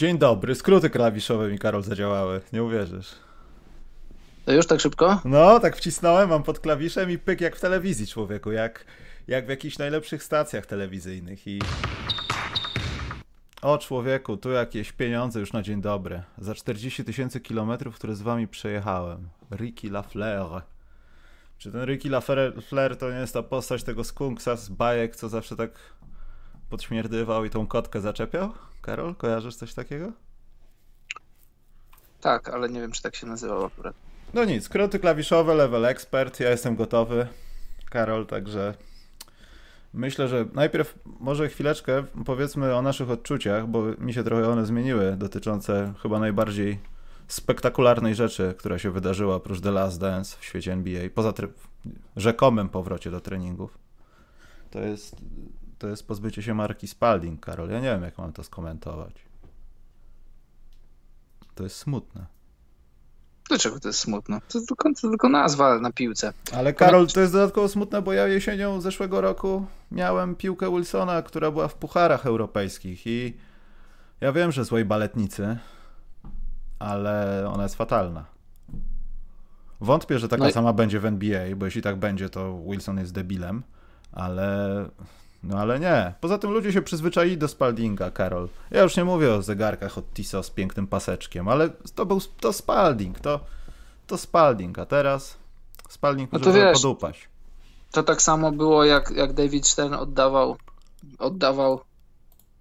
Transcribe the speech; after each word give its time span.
Dzień 0.00 0.18
dobry, 0.18 0.54
skróty 0.54 0.90
klawiszowe 0.90 1.48
mi 1.48 1.58
Karol 1.58 1.82
zadziałały, 1.82 2.40
nie 2.52 2.62
uwierzysz. 2.62 3.12
To 4.44 4.52
już 4.52 4.66
tak 4.66 4.80
szybko? 4.80 5.20
No, 5.24 5.60
tak 5.60 5.76
wcisnąłem, 5.76 6.28
mam 6.28 6.42
pod 6.42 6.58
klawiszem 6.58 7.10
i 7.10 7.18
pyk 7.18 7.40
jak 7.40 7.56
w 7.56 7.60
telewizji 7.60 8.06
człowieku, 8.06 8.52
jak, 8.52 8.84
jak 9.28 9.46
w 9.46 9.48
jakichś 9.48 9.78
najlepszych 9.78 10.24
stacjach 10.24 10.66
telewizyjnych 10.66 11.46
i... 11.46 11.58
O 13.62 13.78
człowieku, 13.78 14.36
tu 14.36 14.50
jakieś 14.50 14.92
pieniądze 14.92 15.40
już 15.40 15.52
na 15.52 15.62
dzień 15.62 15.80
dobry. 15.80 16.22
Za 16.38 16.54
40 16.54 17.04
tysięcy 17.04 17.40
kilometrów, 17.40 17.94
które 17.94 18.14
z 18.14 18.22
wami 18.22 18.48
przejechałem. 18.48 19.28
Ricky 19.52 19.90
Lafleur. 19.90 20.62
Czy 21.58 21.72
ten 21.72 21.84
Ricky 21.84 22.10
Lafleur 22.10 22.96
to 22.98 23.10
nie 23.10 23.18
jest 23.18 23.34
ta 23.34 23.42
postać 23.42 23.82
tego 23.82 24.04
skunksa 24.04 24.56
z 24.56 24.68
bajek, 24.68 25.16
co 25.16 25.28
zawsze 25.28 25.56
tak 25.56 25.70
podśmierdywał 26.70 27.44
i 27.44 27.50
tą 27.50 27.66
kotkę 27.66 28.00
zaczepiał? 28.00 28.52
Karol, 28.82 29.14
kojarzysz 29.14 29.56
coś 29.56 29.74
takiego? 29.74 30.12
Tak, 32.20 32.48
ale 32.48 32.68
nie 32.68 32.80
wiem, 32.80 32.92
czy 32.92 33.02
tak 33.02 33.16
się 33.16 33.26
nazywał 33.26 33.64
akurat. 33.64 33.94
No 34.34 34.44
nic, 34.44 34.64
skróty 34.64 34.98
klawiszowe, 34.98 35.54
level 35.54 35.84
expert, 35.84 36.40
ja 36.40 36.50
jestem 36.50 36.76
gotowy. 36.76 37.26
Karol, 37.90 38.26
także 38.26 38.74
myślę, 39.94 40.28
że 40.28 40.46
najpierw 40.52 40.98
może 41.20 41.48
chwileczkę 41.48 42.04
powiedzmy 42.24 42.74
o 42.74 42.82
naszych 42.82 43.10
odczuciach, 43.10 43.66
bo 43.66 43.82
mi 43.98 44.14
się 44.14 44.24
trochę 44.24 44.48
one 44.48 44.66
zmieniły, 44.66 45.16
dotyczące 45.16 45.94
chyba 46.02 46.18
najbardziej 46.18 46.78
spektakularnej 47.28 48.14
rzeczy, 48.14 48.54
która 48.58 48.78
się 48.78 48.90
wydarzyła 48.90 49.34
oprócz 49.34 49.60
The 49.60 49.70
Last 49.70 50.00
Dance 50.00 50.36
w 50.40 50.44
świecie 50.44 50.72
NBA, 50.72 51.10
poza 51.14 51.32
rzekomym 52.16 52.68
powrocie 52.68 53.10
do 53.10 53.20
treningów. 53.20 53.78
To 54.70 54.80
jest 54.80 55.16
to 55.80 55.88
jest 55.88 56.06
pozbycie 56.06 56.42
się 56.42 56.54
marki 56.54 56.88
Spalding, 56.88 57.40
Karol. 57.40 57.70
Ja 57.70 57.80
nie 57.80 57.90
wiem, 57.90 58.02
jak 58.02 58.18
mam 58.18 58.32
to 58.32 58.44
skomentować. 58.44 59.14
To 61.54 61.64
jest 61.64 61.76
smutne. 61.76 62.26
Dlaczego 63.48 63.80
to 63.80 63.88
jest 63.88 64.00
smutne? 64.00 64.40
To 64.48 64.58
tylko, 64.68 64.94
to 64.94 65.08
tylko 65.08 65.28
nazwa 65.28 65.80
na 65.80 65.92
piłce. 65.92 66.32
Ale 66.52 66.72
Karol, 66.72 67.06
to 67.06 67.20
jest 67.20 67.32
dodatkowo 67.32 67.68
smutne, 67.68 68.02
bo 68.02 68.12
ja 68.12 68.26
jesienią 68.26 68.80
zeszłego 68.80 69.20
roku 69.20 69.66
miałem 69.90 70.36
piłkę 70.36 70.70
Wilsona, 70.70 71.22
która 71.22 71.50
była 71.50 71.68
w 71.68 71.74
pucharach 71.74 72.26
europejskich 72.26 73.06
i 73.06 73.36
ja 74.20 74.32
wiem, 74.32 74.52
że 74.52 74.64
złej 74.64 74.84
baletnicy, 74.84 75.58
ale 76.78 77.44
ona 77.54 77.62
jest 77.62 77.74
fatalna. 77.74 78.24
Wątpię, 79.80 80.18
że 80.18 80.28
taka 80.28 80.42
no 80.42 80.50
i... 80.50 80.52
sama 80.52 80.72
będzie 80.72 81.00
w 81.00 81.04
NBA, 81.04 81.56
bo 81.56 81.64
jeśli 81.64 81.82
tak 81.82 81.96
będzie, 81.96 82.28
to 82.28 82.60
Wilson 82.70 82.98
jest 82.98 83.12
debilem, 83.12 83.62
ale 84.12 84.84
no 85.42 85.58
ale 85.58 85.80
nie. 85.80 86.14
Poza 86.20 86.38
tym 86.38 86.50
ludzie 86.50 86.72
się 86.72 86.82
przyzwyczaili 86.82 87.38
do 87.38 87.48
Spaldinga, 87.48 88.10
Karol. 88.10 88.48
Ja 88.70 88.82
już 88.82 88.96
nie 88.96 89.04
mówię 89.04 89.34
o 89.34 89.42
zegarkach 89.42 89.98
od 89.98 90.14
Tiso 90.14 90.42
z 90.42 90.50
pięknym 90.50 90.86
paseczkiem, 90.86 91.48
ale 91.48 91.70
to 91.94 92.06
był 92.06 92.20
to 92.40 92.52
Spalding, 92.52 93.20
to, 93.20 93.40
to 94.06 94.18
Spalding, 94.18 94.78
a 94.78 94.86
teraz 94.86 95.36
Spalding 95.88 96.32
może 96.32 96.44
no 96.44 96.52
wiesz, 96.52 96.82
podupaść. 96.82 97.28
To 97.92 98.02
tak 98.02 98.22
samo 98.22 98.52
było 98.52 98.84
jak, 98.84 99.10
jak 99.10 99.32
David 99.32 99.66
Stern 99.66 99.94
oddawał 99.94 100.56
oddawał 101.18 101.80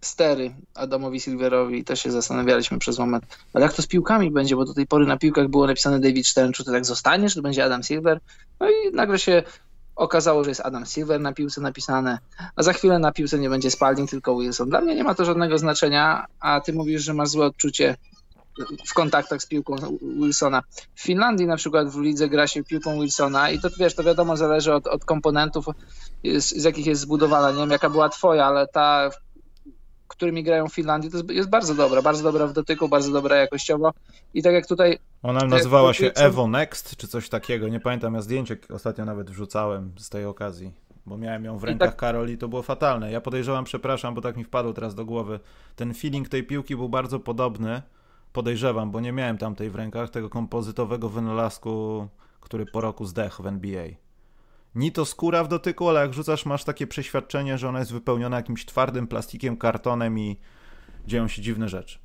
stery 0.01 0.55
Adamowi 0.75 1.19
Silverowi 1.19 1.79
i 1.79 1.83
to 1.83 1.95
się 1.95 2.11
zastanawialiśmy 2.11 2.79
przez 2.79 2.99
moment. 2.99 3.25
Ale 3.53 3.65
jak 3.65 3.73
to 3.73 3.81
z 3.81 3.87
piłkami 3.87 4.31
będzie, 4.31 4.55
bo 4.55 4.65
do 4.65 4.73
tej 4.73 4.87
pory 4.87 5.05
na 5.05 5.17
piłkach 5.17 5.47
było 5.47 5.67
napisane 5.67 5.99
David 5.99 6.27
Stern, 6.27 6.51
czy 6.51 6.63
to 6.63 6.71
tak 6.71 6.85
zostanie, 6.85 7.29
czy 7.29 7.35
to 7.35 7.41
będzie 7.41 7.65
Adam 7.65 7.83
Silver? 7.83 8.19
No 8.59 8.69
i 8.69 8.93
nagle 8.93 9.19
się 9.19 9.43
Okazało, 9.99 10.43
że 10.43 10.51
jest 10.51 10.61
Adam 10.61 10.85
Silver 10.85 11.21
na 11.21 11.33
piłce 11.33 11.61
napisane, 11.61 12.19
a 12.55 12.63
za 12.63 12.73
chwilę 12.73 12.99
na 12.99 13.11
piłce 13.11 13.39
nie 13.39 13.49
będzie 13.49 13.71
Spalding, 13.71 14.09
tylko 14.09 14.39
Wilson. 14.39 14.69
Dla 14.69 14.81
mnie 14.81 14.95
nie 14.95 15.03
ma 15.03 15.15
to 15.15 15.25
żadnego 15.25 15.57
znaczenia, 15.57 16.25
a 16.39 16.61
ty 16.61 16.73
mówisz, 16.73 17.03
że 17.03 17.13
masz 17.13 17.29
złe 17.29 17.45
odczucie 17.45 17.97
w 18.85 18.93
kontaktach 18.93 19.41
z 19.41 19.45
piłką 19.45 19.75
Wilsona. 20.01 20.63
W 20.95 21.01
Finlandii 21.01 21.47
na 21.47 21.55
przykład 21.55 21.89
w 21.89 22.01
lidze 22.01 22.29
gra 22.29 22.47
się 22.47 22.63
piłką 22.63 22.99
Wilsona 22.99 23.49
i 23.49 23.59
to 23.59 23.69
wiesz, 23.79 23.95
to 23.95 24.03
wiadomo 24.03 24.37
zależy 24.37 24.73
od, 24.73 24.87
od 24.87 25.05
komponentów, 25.05 25.65
z, 26.23 26.49
z 26.49 26.63
jakich 26.63 26.85
jest 26.85 27.01
zbudowana. 27.01 27.51
Nie 27.51 27.57
wiem 27.57 27.71
jaka 27.71 27.89
była 27.89 28.09
twoja, 28.09 28.45
ale 28.45 28.67
ta, 28.67 29.09
którymi 30.09 30.43
grają 30.43 30.67
w 30.67 30.73
Finlandii, 30.73 31.11
to 31.11 31.17
jest, 31.17 31.29
jest, 31.29 31.49
bardzo 31.49 31.75
dobra, 31.75 32.01
bardzo 32.01 32.23
dobra 32.23 32.47
w 32.47 32.53
dotyku, 32.53 32.89
bardzo 32.89 33.11
dobra 33.11 33.35
jakościowo 33.35 33.93
i 34.33 34.43
tak 34.43 34.53
jak 34.53 34.67
tutaj... 34.67 34.99
Ona 35.23 35.45
nazywała 35.45 35.93
się 35.93 36.11
Evo 36.13 36.47
Next, 36.47 36.95
czy 36.95 37.07
coś 37.07 37.29
takiego, 37.29 37.67
nie 37.67 37.79
pamiętam, 37.79 38.13
ja 38.13 38.21
zdjęcie 38.21 38.57
ostatnio 38.73 39.05
nawet 39.05 39.29
wrzucałem 39.29 39.93
z 39.97 40.09
tej 40.09 40.25
okazji, 40.25 40.71
bo 41.05 41.17
miałem 41.17 41.45
ją 41.45 41.57
w 41.57 41.63
rękach 41.63 41.89
tak... 41.89 41.99
Karol 41.99 42.29
i 42.29 42.37
to 42.37 42.47
było 42.47 42.61
fatalne. 42.61 43.11
Ja 43.11 43.21
podejrzewam, 43.21 43.65
przepraszam, 43.65 44.13
bo 44.13 44.21
tak 44.21 44.37
mi 44.37 44.43
wpadło 44.43 44.73
teraz 44.73 44.95
do 44.95 45.05
głowy, 45.05 45.39
ten 45.75 45.93
feeling 45.93 46.29
tej 46.29 46.43
piłki 46.43 46.75
był 46.75 46.89
bardzo 46.89 47.19
podobny, 47.19 47.81
podejrzewam, 48.33 48.91
bo 48.91 48.99
nie 48.99 49.11
miałem 49.11 49.37
tamtej 49.37 49.69
w 49.69 49.75
rękach, 49.75 50.09
tego 50.09 50.29
kompozytowego 50.29 51.09
wynalazku, 51.09 52.07
który 52.39 52.65
po 52.65 52.81
roku 52.81 53.05
zdechł 53.05 53.43
w 53.43 53.47
NBA 53.47 54.08
ni 54.75 54.91
to 54.91 55.05
skóra 55.05 55.43
w 55.43 55.47
dotyku, 55.47 55.89
ale 55.89 56.01
jak 56.01 56.13
rzucasz, 56.13 56.45
masz 56.45 56.63
takie 56.63 56.87
przeświadczenie, 56.87 57.57
że 57.57 57.69
ona 57.69 57.79
jest 57.79 57.91
wypełniona 57.91 58.37
jakimś 58.37 58.65
twardym 58.65 59.07
plastikiem, 59.07 59.57
kartonem 59.57 60.19
i 60.19 60.37
dzieją 61.07 61.27
się 61.27 61.41
dziwne 61.41 61.69
rzeczy. 61.69 61.99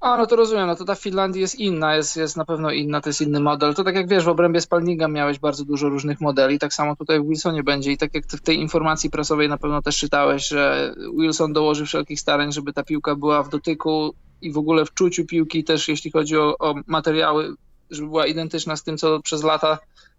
A, 0.00 0.16
no 0.16 0.26
to 0.26 0.36
rozumiem, 0.36 0.66
no 0.66 0.76
to 0.76 0.84
ta 0.84 0.94
Finlandii 0.94 1.40
jest 1.40 1.54
inna, 1.54 1.96
jest, 1.96 2.16
jest 2.16 2.36
na 2.36 2.44
pewno 2.44 2.70
inna, 2.70 3.00
to 3.00 3.08
jest 3.08 3.20
inny 3.20 3.40
model. 3.40 3.74
To 3.74 3.84
tak 3.84 3.94
jak 3.94 4.08
wiesz, 4.08 4.24
w 4.24 4.28
obrębie 4.28 4.60
Spalninga 4.60 5.08
miałeś 5.08 5.38
bardzo 5.38 5.64
dużo 5.64 5.88
różnych 5.88 6.20
modeli, 6.20 6.58
tak 6.58 6.74
samo 6.74 6.96
tutaj 6.96 7.20
w 7.20 7.26
Wilsonie 7.26 7.62
będzie 7.62 7.92
i 7.92 7.98
tak 7.98 8.14
jak 8.14 8.26
w 8.26 8.40
tej 8.40 8.58
informacji 8.58 9.10
prasowej 9.10 9.48
na 9.48 9.58
pewno 9.58 9.82
też 9.82 9.98
czytałeś, 9.98 10.48
że 10.48 10.94
Wilson 11.18 11.52
dołoży 11.52 11.86
wszelkich 11.86 12.20
starań, 12.20 12.52
żeby 12.52 12.72
ta 12.72 12.82
piłka 12.82 13.14
była 13.14 13.42
w 13.42 13.48
dotyku 13.48 14.14
i 14.42 14.52
w 14.52 14.58
ogóle 14.58 14.84
w 14.84 14.94
czuciu 14.94 15.26
piłki 15.26 15.64
też, 15.64 15.88
jeśli 15.88 16.10
chodzi 16.10 16.36
o, 16.36 16.58
o 16.58 16.74
materiały, 16.86 17.54
żeby 17.90 18.08
była 18.08 18.26
identyczna 18.26 18.76
z 18.76 18.82
tym, 18.82 18.98
co 18.98 19.20
przez 19.20 19.42
lata 19.42 19.78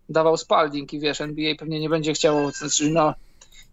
dawał 0.09 0.37
Spalding 0.37 0.93
i 0.93 0.99
wiesz, 0.99 1.21
NBA 1.21 1.55
pewnie 1.55 1.79
nie 1.79 1.89
będzie 1.89 2.13
chciało, 2.13 2.51
znaczy 2.51 2.89
no, 2.89 3.13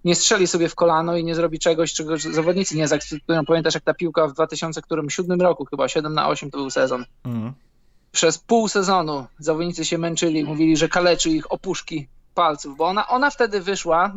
nie 0.05 0.15
strzeli 0.15 0.47
sobie 0.47 0.69
w 0.69 0.75
kolano 0.75 1.17
i 1.17 1.25
nie 1.25 1.35
zrobi 1.35 1.59
czegoś, 1.59 1.93
czego 1.93 2.17
zawodnicy 2.19 2.77
nie 2.77 2.89
zaakceptują. 2.89 3.45
Pamiętasz, 3.45 3.75
jak 3.75 3.85
ta 3.85 3.95
piłka 3.95 4.27
w 4.27 4.33
2007 4.33 5.41
roku, 5.41 5.65
chyba 5.65 5.89
7 5.89 6.15
na 6.15 6.29
8 6.29 6.51
to 6.51 6.59
był 6.59 6.71
sezon. 6.71 7.05
Mm. 7.25 7.53
Przez 8.13 8.39
pół 8.39 8.69
sezonu 8.69 9.27
zawodnicy 9.39 9.85
się 9.85 9.99
męczyli, 9.99 10.45
mówili, 10.45 10.77
że 10.77 10.89
kaleczy 10.89 11.31
ich 11.31 11.53
opuszki 11.53 12.09
palców, 12.35 12.77
bo 12.77 12.87
ona, 12.87 13.09
ona 13.09 13.31
wtedy 13.31 13.61
wyszła 13.61 14.15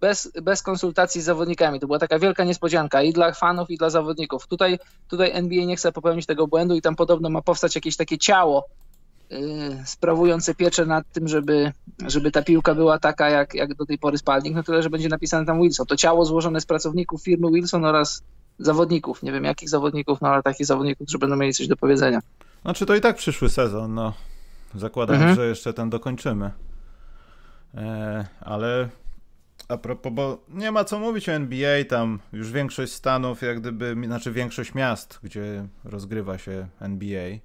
bez, 0.00 0.32
bez 0.42 0.62
konsultacji 0.62 1.20
z 1.20 1.24
zawodnikami. 1.24 1.80
To 1.80 1.86
była 1.86 1.98
taka 1.98 2.18
wielka 2.18 2.44
niespodzianka 2.44 3.02
i 3.02 3.12
dla 3.12 3.32
fanów, 3.32 3.70
i 3.70 3.76
dla 3.76 3.90
zawodników. 3.90 4.46
Tutaj, 4.46 4.78
tutaj 5.08 5.30
NBA 5.34 5.64
nie 5.64 5.76
chce 5.76 5.92
popełnić 5.92 6.26
tego 6.26 6.46
błędu 6.46 6.74
i 6.74 6.82
tam 6.82 6.96
podobno 6.96 7.30
ma 7.30 7.42
powstać 7.42 7.74
jakieś 7.74 7.96
takie 7.96 8.18
ciało 8.18 8.64
sprawujące 9.84 10.54
pieczę 10.54 10.86
nad 10.86 11.12
tym, 11.12 11.28
żeby, 11.28 11.72
żeby 12.06 12.30
ta 12.30 12.42
piłka 12.42 12.74
była 12.74 12.98
taka 12.98 13.30
jak, 13.30 13.54
jak 13.54 13.74
do 13.74 13.86
tej 13.86 13.98
pory 13.98 14.18
Spalding, 14.18 14.56
no 14.56 14.62
tyle, 14.62 14.82
że 14.82 14.90
będzie 14.90 15.08
napisane 15.08 15.46
tam 15.46 15.62
Wilson. 15.62 15.86
To 15.86 15.96
ciało 15.96 16.24
złożone 16.24 16.60
z 16.60 16.66
pracowników 16.66 17.22
firmy 17.22 17.50
Wilson 17.52 17.84
oraz 17.84 18.22
zawodników. 18.58 19.22
Nie 19.22 19.32
wiem 19.32 19.44
jakich 19.44 19.68
zawodników, 19.68 20.20
no 20.20 20.28
ale 20.28 20.42
takich 20.42 20.66
zawodników, 20.66 21.06
którzy 21.06 21.18
będą 21.18 21.36
mieli 21.36 21.54
coś 21.54 21.68
do 21.68 21.76
powiedzenia. 21.76 22.20
Znaczy 22.62 22.86
to 22.86 22.94
i 22.94 23.00
tak 23.00 23.16
przyszły 23.16 23.48
sezon, 23.48 23.94
no. 23.94 24.12
Zakładam, 24.74 25.16
mhm. 25.16 25.34
że 25.34 25.46
jeszcze 25.46 25.72
ten 25.72 25.90
dokończymy. 25.90 26.50
E, 27.74 28.26
ale 28.40 28.88
a 29.68 29.76
propos, 29.76 30.12
bo 30.12 30.44
nie 30.48 30.72
ma 30.72 30.84
co 30.84 30.98
mówić 30.98 31.28
o 31.28 31.32
NBA, 31.32 31.84
tam 31.84 32.20
już 32.32 32.52
większość 32.52 32.92
stanów, 32.92 33.42
jak 33.42 33.60
gdyby, 33.60 33.96
znaczy 34.04 34.32
większość 34.32 34.74
miast, 34.74 35.18
gdzie 35.22 35.66
rozgrywa 35.84 36.38
się 36.38 36.68
NBA, 36.80 37.38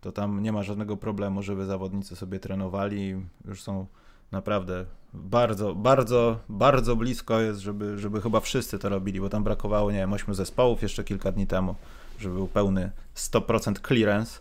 to 0.00 0.12
tam 0.12 0.42
nie 0.42 0.52
ma 0.52 0.62
żadnego 0.62 0.96
problemu, 0.96 1.42
żeby 1.42 1.66
zawodnicy 1.66 2.16
sobie 2.16 2.40
trenowali. 2.40 3.26
Już 3.44 3.62
są 3.62 3.86
naprawdę 4.32 4.84
bardzo, 5.14 5.74
bardzo, 5.74 6.38
bardzo 6.48 6.96
blisko 6.96 7.40
jest, 7.40 7.60
żeby, 7.60 7.98
żeby 7.98 8.20
chyba 8.20 8.40
wszyscy 8.40 8.78
to 8.78 8.88
robili, 8.88 9.20
bo 9.20 9.28
tam 9.28 9.44
brakowało, 9.44 9.90
nie 9.90 9.98
wiem, 9.98 10.12
ośmiu 10.12 10.34
zespołów 10.34 10.82
jeszcze 10.82 11.04
kilka 11.04 11.32
dni 11.32 11.46
temu, 11.46 11.74
żeby 12.18 12.34
był 12.34 12.48
pełny 12.48 12.90
100% 13.16 13.86
clearance. 13.88 14.40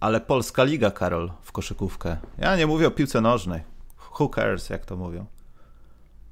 Ale 0.00 0.20
Polska 0.20 0.64
Liga, 0.64 0.90
Karol, 0.90 1.30
w 1.42 1.52
koszykówkę. 1.52 2.16
Ja 2.38 2.56
nie 2.56 2.66
mówię 2.66 2.88
o 2.88 2.90
piłce 2.90 3.20
nożnej. 3.20 3.60
Who 4.20 4.28
cares, 4.28 4.70
jak 4.70 4.86
to 4.86 4.96
mówią. 4.96 5.26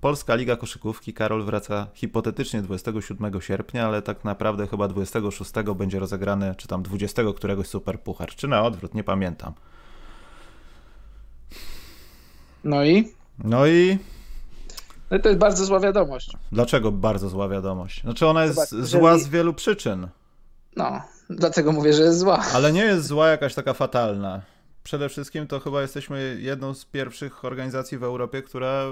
Polska 0.00 0.34
Liga 0.34 0.56
Koszykówki, 0.56 1.14
Karol, 1.14 1.44
wraca 1.44 1.86
hipotetycznie 1.94 2.62
27 2.62 3.40
sierpnia, 3.40 3.86
ale 3.86 4.02
tak 4.02 4.24
naprawdę 4.24 4.66
chyba 4.66 4.88
26 4.88 5.52
będzie 5.76 5.98
rozegrany, 5.98 6.54
czy 6.56 6.68
tam 6.68 6.82
20 6.82 7.22
któregoś 7.36 7.66
superpuchar, 7.66 8.28
czy 8.28 8.48
na 8.48 8.62
odwrót, 8.62 8.94
nie 8.94 9.04
pamiętam. 9.04 9.52
No 12.64 12.84
i? 12.84 13.12
No 13.38 13.66
i? 13.66 13.98
No 15.10 15.16
i 15.16 15.20
to 15.20 15.28
jest 15.28 15.40
bardzo 15.40 15.64
zła 15.64 15.80
wiadomość. 15.80 16.36
Dlaczego 16.52 16.92
bardzo 16.92 17.28
zła 17.28 17.48
wiadomość? 17.48 18.02
Znaczy 18.02 18.26
ona 18.26 18.44
jest 18.44 18.70
Zobacz, 18.70 18.88
zła 18.88 19.18
z 19.18 19.28
wielu 19.28 19.54
przyczyn. 19.54 20.08
No, 20.76 21.02
dlatego 21.30 21.72
mówię, 21.72 21.92
że 21.92 22.02
jest 22.02 22.18
zła. 22.18 22.44
Ale 22.54 22.72
nie 22.72 22.84
jest 22.84 23.06
zła 23.06 23.28
jakaś 23.28 23.54
taka 23.54 23.74
fatalna. 23.74 24.40
Przede 24.82 25.08
wszystkim 25.08 25.46
to 25.46 25.60
chyba 25.60 25.82
jesteśmy 25.82 26.38
jedną 26.40 26.74
z 26.74 26.84
pierwszych 26.84 27.44
organizacji 27.44 27.98
w 27.98 28.04
Europie, 28.04 28.42
która 28.42 28.84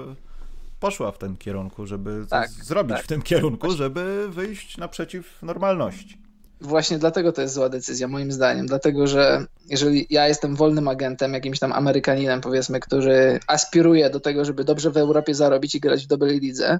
poszła 0.79 1.11
w 1.11 1.17
tym 1.17 1.37
kierunku, 1.37 1.85
żeby 1.85 2.25
tak, 2.29 2.49
zrobić 2.49 2.95
tak. 2.95 3.05
w 3.05 3.07
tym 3.07 3.21
kierunku, 3.21 3.71
żeby 3.71 4.29
wyjść 4.29 4.77
naprzeciw 4.77 5.41
normalności. 5.41 6.17
Właśnie 6.61 6.99
dlatego 6.99 7.31
to 7.31 7.41
jest 7.41 7.53
zła 7.53 7.69
decyzja, 7.69 8.07
moim 8.07 8.31
zdaniem. 8.31 8.65
Dlatego, 8.65 9.07
że 9.07 9.45
jeżeli 9.69 10.07
ja 10.09 10.27
jestem 10.27 10.55
wolnym 10.55 10.87
agentem, 10.87 11.33
jakimś 11.33 11.59
tam 11.59 11.73
Amerykaninem, 11.73 12.41
powiedzmy, 12.41 12.79
który 12.79 13.39
aspiruje 13.47 14.09
do 14.09 14.19
tego, 14.19 14.45
żeby 14.45 14.63
dobrze 14.63 14.91
w 14.91 14.97
Europie 14.97 15.35
zarobić 15.35 15.75
i 15.75 15.79
grać 15.79 16.03
w 16.03 16.07
dobrej 16.07 16.39
lidze, 16.39 16.79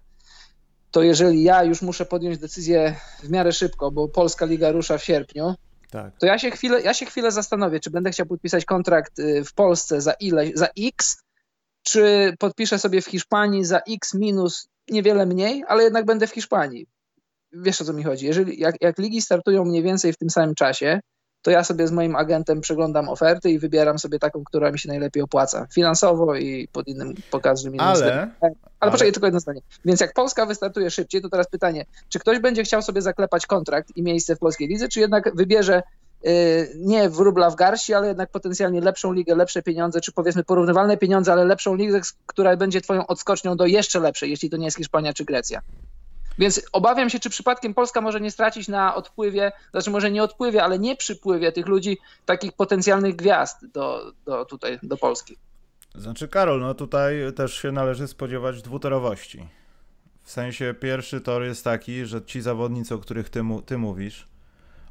to 0.91 1.03
jeżeli 1.03 1.43
ja 1.43 1.63
już 1.63 1.81
muszę 1.81 2.05
podjąć 2.05 2.37
decyzję 2.37 2.95
w 3.23 3.29
miarę 3.29 3.51
szybko, 3.51 3.91
bo 3.91 4.07
Polska 4.07 4.45
Liga 4.45 4.71
rusza 4.71 4.97
w 4.97 5.03
sierpniu, 5.03 5.55
tak. 5.91 6.17
to 6.19 6.25
ja 6.25 6.39
się, 6.39 6.51
chwilę, 6.51 6.81
ja 6.81 6.93
się 6.93 7.05
chwilę 7.05 7.31
zastanowię, 7.31 7.79
czy 7.79 7.89
będę 7.89 8.11
chciał 8.11 8.25
podpisać 8.25 8.65
kontrakt 8.65 9.19
y, 9.19 9.43
w 9.45 9.53
Polsce 9.53 10.01
za 10.01 10.13
ile, 10.13 10.45
za 10.53 10.67
X, 10.79 11.23
czy 11.89 12.33
podpiszę 12.39 12.79
sobie 12.79 13.01
w 13.01 13.05
Hiszpanii 13.05 13.65
za 13.65 13.79
X 13.79 14.13
minus 14.13 14.67
niewiele 14.89 15.25
mniej, 15.25 15.63
ale 15.67 15.83
jednak 15.83 16.05
będę 16.05 16.27
w 16.27 16.31
Hiszpanii. 16.31 16.87
Wiesz 17.51 17.81
o 17.81 17.85
co 17.85 17.93
mi 17.93 18.03
chodzi. 18.03 18.25
Jeżeli, 18.25 18.59
jak, 18.59 18.75
jak 18.81 18.97
ligi 18.97 19.21
startują 19.21 19.65
mniej 19.65 19.83
więcej 19.83 20.13
w 20.13 20.17
tym 20.17 20.29
samym 20.29 20.55
czasie, 20.55 20.99
to 21.41 21.51
ja 21.51 21.63
sobie 21.63 21.87
z 21.87 21.91
moim 21.91 22.15
agentem 22.15 22.61
przeglądam 22.61 23.09
oferty 23.09 23.49
i 23.51 23.59
wybieram 23.59 23.99
sobie 23.99 24.19
taką, 24.19 24.43
która 24.43 24.71
mi 24.71 24.79
się 24.79 24.89
najlepiej 24.89 25.23
opłaca. 25.23 25.67
Finansowo 25.73 26.35
i 26.35 26.67
pod 26.71 26.87
innym 26.87 27.13
pokazem. 27.31 27.73
Ale, 27.77 28.31
ale, 28.41 28.53
ale 28.79 28.91
poczekaj, 28.91 29.11
tylko 29.11 29.27
jedno 29.27 29.39
zdanie. 29.39 29.61
Więc 29.85 29.99
jak 29.99 30.13
Polska 30.13 30.45
wystartuje 30.45 30.91
szybciej, 30.91 31.21
to 31.21 31.29
teraz 31.29 31.47
pytanie, 31.49 31.85
czy 32.09 32.19
ktoś 32.19 32.39
będzie 32.39 32.63
chciał 32.63 32.81
sobie 32.81 33.01
zaklepać 33.01 33.45
kontrakt 33.45 33.97
i 33.97 34.03
miejsce 34.03 34.35
w 34.35 34.39
polskiej 34.39 34.67
lidze, 34.67 34.87
czy 34.87 34.99
jednak 34.99 35.35
wybierze 35.35 35.83
nie 36.75 37.09
w 37.09 37.17
rubla 37.17 37.49
w 37.49 37.55
garści, 37.55 37.93
ale 37.93 38.07
jednak 38.07 38.31
potencjalnie 38.31 38.81
lepszą 38.81 39.13
ligę, 39.13 39.35
lepsze 39.35 39.63
pieniądze, 39.63 40.01
czy 40.01 40.11
powiedzmy 40.11 40.43
porównywalne 40.43 40.97
pieniądze, 40.97 41.31
ale 41.31 41.45
lepszą 41.45 41.75
ligę, 41.75 42.01
która 42.25 42.57
będzie 42.57 42.81
twoją 42.81 43.07
odskocznią 43.07 43.57
do 43.57 43.65
jeszcze 43.65 43.99
lepszej, 43.99 44.29
jeśli 44.29 44.49
to 44.49 44.57
nie 44.57 44.65
jest 44.65 44.77
Hiszpania 44.77 45.13
czy 45.13 45.25
Grecja. 45.25 45.61
Więc 46.39 46.61
obawiam 46.71 47.09
się, 47.09 47.19
czy 47.19 47.29
przypadkiem 47.29 47.73
Polska 47.73 48.01
może 48.01 48.21
nie 48.21 48.31
stracić 48.31 48.67
na 48.67 48.95
odpływie, 48.95 49.51
znaczy 49.71 49.89
może 49.89 50.11
nie 50.11 50.23
odpływie, 50.23 50.63
ale 50.63 50.79
nie 50.79 50.95
przypływie 50.95 51.51
tych 51.51 51.67
ludzi, 51.67 51.97
takich 52.25 52.53
potencjalnych 52.53 53.15
gwiazd 53.15 53.65
do, 53.73 54.11
do 54.25 54.45
tutaj, 54.45 54.79
do 54.83 54.97
Polski. 54.97 55.37
Znaczy, 55.95 56.27
Karol, 56.27 56.59
no 56.59 56.73
tutaj 56.73 57.15
też 57.35 57.53
się 57.53 57.71
należy 57.71 58.07
spodziewać 58.07 58.61
dwutorowości. 58.61 59.47
W 60.23 60.31
sensie 60.31 60.75
pierwszy 60.79 61.21
tor 61.21 61.43
jest 61.43 61.63
taki, 61.63 62.05
że 62.05 62.25
ci 62.25 62.41
zawodnicy, 62.41 62.95
o 62.95 62.97
których 62.97 63.29
ty, 63.29 63.41
ty 63.65 63.77
mówisz, 63.77 64.27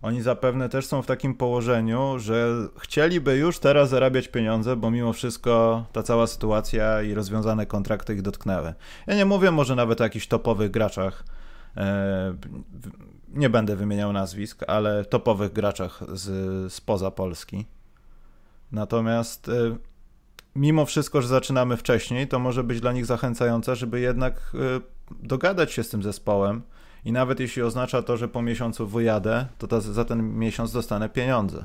oni 0.03 0.23
zapewne 0.23 0.69
też 0.69 0.87
są 0.87 1.03
w 1.03 1.07
takim 1.07 1.35
położeniu, 1.35 2.19
że 2.19 2.69
chcieliby 2.79 3.37
już 3.37 3.59
teraz 3.59 3.89
zarabiać 3.89 4.29
pieniądze, 4.29 4.77
bo 4.77 4.91
mimo 4.91 5.13
wszystko 5.13 5.85
ta 5.93 6.03
cała 6.03 6.27
sytuacja 6.27 7.03
i 7.03 7.15
rozwiązane 7.15 7.67
kontrakty 7.67 8.15
ich 8.15 8.23
dotknęły. 8.23 8.75
Ja 9.07 9.15
nie 9.15 9.25
mówię 9.25 9.51
może 9.51 9.75
nawet 9.75 10.01
o 10.01 10.05
jakichś 10.05 10.27
topowych 10.27 10.71
graczach, 10.71 11.25
e, 11.77 12.35
nie 13.29 13.51
będę 13.51 13.77
wymieniał 13.77 14.13
nazwisk, 14.13 14.65
ale 14.67 15.05
topowych 15.05 15.53
graczach 15.53 16.01
z, 16.13 16.73
spoza 16.73 17.11
Polski. 17.11 17.67
Natomiast 18.73 19.49
e, 19.49 19.53
mimo 20.57 20.87
wszystko, 20.87 21.23
że 21.23 21.29
zaczynamy 21.29 21.77
wcześniej, 21.77 22.29
to 22.29 22.39
może 22.39 22.65
być 22.65 22.81
dla 22.81 22.93
nich 22.93 23.07
zachęcające, 23.07 23.77
żeby 23.77 24.01
jednak 24.01 24.53
e, 24.55 24.81
dogadać 25.23 25.73
się 25.73 25.83
z 25.83 25.89
tym 25.89 26.03
zespołem, 26.03 26.63
i 27.09 27.13
nawet 27.13 27.41
jeśli 27.41 27.63
oznacza 27.63 28.03
to, 28.03 28.17
że 28.17 28.29
po 28.29 28.43
miesiącu 28.43 28.87
wyjadę, 28.87 29.47
to, 29.59 29.81
za 29.81 30.05
ten 30.05 30.39
miesiąc 30.39 30.73
dostanę 30.73 31.09
pieniądze. 31.09 31.65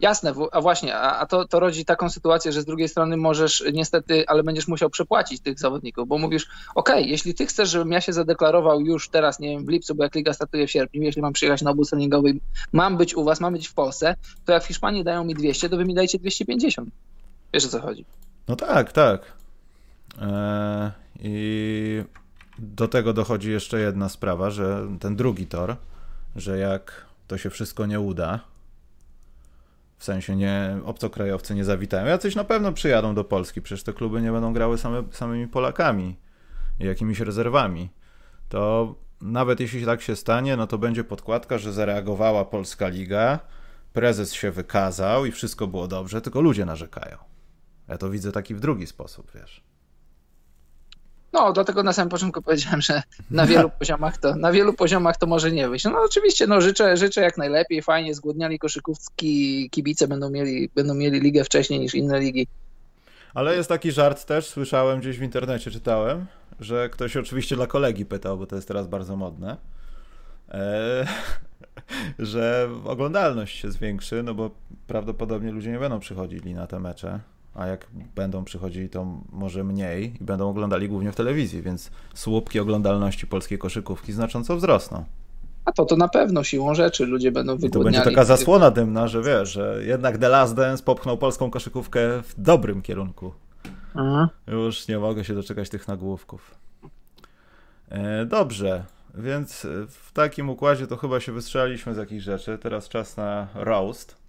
Jasne, 0.00 0.34
a 0.52 0.60
właśnie, 0.60 0.96
a 0.96 1.26
to, 1.26 1.48
to 1.48 1.60
rodzi 1.60 1.84
taką 1.84 2.10
sytuację, 2.10 2.52
że 2.52 2.62
z 2.62 2.64
drugiej 2.64 2.88
strony 2.88 3.16
możesz 3.16 3.64
niestety, 3.72 4.24
ale 4.26 4.42
będziesz 4.42 4.68
musiał 4.68 4.90
przepłacić 4.90 5.40
tych 5.40 5.58
zawodników, 5.58 6.08
bo 6.08 6.18
mówisz, 6.18 6.46
ok, 6.74 6.90
jeśli 6.98 7.34
ty 7.34 7.46
chcesz, 7.46 7.70
żebym 7.70 7.92
ja 7.92 8.00
się 8.00 8.12
zadeklarował 8.12 8.80
już 8.80 9.08
teraz, 9.08 9.40
nie 9.40 9.48
wiem, 9.48 9.66
w 9.66 9.68
lipcu, 9.68 9.94
bo 9.94 10.02
jak 10.02 10.14
liga 10.14 10.32
startuje 10.32 10.66
w 10.66 10.70
sierpniu, 10.70 11.02
jeśli 11.02 11.22
mam 11.22 11.32
przyjechać 11.32 11.62
na 11.62 11.70
obóz 11.70 11.90
treningowy, 11.90 12.32
mam 12.72 12.96
być 12.96 13.14
u 13.14 13.24
was, 13.24 13.40
mam 13.40 13.52
być 13.52 13.68
w 13.68 13.74
Polsce, 13.74 14.16
to 14.44 14.52
jak 14.52 14.64
w 14.64 14.66
Hiszpanii 14.66 15.04
dają 15.04 15.24
mi 15.24 15.34
200, 15.34 15.68
to 15.68 15.76
wy 15.76 15.84
mi 15.84 15.94
dajcie 15.94 16.18
250. 16.18 16.90
Wiesz 17.52 17.66
o 17.66 17.68
co 17.68 17.80
chodzi? 17.80 18.04
No 18.48 18.56
tak, 18.56 18.92
tak. 18.92 19.20
Eee, 20.20 20.90
I 21.20 22.23
do 22.58 22.88
tego 22.88 23.12
dochodzi 23.12 23.50
jeszcze 23.50 23.80
jedna 23.80 24.08
sprawa, 24.08 24.50
że 24.50 24.88
ten 25.00 25.16
drugi 25.16 25.46
tor, 25.46 25.76
że 26.36 26.58
jak 26.58 27.06
to 27.26 27.38
się 27.38 27.50
wszystko 27.50 27.86
nie 27.86 28.00
uda, 28.00 28.40
w 29.98 30.04
sensie 30.04 30.36
nie, 30.36 30.78
obcokrajowcy 30.84 31.54
nie 31.54 31.64
zawitają, 31.64 32.06
jacyś 32.06 32.34
na 32.34 32.44
pewno 32.44 32.72
przyjadą 32.72 33.14
do 33.14 33.24
Polski, 33.24 33.62
przecież 33.62 33.82
te 33.82 33.92
kluby 33.92 34.22
nie 34.22 34.32
będą 34.32 34.52
grały 34.52 34.78
same, 34.78 35.04
samymi 35.10 35.48
Polakami 35.48 36.16
i 36.80 36.84
jakimiś 36.84 37.20
rezerwami. 37.20 37.90
To 38.48 38.94
nawet 39.20 39.60
jeśli 39.60 39.84
tak 39.84 40.02
się 40.02 40.16
stanie, 40.16 40.56
no 40.56 40.66
to 40.66 40.78
będzie 40.78 41.04
podkładka, 41.04 41.58
że 41.58 41.72
zareagowała 41.72 42.44
Polska 42.44 42.88
Liga, 42.88 43.38
prezes 43.92 44.32
się 44.32 44.50
wykazał 44.50 45.26
i 45.26 45.32
wszystko 45.32 45.66
było 45.66 45.88
dobrze, 45.88 46.20
tylko 46.20 46.40
ludzie 46.40 46.64
narzekają. 46.64 47.16
Ja 47.88 47.98
to 47.98 48.10
widzę 48.10 48.32
taki 48.32 48.54
w 48.54 48.60
drugi 48.60 48.86
sposób, 48.86 49.32
wiesz. 49.34 49.73
No, 51.34 51.52
dlatego 51.52 51.82
na 51.82 51.92
samym 51.92 52.08
początku 52.08 52.42
powiedziałem, 52.42 52.80
że 52.80 53.02
na 53.30 53.46
wielu 53.46 53.70
poziomach 53.78 54.18
to, 54.18 54.36
na 54.36 54.52
wielu 54.52 54.72
poziomach 54.72 55.16
to 55.16 55.26
może 55.26 55.52
nie 55.52 55.68
wyjść. 55.68 55.84
No 55.84 56.02
oczywiście, 56.04 56.46
no 56.46 56.60
życzę, 56.60 56.96
życzę 56.96 57.20
jak 57.20 57.38
najlepiej, 57.38 57.82
fajnie, 57.82 58.14
zgłodniali 58.14 58.58
koszykówki 58.58 59.70
kibice 59.70 60.08
będą 60.08 60.30
mieli, 60.30 60.70
będą 60.74 60.94
mieli 60.94 61.20
ligę 61.20 61.44
wcześniej 61.44 61.80
niż 61.80 61.94
inne 61.94 62.20
ligi. 62.20 62.46
Ale 63.34 63.56
jest 63.56 63.68
taki 63.68 63.92
żart 63.92 64.24
też, 64.24 64.46
słyszałem 64.46 65.00
gdzieś 65.00 65.18
w 65.18 65.22
internecie, 65.22 65.70
czytałem, 65.70 66.26
że 66.60 66.88
ktoś 66.88 67.16
oczywiście 67.16 67.56
dla 67.56 67.66
kolegi 67.66 68.06
pytał, 68.06 68.38
bo 68.38 68.46
to 68.46 68.56
jest 68.56 68.68
teraz 68.68 68.86
bardzo 68.86 69.16
modne, 69.16 69.56
e, 70.48 71.06
że 72.18 72.68
oglądalność 72.84 73.60
się 73.60 73.70
zwiększy, 73.70 74.22
no 74.22 74.34
bo 74.34 74.50
prawdopodobnie 74.86 75.52
ludzie 75.52 75.70
nie 75.70 75.78
będą 75.78 76.00
przychodzili 76.00 76.54
na 76.54 76.66
te 76.66 76.80
mecze 76.80 77.20
a 77.54 77.66
jak 77.66 77.86
będą 78.14 78.44
przychodzili, 78.44 78.88
to 78.88 79.06
może 79.32 79.64
mniej 79.64 80.14
i 80.20 80.24
będą 80.24 80.50
oglądali 80.50 80.88
głównie 80.88 81.12
w 81.12 81.16
telewizji, 81.16 81.62
więc 81.62 81.90
słupki 82.14 82.60
oglądalności 82.60 83.26
polskiej 83.26 83.58
koszykówki 83.58 84.12
znacząco 84.12 84.56
wzrosną. 84.56 85.04
A 85.64 85.72
to 85.72 85.84
to 85.84 85.96
na 85.96 86.08
pewno 86.08 86.44
siłą 86.44 86.74
rzeczy 86.74 87.06
ludzie 87.06 87.32
będą 87.32 87.52
wygłodniali. 87.56 87.96
I 87.96 87.98
to 87.98 88.04
będzie 88.04 88.16
taka 88.16 88.24
zasłona 88.24 88.70
dymna, 88.70 89.08
że 89.08 89.22
wiesz, 89.22 89.52
że 89.52 89.80
jednak 89.86 90.18
The 90.18 90.28
Last 90.28 90.54
Dance 90.54 90.82
popchnął 90.82 91.18
polską 91.18 91.50
koszykówkę 91.50 92.22
w 92.22 92.34
dobrym 92.38 92.82
kierunku. 92.82 93.32
Aha. 93.94 94.28
Już 94.46 94.88
nie 94.88 94.98
mogę 94.98 95.24
się 95.24 95.34
doczekać 95.34 95.68
tych 95.68 95.88
nagłówków. 95.88 96.54
E, 97.88 98.26
dobrze, 98.26 98.84
więc 99.14 99.66
w 99.88 100.12
takim 100.12 100.50
układzie 100.50 100.86
to 100.86 100.96
chyba 100.96 101.20
się 101.20 101.32
wystrzelaliśmy 101.32 101.94
z 101.94 101.96
jakichś 101.96 102.24
rzeczy. 102.24 102.58
Teraz 102.58 102.88
czas 102.88 103.16
na 103.16 103.48
roast. 103.54 104.23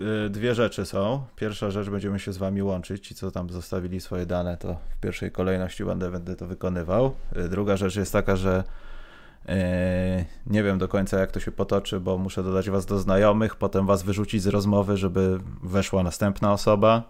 Y, 0.00 0.30
dwie 0.30 0.54
rzeczy 0.54 0.86
są. 0.86 1.24
Pierwsza 1.36 1.70
rzecz, 1.70 1.88
będziemy 1.88 2.18
się 2.18 2.32
z 2.32 2.38
wami 2.38 2.62
łączyć. 2.62 3.06
Ci, 3.06 3.14
co 3.14 3.30
tam 3.30 3.50
zostawili 3.50 4.00
swoje 4.00 4.26
dane, 4.26 4.56
to 4.56 4.76
w 4.96 5.00
pierwszej 5.00 5.30
kolejności 5.30 5.84
będę, 5.84 6.10
będę 6.10 6.36
to 6.36 6.46
wykonywał. 6.46 7.14
Y, 7.36 7.48
druga 7.48 7.76
rzecz 7.76 7.96
jest 7.96 8.12
taka, 8.12 8.36
że 8.36 8.64
yy, 9.48 9.54
nie 10.46 10.62
wiem 10.62 10.78
do 10.78 10.88
końca, 10.88 11.18
jak 11.18 11.32
to 11.32 11.40
się 11.40 11.52
potoczy, 11.52 12.00
bo 12.00 12.18
muszę 12.18 12.42
dodać 12.42 12.70
was 12.70 12.86
do 12.86 12.98
znajomych, 12.98 13.56
potem 13.56 13.86
was 13.86 14.02
wyrzucić 14.02 14.42
z 14.42 14.46
rozmowy, 14.46 14.96
żeby 14.96 15.38
weszła 15.62 16.02
następna 16.02 16.52
osoba. 16.52 17.02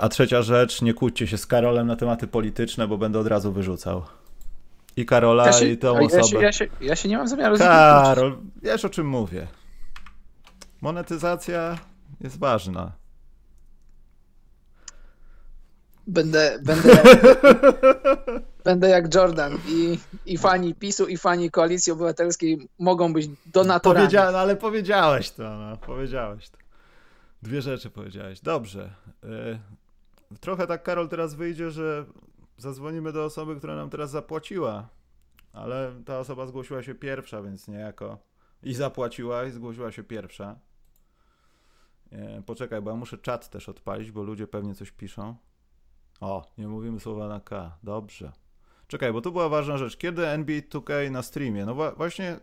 A 0.00 0.08
trzecia 0.08 0.42
rzecz, 0.42 0.82
nie 0.82 0.94
kłóćcie 0.94 1.26
się 1.26 1.38
z 1.38 1.46
Karolem 1.46 1.86
na 1.86 1.96
tematy 1.96 2.26
polityczne, 2.26 2.88
bo 2.88 2.98
będę 2.98 3.18
od 3.18 3.26
razu 3.26 3.52
wyrzucał. 3.52 4.02
I 4.96 5.06
Karola, 5.06 5.46
ja 5.46 5.52
się, 5.52 5.66
i 5.66 5.78
tą 5.78 5.98
osobę. 5.98 6.16
Ja 6.16 6.22
się, 6.22 6.38
ja, 6.40 6.52
się, 6.52 6.66
ja 6.80 6.96
się 6.96 7.08
nie 7.08 7.16
mam 7.16 7.28
zamiaru 7.28 7.58
Karol, 7.58 8.36
wiesz 8.62 8.84
o 8.84 8.88
czym 8.88 9.06
mówię. 9.06 9.46
Monetyzacja 10.82 11.78
jest 12.20 12.38
ważna. 12.38 12.92
Będę, 16.06 16.58
będę, 16.62 16.88
jak, 16.88 17.06
będę 18.64 18.88
jak 18.88 19.14
Jordan 19.14 19.58
i, 19.68 19.98
i 20.26 20.38
fani 20.38 20.74
PiSu 20.74 21.06
i 21.06 21.16
fani 21.16 21.50
Koalicji 21.50 21.92
Obywatelskiej 21.92 22.68
mogą 22.78 23.12
być 23.12 23.28
donatorami. 23.46 24.06
Powiedzia 24.06 24.32
no, 24.32 24.38
ale 24.38 24.56
powiedziałeś 24.56 25.30
to, 25.30 25.42
no, 25.42 25.76
powiedziałeś 25.76 26.50
to. 26.50 26.58
Dwie 27.42 27.62
rzeczy 27.62 27.90
powiedziałeś. 27.90 28.40
Dobrze. 28.40 28.94
Y, 29.24 30.38
trochę 30.40 30.66
tak, 30.66 30.82
Karol, 30.82 31.08
teraz 31.08 31.34
wyjdzie, 31.34 31.70
że 31.70 32.04
zadzwonimy 32.56 33.12
do 33.12 33.24
osoby, 33.24 33.56
która 33.56 33.76
nam 33.76 33.90
teraz 33.90 34.10
zapłaciła, 34.10 34.88
ale 35.52 35.92
ta 36.06 36.18
osoba 36.18 36.46
zgłosiła 36.46 36.82
się 36.82 36.94
pierwsza, 36.94 37.42
więc 37.42 37.68
niejako 37.68 38.18
i 38.62 38.74
zapłaciła 38.74 39.44
i 39.44 39.50
zgłosiła 39.50 39.92
się 39.92 40.02
pierwsza. 40.04 40.56
E, 42.12 42.42
poczekaj, 42.46 42.82
bo 42.82 42.90
ja 42.90 42.96
muszę 42.96 43.18
czat 43.18 43.50
też 43.50 43.68
odpalić, 43.68 44.10
bo 44.10 44.22
ludzie 44.22 44.46
pewnie 44.46 44.74
coś 44.74 44.90
piszą. 44.90 45.36
O, 46.20 46.52
nie 46.58 46.68
mówimy 46.68 47.00
słowa 47.00 47.28
na 47.28 47.40
K. 47.40 47.76
Dobrze. 47.82 48.32
Czekaj, 48.86 49.12
bo 49.12 49.20
tu 49.20 49.32
była 49.32 49.48
ważna 49.48 49.78
rzecz. 49.78 49.96
Kiedy 49.96 50.26
NBA 50.28 50.60
2K 50.60 51.10
na 51.10 51.22
streamie? 51.22 51.66
No 51.66 51.74
właśnie 51.96 52.36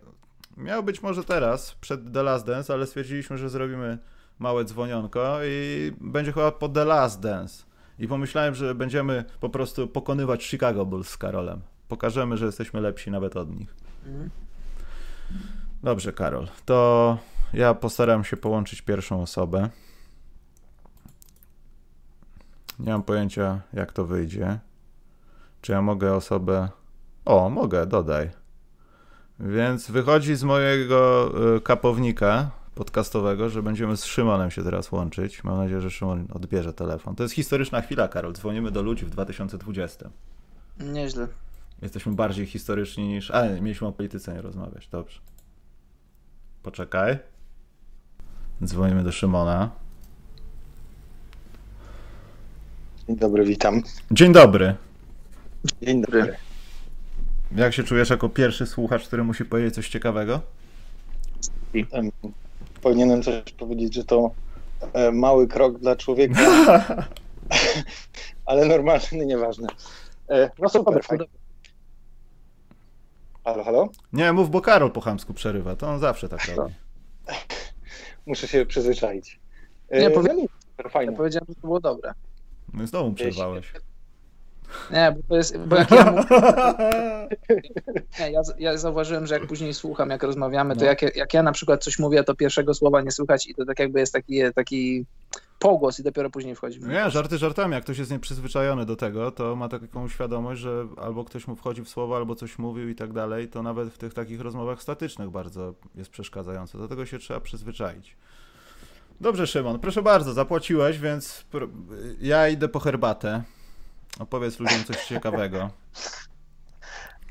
miał 0.58 0.84
być 0.84 1.02
może 1.02 1.24
teraz, 1.24 1.76
przed 1.76 2.14
The 2.14 2.24
Last 2.24 2.46
Dance, 2.46 2.74
ale 2.74 2.88
stwierdziliśmy, 2.88 3.38
że 3.38 3.50
zrobimy 3.50 3.98
małe 4.40 4.66
dzwonionko 4.66 5.40
i 5.44 5.92
będzie 6.02 6.32
chyba 6.32 6.52
po 6.52 6.70
The 6.70 6.86
Last 6.86 7.22
Dance. 7.22 7.64
I 8.00 8.08
pomyślałem, 8.08 8.56
że 8.56 8.76
będziemy 8.76 9.26
po 9.40 9.50
prostu 9.50 9.88
pokonywać 9.88 10.44
Chicago 10.44 10.86
Bulls 10.86 11.10
z 11.10 11.18
Karolem. 11.18 11.62
Pokażemy, 11.88 12.38
że 12.38 12.46
jesteśmy 12.46 12.82
lepsi 12.82 13.12
nawet 13.12 13.38
od 13.38 13.50
nich. 13.60 13.76
Mhm. 14.06 14.30
Dobrze, 15.84 16.14
Karol. 16.14 16.48
To 16.66 17.18
ja 17.54 17.74
postaram 17.74 18.24
się 18.24 18.38
połączyć 18.38 18.82
pierwszą 18.82 19.22
osobę. 19.22 19.70
Nie 22.80 22.92
mam 22.92 23.04
pojęcia, 23.04 23.62
jak 23.74 23.94
to 23.94 24.06
wyjdzie. 24.06 24.60
Czy 25.62 25.72
ja 25.72 25.82
mogę 25.82 26.14
osobę. 26.14 26.70
O, 27.26 27.50
mogę, 27.50 27.86
dodaj. 27.86 28.30
Więc 29.40 29.92
wychodzi 29.92 30.36
z 30.36 30.44
mojego 30.44 31.32
y, 31.58 31.62
kapownika 31.62 32.52
podcastowego, 32.76 33.50
że 33.50 33.64
będziemy 33.64 33.98
z 33.98 34.06
Szymonem 34.06 34.52
się 34.52 34.64
teraz 34.64 34.92
łączyć. 34.92 35.44
Mam 35.44 35.58
nadzieję, 35.58 35.82
że 35.82 35.92
Szymon 35.92 36.28
odbierze 36.34 36.74
telefon. 36.74 37.16
To 37.16 37.24
jest 37.24 37.36
historyczna 37.36 37.82
chwila, 37.82 38.08
Karol. 38.08 38.34
Dzwonimy 38.34 38.72
do 38.72 38.82
ludzi 38.82 39.06
w 39.06 39.10
2020. 39.10 40.10
Nieźle. 40.80 41.28
Jesteśmy 41.82 42.12
bardziej 42.12 42.46
historyczni 42.46 43.08
niż. 43.08 43.32
Ale 43.32 43.62
mieliśmy 43.62 43.88
o 43.88 43.92
polityce 43.92 44.34
nie 44.34 44.42
rozmawiać. 44.42 44.88
Dobrze. 44.88 45.20
Poczekaj. 46.64 47.20
Dzwonimy 48.66 49.04
do 49.04 49.12
Szymona. 49.12 49.70
Dzień 53.08 53.18
dobry, 53.18 53.46
witam. 53.46 53.82
Dzień 54.12 54.34
dobry. 54.34 54.76
Dzień 55.82 56.02
dobry. 56.02 56.36
Jak 57.56 57.74
się 57.74 57.84
czujesz 57.84 58.10
jako 58.10 58.30
pierwszy 58.30 58.66
słuchacz, 58.66 59.08
który 59.08 59.24
musi 59.24 59.46
powiedzieć 59.46 59.76
coś 59.76 59.90
ciekawego? 59.90 60.42
Powinienem 62.82 63.24
coś 63.24 63.54
powiedzieć, 63.58 63.96
że 63.96 64.04
to 64.04 64.32
e, 64.94 65.12
mały 65.12 65.48
krok 65.48 65.80
dla 65.80 65.96
człowieka, 65.96 66.42
ale 68.46 68.66
normalny, 68.66 69.26
nieważne. 69.26 69.68
E, 70.30 70.52
no 70.60 70.70
super, 70.70 71.04
fajnie. 71.04 71.26
Halo, 73.44 73.64
halo? 73.64 73.90
Nie, 74.14 74.34
mów, 74.34 74.52
bo 74.52 74.62
Karol 74.62 74.92
po 74.92 75.02
chamsku 75.02 75.34
przerywa. 75.34 75.76
To 75.76 75.90
on 75.90 76.00
zawsze 76.00 76.30
tak 76.30 76.56
robi. 76.56 76.74
Muszę 78.30 78.48
się 78.48 78.66
przyzwyczaić. 78.66 79.40
Nie, 79.92 80.08
E, 80.08 80.12
powiem- 80.12 80.38
no, 80.38 80.46
super, 80.72 80.92
fajnie. 80.92 81.12
Ja 81.12 81.18
powiedziałem, 81.18 81.46
że 81.50 81.56
to 81.56 81.62
było 81.62 81.80
dobre. 81.80 82.14
No 82.74 82.84
i 82.84 82.88
znowu 82.88 83.14
przerwałeś. 83.14 83.74
Nie, 84.92 85.12
bo 85.18 85.20
to 85.30 85.36
jest. 85.38 85.58
Bo 85.58 85.76
jak 85.76 85.92
ja, 85.92 86.12
mówię, 86.12 86.24
nie, 88.20 88.32
ja, 88.32 88.42
ja 88.60 88.78
zauważyłem, 88.78 89.28
że 89.28 89.34
jak 89.40 89.48
później 89.48 89.74
słucham, 89.74 90.10
jak 90.10 90.24
rozmawiamy, 90.24 90.76
to 90.76 90.82
No. 90.82 90.88
jak, 90.88 91.16
jak 91.16 91.34
ja 91.34 91.44
na 91.44 91.52
przykład 91.52 91.84
coś 91.84 92.00
mówię, 92.00 92.24
to 92.24 92.36
pierwszego 92.36 92.74
słowa 92.74 93.02
nie 93.02 93.12
słychać 93.12 93.48
i 93.48 93.56
to 93.56 93.66
tak 93.66 93.80
jakby 93.80 94.00
jest 94.00 94.14
taki, 94.14 94.42
taki 94.56 95.06
pogłos 95.60 96.00
i 96.00 96.04
dopiero 96.04 96.30
później 96.30 96.56
wchodzi. 96.56 96.80
Nie, 96.80 97.10
żarty 97.10 97.38
żartami. 97.38 97.74
Jak 97.74 97.84
ktoś 97.84 97.98
jest 97.98 98.12
nieprzyzwyczajony 98.12 98.86
do 98.86 98.96
tego, 98.96 99.32
to 99.32 99.56
ma 99.56 99.70
taką 99.70 100.08
świadomość, 100.08 100.62
że 100.62 100.88
albo 101.02 101.26
ktoś 101.26 101.48
mu 101.48 101.56
wchodzi 101.56 101.82
w 101.82 101.90
słowo, 101.90 102.16
albo 102.16 102.36
coś 102.36 102.60
mówił 102.60 102.90
i 102.90 102.96
tak 102.96 103.14
dalej, 103.14 103.48
to 103.48 103.64
nawet 103.64 103.90
w 103.90 103.98
tych 103.98 104.14
takich 104.14 104.42
rozmowach 104.42 104.82
statycznych 104.82 105.30
bardzo 105.30 105.74
jest 105.96 106.10
przeszkadzające. 106.10 106.78
Do 106.78 106.88
tego 106.88 107.06
się 107.06 107.20
trzeba 107.20 107.40
przyzwyczaić. 107.40 108.18
Dobrze, 109.22 109.48
Szymon, 109.48 109.80
proszę 109.80 110.02
bardzo, 110.02 110.34
zapłaciłeś, 110.34 111.00
więc 111.00 111.46
pr- 111.54 111.70
ja 112.22 112.48
idę 112.48 112.68
po 112.68 112.80
herbatę. 112.80 113.44
Opowiedz 114.20 114.60
ludziom 114.60 114.84
coś 114.84 115.06
ciekawego. 115.06 115.70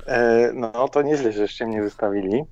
E, 0.05 0.51
no 0.53 0.87
to 0.87 1.01
nieźle, 1.01 1.31
żeście 1.31 1.65
mnie 1.67 1.81
wystawili, 1.81 2.43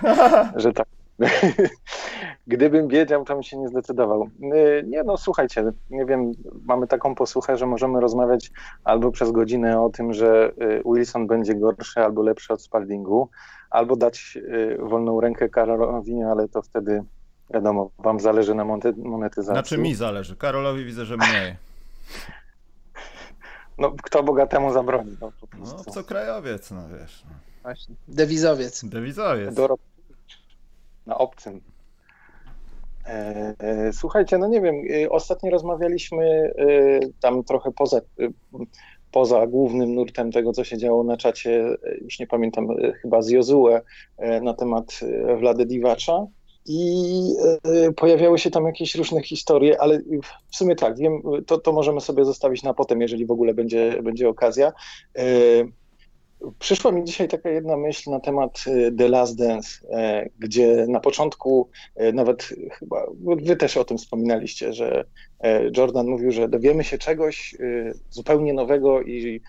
że 0.56 0.72
tak. 0.72 0.95
Gdybym 2.46 2.88
wiedział, 2.88 3.24
to 3.24 3.34
bym 3.34 3.42
się 3.42 3.56
nie 3.56 3.68
zdecydował. 3.68 4.28
E, 4.42 4.82
Nie 4.82 5.02
no, 5.02 5.16
słuchajcie, 5.16 5.64
nie 5.90 6.04
wiem, 6.04 6.32
mamy 6.64 6.86
taką 6.86 7.14
posłuchę, 7.14 7.56
że 7.56 7.66
możemy 7.66 8.00
rozmawiać 8.00 8.50
albo 8.84 9.10
przez 9.12 9.30
godzinę 9.32 9.80
o 9.80 9.90
tym, 9.90 10.12
że 10.12 10.52
e, 10.58 10.82
Wilson 10.94 11.26
będzie 11.26 11.54
gorszy 11.54 12.00
albo 12.00 12.22
lepszy 12.22 12.52
od 12.52 12.62
Spaldingu, 12.62 13.28
albo 13.70 13.96
dać 13.96 14.38
e, 14.78 14.78
wolną 14.88 15.20
rękę 15.20 15.48
Karolowi, 15.48 16.22
ale 16.22 16.48
to 16.48 16.62
wtedy 16.62 17.02
wiadomo, 17.54 17.90
wam 17.98 18.20
zależy 18.20 18.54
na 18.54 18.64
monety- 18.64 19.04
monetyzacji. 19.04 19.54
Znaczy 19.54 19.78
mi 19.78 19.94
zależy. 19.94 20.36
Karolowi 20.36 20.84
widzę, 20.84 21.04
że 21.04 21.16
mniej. 21.16 21.56
No, 23.78 23.92
kto 24.02 24.22
bogatemu 24.22 24.72
zabroni? 24.72 25.16
No, 25.20 25.32
po 25.40 25.46
No, 25.52 25.56
prostu. 25.58 25.76
obcokrajowiec, 25.80 26.70
no 26.70 26.82
wiesz. 26.88 27.22
no. 27.24 27.30
Właśnie. 27.62 27.94
Dewizowiec. 28.08 28.84
Dewizowiec. 28.84 29.54
Dorób 29.54 29.80
na 31.06 31.18
obcym. 31.18 31.60
E, 33.06 33.54
e, 33.58 33.92
Słuchajcie, 33.92 34.38
no 34.38 34.48
nie 34.48 34.60
wiem, 34.60 34.74
e, 35.04 35.10
ostatnio 35.10 35.50
rozmawialiśmy 35.50 36.24
e, 36.24 36.52
tam 37.20 37.44
trochę 37.44 37.72
poza, 37.72 37.98
e, 37.98 38.28
poza 39.12 39.46
głównym 39.46 39.94
nurtem 39.94 40.32
tego, 40.32 40.52
co 40.52 40.64
się 40.64 40.78
działo 40.78 41.04
na 41.04 41.16
czacie, 41.16 41.76
już 42.02 42.18
nie 42.18 42.26
pamiętam, 42.26 42.66
chyba 43.02 43.22
z 43.22 43.28
Jozue 43.28 43.80
na 44.42 44.54
temat 44.54 45.00
Wlady 45.38 45.66
Diwacza 45.66 46.26
i 46.66 47.22
pojawiały 47.96 48.38
się 48.38 48.50
tam 48.50 48.66
jakieś 48.66 48.94
różne 48.94 49.22
historie, 49.22 49.80
ale 49.80 49.98
w 50.50 50.56
sumie 50.56 50.76
tak, 50.76 50.98
wiem, 50.98 51.22
to, 51.46 51.58
to 51.58 51.72
możemy 51.72 52.00
sobie 52.00 52.24
zostawić 52.24 52.62
na 52.62 52.74
potem, 52.74 53.00
jeżeli 53.00 53.26
w 53.26 53.30
ogóle 53.30 53.54
będzie, 53.54 54.02
będzie 54.02 54.28
okazja. 54.28 54.72
Przyszła 56.58 56.92
mi 56.92 57.04
dzisiaj 57.04 57.28
taka 57.28 57.50
jedna 57.50 57.76
myśl 57.76 58.10
na 58.10 58.20
temat 58.20 58.64
e, 58.66 58.92
The 58.92 59.08
Last 59.08 59.38
Dance, 59.38 59.68
e, 59.90 60.28
gdzie 60.38 60.86
na 60.88 61.00
początku 61.00 61.70
e, 61.94 62.12
nawet 62.12 62.42
chyba 62.78 63.06
wy 63.42 63.56
też 63.56 63.76
o 63.76 63.84
tym 63.84 63.98
wspominaliście, 63.98 64.72
że 64.72 65.04
Jordan 65.76 66.06
mówił, 66.06 66.32
że 66.32 66.48
dowiemy 66.48 66.84
się 66.84 66.98
czegoś 66.98 67.54
zupełnie 68.10 68.52
nowego 68.52 69.02
i 69.02 69.40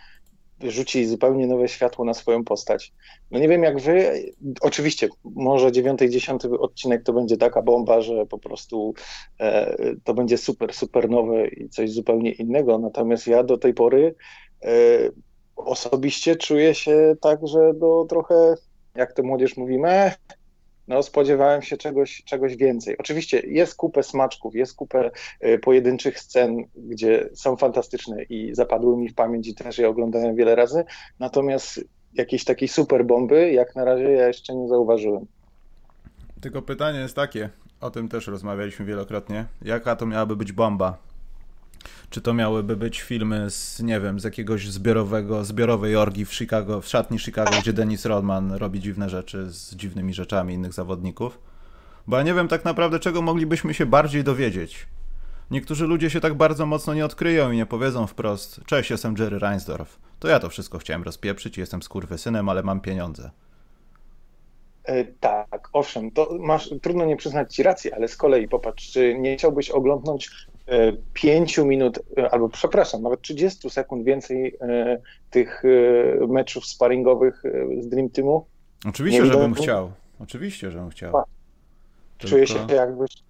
rzuci 0.64 1.06
zupełnie 1.06 1.48
nowe 1.48 1.68
światło 1.68 2.06
na 2.06 2.14
swoją 2.14 2.44
postać. 2.44 2.94
No 3.32 3.40
nie 3.40 3.48
wiem 3.48 3.64
jak 3.64 3.80
wy, 3.80 4.24
oczywiście 4.62 5.10
może 5.24 5.72
dziewiąty 5.72 6.06
i 6.06 6.10
dziesiąty 6.10 6.50
odcinek 6.50 7.04
to 7.04 7.14
będzie 7.14 7.38
taka 7.38 7.62
bomba, 7.62 8.02
że 8.02 8.26
po 8.26 8.38
prostu 8.38 8.94
e, 9.40 9.76
to 10.04 10.14
będzie 10.14 10.38
super, 10.38 10.74
super 10.74 11.10
nowe 11.10 11.48
i 11.48 11.70
coś 11.70 11.92
zupełnie 11.92 12.32
innego, 12.32 12.78
natomiast 12.78 13.28
ja 13.28 13.44
do 13.44 13.58
tej 13.58 13.74
pory 13.74 14.16
e, 14.64 14.70
osobiście 15.58 16.36
czuję 16.36 16.76
się 16.76 17.16
tak, 17.22 17.48
że 17.48 17.74
do 17.74 18.06
trochę, 18.10 18.56
jak 18.96 19.14
to 19.14 19.24
młodzież 19.24 19.58
mówi, 19.58 19.80
meh, 19.80 20.18
no 20.88 21.04
spodziewałem 21.04 21.62
się 21.62 21.78
czegoś, 21.78 22.24
czegoś 22.26 22.56
więcej. 22.56 22.98
Oczywiście 22.98 23.40
jest 23.40 23.76
kupę 23.76 24.04
smaczków, 24.04 24.56
jest 24.56 24.76
kupę 24.76 25.12
y, 25.46 25.60
pojedynczych 25.60 26.20
scen, 26.20 26.58
gdzie 26.76 27.30
są 27.34 27.58
fantastyczne 27.58 28.24
i 28.24 28.56
zapadły 28.56 28.98
mi 28.98 29.10
w 29.10 29.16
pamięć 29.16 29.48
i 29.48 29.56
też 29.56 29.78
je 29.78 29.90
oglądałem 29.90 30.36
wiele 30.36 30.56
razy, 30.56 30.86
natomiast 31.20 31.84
jakiejś 32.14 32.44
takiej 32.44 32.68
super 32.68 33.06
bomby, 33.06 33.52
jak 33.52 33.76
na 33.76 33.86
razie 33.86 34.12
ja 34.12 34.28
jeszcze 34.28 34.56
nie 34.56 34.68
zauważyłem. 34.68 35.26
Tylko 36.42 36.62
pytanie 36.62 37.00
jest 37.00 37.16
takie, 37.16 37.50
o 37.82 37.90
tym 37.90 38.10
też 38.10 38.28
rozmawialiśmy 38.28 38.86
wielokrotnie. 38.86 39.46
Jaka 39.62 39.96
to 39.96 40.06
miałaby 40.06 40.36
być 40.36 40.52
bomba? 40.52 40.98
Czy 42.10 42.22
to 42.22 42.34
miałyby 42.34 42.78
być 42.78 43.02
filmy 43.02 43.50
z, 43.50 43.80
nie 43.80 44.00
wiem, 44.00 44.20
z 44.20 44.24
jakiegoś 44.24 44.70
zbiorowego, 44.70 45.46
zbiorowej 45.46 45.96
orgii 45.96 46.26
w 46.26 46.34
Chicago, 46.34 46.82
w 46.82 46.88
szatni 46.88 47.20
Chicago, 47.20 47.52
gdzie 47.62 47.74
Dennis 47.74 48.06
Rodman 48.06 48.52
robi 48.52 48.80
dziwne 48.80 49.10
rzeczy 49.10 49.50
z 49.50 49.76
dziwnymi 49.76 50.14
rzeczami 50.14 50.54
innych 50.54 50.74
zawodników? 50.74 51.40
Bo 52.08 52.18
ja 52.18 52.24
nie 52.24 52.34
wiem 52.34 52.48
tak 52.48 52.66
naprawdę, 52.66 53.00
czego 53.00 53.22
moglibyśmy 53.22 53.74
się 53.74 53.86
bardziej 53.86 54.24
dowiedzieć. 54.24 54.88
Niektórzy 55.52 55.88
ludzie 55.88 56.10
się 56.10 56.20
tak 56.20 56.34
bardzo 56.34 56.66
mocno 56.66 56.94
nie 56.94 57.06
odkryją 57.06 57.52
i 57.52 57.56
nie 57.56 57.66
powiedzą 57.66 58.08
wprost 58.08 58.62
Cześć, 58.66 58.90
jestem 58.90 59.16
Jerry 59.20 59.40
Reinsdorf. 59.40 60.00
To 60.20 60.28
ja 60.28 60.40
to 60.40 60.50
wszystko 60.50 60.78
chciałem 60.78 61.04
rozpieprzyć 61.04 61.58
jestem 61.58 61.84
skurwysynem, 61.84 62.50
ale 62.50 62.64
mam 62.64 62.82
pieniądze. 62.82 63.32
E, 64.84 65.06
Tak, 65.06 65.70
owszem, 65.74 66.12
to 66.12 66.38
masz, 66.40 66.70
trudno 66.82 67.06
nie 67.06 67.18
przyznać 67.18 67.56
ci 67.56 67.64
racji, 67.64 67.94
ale 67.94 68.08
z 68.08 68.18
kolei 68.18 68.48
popatrz, 68.48 68.92
czy 68.92 69.16
nie 69.20 69.38
chciałbyś 69.38 69.70
oglądnąć 69.70 70.30
e, 70.68 70.94
pięciu 71.14 71.66
minut, 71.66 72.00
e, 72.18 72.30
albo 72.30 72.50
przepraszam, 72.50 73.02
nawet 73.02 73.22
30 73.22 73.70
sekund 73.70 74.06
więcej 74.06 74.56
e, 74.62 75.00
tych 75.30 75.64
e, 75.66 76.28
meczów 76.28 76.66
sparingowych 76.66 77.46
e, 77.46 77.82
z 77.82 77.90
Dream 77.90 78.10
Teamu? 78.10 78.46
Oczywiście, 78.86 79.26
żebym 79.26 79.54
chciał. 79.54 79.92
Oczywiście, 80.20 80.72
żebym 80.72 80.90
chciał. 80.90 81.12
Tak. 81.12 81.26
Czuję 82.18 82.46
Tylko, 82.46 82.70
się 82.70 82.76
jakbyś 82.76 83.27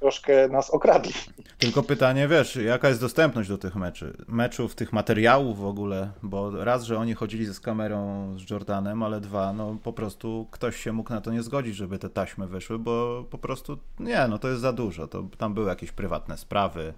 troszkę 0.00 0.48
nas 0.48 0.70
okradli. 0.70 1.12
tylko 1.58 1.82
pytanie, 1.82 2.28
wiesz, 2.28 2.56
jaka 2.56 2.88
jest 2.88 3.00
dostępność 3.00 3.48
do 3.48 3.58
tych 3.58 3.76
meczy, 3.76 4.16
meczów, 4.28 4.74
tych 4.74 4.92
materiałów 4.92 5.58
w 5.58 5.64
ogóle, 5.64 6.10
bo 6.22 6.64
raz, 6.64 6.84
że 6.84 6.98
oni 6.98 7.14
chodzili 7.14 7.46
z 7.46 7.60
kamerą 7.60 8.34
z 8.38 8.50
Jordanem, 8.50 9.02
ale 9.02 9.20
dwa, 9.20 9.52
no 9.52 9.76
po 9.82 9.92
prostu 9.92 10.48
ktoś 10.50 10.76
się 10.76 10.92
mógł 10.92 11.10
na 11.12 11.20
to 11.20 11.32
nie 11.32 11.42
zgodzić, 11.42 11.76
żeby 11.76 11.98
te 11.98 12.08
taśmy 12.10 12.46
wyszły, 12.46 12.78
bo 12.78 13.24
po 13.30 13.38
prostu 13.38 13.78
nie, 14.00 14.26
no 14.28 14.38
to 14.38 14.48
jest 14.48 14.60
za 14.60 14.72
dużo, 14.72 15.08
to 15.08 15.22
tam 15.38 15.54
były 15.54 15.68
jakieś 15.68 15.92
prywatne 15.92 16.36
sprawy 16.38 16.94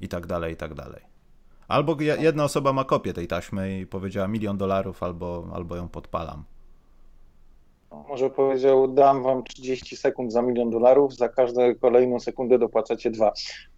i 0.00 0.08
tak 0.08 0.26
dalej, 0.26 0.52
i 0.54 0.56
tak 0.56 0.74
dalej. 0.74 1.02
Albo 1.68 1.96
je- 2.00 2.16
jedna 2.20 2.44
osoba 2.44 2.72
ma 2.72 2.84
kopię 2.84 3.12
tej 3.12 3.26
taśmy 3.26 3.80
i 3.80 3.86
powiedziała 3.86 4.28
milion 4.28 4.58
dolarów, 4.58 5.02
albo, 5.02 5.48
albo 5.54 5.76
ją 5.76 5.88
podpalam. 5.88 6.44
Może 8.08 8.30
powiedział, 8.30 8.88
dam 8.88 9.22
wam 9.22 9.44
30 9.44 9.96
sekund 9.96 10.32
za 10.32 10.42
milion 10.42 10.70
dolarów, 10.70 11.16
za 11.16 11.28
każdą 11.28 11.74
kolejną 11.74 12.20
sekundę 12.20 12.58
dopłacacie 12.58 13.10
dwa. 13.10 13.32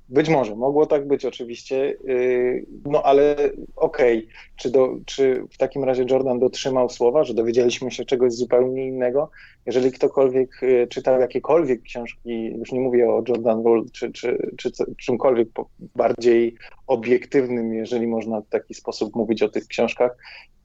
być 0.08 0.28
może, 0.28 0.56
mogło 0.56 0.86
tak 0.86 1.08
być 1.08 1.24
oczywiście, 1.24 1.96
yy, 2.04 2.66
no 2.84 3.02
ale 3.02 3.36
okej, 3.76 4.18
okay. 4.18 4.28
czy, 4.56 4.72
czy 5.06 5.44
w 5.50 5.58
takim 5.58 5.84
razie 5.84 6.04
Jordan 6.10 6.38
dotrzymał 6.38 6.88
słowa, 6.88 7.24
że 7.24 7.34
dowiedzieliśmy 7.34 7.90
się 7.90 8.04
czegoś 8.04 8.32
zupełnie 8.32 8.86
innego? 8.86 9.30
Jeżeli 9.66 9.92
ktokolwiek 9.92 10.50
yy, 10.62 10.86
czytał 10.86 11.20
jakiekolwiek 11.20 11.82
książki, 11.82 12.44
już 12.44 12.72
nie 12.72 12.80
mówię 12.80 13.10
o 13.10 13.22
Jordan 13.28 13.64
Rule, 13.64 13.84
czy, 13.92 14.12
czy, 14.12 14.50
czy, 14.56 14.70
czy 14.70 14.84
czymkolwiek 14.98 15.48
bardziej 15.78 16.54
obiektywnym, 16.86 17.74
jeżeli 17.74 18.06
można 18.06 18.40
w 18.40 18.48
taki 18.48 18.74
sposób 18.74 19.16
mówić 19.16 19.42
o 19.42 19.48
tych 19.48 19.66
książkach, 19.66 20.16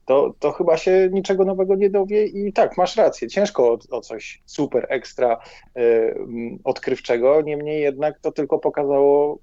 to, 0.05 0.33
to 0.39 0.51
chyba 0.51 0.77
się 0.77 1.09
niczego 1.11 1.45
nowego 1.45 1.75
nie 1.75 1.89
dowie 1.89 2.25
i 2.25 2.53
tak, 2.53 2.77
masz 2.77 2.95
rację, 2.95 3.27
ciężko 3.27 3.71
o, 3.71 3.79
o 3.89 4.01
coś 4.01 4.41
super 4.45 4.85
ekstra 4.89 5.39
y, 5.77 6.15
odkrywczego, 6.63 7.41
niemniej 7.41 7.81
jednak 7.81 8.19
to 8.19 8.31
tylko 8.31 8.59
pokazało, 8.59 9.39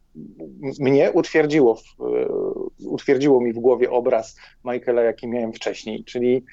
mnie 0.81 1.13
utwierdziło, 1.13 1.75
w, 1.75 1.81
y, 2.81 2.89
utwierdziło 2.89 3.41
mi 3.41 3.53
w 3.53 3.59
głowie 3.59 3.91
obraz 3.91 4.37
Michaela, 4.65 5.03
jaki 5.03 5.29
miałem 5.29 5.53
wcześniej, 5.53 6.05
czyli 6.05 6.45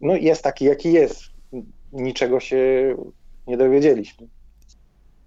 no 0.00 0.16
jest 0.16 0.42
taki, 0.42 0.64
jaki 0.64 0.92
jest, 0.92 1.22
niczego 1.92 2.40
się 2.40 2.94
nie 3.46 3.56
dowiedzieliśmy. 3.56 4.28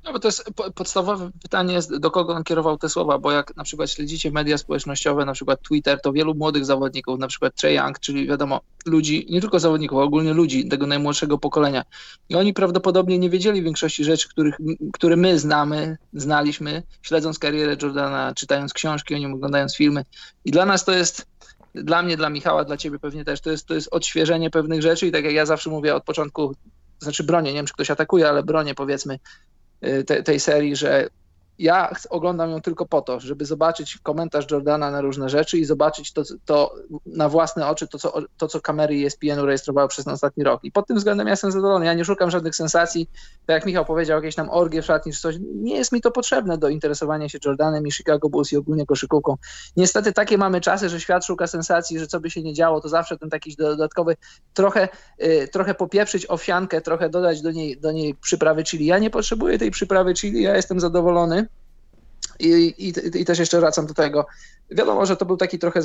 No 0.03 0.13
bo 0.13 0.19
to 0.19 0.27
jest 0.27 0.43
podstawowe 0.75 1.31
pytanie 1.41 1.73
jest, 1.73 1.97
do 1.97 2.11
kogo 2.11 2.33
on 2.33 2.43
kierował 2.43 2.77
te 2.77 2.89
słowa, 2.89 3.19
bo 3.19 3.31
jak 3.31 3.55
na 3.55 3.63
przykład 3.63 3.91
śledzicie 3.91 4.31
media 4.31 4.57
społecznościowe, 4.57 5.25
na 5.25 5.33
przykład 5.33 5.61
Twitter, 5.61 6.01
to 6.01 6.13
wielu 6.13 6.35
młodych 6.35 6.65
zawodników, 6.65 7.19
na 7.19 7.27
przykład 7.27 7.55
Trey 7.55 7.75
Young, 7.75 7.99
czyli 7.99 8.27
wiadomo, 8.27 8.61
ludzi, 8.85 9.27
nie 9.29 9.41
tylko 9.41 9.59
zawodników, 9.59 9.97
ogólnie 9.97 10.33
ludzi 10.33 10.67
tego 10.67 10.87
najmłodszego 10.87 11.37
pokolenia. 11.37 11.83
I 12.29 12.35
oni 12.35 12.53
prawdopodobnie 12.53 13.19
nie 13.19 13.29
wiedzieli 13.29 13.63
większości 13.63 14.03
rzeczy, 14.03 14.29
których, 14.29 14.57
które 14.93 15.15
my 15.15 15.39
znamy, 15.39 15.97
znaliśmy, 16.13 16.83
śledząc 17.01 17.39
karierę 17.39 17.77
Jordana, 17.81 18.33
czytając 18.35 18.73
książki 18.73 19.15
o 19.15 19.17
nim, 19.17 19.33
oglądając 19.33 19.75
filmy. 19.75 20.05
I 20.45 20.51
dla 20.51 20.65
nas 20.65 20.85
to 20.85 20.91
jest 20.91 21.25
dla 21.75 22.01
mnie, 22.01 22.17
dla 22.17 22.29
Michała, 22.29 22.63
dla 22.63 22.77
ciebie 22.77 22.99
pewnie 22.99 23.25
też, 23.25 23.41
to 23.41 23.51
jest, 23.51 23.65
to 23.65 23.73
jest 23.73 23.87
odświeżenie 23.91 24.49
pewnych 24.49 24.81
rzeczy 24.81 25.07
i 25.07 25.11
tak 25.11 25.23
jak 25.23 25.33
ja 25.33 25.45
zawsze 25.45 25.69
mówię 25.69 25.95
od 25.95 26.03
początku, 26.03 26.55
znaczy 26.99 27.23
bronię, 27.23 27.51
nie 27.51 27.57
wiem 27.57 27.65
czy 27.65 27.73
ktoś 27.73 27.91
atakuje, 27.91 28.29
ale 28.29 28.43
bronię 28.43 28.75
powiedzmy 28.75 29.19
te, 30.05 30.23
tej 30.23 30.39
serii, 30.39 30.75
że 30.75 31.09
ja 31.59 31.93
oglądam 32.09 32.51
ją 32.51 32.61
tylko 32.61 32.85
po 32.85 33.01
to, 33.01 33.19
żeby 33.19 33.45
zobaczyć 33.45 33.97
komentarz 34.03 34.51
Jordana 34.51 34.91
na 34.91 35.01
różne 35.01 35.29
rzeczy 35.29 35.57
i 35.57 35.65
zobaczyć 35.65 36.13
to, 36.13 36.23
to 36.45 36.75
na 37.05 37.29
własne 37.29 37.67
oczy, 37.67 37.87
to 37.87 37.99
co, 37.99 38.21
to, 38.37 38.47
co 38.47 38.61
kamery 38.61 38.95
ESPN-u 39.05 39.45
rejestrowały 39.45 39.87
przez 39.87 40.05
ten 40.05 40.13
ostatni 40.13 40.43
rok. 40.43 40.63
I 40.63 40.71
pod 40.71 40.87
tym 40.87 40.97
względem 40.97 41.27
ja 41.27 41.33
jestem 41.33 41.51
zadowolony. 41.51 41.85
Ja 41.85 41.93
nie 41.93 42.05
szukam 42.05 42.31
żadnych 42.31 42.55
sensacji. 42.55 43.09
Tak 43.45 43.53
jak 43.53 43.65
Michał 43.65 43.85
powiedział, 43.85 44.17
jakieś 44.17 44.35
tam 44.35 44.49
orgie 44.49 44.81
w 44.81 44.85
szatni 44.85 45.13
czy 45.13 45.19
coś. 45.19 45.35
Nie 45.55 45.75
jest 45.75 45.91
mi 45.91 46.01
to 46.01 46.11
potrzebne 46.11 46.57
do 46.57 46.69
interesowania 46.69 47.29
się 47.29 47.37
Jordanem 47.45 47.87
i 47.87 47.91
Chicago 47.91 48.29
Bulls 48.29 48.51
i 48.51 48.57
ogólnie 48.57 48.85
koszykówką. 48.85 49.37
Niestety 49.77 50.13
takie 50.13 50.37
mamy 50.37 50.61
czasy, 50.61 50.89
że 50.89 50.99
świat 50.99 51.25
szuka 51.25 51.47
sensacji, 51.47 51.99
że 51.99 52.07
co 52.07 52.19
by 52.19 52.29
się 52.29 52.43
nie 52.43 52.53
działo, 52.53 52.81
to 52.81 52.89
zawsze 52.89 53.17
ten 53.17 53.29
taki 53.29 53.55
dodatkowy 53.55 54.15
trochę, 54.53 54.87
yy, 55.19 55.47
trochę 55.47 55.73
popieprzyć 55.73 56.29
owsiankę, 56.29 56.81
trochę 56.81 57.09
dodać 57.09 57.41
do 57.41 57.51
niej, 57.51 57.79
do 57.79 57.91
niej 57.91 58.15
przyprawy 58.15 58.63
chili. 58.63 58.85
Ja 58.85 58.99
nie 58.99 59.09
potrzebuję 59.09 59.59
tej 59.59 59.71
przyprawy 59.71 60.13
chili, 60.13 60.41
ja 60.41 60.55
jestem 60.55 60.79
zadowolony. 60.79 61.42
I, 62.39 62.49
i, 62.77 62.93
I, 63.21 63.25
też 63.25 63.39
jeszcze 63.39 63.59
wracam 63.59 63.87
do 63.87 63.93
tego. 63.93 64.25
Wiadomo, 64.71 65.05
że 65.05 65.17
to 65.17 65.25
był 65.25 65.37
taki 65.37 65.59
trochę, 65.59 65.79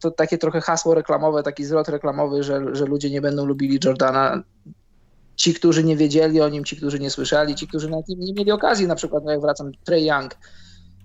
to 0.00 0.10
takie 0.10 0.38
trochę 0.38 0.60
hasło 0.60 0.94
reklamowe, 0.94 1.42
taki 1.42 1.64
zwrot 1.64 1.88
reklamowy, 1.88 2.42
że, 2.42 2.62
że 2.72 2.84
ludzie 2.84 3.10
nie 3.10 3.20
będą 3.20 3.46
lubili 3.46 3.78
Jordana. 3.84 4.42
Ci, 5.36 5.54
którzy 5.54 5.84
nie 5.84 5.96
wiedzieli 5.96 6.40
o 6.40 6.48
nim, 6.48 6.64
ci, 6.64 6.76
którzy 6.76 6.98
nie 6.98 7.10
słyszeli, 7.10 7.54
ci, 7.54 7.68
którzy 7.68 7.90
nawet 7.90 8.08
nie 8.08 8.32
mieli 8.32 8.52
okazji, 8.52 8.86
na 8.86 8.94
przykład, 8.94 9.24
no 9.24 9.30
jak 9.30 9.40
wracam, 9.40 9.72
Trey 9.84 10.06
Young, 10.06 10.36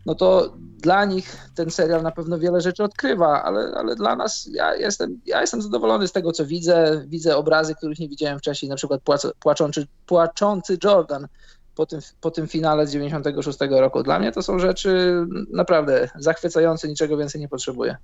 no 0.07 0.15
to 0.15 0.53
dla 0.57 1.05
nich 1.05 1.37
ten 1.55 1.69
serial 1.69 2.03
na 2.03 2.11
pewno 2.11 2.39
wiele 2.39 2.61
rzeczy 2.61 2.83
odkrywa, 2.83 3.43
ale, 3.43 3.71
ale 3.77 3.95
dla 3.95 4.15
nas, 4.15 4.49
ja 4.51 4.75
jestem, 4.75 5.21
ja 5.25 5.41
jestem 5.41 5.61
zadowolony 5.61 6.07
z 6.07 6.11
tego, 6.11 6.31
co 6.31 6.45
widzę. 6.45 7.03
Widzę 7.07 7.37
obrazy, 7.37 7.75
których 7.75 7.99
nie 7.99 8.09
widziałem 8.09 8.39
wcześniej, 8.39 8.69
na 8.69 8.75
przykład 8.75 9.01
płaczący, 9.39 9.87
płaczący 10.05 10.77
Jordan, 10.83 11.27
po 11.77 11.85
tym, 11.85 11.99
po 12.21 12.31
tym 12.31 12.47
finale 12.47 12.87
z 12.87 12.91
96 12.91 13.59
roku. 13.69 14.03
Dla 14.03 14.19
mnie 14.19 14.31
to 14.31 14.41
są 14.41 14.59
rzeczy 14.59 15.13
naprawdę 15.53 16.09
zachwycające, 16.15 16.87
niczego 16.87 17.17
więcej 17.17 17.41
nie 17.41 17.47
potrzebuję. 17.47 17.97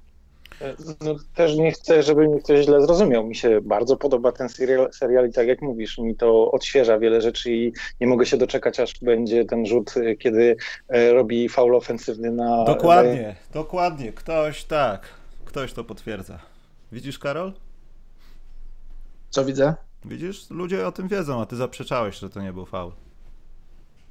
No, 1.01 1.15
też 1.35 1.55
nie 1.55 1.71
chcę, 1.71 2.03
żeby 2.03 2.27
mi 2.27 2.39
ktoś 2.41 2.65
źle 2.65 2.81
zrozumiał. 2.81 3.27
Mi 3.27 3.35
się 3.35 3.61
bardzo 3.61 3.97
podoba 3.97 4.31
ten 4.31 4.49
serial, 4.49 4.93
serial 4.93 5.29
i 5.29 5.33
tak 5.33 5.47
jak 5.47 5.61
mówisz, 5.61 5.97
mi 5.97 6.15
to 6.15 6.51
odświeża 6.51 6.99
wiele 6.99 7.21
rzeczy 7.21 7.51
i 7.51 7.73
nie 8.01 8.07
mogę 8.07 8.25
się 8.25 8.37
doczekać, 8.37 8.79
aż 8.79 8.93
będzie 9.01 9.45
ten 9.45 9.65
rzut, 9.65 9.93
kiedy 10.19 10.55
e, 10.89 11.13
robi 11.13 11.49
faul 11.49 11.75
ofensywny 11.75 12.31
na... 12.31 12.63
Dokładnie, 12.63 13.35
dokładnie. 13.53 14.13
Ktoś 14.13 14.63
tak, 14.63 15.01
ktoś 15.45 15.73
to 15.73 15.83
potwierdza. 15.83 16.39
Widzisz, 16.91 17.19
Karol? 17.19 17.53
Co 19.29 19.45
widzę? 19.45 19.75
Widzisz, 20.05 20.49
ludzie 20.49 20.87
o 20.87 20.91
tym 20.91 21.07
wiedzą, 21.07 21.41
a 21.41 21.45
ty 21.45 21.55
zaprzeczałeś, 21.55 22.19
że 22.19 22.29
to 22.29 22.41
nie 22.41 22.53
był 22.53 22.65
faul. 22.65 22.91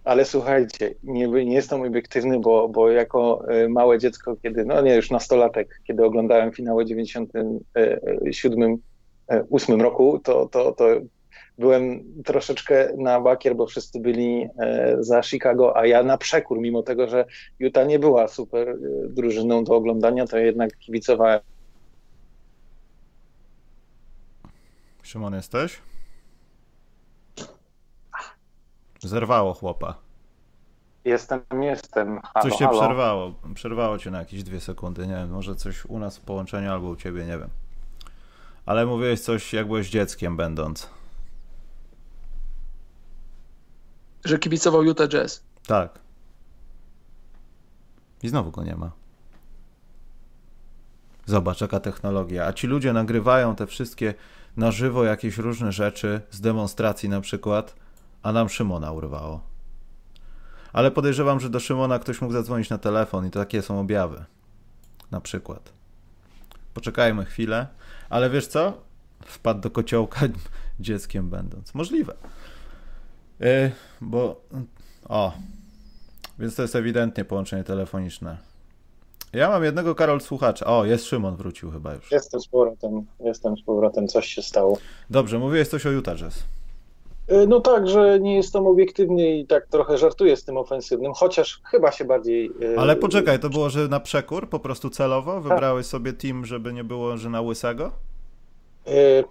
Ale 0.05 0.25
słuchajcie, 0.25 0.95
nie, 1.03 1.29
nie 1.29 1.55
jestem 1.55 1.83
obiektywny, 1.83 2.41
bo, 2.41 2.69
bo 2.69 2.91
jako 2.91 3.45
e, 3.49 3.69
małe 3.69 3.99
dziecko, 3.99 4.37
kiedy, 4.43 4.65
no 4.65 4.81
nie 4.81 4.97
już 4.97 5.11
nastolatek, 5.11 5.81
kiedy 5.85 6.05
oglądałem 6.05 6.53
finały 6.53 6.85
w 6.85 6.89
97, 6.89 8.79
8 9.51 9.81
roku, 9.81 10.21
to, 10.25 10.49
to, 10.49 10.73
to 10.73 10.87
byłem 11.59 12.05
troszeczkę 12.25 12.93
na 12.97 13.21
bakier, 13.21 13.57
bo 13.57 13.67
wszyscy 13.67 14.01
byli 14.01 14.49
e, 14.59 14.97
za 15.01 15.23
Chicago, 15.23 15.77
a 15.77 15.87
ja 15.87 16.03
na 16.03 16.19
przekór, 16.19 16.61
mimo 16.61 16.83
tego, 16.83 17.09
że 17.09 17.25
Utah 17.59 17.89
nie 17.89 17.99
była 17.99 18.29
super 18.29 18.69
e, 18.69 18.77
drużyną 19.09 19.65
do 19.65 19.75
oglądania, 19.75 20.27
to 20.27 20.39
jednak 20.39 20.79
kibicowałem. 20.79 21.41
Szymon, 25.03 25.35
jesteś? 25.35 25.92
Zerwało 29.03 29.55
chłopa. 29.55 29.95
Jestem, 31.05 31.43
jestem. 31.61 32.21
Halo, 32.21 32.51
coś 32.51 32.59
się 32.59 32.65
halo. 32.65 32.81
przerwało. 32.81 33.35
Przerwało 33.55 33.99
cię 33.99 34.11
na 34.11 34.19
jakieś 34.19 34.43
dwie 34.43 34.61
sekundy. 34.61 35.07
Nie 35.07 35.15
wiem, 35.15 35.31
może 35.31 35.55
coś 35.55 35.85
u 35.87 35.99
nas 35.99 36.19
w 36.19 36.21
połączeniu 36.21 36.73
albo 36.73 36.89
u 36.89 36.97
ciebie, 36.97 37.27
nie 37.27 37.39
wiem. 37.39 37.49
Ale 38.67 38.87
mówiłeś 38.87 39.21
coś, 39.21 39.53
jak 39.53 39.67
byłeś 39.67 39.91
dzieckiem 39.91 40.37
będąc. 40.37 40.91
Że 44.25 44.39
kibicował 44.39 44.83
Utah 44.83 45.09
Jazz. 45.09 45.43
Tak. 45.67 45.99
I 48.23 48.29
znowu 48.29 48.51
go 48.51 48.65
nie 48.65 48.77
ma. 48.77 48.91
Zobacz, 51.27 51.61
jaka 51.61 51.81
technologia. 51.81 52.47
A 52.47 52.53
ci 52.53 52.67
ludzie 52.67 52.93
nagrywają 52.93 53.57
te 53.57 53.67
wszystkie 53.67 54.15
na 54.57 54.71
żywo 54.71 55.05
jakieś 55.05 55.39
różne 55.39 55.73
rzeczy 55.73 56.21
z 56.31 56.41
demonstracji 56.41 57.09
na 57.09 57.21
przykład 57.21 57.82
a 58.23 58.33
nam 58.33 58.49
Szymona 58.49 58.93
urwało. 58.93 59.41
Ale 60.73 60.91
podejrzewam, 60.91 61.41
że 61.41 61.51
do 61.51 61.61
Szymona 61.61 61.99
ktoś 61.99 62.21
mógł 62.21 62.33
zadzwonić 62.33 62.71
na 62.71 62.79
telefon 62.79 63.27
i 63.27 63.31
to 63.31 63.39
takie 63.39 63.63
są 63.63 63.81
objawy. 63.81 64.25
Na 65.11 65.21
przykład. 65.21 65.73
Poczekajmy 66.75 67.25
chwilę, 67.25 67.67
ale 68.11 68.31
wiesz 68.31 68.47
co? 68.47 68.73
Wpadł 69.27 69.61
do 69.61 69.71
kociołka 69.71 70.21
dzieckiem 70.81 71.31
będąc. 71.31 71.75
Możliwe. 71.75 72.15
Yy, 73.41 73.73
bo. 74.01 74.41
O. 75.09 75.33
Więc 76.39 76.57
to 76.57 76.63
jest 76.63 76.77
ewidentnie 76.77 77.25
połączenie 77.25 77.65
telefoniczne. 77.65 78.37
Ja 79.33 79.49
mam 79.49 79.65
jednego 79.65 79.95
Karol 79.95 80.21
słuchacza. 80.21 80.67
O, 80.67 80.85
jest 80.85 81.05
Szymon, 81.05 81.37
wrócił 81.37 81.71
chyba 81.71 81.95
już. 81.95 82.11
Jestem 82.11 82.41
z 82.41 82.49
powrotem, 82.49 83.07
jestem 83.21 83.57
z 83.57 83.63
powrotem, 83.63 84.09
coś 84.09 84.27
się 84.27 84.43
stało. 84.43 84.79
Dobrze, 85.11 85.39
mówiłeś 85.39 85.69
coś 85.69 85.87
o 85.87 85.91
Utah 85.91 86.17
Jazz. 86.17 86.45
E, 87.33 87.47
no 87.47 87.61
tak, 87.61 87.89
że 87.89 88.21
nie 88.21 88.37
jestem 88.37 88.67
obiektywny 88.67 89.39
i 89.39 89.47
tak 89.47 89.67
trochę 89.67 89.99
żartuję 89.99 90.37
z 90.37 90.45
tym 90.45 90.57
ofensywnym, 90.57 91.13
chociaż 91.13 91.61
chyba 91.71 91.93
się 91.93 92.05
bardziej. 92.05 92.51
E, 92.75 92.79
Ale 92.79 92.97
poczekaj, 92.97 93.39
to 93.41 93.51
było, 93.51 93.71
że 93.71 93.89
na 93.89 94.01
przekór, 94.01 94.49
po 94.49 94.59
prostu 94.59 94.91
celowo 94.91 95.41
wybrałeś 95.41 95.87
sobie 95.87 96.13
team, 96.13 96.45
żeby 96.45 96.73
nie 96.73 96.85
było, 96.85 97.17
że 97.17 97.31
na 97.31 97.41
łysego? 97.41 97.93
E, 98.87 99.25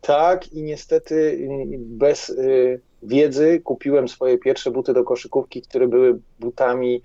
tak, 0.00 0.52
i 0.52 0.62
niestety 0.62 1.48
bez 1.78 2.36
wiedzy 3.02 3.60
kupiłem 3.64 4.08
swoje 4.08 4.38
pierwsze 4.38 4.70
buty 4.70 4.92
do 4.92 5.04
koszykówki, 5.04 5.62
które 5.62 5.88
były 5.88 6.18
butami 6.40 7.02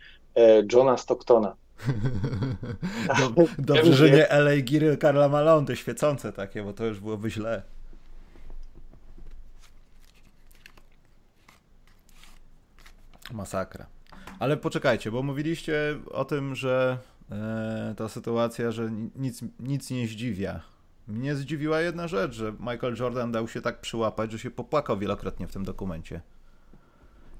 Johna 0.73 0.97
Stocktona. 0.97 1.55
Dobrze, 3.59 3.93
że 3.93 4.11
nie 4.11 4.29
LA 4.29 4.57
Giry 4.61 4.97
Karla 4.97 5.29
Malone, 5.29 5.75
świecące 5.75 6.33
takie, 6.33 6.63
bo 6.63 6.73
to 6.73 6.85
już 6.85 6.99
byłoby 6.99 7.29
źle. 7.29 7.61
Masakra. 13.31 13.85
Ale 14.39 14.57
poczekajcie, 14.57 15.11
bo 15.11 15.23
mówiliście 15.23 15.99
o 16.11 16.25
tym, 16.25 16.55
że 16.55 16.97
e, 17.31 17.93
ta 17.97 18.09
sytuacja, 18.09 18.71
że 18.71 18.91
nic, 19.15 19.41
nic 19.59 19.89
nie 19.89 20.07
zdziwia. 20.07 20.61
Mnie 21.07 21.35
zdziwiła 21.35 21.81
jedna 21.81 22.07
rzecz, 22.07 22.33
że 22.33 22.53
Michael 22.59 22.95
Jordan 22.99 23.31
dał 23.31 23.47
się 23.47 23.61
tak 23.61 23.81
przyłapać, 23.81 24.31
że 24.31 24.39
się 24.39 24.51
popłakał 24.51 24.97
wielokrotnie 24.97 25.47
w 25.47 25.51
tym 25.51 25.65
dokumencie. 25.65 26.21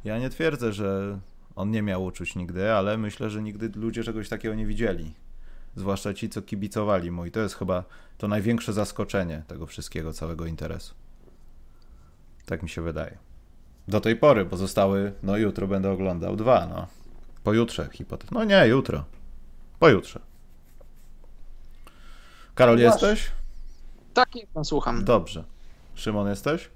Ja 0.04 0.20
nie 0.20 0.30
twierdzę, 0.30 0.74
że 0.74 1.20
On 1.56 1.72
nie 1.72 1.82
miał 1.82 2.06
uczuć 2.06 2.36
nigdy, 2.36 2.74
ale 2.74 2.98
myślę, 2.98 3.30
że 3.30 3.42
nigdy 3.42 3.72
ludzie 3.76 4.04
czegoś 4.04 4.30
takiego 4.30 4.56
nie 4.56 4.66
widzieli. 4.66 5.14
Zwłaszcza 5.76 6.14
ci, 6.14 6.30
co 6.30 6.42
kibicowali 6.42 7.12
mu. 7.12 7.26
I 7.26 7.32
to 7.32 7.40
jest 7.40 7.56
chyba 7.56 7.84
to 8.18 8.28
największe 8.28 8.74
zaskoczenie 8.74 9.44
tego 9.48 9.66
wszystkiego, 9.66 10.14
całego 10.14 10.46
interesu. 10.46 10.96
Tak 12.46 12.64
mi 12.64 12.70
się 12.70 12.82
wydaje. 12.82 13.29
Do 13.90 14.02
tej 14.02 14.16
pory, 14.16 14.46
bo 14.46 14.58
zostały, 14.58 15.14
no 15.24 15.38
jutro 15.38 15.68
będę 15.68 15.92
oglądał 15.92 16.36
dwa, 16.36 16.68
no. 16.68 16.88
Pojutrze 17.44 17.90
hipotetycznie. 17.92 18.38
No 18.38 18.44
nie, 18.44 18.68
jutro. 18.68 19.04
Pojutrze. 19.80 20.20
Karol, 22.56 22.76
no 22.76 22.82
jesteś? 22.82 23.32
Tak, 24.14 24.36
jestem, 24.36 24.66
słucham. 24.66 25.04
Dobrze. 25.04 25.44
Szymon, 25.96 26.28
jesteś? 26.28 26.70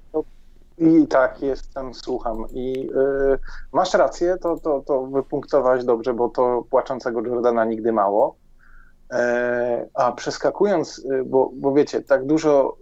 I 0.77 1.07
tak, 1.07 1.41
jestem, 1.41 1.93
słucham. 1.93 2.45
I 2.51 2.71
yy, 2.71 3.39
masz 3.73 3.93
rację, 3.93 4.37
to, 4.41 4.57
to, 4.57 4.83
to 4.87 5.05
wypunktowałeś 5.05 5.83
dobrze, 5.83 6.13
bo 6.13 6.29
to 6.29 6.63
płaczącego 6.69 7.21
Jordana 7.21 7.65
nigdy 7.65 7.91
mało. 7.91 8.35
E, 9.13 9.85
a 9.93 10.11
przeskakując, 10.11 10.99
y, 10.99 11.23
bo, 11.25 11.51
bo 11.53 11.73
wiecie, 11.73 12.01
tak 12.01 12.25
dużo 12.25 12.77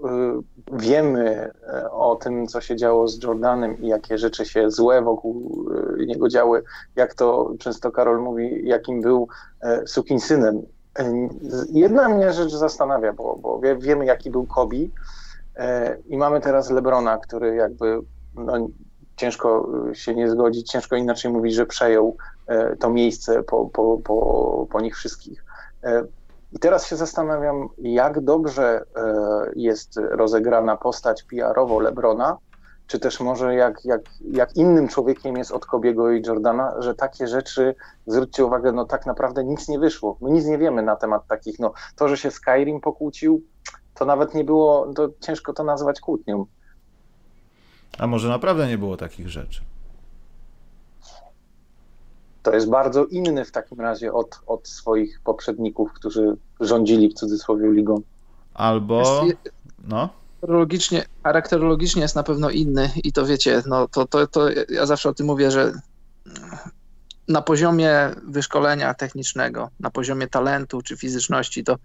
y, 0.72 0.78
wiemy 0.78 1.52
e, 1.68 1.92
o 1.92 2.16
tym, 2.16 2.48
co 2.48 2.62
się 2.62 2.76
działo 2.76 3.08
z 3.08 3.24
Jordanem 3.24 3.82
i 3.82 3.88
jakie 3.88 4.18
rzeczy 4.18 4.46
się 4.46 4.72
złe 4.72 5.02
wokół 5.02 5.66
y, 6.00 6.06
niego 6.06 6.30
działy, 6.30 6.64
jak 6.96 7.14
to 7.14 7.54
często 7.60 7.92
Karol 7.92 8.22
mówi, 8.22 8.68
jakim 8.68 9.02
był 9.02 9.28
e, 9.62 9.88
sukinsynem. 9.88 10.62
Jedna 11.70 12.10
mnie 12.10 12.34
rzecz 12.34 12.52
zastanawia, 12.52 13.14
bo, 13.14 13.38
bo 13.42 13.60
wiemy, 13.80 14.06
jaki 14.06 14.32
był 14.32 14.46
Kobe 14.46 14.78
i 16.08 16.18
mamy 16.18 16.42
teraz 16.42 16.70
Lebrona, 16.70 17.18
który 17.18 17.56
jakby 17.56 18.00
no, 18.36 18.68
ciężko 19.16 19.70
się 19.94 20.16
nie 20.16 20.30
zgodzić, 20.30 20.72
ciężko 20.72 20.96
inaczej 20.96 21.32
mówić, 21.32 21.54
że 21.54 21.66
przejął 21.66 22.18
to 22.80 22.90
miejsce 22.90 23.44
po, 23.44 23.66
po, 23.66 23.98
po, 23.98 24.68
po 24.72 24.82
nich 24.82 24.96
wszystkich. 24.96 25.44
I 26.52 26.60
teraz 26.60 26.88
się 26.88 26.96
zastanawiam, 26.96 27.70
jak 27.78 28.22
dobrze 28.22 28.86
e, 28.96 29.04
jest 29.56 30.00
rozegrana 30.10 30.78
postać 30.78 31.24
PR-owo 31.24 31.80
Lebrona, 31.80 32.38
czy 32.88 33.00
też 33.00 33.20
może 33.20 33.56
jak, 33.56 33.86
jak, 33.86 34.02
jak 34.32 34.56
innym 34.56 34.88
człowiekiem 34.88 35.38
jest 35.38 35.52
od 35.52 35.66
Kobiego 35.66 36.12
i 36.12 36.22
Jordana, 36.28 36.82
że 36.82 36.96
takie 36.96 37.28
rzeczy, 37.28 37.76
zwróćcie 38.08 38.46
uwagę, 38.46 38.72
no 38.72 38.86
tak 38.86 39.06
naprawdę 39.06 39.44
nic 39.44 39.68
nie 39.68 39.80
wyszło. 39.80 40.18
My 40.22 40.32
nic 40.32 40.46
nie 40.46 40.58
wiemy 40.58 40.82
na 40.82 40.96
temat 40.96 41.28
takich, 41.28 41.60
no 41.60 41.74
to, 41.96 42.08
że 42.08 42.18
się 42.18 42.32
Skyrim 42.32 42.82
pokłócił, 42.82 43.42
to 43.94 44.06
nawet 44.06 44.34
nie 44.34 44.44
było, 44.44 44.94
to 44.94 45.10
ciężko 45.20 45.54
to 45.54 45.64
nazwać 45.64 46.00
kłótnią. 46.00 46.46
A 47.98 48.08
może 48.08 48.30
naprawdę 48.30 48.68
nie 48.68 48.78
było 48.78 48.98
takich 48.98 49.30
rzeczy? 49.30 49.62
To 52.44 52.54
jest 52.54 52.70
bardzo 52.70 53.06
inny 53.06 53.46
w 53.46 53.52
takim 53.52 53.82
razie 53.82 54.14
od, 54.14 54.40
od 54.48 54.68
swoich 54.68 55.22
poprzedników, 55.24 55.94
którzy 55.94 56.38
rządzili 56.60 57.10
w 57.10 57.14
cudzysłowie 57.14 57.72
ligą. 57.72 58.02
Albo. 58.54 59.26
No. 59.88 60.10
Charakterologicznie, 60.42 61.06
charakterologicznie 61.24 62.02
jest 62.02 62.16
na 62.16 62.24
pewno 62.24 62.50
inny 62.50 62.90
i 63.04 63.14
to 63.14 63.26
wiecie, 63.26 63.64
no 63.66 63.88
to, 63.88 64.08
to, 64.08 64.28
to 64.28 64.50
ja 64.70 64.86
zawsze 64.86 65.10
o 65.10 65.14
tym 65.14 65.26
mówię, 65.26 65.52
że 65.52 65.74
na 67.28 67.42
poziomie 67.42 68.16
wyszkolenia 68.28 68.94
technicznego, 68.94 69.70
na 69.80 69.92
poziomie 69.92 70.28
talentu 70.28 70.82
czy 70.82 70.98
fizyczności, 70.98 71.64
to 71.64 71.76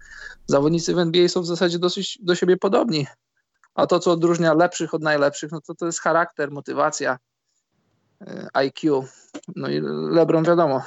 zawodnicy 0.47 0.95
w 0.95 0.99
NBA 0.99 1.27
są 1.27 1.41
w 1.41 1.45
zasadzie 1.45 1.79
dosyć 1.79 2.19
do 2.21 2.35
siebie 2.35 2.57
podobni. 2.57 3.07
A 3.75 3.87
to, 3.87 3.99
co 3.99 4.11
odróżnia 4.11 4.53
lepszych 4.53 4.93
od 4.93 5.01
najlepszych, 5.01 5.51
no 5.51 5.61
to 5.61 5.75
to 5.75 5.85
jest 5.85 6.01
charakter, 6.01 6.51
motywacja, 6.51 7.17
E, 8.21 8.47
IQ. 8.53 9.07
No 9.55 9.69
i 9.69 9.81
LeBron 10.11 10.43
wiadomo, 10.43 10.81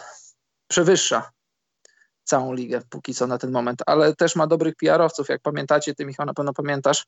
przewyższa 0.69 1.31
całą 2.25 2.55
ligę 2.55 2.81
póki 2.91 3.15
co 3.15 3.27
na 3.27 3.39
ten 3.39 3.51
moment, 3.51 3.83
ale 3.87 4.17
też 4.17 4.37
ma 4.37 4.47
dobrych 4.47 4.77
PR-owców. 4.77 5.29
Jak 5.29 5.43
pamiętacie, 5.43 5.95
ty 5.95 6.07
Michał 6.07 6.27
na 6.27 6.35
pewno 6.35 6.53
pamiętasz, 6.53 7.07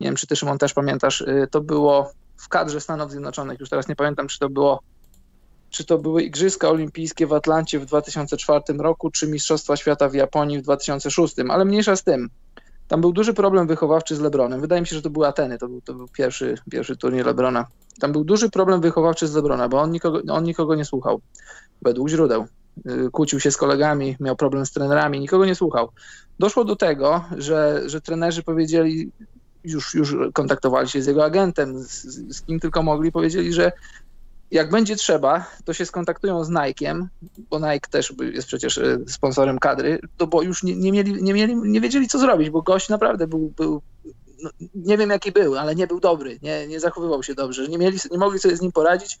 nie 0.00 0.06
wiem 0.06 0.16
czy 0.16 0.26
ty 0.26 0.36
Szymon 0.36 0.58
też 0.58 0.74
pamiętasz, 0.74 1.20
y, 1.20 1.48
to 1.50 1.60
było 1.60 2.12
w 2.36 2.48
kadrze 2.48 2.80
Stanów 2.80 3.10
Zjednoczonych, 3.10 3.60
już 3.60 3.68
teraz 3.68 3.88
nie 3.88 3.96
pamiętam 3.96 4.28
czy 4.28 4.38
to 4.38 4.48
było 4.48 4.82
czy 5.70 5.84
to 5.84 5.98
były 5.98 6.22
Igrzyska 6.22 6.68
Olimpijskie 6.68 7.26
w 7.26 7.32
Atlancie 7.32 7.78
w 7.78 7.86
2004 7.86 8.62
roku, 8.78 9.10
czy 9.10 9.28
Mistrzostwa 9.28 9.76
Świata 9.76 10.08
w 10.08 10.14
Japonii 10.14 10.58
w 10.58 10.62
2006, 10.62 11.34
ale 11.48 11.64
mniejsza 11.64 11.96
z 11.96 12.04
tym. 12.04 12.30
Tam 12.88 13.00
był 13.00 13.12
duży 13.12 13.34
problem 13.34 13.66
wychowawczy 13.66 14.16
z 14.16 14.20
Lebronem. 14.20 14.60
Wydaje 14.60 14.80
mi 14.80 14.86
się, 14.86 14.96
że 14.96 15.02
to 15.02 15.10
były 15.10 15.26
Ateny, 15.26 15.58
to 15.58 15.68
był, 15.68 15.80
to 15.80 15.94
był 15.94 16.08
pierwszy, 16.08 16.54
pierwszy 16.70 16.96
turniej 16.96 17.24
Lebrona. 17.24 17.66
Tam 18.00 18.12
był 18.12 18.24
duży 18.24 18.50
problem 18.50 18.80
wychowawczy 18.80 19.28
z 19.28 19.34
Lebrona, 19.34 19.68
bo 19.68 19.80
on 19.80 19.90
nikogo, 19.90 20.20
on 20.28 20.44
nikogo 20.44 20.74
nie 20.74 20.84
słuchał, 20.84 21.20
według 21.82 22.08
źródeł. 22.08 22.46
Y, 22.86 23.10
kłócił 23.12 23.40
się 23.40 23.50
z 23.50 23.56
kolegami, 23.56 24.16
miał 24.20 24.36
problem 24.36 24.66
z 24.66 24.72
trenerami, 24.72 25.20
nikogo 25.20 25.46
nie 25.46 25.54
słuchał. 25.54 25.88
Doszło 26.38 26.64
do 26.64 26.76
tego, 26.76 27.24
że, 27.36 27.82
że 27.86 28.00
trenerzy 28.00 28.42
powiedzieli, 28.42 29.10
już, 29.64 29.94
już 29.94 30.16
kontaktowali 30.32 30.88
się 30.88 31.02
z 31.02 31.06
jego 31.06 31.24
agentem, 31.24 31.78
z, 31.78 32.04
z 32.36 32.42
kim 32.42 32.60
tylko 32.60 32.82
mogli, 32.82 33.12
powiedzieli, 33.12 33.52
że 33.52 33.72
jak 34.50 34.70
będzie 34.70 34.96
trzeba, 34.96 35.46
to 35.64 35.72
się 35.72 35.86
skontaktują 35.86 36.44
z 36.44 36.50
Nike'iem, 36.50 37.06
bo 37.50 37.58
Nike 37.58 37.90
też 37.90 38.14
jest 38.32 38.48
przecież 38.48 38.78
e, 38.78 38.98
sponsorem 39.08 39.58
kadry, 39.58 40.00
to 40.16 40.26
bo 40.26 40.42
już 40.42 40.62
nie, 40.62 40.76
nie, 40.76 40.92
mieli, 40.92 41.22
nie, 41.22 41.34
mieli, 41.34 41.56
nie 41.56 41.80
wiedzieli, 41.80 42.08
co 42.08 42.18
zrobić, 42.18 42.50
bo 42.50 42.62
gość 42.62 42.88
naprawdę 42.88 43.26
był, 43.26 43.52
był 43.56 43.82
no, 44.42 44.50
nie 44.74 44.98
wiem 44.98 45.10
jaki 45.10 45.32
był, 45.32 45.58
ale 45.58 45.74
nie 45.74 45.86
był 45.86 46.00
dobry, 46.00 46.38
nie, 46.42 46.66
nie 46.66 46.80
zachowywał 46.80 47.22
się 47.22 47.34
dobrze, 47.34 47.68
nie, 47.68 47.78
mieli, 47.78 47.98
nie 48.10 48.18
mogli 48.18 48.38
sobie 48.38 48.56
z 48.56 48.60
nim 48.60 48.72
poradzić 48.72 49.18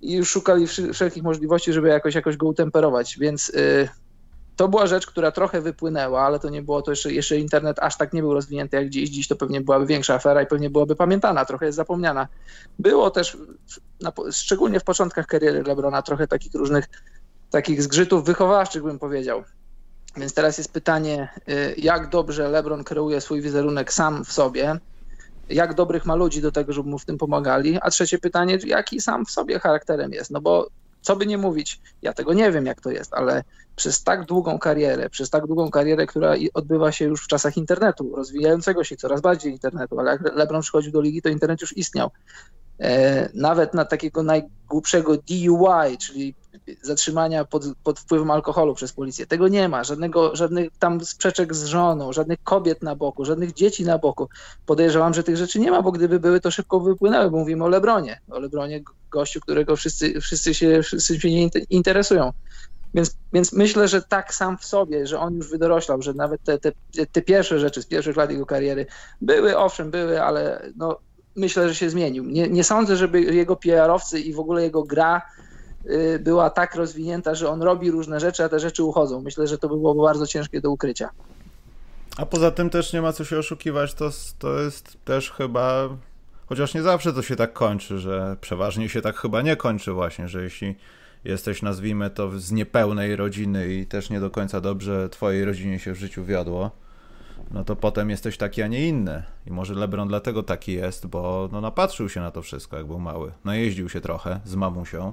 i 0.00 0.12
już 0.12 0.30
szukali 0.30 0.66
wszelkich 0.92 1.22
możliwości, 1.22 1.72
żeby 1.72 1.88
jakoś, 1.88 2.14
jakoś 2.14 2.36
go 2.36 2.46
utemperować, 2.46 3.18
więc 3.18 3.48
y, 3.48 3.88
to 4.56 4.68
była 4.68 4.86
rzecz, 4.86 5.06
która 5.06 5.30
trochę 5.30 5.60
wypłynęła, 5.60 6.22
ale 6.22 6.38
to 6.38 6.48
nie 6.48 6.62
było 6.62 6.82
to 6.82 6.90
jeszcze, 6.90 7.12
jeszcze 7.12 7.38
internet 7.38 7.78
aż 7.80 7.96
tak 7.96 8.12
nie 8.12 8.20
był 8.20 8.34
rozwinięty 8.34 8.76
jak 8.76 8.88
dziś. 8.88 9.10
Dziś 9.10 9.28
to 9.28 9.36
pewnie 9.36 9.60
byłaby 9.60 9.86
większa 9.86 10.14
afera 10.14 10.42
i 10.42 10.46
pewnie 10.46 10.70
byłaby 10.70 10.96
pamiętana, 10.96 11.44
trochę 11.44 11.66
jest 11.66 11.76
zapomniana. 11.76 12.28
Było 12.78 13.10
też, 13.10 13.36
na, 14.00 14.12
szczególnie 14.32 14.80
w 14.80 14.84
początkach 14.84 15.26
kariery 15.26 15.62
Lebrona, 15.62 16.02
trochę 16.02 16.26
takich 16.26 16.54
różnych 16.54 16.88
takich 17.50 17.82
zgrzytów 17.82 18.24
wychowawczych, 18.24 18.82
bym 18.82 18.98
powiedział. 18.98 19.44
Więc 20.16 20.34
teraz 20.34 20.58
jest 20.58 20.72
pytanie, 20.72 21.28
y, 21.48 21.74
jak 21.78 22.08
dobrze 22.08 22.48
LeBron 22.48 22.84
kreuje 22.84 23.20
swój 23.20 23.42
wizerunek 23.42 23.92
sam 23.92 24.24
w 24.24 24.32
sobie, 24.32 24.78
jak 25.48 25.74
dobrych 25.74 26.06
ma 26.06 26.14
ludzi 26.14 26.42
do 26.42 26.52
tego, 26.52 26.72
żeby 26.72 26.88
mu 26.88 26.98
w 26.98 27.04
tym 27.04 27.18
pomagali, 27.18 27.78
a 27.82 27.90
trzecie 27.90 28.18
pytanie, 28.18 28.58
jaki 28.66 29.00
sam 29.00 29.26
w 29.26 29.30
sobie 29.30 29.58
charakterem 29.58 30.12
jest, 30.12 30.30
no 30.30 30.40
bo 30.40 30.68
co 31.04 31.16
by 31.16 31.26
nie 31.26 31.38
mówić, 31.38 31.80
ja 32.02 32.12
tego 32.12 32.32
nie 32.32 32.52
wiem, 32.52 32.66
jak 32.66 32.80
to 32.80 32.90
jest, 32.90 33.14
ale 33.14 33.44
przez 33.76 34.02
tak 34.02 34.24
długą 34.24 34.58
karierę, 34.58 35.10
przez 35.10 35.30
tak 35.30 35.46
długą 35.46 35.70
karierę, 35.70 36.06
która 36.06 36.34
odbywa 36.54 36.92
się 36.92 37.04
już 37.04 37.24
w 37.24 37.26
czasach 37.26 37.56
internetu, 37.56 38.16
rozwijającego 38.16 38.84
się 38.84 38.96
coraz 38.96 39.20
bardziej 39.20 39.52
internetu, 39.52 40.00
ale 40.00 40.10
jak 40.10 40.36
LeBron 40.36 40.62
przychodził 40.62 40.92
do 40.92 41.00
ligi, 41.00 41.22
to 41.22 41.28
internet 41.28 41.60
już 41.60 41.76
istniał. 41.76 42.10
E, 42.80 43.28
nawet 43.34 43.74
na 43.74 43.84
takiego 43.84 44.22
najgłupszego 44.22 45.16
DUI, 45.16 45.98
czyli 45.98 46.34
zatrzymania 46.82 47.44
pod, 47.44 47.64
pod, 47.84 48.00
wpływem 48.00 48.30
alkoholu 48.30 48.74
przez 48.74 48.92
policję. 48.92 49.26
Tego 49.26 49.48
nie 49.48 49.68
ma, 49.68 49.84
żadnego, 49.84 50.36
żadnych 50.36 50.68
tam 50.78 51.04
sprzeczek 51.04 51.54
z 51.54 51.64
żoną, 51.64 52.12
żadnych 52.12 52.42
kobiet 52.42 52.82
na 52.82 52.96
boku, 52.96 53.24
żadnych 53.24 53.52
dzieci 53.52 53.84
na 53.84 53.98
boku. 53.98 54.28
Podejrzewam, 54.66 55.14
że 55.14 55.22
tych 55.22 55.36
rzeczy 55.36 55.60
nie 55.60 55.70
ma, 55.70 55.82
bo 55.82 55.92
gdyby 55.92 56.20
były, 56.20 56.40
to 56.40 56.50
szybko 56.50 56.80
wypłynęły, 56.80 57.30
bo 57.30 57.38
mówimy 57.38 57.64
o 57.64 57.68
Lebronie, 57.68 58.20
o 58.30 58.38
Lebronie 58.38 58.82
gościu, 59.10 59.40
którego 59.40 59.76
wszyscy, 59.76 60.20
wszyscy, 60.20 60.54
się, 60.54 60.82
wszyscy 60.82 61.20
się 61.20 61.30
nie 61.30 61.48
interesują. 61.70 62.32
Więc, 62.94 63.16
więc 63.32 63.52
myślę, 63.52 63.88
że 63.88 64.02
tak 64.02 64.34
sam 64.34 64.58
w 64.58 64.64
sobie, 64.64 65.06
że 65.06 65.18
on 65.18 65.34
już 65.34 65.50
wydoroślał, 65.50 66.02
że 66.02 66.14
nawet 66.14 66.42
te, 66.42 66.58
te, 66.58 66.72
te 67.12 67.22
pierwsze 67.22 67.58
rzeczy 67.58 67.82
z 67.82 67.86
pierwszych 67.86 68.16
lat 68.16 68.30
jego 68.30 68.46
kariery 68.46 68.86
były, 69.20 69.56
owszem, 69.56 69.90
były, 69.90 70.22
ale 70.22 70.70
no, 70.76 70.98
myślę, 71.36 71.68
że 71.68 71.74
się 71.74 71.90
zmienił. 71.90 72.24
Nie, 72.24 72.48
nie 72.48 72.64
sądzę, 72.64 72.96
żeby 72.96 73.20
jego 73.20 73.56
PR-owcy 73.56 74.20
i 74.20 74.34
w 74.34 74.38
ogóle 74.38 74.62
jego 74.62 74.82
gra 74.82 75.22
była 76.20 76.50
tak 76.50 76.74
rozwinięta, 76.74 77.34
że 77.34 77.48
on 77.48 77.62
robi 77.62 77.90
różne 77.90 78.20
rzeczy, 78.20 78.44
a 78.44 78.48
te 78.48 78.60
rzeczy 78.60 78.84
uchodzą. 78.84 79.20
Myślę, 79.20 79.46
że 79.46 79.58
to 79.58 79.68
by 79.68 79.76
było 79.76 79.94
bardzo 79.94 80.26
ciężkie 80.26 80.60
do 80.60 80.70
ukrycia. 80.70 81.10
A 82.16 82.26
poza 82.26 82.50
tym 82.50 82.70
też 82.70 82.92
nie 82.92 83.02
ma 83.02 83.12
co 83.12 83.24
się 83.24 83.38
oszukiwać, 83.38 83.94
to, 83.94 84.10
to 84.38 84.60
jest 84.60 84.96
też 85.04 85.30
chyba, 85.30 85.88
chociaż 86.46 86.74
nie 86.74 86.82
zawsze 86.82 87.12
to 87.12 87.22
się 87.22 87.36
tak 87.36 87.52
kończy, 87.52 87.98
że 87.98 88.36
przeważnie 88.40 88.88
się 88.88 89.02
tak 89.02 89.16
chyba 89.16 89.42
nie 89.42 89.56
kończy 89.56 89.92
właśnie, 89.92 90.28
że 90.28 90.42
jeśli 90.42 90.74
jesteś, 91.24 91.62
nazwijmy 91.62 92.10
to, 92.10 92.38
z 92.38 92.52
niepełnej 92.52 93.16
rodziny 93.16 93.74
i 93.74 93.86
też 93.86 94.10
nie 94.10 94.20
do 94.20 94.30
końca 94.30 94.60
dobrze 94.60 95.08
twojej 95.08 95.44
rodzinie 95.44 95.78
się 95.78 95.92
w 95.92 95.98
życiu 95.98 96.24
wiodło, 96.24 96.70
no 97.50 97.64
to 97.64 97.76
potem 97.76 98.10
jesteś 98.10 98.36
taki, 98.36 98.62
a 98.62 98.66
nie 98.66 98.88
inny. 98.88 99.22
I 99.46 99.50
może 99.50 99.74
LeBron 99.74 100.08
dlatego 100.08 100.42
taki 100.42 100.72
jest, 100.72 101.06
bo 101.06 101.48
no, 101.52 101.60
napatrzył 101.60 102.08
się 102.08 102.20
na 102.20 102.30
to 102.30 102.42
wszystko, 102.42 102.76
jak 102.76 102.86
był 102.86 102.98
mały. 102.98 103.32
Najeździł 103.44 103.88
się 103.88 104.00
trochę 104.00 104.40
z 104.44 104.54
mamusią 104.54 105.12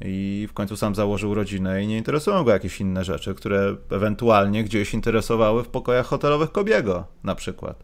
i 0.00 0.46
w 0.50 0.52
końcu 0.52 0.76
sam 0.76 0.94
założył 0.94 1.34
rodzinę 1.34 1.82
i 1.82 1.86
nie 1.86 1.98
interesują 1.98 2.44
go 2.44 2.50
jakieś 2.50 2.80
inne 2.80 3.04
rzeczy, 3.04 3.34
które 3.34 3.76
ewentualnie 3.90 4.64
gdzieś 4.64 4.94
interesowały 4.94 5.64
w 5.64 5.68
pokojach 5.68 6.06
hotelowych 6.06 6.52
Kobiego 6.52 7.04
na 7.24 7.34
przykład. 7.34 7.82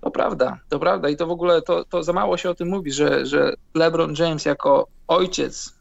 To 0.00 0.10
prawda, 0.10 0.58
to 0.68 0.78
prawda 0.78 1.08
i 1.08 1.16
to 1.16 1.26
w 1.26 1.30
ogóle 1.30 1.62
to, 1.62 1.84
to 1.84 2.02
za 2.02 2.12
mało 2.12 2.36
się 2.36 2.50
o 2.50 2.54
tym 2.54 2.68
mówi, 2.68 2.92
że, 2.92 3.26
że 3.26 3.54
LeBron 3.74 4.14
James 4.18 4.44
jako 4.44 4.86
ojciec 5.08 5.80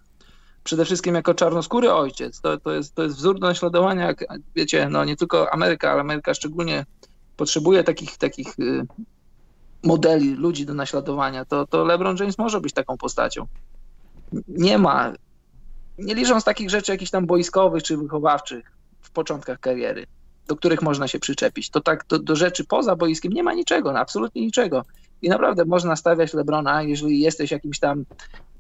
przede 0.63 0.85
wszystkim 0.85 1.15
jako 1.15 1.33
czarnoskóry 1.33 1.91
ojciec. 1.91 2.41
To, 2.41 2.57
to, 2.57 2.71
jest, 2.71 2.95
to 2.95 3.03
jest 3.03 3.15
wzór 3.15 3.39
do 3.39 3.47
naśladowania, 3.47 4.05
jak 4.05 4.25
wiecie, 4.55 4.89
no 4.89 5.05
nie 5.05 5.15
tylko 5.15 5.53
Ameryka, 5.53 5.91
ale 5.91 6.01
Ameryka 6.01 6.33
szczególnie 6.33 6.85
potrzebuje 7.37 7.83
takich, 7.83 8.17
takich 8.17 8.59
y, 8.59 8.85
modeli, 9.83 10.35
ludzi 10.35 10.65
do 10.65 10.73
naśladowania, 10.73 11.45
to, 11.45 11.67
to 11.67 11.85
LeBron 11.85 12.17
James 12.19 12.37
może 12.37 12.61
być 12.61 12.73
taką 12.73 12.97
postacią. 12.97 13.47
Nie 14.47 14.77
ma, 14.77 15.13
nie 15.97 16.15
licząc 16.15 16.43
takich 16.43 16.69
rzeczy 16.69 16.91
jakichś 16.91 17.11
tam 17.11 17.25
boiskowych 17.25 17.83
czy 17.83 17.97
wychowawczych 17.97 18.71
w 19.01 19.11
początkach 19.11 19.59
kariery, 19.59 20.05
do 20.47 20.55
których 20.55 20.81
można 20.81 21.07
się 21.07 21.19
przyczepić, 21.19 21.69
to 21.69 21.81
tak 21.81 22.05
do, 22.09 22.19
do 22.19 22.35
rzeczy 22.35 22.65
poza 22.65 22.95
boiskiem 22.95 23.33
nie 23.33 23.43
ma 23.43 23.53
niczego, 23.53 23.93
no, 23.93 23.99
absolutnie 23.99 24.41
niczego. 24.41 24.85
I 25.21 25.29
naprawdę 25.29 25.65
można 25.65 25.95
stawiać 25.95 26.33
LeBrona, 26.33 26.83
jeżeli 26.83 27.19
jesteś 27.19 27.51
jakimś 27.51 27.79
tam 27.79 28.05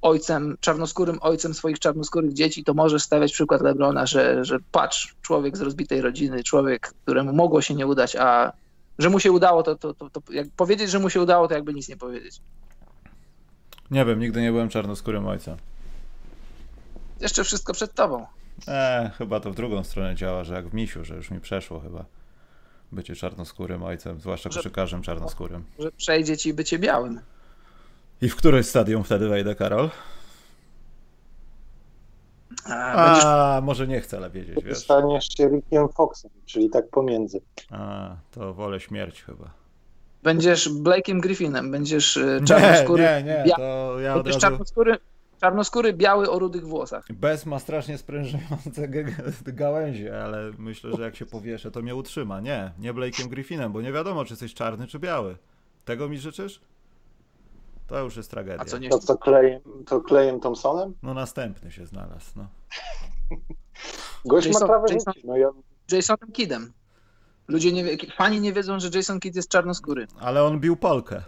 ojcem, 0.01 0.57
czarnoskórym 0.59 1.17
ojcem 1.21 1.53
swoich 1.53 1.79
czarnoskórych 1.79 2.33
dzieci, 2.33 2.63
to 2.63 2.73
możesz 2.73 3.03
stawiać 3.03 3.33
przykład 3.33 3.61
Lebrona, 3.61 4.05
że, 4.05 4.45
że 4.45 4.57
patrz, 4.71 5.15
człowiek 5.21 5.57
z 5.57 5.61
rozbitej 5.61 6.01
rodziny, 6.01 6.43
człowiek, 6.43 6.93
któremu 7.03 7.33
mogło 7.33 7.61
się 7.61 7.75
nie 7.75 7.87
udać, 7.87 8.15
a 8.15 8.51
że 8.99 9.09
mu 9.09 9.19
się 9.19 9.31
udało, 9.31 9.63
to, 9.63 9.75
to, 9.75 9.93
to, 9.93 10.09
to 10.09 10.21
jak 10.31 10.47
powiedzieć, 10.55 10.89
że 10.89 10.99
mu 10.99 11.09
się 11.09 11.21
udało, 11.21 11.47
to 11.47 11.53
jakby 11.53 11.73
nic 11.73 11.89
nie 11.89 11.97
powiedzieć. 11.97 12.41
Nie 13.91 14.05
wiem, 14.05 14.19
nigdy 14.19 14.41
nie 14.41 14.51
byłem 14.51 14.69
czarnoskórym 14.69 15.27
ojcem. 15.27 15.57
Jeszcze 17.19 17.43
wszystko 17.43 17.73
przed 17.73 17.93
tobą. 17.93 18.25
Eee, 18.67 19.09
chyba 19.09 19.39
to 19.39 19.51
w 19.51 19.55
drugą 19.55 19.83
stronę 19.83 20.15
działa, 20.15 20.43
że 20.43 20.53
jak 20.53 20.67
w 20.67 20.73
misiu, 20.73 21.05
że 21.05 21.15
już 21.15 21.31
mi 21.31 21.39
przeszło 21.39 21.79
chyba 21.79 22.05
bycie 22.91 23.15
czarnoskórym 23.15 23.83
ojcem, 23.83 24.19
zwłaszcza 24.19 24.49
że, 24.51 24.59
koszykarzem 24.59 25.01
czarnoskórym. 25.01 25.63
Że 25.79 25.91
przejdzie 25.91 26.37
ci 26.37 26.53
bycie 26.53 26.79
białym. 26.79 27.21
I 28.21 28.29
w 28.29 28.35
któreś 28.35 28.65
stadium 28.65 29.03
wtedy 29.03 29.29
wejdę, 29.29 29.55
Karol? 29.55 29.89
A, 32.65 33.05
będziesz... 33.05 33.65
może 33.65 33.87
nie 33.87 34.01
chcę, 34.01 34.17
ale 34.17 34.29
wiedzieć, 34.29 34.63
wiesz. 34.63 34.77
Staniesz 34.77 35.27
się 35.37 35.49
Rickiem 35.49 35.89
Foxem, 35.89 36.31
czyli 36.45 36.69
tak 36.69 36.89
pomiędzy. 36.89 37.41
A, 37.71 38.15
to 38.31 38.53
wolę 38.53 38.79
śmierć 38.79 39.23
chyba. 39.23 39.51
Będziesz 40.23 40.69
Blake'em 40.69 41.19
Griffinem, 41.19 41.71
będziesz 41.71 42.17
e, 42.17 42.41
czarnoskóry. 42.45 43.03
Nie, 43.03 43.23
nie, 43.23 43.43
nie, 43.45 43.55
to 43.55 43.99
ja 43.99 44.15
od 44.15 44.27
razu... 44.27 44.39
czarnoskóry, 44.39 44.97
czarnoskóry 45.41 45.93
biały 45.93 46.29
o 46.29 46.39
rudych 46.39 46.67
włosach. 46.67 47.05
Bez 47.13 47.45
ma 47.45 47.59
strasznie 47.59 47.97
sprężające 47.97 48.87
gałęzie, 49.45 50.23
ale 50.23 50.51
myślę, 50.57 50.91
że 50.97 51.03
jak 51.03 51.15
się 51.15 51.25
powieszę, 51.25 51.71
to 51.71 51.81
mnie 51.81 51.95
utrzyma. 51.95 52.39
Nie, 52.39 52.71
nie 52.79 52.93
Blake'em 52.93 53.27
Griffinem, 53.27 53.71
bo 53.71 53.81
nie 53.81 53.91
wiadomo, 53.91 54.25
czy 54.25 54.33
jesteś 54.33 54.53
czarny, 54.53 54.87
czy 54.87 54.99
biały. 54.99 55.37
Tego 55.85 56.09
mi 56.09 56.17
życzysz? 56.17 56.61
To 57.87 57.99
już 57.99 58.17
jest 58.17 58.31
tragedia. 58.31 58.61
A 58.61 58.65
co 58.65 58.77
nie... 58.77 58.89
To 58.89 58.99
co 58.99 59.17
klejem, 59.17 59.61
to 59.85 60.01
klejem 60.01 60.39
Thompsonem? 60.39 60.93
No 61.03 61.13
następny 61.13 61.71
się 61.71 61.85
znalazł, 61.85 62.31
no. 62.35 62.47
Gość 64.25 64.47
Jason, 64.47 64.61
ma 64.61 64.67
prawo 64.67 64.85
Jason, 64.93 65.13
no 65.23 65.37
ja... 65.37 65.49
Jasonem 65.91 66.31
Kidem. 66.31 66.73
Ludzie 67.49 67.71
nie 67.71 67.97
fani 68.17 68.41
nie 68.41 68.53
wiedzą, 68.53 68.79
że 68.79 68.89
Jason 68.93 69.19
Kidd 69.19 69.35
jest 69.35 69.49
czarnoskóry. 69.49 70.07
Ale 70.19 70.43
on 70.43 70.59
bił 70.59 70.75
Polkę. 70.75 71.23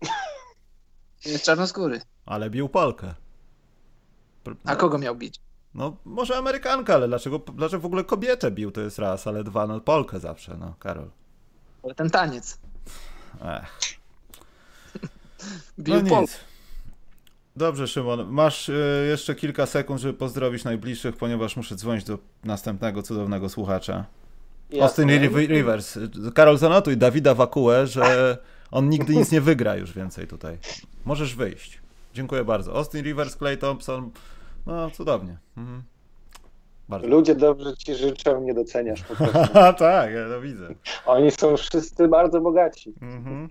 Jest 1.26 1.44
czarnoskóry. 1.44 2.00
Ale 2.26 2.50
bił 2.50 2.68
Polkę. 2.68 3.14
A 4.64 4.76
kogo 4.76 4.98
miał 4.98 5.16
bić? 5.16 5.40
No, 5.74 5.96
może 6.04 6.36
Amerykanka, 6.36 6.94
ale 6.94 7.08
dlaczego, 7.08 7.38
dlaczego 7.38 7.82
w 7.82 7.86
ogóle 7.86 8.04
kobietę 8.04 8.50
bił, 8.50 8.70
to 8.70 8.80
jest 8.80 8.98
raz, 8.98 9.26
ale 9.26 9.44
dwa, 9.44 9.66
no 9.66 9.80
Polkę 9.80 10.20
zawsze, 10.20 10.56
no, 10.56 10.74
Karol. 10.78 11.10
Ale 11.82 11.94
ten 11.94 12.10
taniec. 12.10 12.58
Ech. 13.42 13.78
Bił 15.78 16.02
no 16.02 16.20
nic. 16.20 16.40
Dobrze, 17.56 17.88
Szymon. 17.88 18.30
Masz 18.30 18.68
y, 18.68 19.06
jeszcze 19.08 19.34
kilka 19.34 19.66
sekund, 19.66 20.00
żeby 20.00 20.14
pozdrowić 20.14 20.64
najbliższych, 20.64 21.16
ponieważ 21.16 21.56
muszę 21.56 21.76
dzwonić 21.76 22.04
do 22.04 22.18
następnego 22.44 23.02
cudownego 23.02 23.48
słuchacza. 23.48 24.04
Jasne. 24.74 25.04
Austin 25.04 25.48
Rivers. 25.48 25.98
Karol, 26.34 26.58
zanotuj 26.58 26.96
Dawida 26.96 27.34
Wakułę, 27.34 27.86
że 27.86 28.38
on 28.70 28.88
nigdy 28.88 29.16
nic 29.16 29.32
nie 29.32 29.40
wygra 29.40 29.76
już 29.76 29.92
więcej 29.92 30.26
tutaj. 30.26 30.58
Możesz 31.04 31.34
wyjść. 31.34 31.80
Dziękuję 32.14 32.44
bardzo. 32.44 32.74
Austin 32.74 33.02
Rivers, 33.02 33.36
Clay 33.36 33.56
Thompson. 33.56 34.10
No, 34.66 34.90
cudownie. 34.90 35.36
Mhm. 35.56 35.82
Bardzo. 36.88 37.08
Ludzie 37.08 37.34
dobrze 37.34 37.76
ci 37.76 37.94
życzą, 37.94 38.40
nie 38.40 38.54
doceniasz 38.54 39.02
po 39.02 39.16
prostu. 39.16 39.54
tak, 39.78 40.12
ja 40.12 40.28
to 40.28 40.40
widzę. 40.40 40.68
Oni 41.06 41.30
są 41.30 41.56
wszyscy 41.56 42.08
bardzo 42.08 42.40
bogaci. 42.40 42.94
Mhm. 43.02 43.48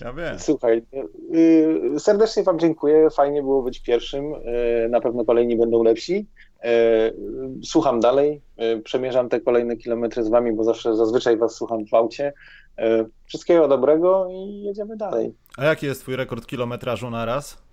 Ja 0.00 0.12
wiem. 0.12 0.38
Słuchaj, 0.38 0.82
yy, 1.30 2.00
serdecznie 2.00 2.42
Wam 2.42 2.58
dziękuję. 2.58 3.10
Fajnie 3.10 3.42
było 3.42 3.62
być 3.62 3.80
pierwszym. 3.80 4.24
Yy, 4.30 4.88
na 4.90 5.00
pewno 5.00 5.24
kolejni 5.24 5.56
będą 5.56 5.82
lepsi. 5.82 6.26
Yy, 6.64 6.70
słucham 7.64 8.00
dalej, 8.00 8.42
yy, 8.56 8.82
przemierzam 8.82 9.28
te 9.28 9.40
kolejne 9.40 9.76
kilometry 9.76 10.24
z 10.24 10.28
Wami, 10.28 10.52
bo 10.52 10.64
zawsze 10.64 10.96
zazwyczaj 10.96 11.36
Was 11.36 11.54
słucham 11.54 11.86
w 11.86 11.94
aucie. 11.94 12.32
Yy, 12.78 13.08
wszystkiego 13.26 13.68
dobrego 13.68 14.28
i 14.30 14.62
jedziemy 14.62 14.96
dalej. 14.96 15.34
A 15.56 15.64
jaki 15.64 15.86
jest 15.86 16.00
Twój 16.00 16.16
rekord 16.16 16.46
kilometrażu 16.46 17.10
na 17.10 17.24
raz? 17.24 17.68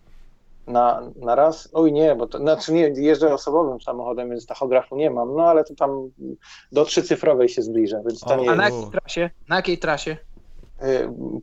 na, 0.68 1.02
na 1.16 1.36
raz? 1.36 1.70
Oj 1.74 1.94
nie, 1.94 2.16
bo 2.16 2.28
to 2.28 2.38
znaczy 2.38 2.74
nie, 2.74 2.82
jeżdżę 2.82 3.34
osobowym 3.34 3.82
samochodem, 3.82 4.30
więc 4.30 4.46
tachografu 4.46 4.96
nie 4.96 5.12
mam, 5.12 5.36
no 5.36 5.44
ale 5.44 5.64
to 5.64 5.76
tam 5.76 6.10
do 6.72 6.86
trzycyfrowej 6.86 7.50
się 7.50 7.62
zbliża, 7.62 7.98
więc 8.08 8.20
to 8.20 8.36
o, 8.36 8.38
nie 8.38 8.52
A 8.52 8.56
na 8.56 8.64
jakiej 8.64 8.92
trasie? 8.92 9.30
Na 9.50 9.56
jakiej 9.56 9.78
trasie? 9.78 10.18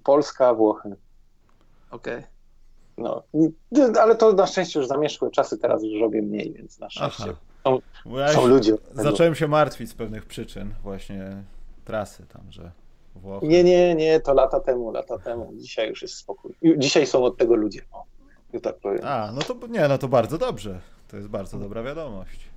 Polska, 0.04 0.54
Włochy. 0.54 0.96
Okej. 1.90 2.18
Okay. 2.18 2.31
No, 3.02 3.22
ale 4.00 4.16
to 4.16 4.32
na 4.32 4.46
szczęście 4.46 4.78
już 4.78 4.88
zamieszkłe 4.88 5.30
czasy, 5.30 5.58
teraz 5.58 5.82
już 5.82 6.00
robię 6.00 6.22
mniej, 6.22 6.52
więc 6.52 6.78
na 6.78 6.90
szczęście 6.90 7.24
są, 7.64 7.78
ja 8.16 8.28
są 8.28 8.46
ludzie. 8.46 8.74
Zacząłem 8.94 9.34
się 9.34 9.48
martwić 9.48 9.90
z 9.90 9.94
pewnych 9.94 10.26
przyczyn 10.26 10.74
właśnie 10.82 11.42
trasy 11.84 12.26
tam, 12.26 12.42
że 12.50 12.70
Włochy. 13.14 13.46
Nie, 13.46 13.64
nie, 13.64 13.94
nie, 13.94 14.20
to 14.20 14.34
lata 14.34 14.60
temu, 14.60 14.92
lata 14.92 15.18
temu. 15.18 15.52
Dzisiaj 15.54 15.88
już 15.88 16.02
jest 16.02 16.14
spokój. 16.14 16.54
Dzisiaj 16.76 17.06
są 17.06 17.24
od 17.24 17.36
tego 17.36 17.54
ludzie. 17.54 17.80
O 17.92 18.60
tak 18.62 18.76
powiem. 18.76 19.00
A, 19.04 19.32
no 19.32 19.42
to 19.42 19.66
nie, 19.66 19.88
no 19.88 19.98
to 19.98 20.08
bardzo 20.08 20.38
dobrze. 20.38 20.80
To 21.08 21.16
jest 21.16 21.28
bardzo 21.28 21.58
dobra 21.58 21.82
wiadomość. 21.82 22.48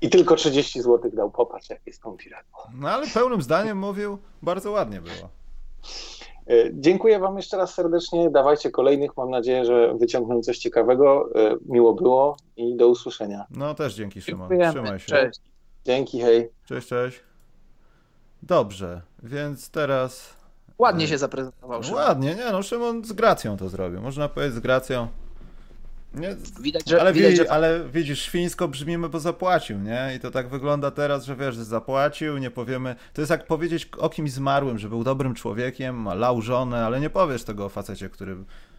I 0.00 0.10
tylko 0.10 0.36
30 0.36 0.82
zł 0.82 1.10
dał, 1.14 1.30
popatrz 1.30 1.70
jak 1.70 1.80
jest 1.86 2.00
konfirat. 2.00 2.44
No 2.74 2.90
ale 2.90 3.06
pełnym 3.06 3.42
zdaniem 3.42 3.78
mówił, 3.78 4.18
bardzo 4.42 4.70
ładnie 4.70 5.00
było. 5.00 5.28
E, 6.46 6.54
dziękuję 6.72 7.18
Wam 7.18 7.36
jeszcze 7.36 7.56
raz 7.56 7.74
serdecznie. 7.74 8.30
Dawajcie 8.30 8.70
kolejnych. 8.70 9.16
Mam 9.16 9.30
nadzieję, 9.30 9.64
że 9.64 9.94
wyciągnę 9.94 10.40
coś 10.40 10.58
ciekawego. 10.58 11.28
E, 11.34 11.56
miło 11.66 11.94
było 11.94 12.36
i 12.56 12.76
do 12.76 12.88
usłyszenia. 12.88 13.46
No 13.50 13.74
też 13.74 13.94
dzięki 13.94 14.20
Szymon. 14.20 14.48
Dziękujemy. 14.48 14.72
Trzymaj 14.72 15.00
się. 15.00 15.06
Cześć. 15.06 15.40
Dzięki, 15.84 16.20
hej. 16.20 16.48
Cześć, 16.66 16.88
cześć. 16.88 17.20
Dobrze, 18.42 19.00
więc 19.22 19.70
teraz. 19.70 20.36
Ładnie 20.78 21.08
się 21.08 21.18
zaprezentował. 21.18 21.82
Szymon. 21.82 22.00
Ładnie, 22.00 22.34
nie 22.34 22.52
no, 22.52 22.62
Szymon 22.62 23.04
z 23.04 23.12
gracją 23.12 23.56
to 23.56 23.68
zrobił. 23.68 24.00
Można 24.00 24.28
powiedzieć 24.28 24.54
z 24.54 24.60
gracją. 24.60 25.08
Nie? 26.14 26.36
Widać, 26.60 26.88
że, 26.88 27.00
ale, 27.00 27.12
widać, 27.12 27.36
że... 27.36 27.52
ale 27.52 27.84
widzisz, 27.92 28.22
świńsko 28.22 28.68
brzmimy, 28.68 29.08
bo 29.08 29.20
zapłacił, 29.20 29.78
nie? 29.78 30.12
I 30.16 30.20
to 30.20 30.30
tak 30.30 30.48
wygląda 30.48 30.90
teraz, 30.90 31.24
że 31.24 31.36
wiesz, 31.36 31.54
że 31.54 31.64
zapłacił, 31.64 32.38
nie 32.38 32.50
powiemy. 32.50 32.96
To 33.12 33.20
jest 33.20 33.30
jak 33.30 33.46
powiedzieć 33.46 33.88
o 33.98 34.10
kimś 34.10 34.32
zmarłym, 34.32 34.78
że 34.78 34.88
był 34.88 35.04
dobrym 35.04 35.34
człowiekiem, 35.34 36.08
lał 36.14 36.42
żonę, 36.42 36.86
ale 36.86 37.00
nie 37.00 37.10
powiesz 37.10 37.44
tego 37.44 37.64
o 37.64 37.68
facecie, 37.68 38.08
który 38.08 38.36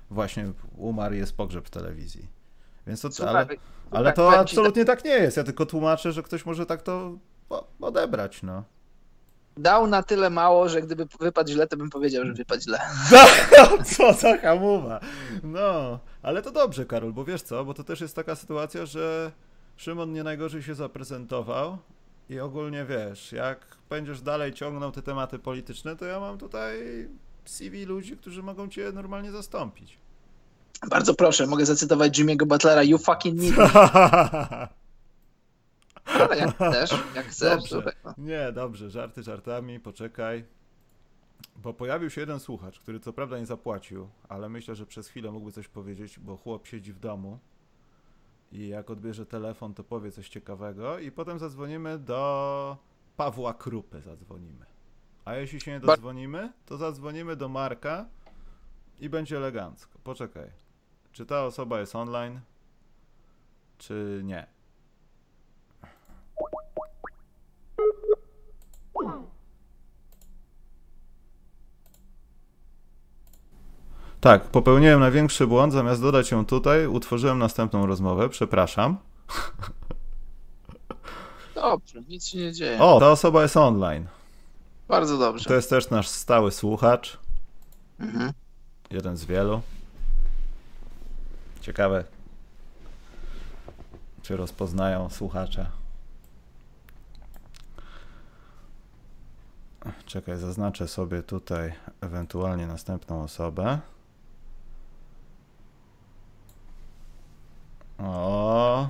właśnie 0.10 0.52
umarł 0.78 1.16
i 1.16 1.18
jest 1.18 1.38
pogrzeb 1.38 1.68
w 1.68 1.70
telewizji. 1.70 2.28
Więc 2.88 3.02
to, 3.02 3.12
Słuchaj, 3.12 3.36
ale, 3.36 3.48
ale 3.92 4.14
to 4.14 4.40
absolutnie 4.40 4.86
tak 4.86 5.06
nie 5.06 5.12
jest. 5.12 5.38
Ja 5.38 5.44
tylko 5.44 5.66
tłumaczę, 5.66 6.12
że 6.12 6.24
ktoś 6.24 6.46
może 6.46 6.66
tak 6.66 6.82
to 6.82 7.18
odebrać, 7.82 8.44
no 8.44 8.64
dał 9.58 9.88
na 9.88 10.04
tyle 10.04 10.30
mało, 10.30 10.70
że 10.70 10.82
gdyby 10.82 11.08
wypadł 11.20 11.52
źle, 11.52 11.68
to 11.68 11.78
bym 11.78 11.90
powiedział, 11.90 12.26
że 12.26 12.34
wypadł 12.34 12.62
źle. 12.62 12.80
co 13.96 14.14
za 14.14 14.38
hamuwa. 14.38 15.00
No, 15.44 16.00
ale 16.22 16.42
to 16.42 16.52
dobrze, 16.52 16.86
Karol, 16.86 17.14
bo 17.14 17.26
wiesz 17.26 17.42
co, 17.42 17.66
bo 17.66 17.74
to 17.74 17.84
też 17.84 18.02
jest 18.02 18.16
taka 18.16 18.36
sytuacja, 18.36 18.86
że 18.86 19.32
Szymon 19.76 20.14
nie 20.14 20.24
najgorzej 20.24 20.64
się 20.64 20.76
zaprezentował 20.76 21.78
i 22.30 22.40
ogólnie 22.40 22.86
wiesz, 22.86 23.32
jak 23.32 23.78
będziesz 23.90 24.22
dalej 24.22 24.54
ciągnął 24.54 24.92
te 24.92 25.02
tematy 25.02 25.40
polityczne, 25.40 25.96
to 25.96 26.06
ja 26.06 26.20
mam 26.20 26.38
tutaj 26.38 26.80
CV 27.46 27.86
ludzi, 27.86 28.18
którzy 28.18 28.44
mogą 28.44 28.70
cię 28.70 28.92
normalnie 28.92 29.32
zastąpić. 29.32 29.98
Bardzo 30.90 31.14
proszę, 31.14 31.48
mogę 31.48 31.66
zacytować 31.66 32.20
Jimmy'ego 32.20 32.46
Butlera, 32.46 32.84
you 32.84 32.98
fucking 32.98 33.40
need 33.40 33.56
Ale 36.06 36.38
jak 36.38 36.56
chcesz, 36.56 37.04
jak 37.16 37.26
chcesz. 37.26 37.70
Dobrze. 37.70 37.94
No. 38.04 38.14
Nie, 38.18 38.52
dobrze, 38.52 38.90
żarty 38.90 39.24
żartami, 39.24 39.80
poczekaj. 39.80 40.46
Bo 41.56 41.74
pojawił 41.74 42.10
się 42.10 42.22
jeden 42.22 42.40
słuchacz, 42.40 42.80
który 42.80 43.00
co 43.00 43.14
prawda 43.14 43.40
nie 43.40 43.46
zapłacił, 43.46 44.10
ale 44.30 44.50
myślę, 44.50 44.76
że 44.76 44.86
przez 44.86 45.08
chwilę 45.08 45.32
mógłby 45.32 45.52
coś 45.52 45.68
powiedzieć, 45.68 46.20
bo 46.20 46.38
chłop 46.38 46.68
siedzi 46.68 46.94
w 46.94 47.00
domu 47.00 47.40
i 48.52 48.68
jak 48.68 48.90
odbierze 48.90 49.26
telefon, 49.26 49.74
to 49.74 49.84
powie 49.84 50.12
coś 50.12 50.30
ciekawego 50.30 51.00
i 51.00 51.12
potem 51.12 51.40
zadzwonimy 51.40 52.00
do 52.00 52.78
Pawła 53.18 53.54
Krupy 53.54 54.02
zadzwonimy. 54.02 54.66
A 55.26 55.36
jeśli 55.36 55.62
się 55.62 55.72
nie 55.72 55.80
dodzwonimy, 55.80 56.54
to 56.66 56.78
zadzwonimy 56.78 57.36
do 57.36 57.50
Marka 57.50 58.06
i 59.00 59.10
będzie 59.10 59.38
elegancko. 59.38 60.00
Poczekaj. 60.04 60.50
Czy 61.12 61.26
ta 61.26 61.46
osoba 61.46 61.80
jest 61.80 61.96
online, 61.96 62.40
czy 63.78 64.22
nie? 64.24 64.53
Tak, 74.24 74.44
popełniłem 74.44 75.00
największy 75.00 75.48
błąd. 75.48 75.74
Zamiast 75.74 76.02
dodać 76.02 76.32
ją 76.32 76.46
tutaj, 76.46 76.88
utworzyłem 76.88 77.40
następną 77.40 77.86
rozmowę. 77.86 78.30
Przepraszam. 78.30 78.98
Dobrze, 81.56 82.02
nic 82.02 82.26
się 82.26 82.38
nie 82.38 82.54
dzieje. 82.54 82.80
O, 82.80 83.00
ta 83.00 83.12
osoba 83.12 83.42
jest 83.42 83.58
online. 83.58 84.08
Bardzo 84.88 85.18
dobrze. 85.18 85.46
To 85.46 85.54
jest 85.54 85.70
też 85.70 85.90
nasz 85.90 86.08
stały 86.08 86.52
słuchacz. 86.52 87.18
Mhm. 88.00 88.34
Jeden 88.92 89.18
z 89.18 89.26
wielu. 89.26 89.62
Ciekawe, 91.62 92.04
czy 94.22 94.38
rozpoznają 94.38 95.10
słuchacze. 95.10 95.66
Czekaj, 100.06 100.38
zaznaczę 100.38 100.88
sobie 100.88 101.24
tutaj 101.24 101.74
ewentualnie 102.02 102.68
następną 102.68 103.24
osobę. 103.24 103.80
O, 108.08 108.90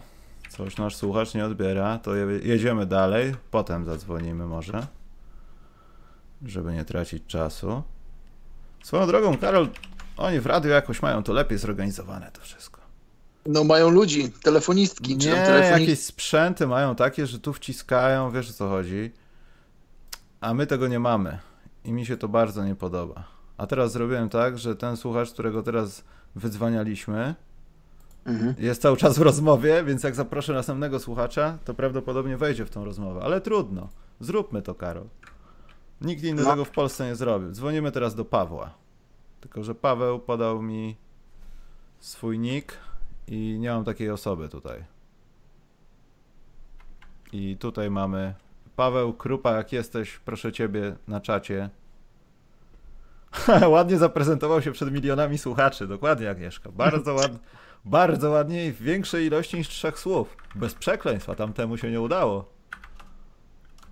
coś 0.50 0.78
nasz 0.78 0.96
słuchacz 0.96 1.34
nie 1.34 1.46
odbiera. 1.46 1.98
To 2.00 2.16
je- 2.16 2.40
jedziemy 2.44 2.86
dalej. 2.86 3.36
Potem 3.52 3.86
zadzwonimy 3.86 4.46
może, 4.46 4.88
żeby 6.46 6.74
nie 6.74 6.86
tracić 6.86 7.24
czasu. 7.28 7.84
Swoją 8.84 9.08
drogą, 9.08 9.38
Karol, 9.38 9.70
oni 10.18 10.40
w 10.40 10.46
radiu 10.46 10.70
jakoś 10.72 11.02
mają 11.02 11.24
to 11.24 11.34
lepiej 11.34 11.58
zorganizowane 11.58 12.32
to 12.32 12.42
wszystko. 12.42 12.82
No 13.46 13.64
mają 13.64 13.90
ludzi, 13.90 14.32
telefonistki, 14.44 15.18
Nie, 15.18 15.26
tam 15.26 15.46
telefonistki. 15.46 15.82
jakieś 15.82 16.00
sprzęty 16.00 16.68
mają 16.68 16.96
takie, 16.96 17.28
że 17.28 17.40
tu 17.40 17.54
wciskają, 17.54 18.32
wiesz 18.32 18.50
o 18.50 18.54
co 18.54 18.70
chodzi. 18.70 19.12
A 20.42 20.54
my 20.54 20.68
tego 20.68 20.88
nie 20.88 21.00
mamy. 21.00 21.40
I 21.86 21.94
mi 21.94 22.06
się 22.06 22.18
to 22.18 22.28
bardzo 22.28 22.66
nie 22.66 22.76
podoba. 22.76 23.24
A 23.58 23.68
teraz 23.68 23.92
zrobiłem 23.92 24.30
tak, 24.30 24.58
że 24.60 24.76
ten 24.76 24.98
słuchacz, 24.98 25.32
którego 25.32 25.64
teraz 25.64 26.04
wydzwanialiśmy, 26.36 27.36
Mhm. 28.26 28.56
jest 28.58 28.82
cały 28.82 28.98
czas 28.98 29.20
w 29.20 29.22
rozmowie, 29.22 29.84
więc 29.84 30.04
jak 30.04 30.16
zaproszę 30.16 30.54
następnego 30.54 31.00
słuchacza, 31.00 31.58
to 31.66 31.74
prawdopodobnie 31.74 32.38
wejdzie 32.38 32.66
w 32.66 32.70
tą 32.70 32.86
rozmowę. 32.86 33.22
Ale 33.24 33.42
trudno. 33.42 33.90
Zróbmy 34.20 34.62
to, 34.62 34.76
Karol. 34.76 35.06
Nikt 36.02 36.24
inny 36.24 36.44
No. 36.44 36.50
tego 36.50 36.66
w 36.66 36.72
Polsce 36.72 37.06
nie 37.06 37.16
zrobił. 37.16 37.52
Dzwonimy 37.52 37.92
teraz 37.92 38.16
do 38.16 38.26
Pawła. 38.26 38.74
Tylko, 39.42 39.64
że 39.64 39.76
Paweł 39.76 40.20
podał 40.20 40.62
mi 40.62 40.96
swój 42.00 42.40
nick 42.40 42.78
i 43.28 43.58
nie 43.60 43.70
mam 43.70 43.84
takiej 43.84 44.10
osoby 44.10 44.50
tutaj. 44.50 44.84
I 47.32 47.58
tutaj 47.58 47.90
mamy 47.92 48.34
Paweł 48.76 49.14
Krupa, 49.14 49.52
jak 49.52 49.72
jesteś, 49.72 50.20
proszę 50.26 50.52
ciebie 50.52 50.96
na 51.08 51.22
czacie. 51.22 51.70
Ładnie 53.68 53.98
zaprezentował 53.98 54.62
się 54.62 54.72
przed 54.72 54.92
milionami 54.92 55.38
słuchaczy. 55.38 55.88
Dokładnie, 55.88 56.30
Agnieszka. 56.30 56.72
Bardzo 56.72 57.14
ładnie. 57.20 57.40
Bardzo 57.86 58.30
ładnie 58.30 58.66
i 58.66 58.72
w 58.72 58.82
większej 58.82 59.26
ilości 59.26 59.58
niż 59.58 59.68
trzech 59.68 60.00
słów. 60.00 60.38
Bez 60.56 60.74
przekleństw, 60.74 61.30
a 61.30 61.36
tamtemu 61.36 61.78
się 61.78 61.92
nie 61.92 62.02
udało. 62.02 62.54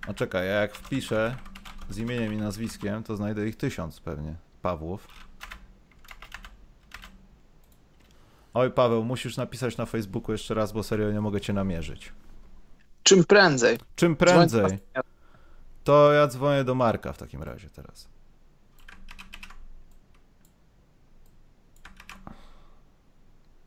A 0.06 0.14
czekaj, 0.14 0.46
ja 0.46 0.52
jak 0.52 0.74
wpiszę 0.74 1.36
z 1.90 1.98
imieniem 1.98 2.32
i 2.32 2.36
nazwiskiem, 2.36 3.02
to 3.02 3.16
znajdę 3.16 3.48
ich 3.48 3.56
tysiąc 3.56 4.00
pewnie. 4.00 4.34
Pawłów. 4.62 5.08
Oj, 8.54 8.70
Paweł, 8.70 9.04
musisz 9.04 9.36
napisać 9.36 9.76
na 9.76 9.86
Facebooku 9.86 10.32
jeszcze 10.32 10.54
raz, 10.54 10.72
bo 10.72 10.82
serio 10.82 11.12
nie 11.12 11.20
mogę 11.20 11.40
cię 11.40 11.52
namierzyć. 11.52 12.12
Czym 13.02 13.24
prędzej. 13.24 13.78
Czym 13.96 14.16
prędzej, 14.16 14.78
to 15.84 16.12
ja 16.12 16.26
dzwonię 16.26 16.64
do 16.64 16.74
Marka 16.74 17.12
w 17.12 17.18
takim 17.18 17.42
razie 17.42 17.70
teraz. 17.70 18.11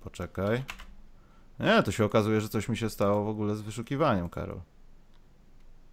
Poczekaj. 0.06 0.64
Nie, 1.60 1.84
to 1.84 1.92
się 1.92 2.06
okazuje, 2.06 2.42
że 2.42 2.50
coś 2.50 2.70
mi 2.70 2.78
się 2.78 2.90
stało 2.90 3.24
w 3.24 3.30
ogóle 3.30 3.56
z 3.56 3.62
wyszukiwaniem, 3.62 4.30
Karol. 4.30 4.62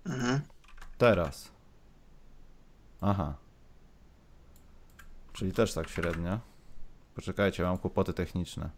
Mhm. 0.07 0.41
Teraz. 0.99 1.53
Aha. 3.01 3.35
Czyli 5.33 5.53
też 5.53 5.75
tak 5.75 5.89
średnio. 5.89 6.39
Poczekajcie, 7.15 7.63
mam 7.63 7.79
kłopoty 7.79 8.13
techniczne. 8.13 8.71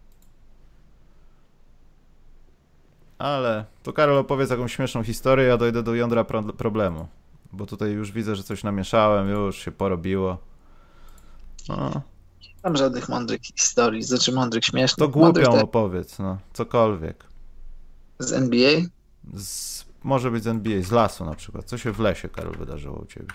Ale 3.17 3.65
to 3.83 3.93
Karol 3.93 4.17
opowiedz 4.17 4.49
jakąś 4.49 4.75
śmieszną 4.75 5.03
historię, 5.03 5.45
ja 5.45 5.57
dojdę 5.57 5.83
do 5.83 5.95
jądra 5.95 6.23
pro 6.23 6.43
problemu. 6.43 7.07
Bo 7.53 7.65
tutaj 7.65 7.91
już 7.91 8.11
widzę, 8.11 8.35
że 8.35 8.43
coś 8.43 8.63
namieszałem, 8.63 9.29
już 9.29 9.57
się 9.57 9.71
porobiło. 9.71 10.37
No, 11.69 12.01
Tam 12.65 12.77
żadnych 12.77 13.09
mądrych 13.09 13.41
historii, 13.41 14.03
znaczy 14.03 14.31
mądrych, 14.31 14.65
śmiesznych. 14.65 15.11
to 15.11 15.19
Mądrych 15.19 15.45
głupią 15.45 15.57
te- 15.59 15.63
opowiedz, 15.63 16.19
no, 16.19 16.37
cokolwiek. 16.53 17.23
Z 18.19 18.33
NBA? 18.33 18.81
Z, 19.33 19.85
może 20.03 20.31
być 20.31 20.43
z 20.43 20.47
NBA, 20.47 20.81
z 20.81 20.91
lasu 20.91 21.25
na 21.25 21.35
przykład. 21.35 21.65
Co 21.65 21.77
się 21.77 21.91
w 21.91 21.99
lesie, 21.99 22.29
Karol, 22.29 22.55
wydarzyło 22.57 22.99
u 22.99 23.05
ciebie? 23.05 23.27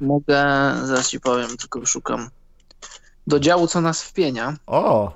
Mogę, 0.00 0.44
zaraz 0.84 1.08
ci 1.10 1.20
powiem, 1.20 1.56
tylko 1.56 1.86
szukam. 1.86 2.30
Do 3.26 3.40
działu, 3.40 3.66
co 3.66 3.80
nas 3.80 4.02
wpienia. 4.02 4.56
O! 4.66 5.12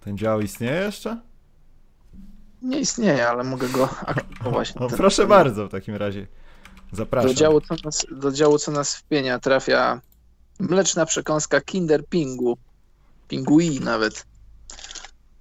Ten 0.00 0.18
dział 0.18 0.40
istnieje 0.40 0.80
jeszcze? 0.80 1.20
Nie 2.62 2.80
istnieje, 2.80 3.28
ale 3.28 3.44
mogę 3.44 3.68
go 3.68 3.88
aktywować. 4.06 4.74
No, 4.74 4.88
proszę 4.88 5.22
ten- 5.22 5.28
bardzo, 5.28 5.66
w 5.66 5.70
takim 5.70 5.96
razie. 5.96 6.26
Zapraszam. 6.92 7.28
Do 7.30 7.34
działu, 7.34 7.60
co 7.60 7.74
nas, 7.84 8.06
do 8.10 8.32
działu, 8.32 8.58
co 8.58 8.72
nas 8.72 8.96
wpienia, 8.96 9.38
trafia 9.38 10.00
mleczna 10.58 11.06
przekąska 11.06 11.60
Kinder 11.60 12.06
Pingu. 12.06 12.58
Pingui 13.28 13.80
nawet. 13.80 14.26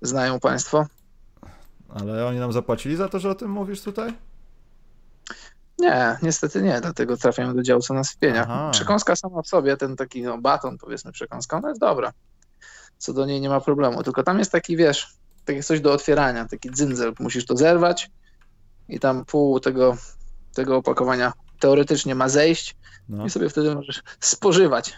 Znają 0.02 0.40
Państwo? 0.40 0.86
Ale 1.90 2.26
oni 2.26 2.40
nam 2.40 2.54
zapłacili 2.54 2.96
za 2.96 3.10
to, 3.10 3.20
że 3.20 3.30
o 3.30 3.36
tym 3.36 3.52
mówisz 3.52 3.82
tutaj? 3.82 4.14
Nie, 5.80 6.18
niestety 6.22 6.62
nie, 6.62 6.82
dlatego 6.82 7.18
trafiają 7.18 7.56
do 7.56 7.62
działu, 7.62 7.82
co 7.82 7.94
nas 7.94 8.12
wpienia. 8.12 8.70
Przekąska 8.72 9.16
sama 9.16 9.42
w 9.42 9.48
sobie, 9.48 9.78
ten 9.78 9.96
taki 9.96 10.22
no, 10.22 10.38
baton, 10.38 10.78
powiedzmy, 10.78 11.12
przekąska, 11.12 11.58
ona 11.58 11.70
jest 11.70 11.82
dobra. 11.82 12.14
Co 12.98 13.14
do 13.14 13.26
niej 13.26 13.42
nie 13.42 13.50
ma 13.50 13.62
problemu. 13.62 14.04
Tylko 14.04 14.24
tam 14.24 14.40
jest 14.40 14.52
taki, 14.52 14.78
wiesz, 14.78 15.08
takie 15.46 15.64
coś 15.64 15.82
do 15.82 15.94
otwierania, 15.94 16.46
taki 16.46 16.72
dzyndzel. 16.72 17.14
Musisz 17.20 17.46
to 17.46 17.58
zerwać 17.58 18.12
i 18.90 19.00
tam 19.00 19.26
pół 19.26 19.60
tego, 19.60 19.98
tego 20.54 20.78
opakowania 20.78 21.34
teoretycznie 21.60 22.16
ma 22.16 22.30
zejść 22.30 22.76
No. 23.10 23.26
i 23.26 23.30
sobie 23.30 23.50
wtedy 23.50 23.76
możesz 23.76 24.04
spożywać 24.20 24.94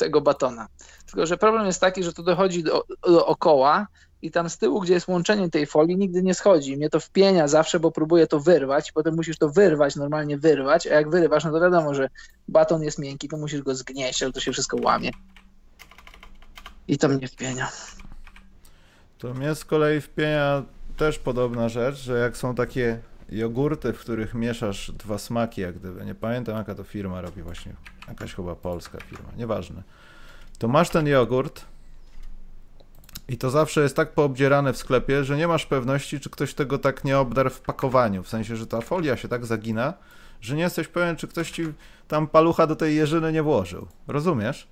tego 0.00 0.20
batona. 0.20 0.68
Tylko, 1.06 1.26
że 1.26 1.36
problem 1.36 1.66
jest 1.66 1.80
taki, 1.80 2.02
że 2.02 2.12
to 2.12 2.22
dochodzi 2.22 2.62
do, 2.62 2.84
dookoła 3.02 3.86
i 4.22 4.30
tam 4.30 4.50
z 4.50 4.58
tyłu, 4.58 4.80
gdzie 4.80 4.94
jest 4.94 5.08
łączenie 5.08 5.50
tej 5.50 5.66
folii, 5.66 5.96
nigdy 5.96 6.22
nie 6.22 6.34
schodzi. 6.34 6.76
Mnie 6.76 6.90
to 6.90 7.00
wpienia 7.00 7.48
zawsze, 7.48 7.80
bo 7.80 7.90
próbuję 7.90 8.26
to 8.26 8.40
wyrwać, 8.40 8.92
potem 8.92 9.14
musisz 9.14 9.38
to 9.38 9.48
wyrwać, 9.48 9.96
normalnie 9.96 10.38
wyrwać, 10.38 10.86
a 10.86 10.94
jak 10.94 11.10
wyrywasz, 11.10 11.44
no 11.44 11.52
to 11.52 11.60
wiadomo, 11.60 11.94
że 11.94 12.08
baton 12.48 12.82
jest 12.82 12.98
miękki, 12.98 13.28
to 13.28 13.36
musisz 13.36 13.62
go 13.62 13.74
zgnieść, 13.74 14.22
ale 14.22 14.32
to 14.32 14.40
się 14.40 14.52
wszystko 14.52 14.76
łamie. 14.82 15.10
I 16.88 16.98
to 16.98 17.08
mnie 17.08 17.28
wpienia. 17.28 17.68
To 19.18 19.34
mnie 19.34 19.54
z 19.54 19.64
kolei 19.64 20.00
wpienia 20.00 20.62
też 20.96 21.18
podobna 21.18 21.68
rzecz, 21.68 21.96
że 21.96 22.18
jak 22.18 22.36
są 22.36 22.54
takie 22.54 23.00
jogurty, 23.32 23.92
w 23.92 23.98
których 23.98 24.34
mieszasz 24.34 24.90
dwa 24.90 25.18
smaki, 25.18 25.60
jak 25.60 25.78
gdyby, 25.78 26.04
nie 26.04 26.14
pamiętam 26.14 26.56
jaka 26.56 26.74
to 26.74 26.84
firma 26.84 27.20
robi 27.20 27.42
właśnie, 27.42 27.72
jakaś 28.08 28.34
chyba 28.34 28.56
polska 28.56 28.98
firma, 29.00 29.28
nieważne. 29.36 29.82
To 30.58 30.68
masz 30.68 30.90
ten 30.90 31.06
jogurt 31.06 31.64
i 33.28 33.38
to 33.38 33.50
zawsze 33.50 33.82
jest 33.82 33.96
tak 33.96 34.12
poobdzierane 34.12 34.72
w 34.72 34.76
sklepie, 34.76 35.24
że 35.24 35.36
nie 35.36 35.48
masz 35.48 35.66
pewności, 35.66 36.20
czy 36.20 36.30
ktoś 36.30 36.54
tego 36.54 36.78
tak 36.78 37.04
nie 37.04 37.18
obdarł 37.18 37.50
w 37.50 37.60
pakowaniu, 37.60 38.22
w 38.22 38.28
sensie, 38.28 38.56
że 38.56 38.66
ta 38.66 38.80
folia 38.80 39.16
się 39.16 39.28
tak 39.28 39.46
zagina, 39.46 39.94
że 40.40 40.56
nie 40.56 40.62
jesteś 40.62 40.88
pewien, 40.88 41.16
czy 41.16 41.28
ktoś 41.28 41.50
ci 41.50 41.62
tam 42.08 42.26
palucha 42.26 42.66
do 42.66 42.76
tej 42.76 42.96
jeżyny 42.96 43.32
nie 43.32 43.42
włożył. 43.42 43.86
Rozumiesz? 44.08 44.68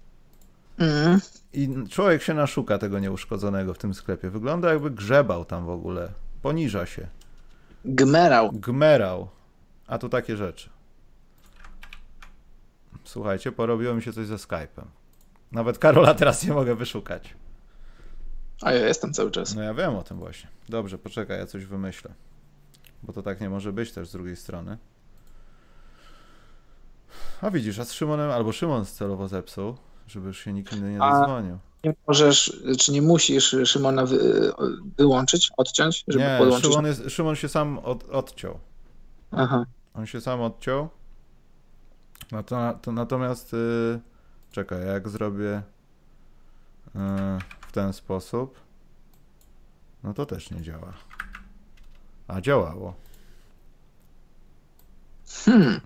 Mm. 0.79 1.21
I 1.53 1.69
człowiek 1.91 2.23
się 2.23 2.35
naszuka 2.35 2.79
tego 2.79 2.99
nieuszkodzonego 2.99 3.75
w 3.75 3.79
tym 3.79 3.95
sklepie. 3.95 4.31
Wygląda 4.31 4.73
jakby 4.73 4.91
grzebał 4.91 5.45
tam 5.45 5.67
w 5.67 5.71
ogóle. 5.71 6.09
Poniża 6.43 6.87
się. 6.87 7.07
Gmerał. 7.85 8.53
Gmerał. 8.53 9.29
A 9.87 9.99
tu 9.99 10.09
takie 10.09 10.37
rzeczy. 10.37 10.71
Słuchajcie, 13.05 13.53
porobiło 13.53 13.95
mi 13.95 14.03
się 14.03 14.13
coś 14.13 14.27
ze 14.27 14.37
Skype'em. 14.37 14.85
Nawet 15.53 15.79
Karola 15.79 16.15
teraz 16.15 16.45
nie 16.47 16.53
mogę 16.53 16.75
wyszukać. 16.75 17.35
A 18.63 18.73
ja 18.73 18.87
jestem 18.87 19.13
cały 19.13 19.31
czas. 19.31 19.55
No 19.55 19.63
ja 19.63 19.75
wiem 19.75 19.97
o 19.97 20.03
tym 20.03 20.19
właśnie. 20.19 20.51
Dobrze, 20.69 20.99
poczekaj, 20.99 21.39
ja 21.39 21.47
coś 21.47 21.65
wymyślę. 21.65 22.11
Bo 23.03 23.13
to 23.13 23.23
tak 23.23 23.41
nie 23.41 23.51
może 23.51 23.73
być 23.73 23.93
też 23.93 24.09
z 24.09 24.13
drugiej 24.13 24.37
strony. 24.37 24.79
A 27.41 27.51
widzisz, 27.51 27.79
a 27.79 27.85
z 27.85 27.93
Szymonem, 27.93 28.31
albo 28.31 28.53
Szymon 28.53 28.85
celowo 28.85 29.29
zepsuł, 29.29 29.77
żeby 30.07 30.27
już 30.27 30.39
się 30.39 30.53
nikt 30.53 30.73
inny 30.77 30.93
nie 30.93 31.03
A- 31.03 31.19
zadzwonił. 31.19 31.59
Nie 31.85 31.95
możesz, 32.07 32.63
czy 32.79 32.93
nie 32.93 33.03
musisz 33.03 33.57
Szymona 33.65 34.07
wy, 34.07 34.53
wyłączyć, 34.99 35.51
odciąć, 35.57 36.05
żeby 36.09 36.25
Nie, 36.25 36.37
podłączyć? 36.39 36.71
Szymon, 36.71 36.87
jest, 36.87 37.03
Szymon 37.09 37.37
się 37.37 37.49
sam 37.49 37.79
od, 37.79 38.09
odciął. 38.11 38.59
Aha. 39.31 39.67
On 39.95 40.07
się 40.07 40.21
sam 40.21 40.41
odciął. 40.41 40.89
Nato, 42.33 42.79
to, 42.83 42.93
natomiast 42.93 43.53
yy, 43.53 44.01
czekaj, 44.53 44.87
jak 44.87 45.09
zrobię. 45.09 45.63
w 47.69 47.73
ten 47.73 47.93
sposób, 47.93 48.61
no 50.05 50.15
to 50.15 50.27
też 50.27 50.51
nie 50.51 50.63
działa. 50.63 50.93
A 52.29 52.41
działało. 52.41 52.95
Hmm. 55.45 55.81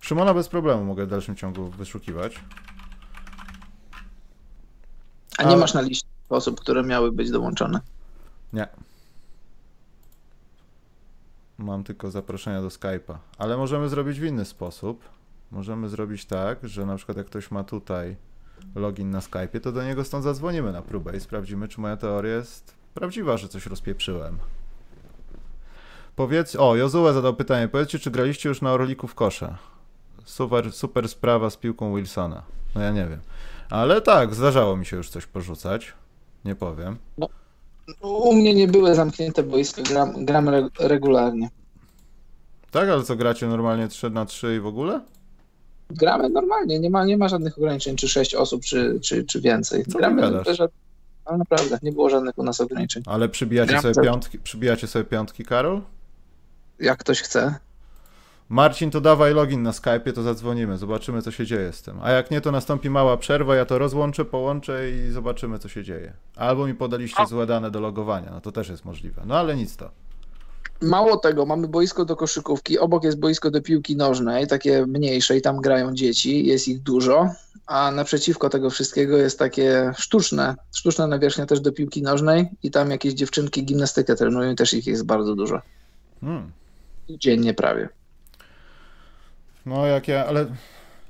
Szymona 0.00 0.34
bez 0.34 0.48
problemu 0.48 0.84
mogę 0.84 1.06
w 1.06 1.10
dalszym 1.10 1.36
ciągu 1.36 1.70
wyszukiwać. 1.70 2.40
A 5.38 5.44
nie 5.44 5.56
masz 5.56 5.74
na 5.74 5.80
liście 5.80 6.08
osób, 6.28 6.60
które 6.60 6.82
miały 6.82 7.12
być 7.12 7.30
dołączone. 7.30 7.80
Nie. 8.52 8.66
Mam 11.58 11.84
tylko 11.84 12.10
zaproszenia 12.10 12.62
do 12.62 12.68
Skype'a. 12.68 13.14
Ale 13.38 13.56
możemy 13.56 13.88
zrobić 13.88 14.20
w 14.20 14.24
inny 14.24 14.44
sposób. 14.44 15.04
Możemy 15.50 15.88
zrobić 15.88 16.24
tak, 16.24 16.68
że 16.68 16.86
na 16.86 16.96
przykład 16.96 17.18
jak 17.18 17.26
ktoś 17.26 17.50
ma 17.50 17.64
tutaj 17.64 18.16
login 18.74 19.10
na 19.10 19.20
Skype'ie, 19.20 19.60
to 19.60 19.72
do 19.72 19.84
niego 19.84 20.04
stąd 20.04 20.24
zadzwonimy 20.24 20.72
na 20.72 20.82
próbę 20.82 21.16
i 21.16 21.20
sprawdzimy, 21.20 21.68
czy 21.68 21.80
moja 21.80 21.96
teoria 21.96 22.34
jest 22.34 22.74
prawdziwa, 22.94 23.36
że 23.36 23.48
coś 23.48 23.66
rozpieprzyłem. 23.66 24.38
Powiedz, 26.16 26.56
o, 26.56 26.76
Jozue 26.76 27.12
zadał 27.12 27.34
pytanie, 27.34 27.68
powiedzcie, 27.68 27.98
czy 27.98 28.10
graliście 28.10 28.48
już 28.48 28.62
na 28.62 28.72
Orliku 28.72 29.08
w 29.08 29.14
kosza? 29.14 29.58
Super, 30.24 30.72
super 30.72 31.08
sprawa 31.08 31.50
z 31.50 31.56
piłką 31.56 31.96
Wilsona. 31.96 32.42
No 32.74 32.80
ja 32.80 32.90
nie 32.90 33.06
wiem. 33.06 33.20
Ale 33.72 34.00
tak, 34.00 34.34
zdarzało 34.34 34.76
mi 34.76 34.86
się 34.86 34.96
już 34.96 35.10
coś 35.10 35.26
porzucać. 35.26 35.92
Nie 36.44 36.54
powiem. 36.54 36.96
U 38.00 38.34
mnie 38.34 38.54
nie 38.54 38.68
były 38.68 38.94
zamknięte 38.94 39.42
boiska, 39.42 39.82
gram, 39.82 40.24
gram 40.24 40.48
re, 40.48 40.68
regularnie. 40.80 41.48
Tak, 42.70 42.88
ale 42.88 43.02
co 43.02 43.16
gracie 43.16 43.46
normalnie 43.46 43.88
3 43.88 44.10
na 44.10 44.26
3 44.26 44.56
i 44.56 44.60
w 44.60 44.66
ogóle? 44.66 45.00
Gramy 45.90 46.28
normalnie, 46.28 46.80
nie 46.80 46.90
ma, 46.90 47.04
nie 47.04 47.16
ma 47.16 47.28
żadnych 47.28 47.58
ograniczeń, 47.58 47.96
czy 47.96 48.08
sześć 48.08 48.34
osób, 48.34 48.62
czy, 48.62 49.00
czy, 49.00 49.24
czy 49.24 49.40
więcej. 49.40 49.84
Co 49.84 49.98
Gramy 49.98 50.22
Ale 51.24 51.38
naprawdę, 51.38 51.78
nie 51.82 51.92
było 51.92 52.10
żadnych 52.10 52.38
u 52.38 52.42
nas 52.42 52.60
ograniczeń. 52.60 53.02
Ale 53.06 53.28
przybijacie 53.28 53.70
Gram 53.70 53.82
sobie 53.82 54.06
piątki, 54.06 54.38
przybijacie 54.38 54.86
sobie 54.86 55.04
piątki, 55.04 55.44
Karol? 55.44 55.80
Jak 56.78 56.98
ktoś 56.98 57.22
chce. 57.22 57.54
Marcin, 58.52 58.90
to 58.90 59.00
dawaj 59.00 59.34
login 59.34 59.62
na 59.62 59.70
Skype'ie, 59.70 60.12
to 60.12 60.22
zadzwonimy, 60.22 60.78
zobaczymy, 60.78 61.22
co 61.22 61.30
się 61.30 61.46
dzieje 61.46 61.72
z 61.72 61.82
tym. 61.82 61.98
A 62.02 62.10
jak 62.10 62.30
nie, 62.30 62.40
to 62.40 62.52
nastąpi 62.52 62.90
mała 62.90 63.16
przerwa, 63.16 63.56
ja 63.56 63.64
to 63.64 63.78
rozłączę, 63.78 64.24
połączę 64.24 64.90
i 64.90 65.10
zobaczymy, 65.10 65.58
co 65.58 65.68
się 65.68 65.84
dzieje. 65.84 66.12
Albo 66.36 66.66
mi 66.66 66.74
podaliście 66.74 67.26
złe 67.26 67.46
dane 67.46 67.70
do 67.70 67.80
logowania, 67.80 68.30
no 68.30 68.40
to 68.40 68.52
też 68.52 68.68
jest 68.68 68.84
możliwe. 68.84 69.22
No 69.26 69.38
ale 69.38 69.56
nic 69.56 69.76
to. 69.76 69.90
Mało 70.82 71.16
tego, 71.16 71.46
mamy 71.46 71.68
boisko 71.68 72.04
do 72.04 72.16
koszykówki, 72.16 72.78
obok 72.78 73.04
jest 73.04 73.18
boisko 73.18 73.50
do 73.50 73.62
piłki 73.62 73.96
nożnej, 73.96 74.46
takie 74.46 74.86
mniejsze 74.86 75.36
i 75.36 75.42
tam 75.42 75.60
grają 75.60 75.94
dzieci, 75.94 76.46
jest 76.46 76.68
ich 76.68 76.82
dużo, 76.82 77.30
a 77.66 77.90
naprzeciwko 77.90 78.48
tego 78.48 78.70
wszystkiego 78.70 79.16
jest 79.16 79.38
takie 79.38 79.92
sztuczne, 79.98 80.56
sztuczna 80.74 81.06
nawierzchnia 81.06 81.46
też 81.46 81.60
do 81.60 81.72
piłki 81.72 82.02
nożnej 82.02 82.48
i 82.62 82.70
tam 82.70 82.90
jakieś 82.90 83.14
dziewczynki 83.14 83.64
gimnastykę 83.64 84.16
trenują 84.16 84.52
i 84.52 84.56
też 84.56 84.74
ich 84.74 84.86
jest 84.86 85.06
bardzo 85.06 85.34
dużo. 85.34 85.60
Hmm. 86.20 86.52
Dziennie 87.10 87.54
prawie. 87.54 88.01
No 89.66 89.86
jak 89.86 90.08
ja, 90.08 90.26
ale 90.26 90.46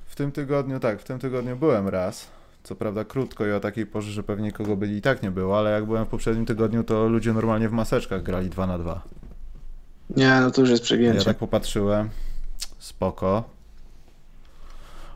w 0.07 0.15
tym 0.15 0.33
tygodniu, 0.33 0.81
tak, 0.81 1.01
w 1.01 1.05
tym 1.05 1.19
tygodniu 1.19 1.57
byłem 1.57 1.89
raz. 1.89 2.31
Co 2.63 2.75
prawda 2.77 3.05
krótko 3.05 3.47
i 3.47 3.53
o 3.53 3.61
takiej 3.61 3.87
porze, 3.87 4.13
że 4.13 4.23
pewnie 4.23 4.53
kogo 4.53 4.77
byli 4.77 4.97
i 4.97 5.03
tak 5.03 5.23
nie 5.23 5.31
było, 5.31 5.59
ale 5.59 5.71
jak 5.71 5.85
byłem 5.85 6.05
w 6.05 6.09
poprzednim 6.09 6.47
tygodniu, 6.47 6.85
to 6.85 7.09
ludzie 7.09 7.33
normalnie 7.33 7.69
w 7.69 7.73
maseczkach 7.73 8.23
grali 8.23 8.51
2 8.51 8.67
na 8.67 8.79
2. 8.79 9.03
Nie, 10.17 10.41
no 10.41 10.51
to 10.51 10.61
już 10.61 10.71
jest 10.71 10.83
Ja 10.83 10.85
przegięcie. 10.85 11.25
tak 11.25 11.37
popatrzyłem. 11.39 12.11
Spoko. 12.79 13.45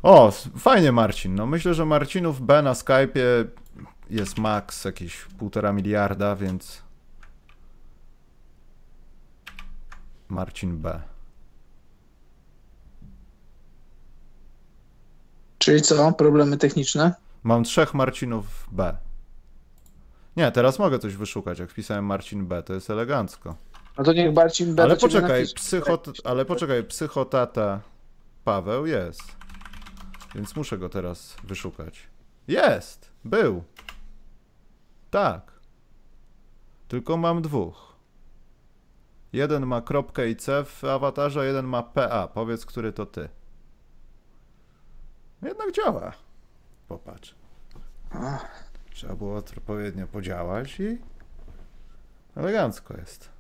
O, 0.03 0.33
fajnie 0.59 0.93
Marcin. 0.93 1.35
No 1.35 1.47
myślę, 1.47 1.75
że 1.75 1.85
Marcinów 1.85 2.41
B 2.41 2.63
na 2.63 2.73
Skype'ie 2.73 3.45
jest 4.11 4.39
max 4.39 4.85
jakieś 4.85 5.25
półtora 5.39 5.73
miliarda, 5.73 6.37
więc 6.37 6.83
Marcin 10.29 10.79
B. 10.79 11.01
Czyli 15.67 15.83
co, 15.83 16.13
problemy 16.13 16.57
techniczne? 16.57 17.15
Mam 17.43 17.65
trzech 17.65 17.95
Marcinów 17.95 18.69
B. 18.73 18.97
Nie, 20.37 20.53
teraz 20.53 20.79
mogę 20.79 20.99
coś 20.99 21.17
wyszukać. 21.17 21.59
Jak 21.59 21.71
wpisałem 21.71 22.05
Marcin 22.05 22.47
B, 22.47 22.63
to 22.63 22.75
jest 22.75 22.91
elegancko. 22.91 23.57
No 23.99 24.05
to 24.05 24.13
niech 24.13 24.33
Barcin 24.33 24.75
B 24.75 24.83
Ale 24.83 24.97
poczekaj, 24.97 25.47
psychot... 25.55 26.09
ale 26.25 26.45
poczekaj, 26.45 26.85
psychotata 26.85 27.81
Paweł 28.45 28.87
jest. 28.87 29.23
Więc 30.35 30.57
muszę 30.57 30.79
go 30.79 30.89
teraz 30.89 31.37
wyszukać. 31.45 32.03
Jest! 32.49 33.11
Był. 33.25 33.63
Tak. 35.11 35.53
Tylko 36.89 37.17
mam 37.17 37.43
dwóch. 37.43 37.97
Jeden 39.33 39.67
ma 39.67 39.81
kropkę 39.81 40.31
i 40.31 40.37
C 40.37 40.65
w 40.65 40.85
awatarze, 40.85 41.47
jeden 41.47 41.67
ma 41.67 41.83
PA. 41.83 42.29
Powiedz, 42.29 42.67
który 42.67 42.93
to 42.93 43.07
ty. 43.07 43.29
Jednak 45.43 45.73
działa. 45.73 46.13
Popatrz. 46.89 47.35
Trzeba 48.91 49.17
było 49.17 49.37
odpowiednio 49.37 50.07
podziałać 50.07 50.81
i 50.81 50.99
elegancko 52.37 52.97
jest. 52.97 53.31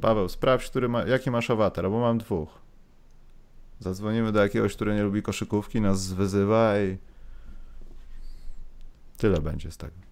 Paweł, 0.00 0.28
sprawdź, 0.28 0.70
który 0.70 0.88
ma, 0.88 1.02
jaki 1.02 1.30
masz 1.30 1.50
awatar, 1.50 1.90
bo 1.90 2.00
mam 2.00 2.18
dwóch. 2.18 2.58
Zadzwonimy 3.80 4.32
do 4.32 4.42
jakiegoś, 4.42 4.74
który 4.74 4.94
nie 4.94 5.02
lubi 5.02 5.22
koszykówki, 5.22 5.80
nas 5.80 6.12
wyzywa 6.12 6.80
i 6.80 6.98
tyle 9.16 9.40
będzie 9.40 9.70
z 9.70 9.76
tego. 9.76 10.07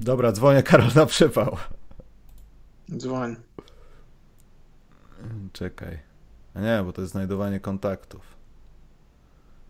Dobra, 0.00 0.32
dzwonię 0.32 0.62
Karol 0.62 0.90
na 0.94 1.06
przypał. 1.06 1.56
dzwoń. 2.96 3.36
Czekaj. 5.52 5.98
A 6.54 6.60
nie, 6.60 6.82
bo 6.84 6.92
to 6.92 7.00
jest 7.00 7.12
znajdowanie 7.12 7.60
kontaktów. 7.60 8.36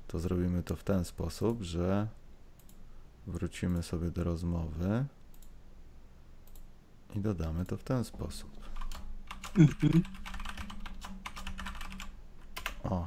To 0.09 0.19
zrobimy 0.19 0.63
to 0.63 0.77
w 0.77 0.85
ten 0.85 1.05
sposób, 1.05 1.63
że 1.63 2.07
wrócimy 3.27 3.83
sobie 3.83 4.11
do 4.11 4.25
rozmowy 4.25 5.05
i 7.15 7.21
dodamy 7.21 7.65
to 7.67 7.77
w 7.77 7.83
ten 7.85 8.05
sposób. 8.05 8.51
O. 12.85 13.07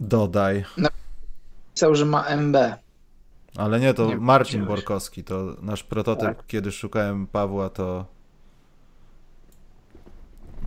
Dodaj. 0.00 0.64
Pisał, 1.74 1.94
że 1.94 2.04
ma 2.06 2.24
MB. 2.24 2.56
Ale 3.56 3.80
nie, 3.80 3.94
to 3.94 4.06
Nie 4.06 4.16
Marcin. 4.16 4.66
Borkowski, 4.66 5.24
to 5.24 5.56
nasz 5.62 5.82
prototyp, 5.84 6.36
Tak. 6.36 6.46
kiedy 6.46 6.72
szukałem 6.72 7.26
Pawła, 7.26 7.70
to 7.70 8.06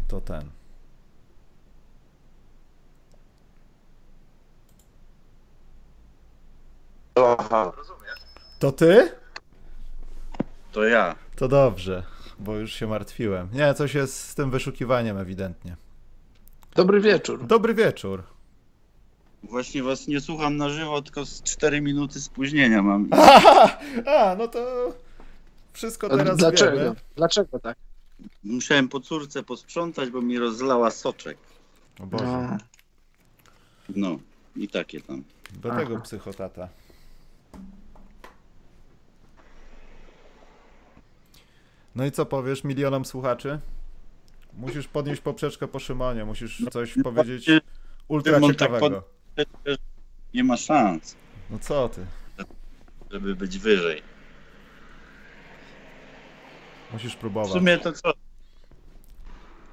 to 0.08 0.22
ten. 0.22 0.50
Aha, 7.16 7.72
To 8.60 8.72
ty? 8.72 9.12
to 10.72 10.84
ja. 10.84 11.16
To 11.36 11.48
dobrze, 11.48 12.04
bo 12.40 12.56
już 12.56 12.74
się 12.74 12.88
martwiłem. 12.88 13.50
Nie, 13.54 13.74
coś 13.74 13.94
jest 13.94 14.20
z 14.30 14.36
tym 14.36 14.52
wyszukiwaniem 14.52 15.18
ewidentnie. 15.18 15.76
Dobry 16.76 17.02
wieczór. 17.02 17.46
Dobry 17.46 17.74
wieczór. 17.74 18.24
Właśnie 19.44 19.84
was 19.84 20.08
nie 20.08 20.22
słucham 20.22 20.58
na 20.58 20.70
żywo, 20.70 21.02
tylko 21.02 21.26
z 21.26 21.44
4 21.44 21.82
minuty 21.82 22.22
spóźnienia 22.22 22.82
mam. 22.84 23.10
A, 24.18 24.36
no 24.38 24.48
to 24.48 24.94
wszystko 25.74 26.08
A 26.12 26.18
teraz 26.18 26.38
Dlaczego? 26.38 26.78
wiemy. 26.78 26.96
Dlaczego 27.16 27.60
tak? 27.60 27.78
Musiałem 28.44 28.90
po 28.90 29.00
córce 29.00 29.44
posprzątać, 29.44 30.10
bo 30.10 30.22
mi 30.22 30.40
rozlała 30.40 30.92
soczek. 30.92 31.38
O 32.00 32.06
Boże, 32.06 32.58
No. 33.96 34.18
I 34.56 34.68
takie 34.68 35.02
tam. 35.02 35.24
do 35.54 35.70
tego 35.70 35.94
Aha. 35.94 36.02
psychotata. 36.04 36.70
No 41.96 42.06
i 42.06 42.12
co 42.12 42.26
powiesz 42.26 42.64
milionom 42.64 43.06
słuchaczy? 43.06 43.60
Musisz 44.58 44.88
podnieść 44.88 45.22
poprzeczkę 45.22 45.68
po 45.68 45.80
Szymonie, 45.80 46.26
musisz 46.26 46.66
coś 46.72 46.96
powiedzieć 47.04 47.50
ultra 48.08 48.40
tak 48.40 48.44
ciekawego. 48.52 49.04
Nie 50.34 50.44
ma 50.44 50.58
szans, 50.58 51.16
No 51.50 51.60
co 51.60 51.90
ty? 51.90 52.06
żeby 53.12 53.36
być 53.36 53.58
wyżej. 53.60 54.02
Musisz 56.94 57.14
W 57.14 57.18
próbować. 57.18 57.52
sumie 57.52 57.78
to 57.78 57.92
co? 57.94 58.14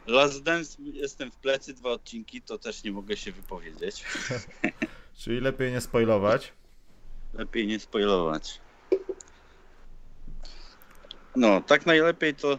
Last 0.07 0.43
Dance 0.43 0.77
jestem 0.83 1.31
w 1.31 1.37
plecy, 1.37 1.75
dwa 1.75 1.91
odcinki, 1.91 2.43
to 2.43 2.59
też 2.59 2.85
nie 2.85 2.93
mogę 2.93 3.17
się 3.17 3.33
wypowiedzieć. 3.33 4.05
Czyli 5.19 5.41
lepiej 5.41 5.73
nie 5.73 5.81
spoilować. 5.81 6.53
lepiej 7.35 7.67
nie 7.67 7.81
spoilować. 7.81 8.61
No, 11.37 11.61
tak 11.61 11.87
najlepiej 11.87 12.35
to 12.35 12.59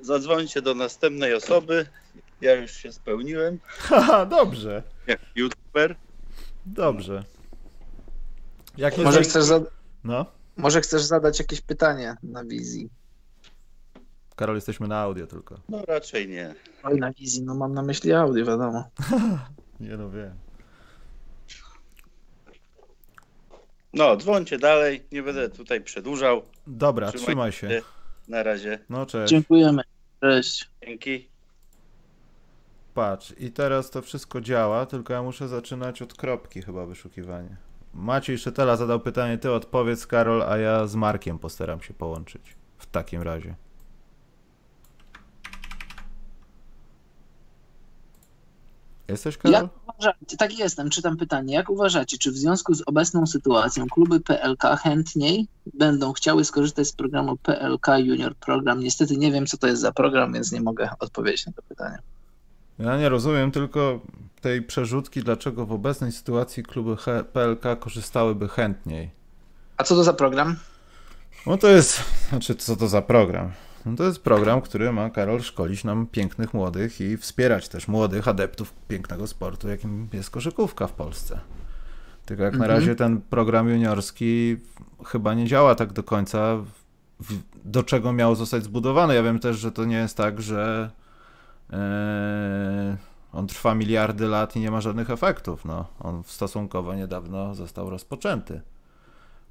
zadzwońcie 0.00 0.62
do 0.62 0.74
następnej 0.74 1.34
osoby. 1.34 1.86
Ja 2.40 2.54
już 2.54 2.70
się 2.70 2.92
spełniłem 2.92 3.58
Haha, 3.66 4.26
dobrze, 4.26 4.82
jak 5.06 5.20
youtuber. 5.34 5.96
dobrze. 6.66 7.24
Jak 8.76 8.98
Może 8.98 9.12
za- 9.12 9.30
chcesz, 9.30 9.44
za... 9.44 9.60
No, 10.04 10.26
Może 10.56 10.80
chcesz 10.80 11.02
zadać 11.02 11.38
jakieś 11.38 11.60
pytanie 11.60 12.16
na 12.22 12.44
wizji? 12.44 12.90
Karol, 14.36 14.54
jesteśmy 14.54 14.88
na 14.88 14.98
audio 15.00 15.26
tylko. 15.26 15.60
No 15.68 15.84
raczej 15.88 16.28
nie. 16.28 16.54
Oj, 16.82 16.98
na 16.98 17.12
wizji, 17.12 17.42
no 17.42 17.54
mam 17.54 17.74
na 17.74 17.82
myśli 17.82 18.12
audio, 18.12 18.46
wiadomo. 18.46 18.84
Nie 19.80 19.96
no 19.96 20.10
wiem. 20.10 20.34
No, 23.92 24.16
dzwońcie 24.16 24.58
dalej, 24.58 25.04
nie 25.12 25.22
będę 25.22 25.48
tutaj 25.50 25.80
przedłużał. 25.80 26.42
Dobra, 26.66 27.12
Trzymaj 27.12 27.52
się. 27.52 27.82
Na 28.28 28.42
razie. 28.42 28.78
No 28.88 29.06
cześć. 29.06 29.30
Dziękujemy. 29.30 29.82
Cześć. 30.20 30.70
Dzięki. 30.86 31.28
Patrz, 33.00 33.34
i 33.38 33.50
teraz 33.50 33.90
to 33.90 34.02
wszystko 34.02 34.40
działa, 34.40 34.86
tylko 34.86 35.12
ja 35.12 35.22
muszę 35.22 35.48
zaczynać 35.48 36.02
od 36.02 36.14
kropki 36.14 36.62
chyba 36.62 36.86
wyszukiwanie. 36.86 37.56
Maciej 37.94 38.38
Szytela 38.38 38.76
zadał 38.76 39.00
pytanie, 39.00 39.38
ty 39.38 39.52
odpowiedz 39.52 40.06
Karol, 40.06 40.42
a 40.42 40.56
ja 40.56 40.86
z 40.86 40.94
Markiem 40.94 41.38
postaram 41.38 41.80
się 41.82 41.94
połączyć. 41.94 42.56
W 42.78 42.86
takim 42.86 43.22
razie. 43.22 43.54
Jesteś 49.08 49.36
Karol? 49.36 49.62
Jak 49.62 49.70
uważacie, 49.88 50.36
tak 50.38 50.58
jestem, 50.58 50.90
czytam 50.90 51.16
pytanie. 51.16 51.54
Jak 51.54 51.70
uważacie, 51.70 52.18
czy 52.18 52.32
w 52.32 52.36
związku 52.36 52.74
z 52.74 52.82
obecną 52.86 53.26
sytuacją 53.26 53.86
kluby 53.86 54.20
PLK 54.20 54.62
chętniej 54.82 55.48
będą 55.74 56.12
chciały 56.12 56.44
skorzystać 56.44 56.86
z 56.86 56.92
programu 56.92 57.36
PLK 57.36 57.86
Junior 57.98 58.34
Program? 58.34 58.80
Niestety 58.80 59.16
nie 59.16 59.32
wiem, 59.32 59.46
co 59.46 59.56
to 59.56 59.66
jest 59.66 59.82
za 59.82 59.92
program, 59.92 60.32
więc 60.32 60.52
nie 60.52 60.60
mogę 60.60 60.90
odpowiedzieć 60.98 61.46
na 61.46 61.52
to 61.52 61.62
pytanie. 61.62 61.98
Ja 62.80 62.96
nie 62.98 63.08
rozumiem 63.08 63.50
tylko 63.50 64.00
tej 64.40 64.62
przerzutki, 64.62 65.22
dlaczego 65.22 65.66
w 65.66 65.72
obecnej 65.72 66.12
sytuacji 66.12 66.62
kluby 66.62 66.96
PLK 67.32 67.78
korzystałyby 67.80 68.48
chętniej. 68.48 69.10
A 69.76 69.84
co 69.84 69.94
to 69.94 70.04
za 70.04 70.12
program? 70.12 70.56
No 71.46 71.56
to 71.56 71.68
jest, 71.68 72.04
znaczy 72.28 72.54
co 72.54 72.76
to 72.76 72.88
za 72.88 73.02
program? 73.02 73.50
No 73.86 73.96
to 73.96 74.04
jest 74.04 74.22
program, 74.22 74.60
który 74.60 74.92
ma 74.92 75.10
Karol 75.10 75.40
szkolić 75.42 75.84
nam 75.84 76.06
pięknych 76.06 76.54
młodych 76.54 77.00
i 77.00 77.16
wspierać 77.16 77.68
też 77.68 77.88
młodych 77.88 78.28
adeptów 78.28 78.74
pięknego 78.88 79.26
sportu, 79.26 79.68
jakim 79.68 80.08
jest 80.12 80.30
koszykówka 80.30 80.86
w 80.86 80.92
Polsce. 80.92 81.40
Tylko 82.26 82.42
jak 82.42 82.52
na 82.52 82.64
Mhm. 82.64 82.80
razie 82.80 82.94
ten 82.96 83.20
program 83.20 83.68
juniorski 83.68 84.56
chyba 85.06 85.34
nie 85.34 85.46
działa 85.46 85.74
tak 85.74 85.92
do 85.92 86.02
końca, 86.02 86.56
do 87.64 87.82
czego 87.82 88.12
miał 88.12 88.34
zostać 88.34 88.64
zbudowany. 88.64 89.14
Ja 89.14 89.22
wiem 89.22 89.38
też, 89.38 89.58
że 89.58 89.72
to 89.72 89.84
nie 89.84 89.96
jest 89.96 90.16
tak, 90.16 90.42
że 90.42 90.90
on 93.32 93.46
trwa 93.46 93.74
miliardy 93.74 94.26
lat 94.26 94.56
i 94.56 94.60
nie 94.60 94.70
ma 94.70 94.80
żadnych 94.80 95.10
efektów. 95.10 95.64
No, 95.64 95.86
on 96.00 96.22
stosunkowo 96.24 96.94
niedawno 96.94 97.54
został 97.54 97.90
rozpoczęty. 97.90 98.60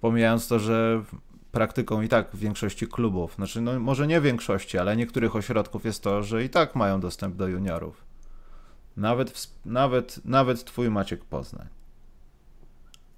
Pomijając 0.01 0.47
to, 0.47 0.59
że 0.59 1.03
praktyką 1.51 2.01
i 2.01 2.07
tak 2.07 2.31
w 2.31 2.39
większości 2.39 2.87
klubów, 2.87 3.35
znaczy 3.35 3.61
no 3.61 3.79
może 3.79 4.07
nie 4.07 4.21
większości, 4.21 4.77
ale 4.77 4.95
niektórych 4.95 5.35
ośrodków 5.35 5.85
jest 5.85 6.03
to, 6.03 6.23
że 6.23 6.43
i 6.43 6.49
tak 6.49 6.75
mają 6.75 6.99
dostęp 6.99 7.35
do 7.35 7.47
juniorów. 7.47 8.03
Nawet, 8.97 9.47
nawet, 9.65 10.25
nawet 10.25 10.65
twój 10.65 10.89
Maciek 10.89 11.25
Poznań. 11.25 11.67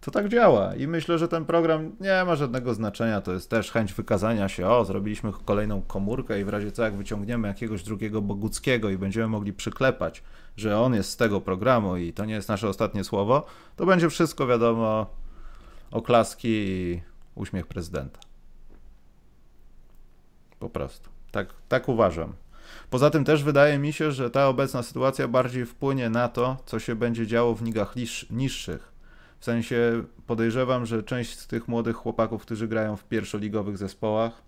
To 0.01 0.11
tak 0.11 0.29
działa 0.29 0.75
i 0.75 0.87
myślę, 0.87 1.17
że 1.17 1.27
ten 1.27 1.45
program 1.45 1.95
nie 1.99 2.23
ma 2.25 2.35
żadnego 2.35 2.73
znaczenia. 2.73 3.21
To 3.21 3.33
jest 3.33 3.49
też 3.49 3.71
chęć 3.71 3.93
wykazania 3.93 4.49
się, 4.49 4.67
o, 4.67 4.85
zrobiliśmy 4.85 5.31
kolejną 5.45 5.81
komórkę 5.81 6.41
i 6.41 6.43
w 6.43 6.49
razie 6.49 6.71
co, 6.71 6.83
jak 6.83 6.93
wyciągniemy 6.93 7.47
jakiegoś 7.47 7.83
drugiego 7.83 8.21
Boguckiego 8.21 8.89
i 8.89 8.97
będziemy 8.97 9.27
mogli 9.27 9.53
przyklepać, 9.53 10.23
że 10.57 10.79
on 10.79 10.93
jest 10.93 11.09
z 11.09 11.17
tego 11.17 11.41
programu 11.41 11.97
i 11.97 12.13
to 12.13 12.25
nie 12.25 12.33
jest 12.33 12.49
nasze 12.49 12.69
ostatnie 12.69 13.03
słowo, 13.03 13.45
to 13.75 13.85
będzie 13.85 14.09
wszystko 14.09 14.47
wiadomo, 14.47 15.05
oklaski 15.91 16.49
i 16.49 17.01
uśmiech 17.35 17.67
prezydenta. 17.67 18.19
Po 20.59 20.69
prostu. 20.69 21.09
Tak, 21.31 21.47
tak 21.67 21.89
uważam. 21.89 22.33
Poza 22.89 23.09
tym 23.09 23.25
też 23.25 23.43
wydaje 23.43 23.79
mi 23.79 23.93
się, 23.93 24.11
że 24.11 24.29
ta 24.29 24.47
obecna 24.47 24.83
sytuacja 24.83 25.27
bardziej 25.27 25.65
wpłynie 25.65 26.09
na 26.09 26.27
to, 26.29 26.57
co 26.65 26.79
się 26.79 26.95
będzie 26.95 27.27
działo 27.27 27.55
w 27.55 27.61
ligach 27.61 27.95
niższych. 28.29 28.90
W 29.41 29.45
sensie 29.45 30.03
podejrzewam, 30.27 30.85
że 30.85 31.03
część 31.03 31.39
z 31.39 31.47
tych 31.47 31.67
młodych 31.67 31.95
chłopaków, 31.95 32.41
którzy 32.41 32.67
grają 32.67 32.95
w 32.95 33.03
pierwszoligowych 33.03 33.77
zespołach, 33.77 34.41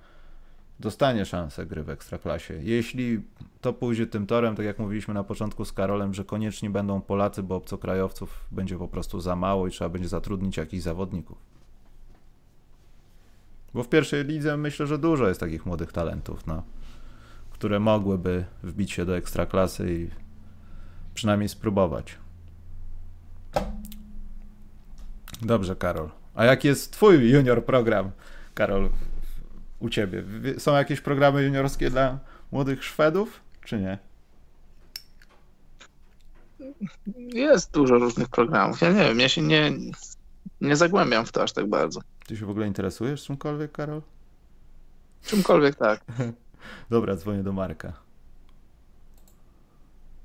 dostanie 0.80 1.26
szansę 1.26 1.66
gry 1.66 1.84
w 1.84 1.89
ekstraklasie. 1.89 2.60
Jeśli 2.64 3.22
to 3.62 3.74
pójdzie 3.74 4.08
tym 4.08 4.28
torem, 4.28 4.56
tak 4.56 4.66
jak 4.66 4.80
mówiliśmy 4.80 5.14
na 5.14 5.24
początku 5.24 5.66
z 5.66 5.72
Karolem, 5.72 6.14
że 6.14 6.26
koniecznie 6.26 6.70
będą 6.70 7.02
Polacy, 7.02 7.44
bo 7.44 7.56
obcokrajowców 7.56 8.46
będzie 8.52 8.78
po 8.78 8.88
prostu 8.88 9.20
za 9.20 9.36
mało 9.36 9.68
i 9.68 9.72
trzeba 9.72 9.89
będzie 9.89 10.08
zatrudnić 10.08 10.58
jakichś 10.58 10.84
zawodników. 10.84 11.38
Bo 13.74 13.84
w 13.84 13.89
pierwszej 13.89 14.26
lidze 14.26 14.58
myślę, 14.58 14.88
że 14.88 14.98
dużo 14.98 15.28
jest 15.28 15.39
takich 15.39 15.66
młodych 15.66 15.91
talentów, 15.91 16.48
no, 16.48 16.64
które 17.52 17.80
mogłyby 17.80 18.46
wbić 18.64 18.91
się 18.91 19.06
do 19.06 19.18
ekstraklasy 19.18 19.94
i 19.94 20.10
przynajmniej 21.14 21.50
spróbować. 21.50 22.22
Dobrze, 25.44 25.76
Karol. 25.76 26.10
A 26.36 26.46
jaki 26.46 26.68
jest 26.68 26.91
twój 26.91 27.32
junior 27.32 27.66
program, 27.66 28.12
Karol, 28.54 28.89
u 29.80 29.89
ciebie? 29.89 30.24
Są 30.58 30.74
jakieś 30.76 31.02
programy 31.02 31.44
juniorskie 31.44 31.89
dla 31.89 32.20
młodych 32.52 32.84
Szwedów, 32.84 33.41
czy 33.66 33.80
nie? 33.80 33.98
Jest 37.34 37.72
dużo 37.72 37.96
różnych 37.96 38.30
programów. 38.30 38.82
Ja 38.82 38.91
nie 38.91 39.04
wiem, 39.04 39.20
ja 39.20 39.30
się 39.30 39.41
nie, 39.41 39.72
nie 40.62 40.76
zagłębiam 40.76 41.26
w 41.26 41.32
to 41.32 41.44
aż 41.44 41.52
tak 41.52 41.68
bardzo. 41.70 42.02
Ty 42.28 42.38
się 42.38 42.46
w 42.46 42.50
ogóle 42.50 42.68
interesujesz 42.68 43.24
czymkolwiek, 43.24 43.72
Karol? 43.72 44.02
Czymkolwiek 45.24 45.76
tak. 45.76 46.06
Dobra, 46.89 47.16
dzwonię 47.16 47.44
do 47.44 47.54
Marka. 47.54 47.94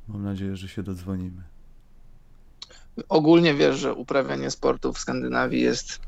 Mam 0.08 0.24
nadzieję, 0.24 0.56
że 0.56 0.68
się 0.68 0.82
dodzwonimy. 0.82 1.42
Ogólnie 3.08 3.54
wiesz, 3.54 3.76
że 3.76 3.94
uprawianie 3.94 4.50
sportu 4.50 4.92
w 4.92 4.98
Skandynawii 4.98 5.62
jest, 5.62 6.00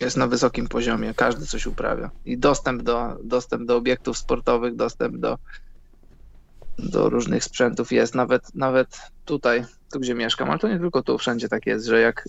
jest 0.00 0.16
na 0.16 0.26
wysokim 0.26 0.68
poziomie. 0.68 1.14
Każdy 1.14 1.46
coś 1.46 1.66
uprawia. 1.66 2.10
I 2.24 2.38
dostęp 2.38 2.82
do, 2.82 3.16
dostęp 3.24 3.66
do 3.66 3.76
obiektów 3.76 4.18
sportowych, 4.18 4.76
dostęp 4.76 5.16
do, 5.16 5.38
do 6.78 7.10
różnych 7.10 7.44
sprzętów 7.44 7.92
jest. 7.92 8.14
Nawet, 8.14 8.54
nawet 8.54 8.98
tutaj, 9.24 9.64
tu 9.92 10.00
gdzie 10.00 10.14
mieszkam, 10.14 10.50
ale 10.50 10.58
to 10.58 10.68
nie 10.68 10.78
tylko 10.78 11.02
tu, 11.02 11.18
wszędzie 11.18 11.48
tak 11.48 11.66
jest, 11.66 11.86
że 11.86 12.00
jak 12.00 12.28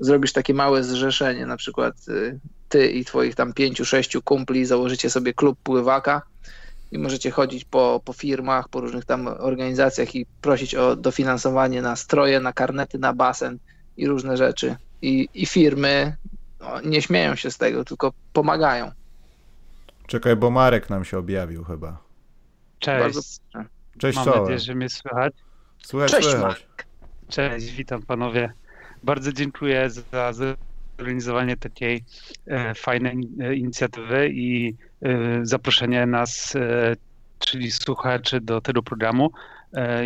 zrobisz 0.00 0.32
takie 0.32 0.54
małe 0.54 0.84
zrzeszenie, 0.84 1.46
na 1.46 1.56
przykład 1.56 1.94
y, 2.08 2.40
ty 2.68 2.86
i 2.86 3.04
twoich 3.04 3.34
tam 3.34 3.52
pięciu, 3.52 3.84
sześciu 3.84 4.22
kumpli 4.22 4.64
założycie 4.64 5.10
sobie 5.10 5.34
klub 5.34 5.58
pływaka 5.62 6.22
i 6.92 6.98
możecie 6.98 7.30
chodzić 7.30 7.64
po, 7.64 8.00
po 8.04 8.12
firmach, 8.12 8.68
po 8.68 8.80
różnych 8.80 9.04
tam 9.04 9.26
organizacjach 9.26 10.14
i 10.14 10.26
prosić 10.40 10.74
o 10.74 10.96
dofinansowanie 10.96 11.82
na 11.82 11.96
stroje, 11.96 12.40
na 12.40 12.52
karnety, 12.52 12.98
na 12.98 13.12
basen 13.12 13.58
i 13.96 14.06
różne 14.06 14.36
rzeczy. 14.36 14.76
I, 15.02 15.28
i 15.34 15.46
firmy 15.46 16.16
no, 16.60 16.80
nie 16.80 17.02
śmieją 17.02 17.34
się 17.34 17.50
z 17.50 17.58
tego, 17.58 17.84
tylko 17.84 18.12
pomagają. 18.32 18.90
Czekaj, 20.06 20.36
bo 20.36 20.50
Marek 20.50 20.90
nam 20.90 21.04
się 21.04 21.18
objawił 21.18 21.64
chyba. 21.64 21.98
Cześć. 22.78 23.00
Bardzo. 23.02 23.20
Cześć, 23.98 24.16
Mam 24.16 24.24
czołem. 24.24 24.40
nadzieję, 24.40 24.58
że 24.58 24.74
mnie 24.74 24.88
słychać. 24.88 25.32
Słychać, 25.82 26.10
Cześć, 26.10 26.28
słychać. 26.28 26.66
Cześć, 27.28 27.70
witam 27.72 28.02
panowie. 28.02 28.52
Bardzo 29.02 29.32
dziękuję 29.32 29.90
za 29.90 30.32
zorganizowanie 31.00 31.56
takiej 31.56 32.04
e, 32.46 32.74
fajnej 32.74 33.28
e, 33.40 33.54
inicjatywy 33.54 34.28
i 34.32 34.74
e, 35.02 35.40
zaproszenie 35.42 36.06
nas, 36.06 36.54
czyli 37.38 37.70
słuchaczy, 37.70 38.40
do 38.40 38.60
tego 38.60 38.82
programu. 38.82 39.30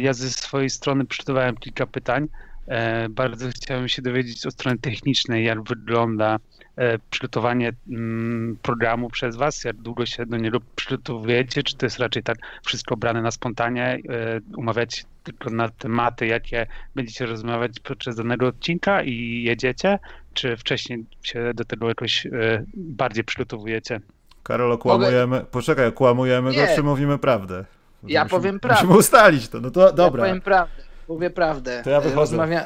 Ja 0.01 0.13
ze 0.13 0.31
swojej 0.31 0.71
strony 0.71 1.05
przygotowałem 1.05 1.57
kilka 1.57 1.87
pytań. 1.87 2.29
E, 2.69 3.09
bardzo 3.09 3.49
chciałem 3.49 3.89
się 3.89 4.03
dowiedzieć 4.03 4.47
od 4.47 4.55
strony 4.55 4.79
technicznej, 4.79 5.45
jak 5.45 5.63
wygląda 5.63 6.39
e, 6.77 6.99
przygotowanie 7.11 7.73
mm, 7.91 8.57
programu 8.63 9.11
przez 9.11 9.37
was, 9.37 9.65
jak 9.65 9.77
długo 9.77 10.07
się 10.07 10.27
do 10.27 10.37
niego 10.37 10.59
przygotowujecie, 10.77 11.63
czy 11.63 11.77
to 11.77 11.87
jest 11.87 11.99
raczej 11.99 12.23
tak 12.23 12.37
wszystko 12.65 12.97
brane 12.97 13.23
na 13.23 13.31
spontanie, 13.31 13.99
e, 14.09 14.41
umawiacie 14.57 14.97
się 14.97 15.05
tylko 15.23 15.51
na 15.51 15.69
tematy, 15.69 16.27
jakie 16.27 16.67
będziecie 16.95 17.27
rozmawiać 17.27 17.81
podczas 17.81 18.17
danego 18.17 18.47
odcinka 18.47 19.03
i 19.03 19.43
jedziecie, 19.43 19.99
czy 20.35 20.57
wcześniej 20.57 21.05
się 21.23 21.55
do 21.55 21.65
tego 21.65 21.89
jakoś 21.89 22.27
bardziej 22.75 23.25
przygotowujecie? 23.25 24.01
Karol, 24.43 24.73
okłamujemy. 24.73 25.45
Poczekaj, 25.51 25.87
okłamujemy 25.87 26.55
go, 26.55 26.61
Nie. 26.61 26.77
czy 26.77 26.83
mówimy 26.83 27.19
prawdę? 27.19 27.65
Ja 28.03 28.25
musimy, 28.25 28.41
powiem 28.41 28.61
prawdę. 28.61 28.83
Musimy 28.83 28.99
ustalić 28.99 29.49
to. 29.49 29.61
No 29.61 29.71
to 29.71 29.93
dobra. 29.93 30.27
Ja 30.27 30.31
powiem 30.31 30.43
prawdę. 30.43 30.94
Mówię 31.09 31.31
prawdę. 31.31 31.83
To 31.85 31.91
ja 31.91 32.01
wychodzę. 32.01 32.21
Rozmawia... 32.21 32.65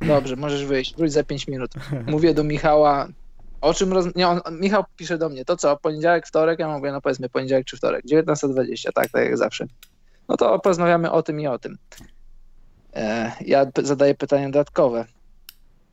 Dobrze, 0.00 0.36
możesz 0.36 0.66
wyjść. 0.66 0.96
Wróć 0.96 1.12
za 1.12 1.24
5 1.24 1.48
minut. 1.48 1.70
Mówię 2.06 2.34
do 2.34 2.44
Michała 2.44 3.08
O 3.60 3.74
czym 3.74 3.92
roz... 3.92 4.06
nie, 4.14 4.28
on, 4.28 4.40
Michał 4.50 4.84
pisze 4.96 5.18
do 5.18 5.28
mnie, 5.28 5.44
to 5.44 5.56
co, 5.56 5.76
poniedziałek, 5.76 6.26
wtorek? 6.26 6.58
Ja 6.58 6.68
mówię, 6.68 6.92
no 6.92 7.00
powiedzmy 7.00 7.28
poniedziałek 7.28 7.66
czy 7.66 7.76
wtorek, 7.76 8.04
19.20, 8.04 8.92
tak, 8.94 9.08
tak 9.08 9.24
jak 9.24 9.38
zawsze. 9.38 9.66
No 10.28 10.36
to 10.36 10.58
porozmawiamy 10.58 11.10
o 11.10 11.22
tym 11.22 11.40
i 11.40 11.46
o 11.46 11.58
tym. 11.58 11.78
E, 12.94 13.32
ja 13.40 13.66
zadaję 13.82 14.14
pytanie 14.14 14.46
dodatkowe. 14.46 15.04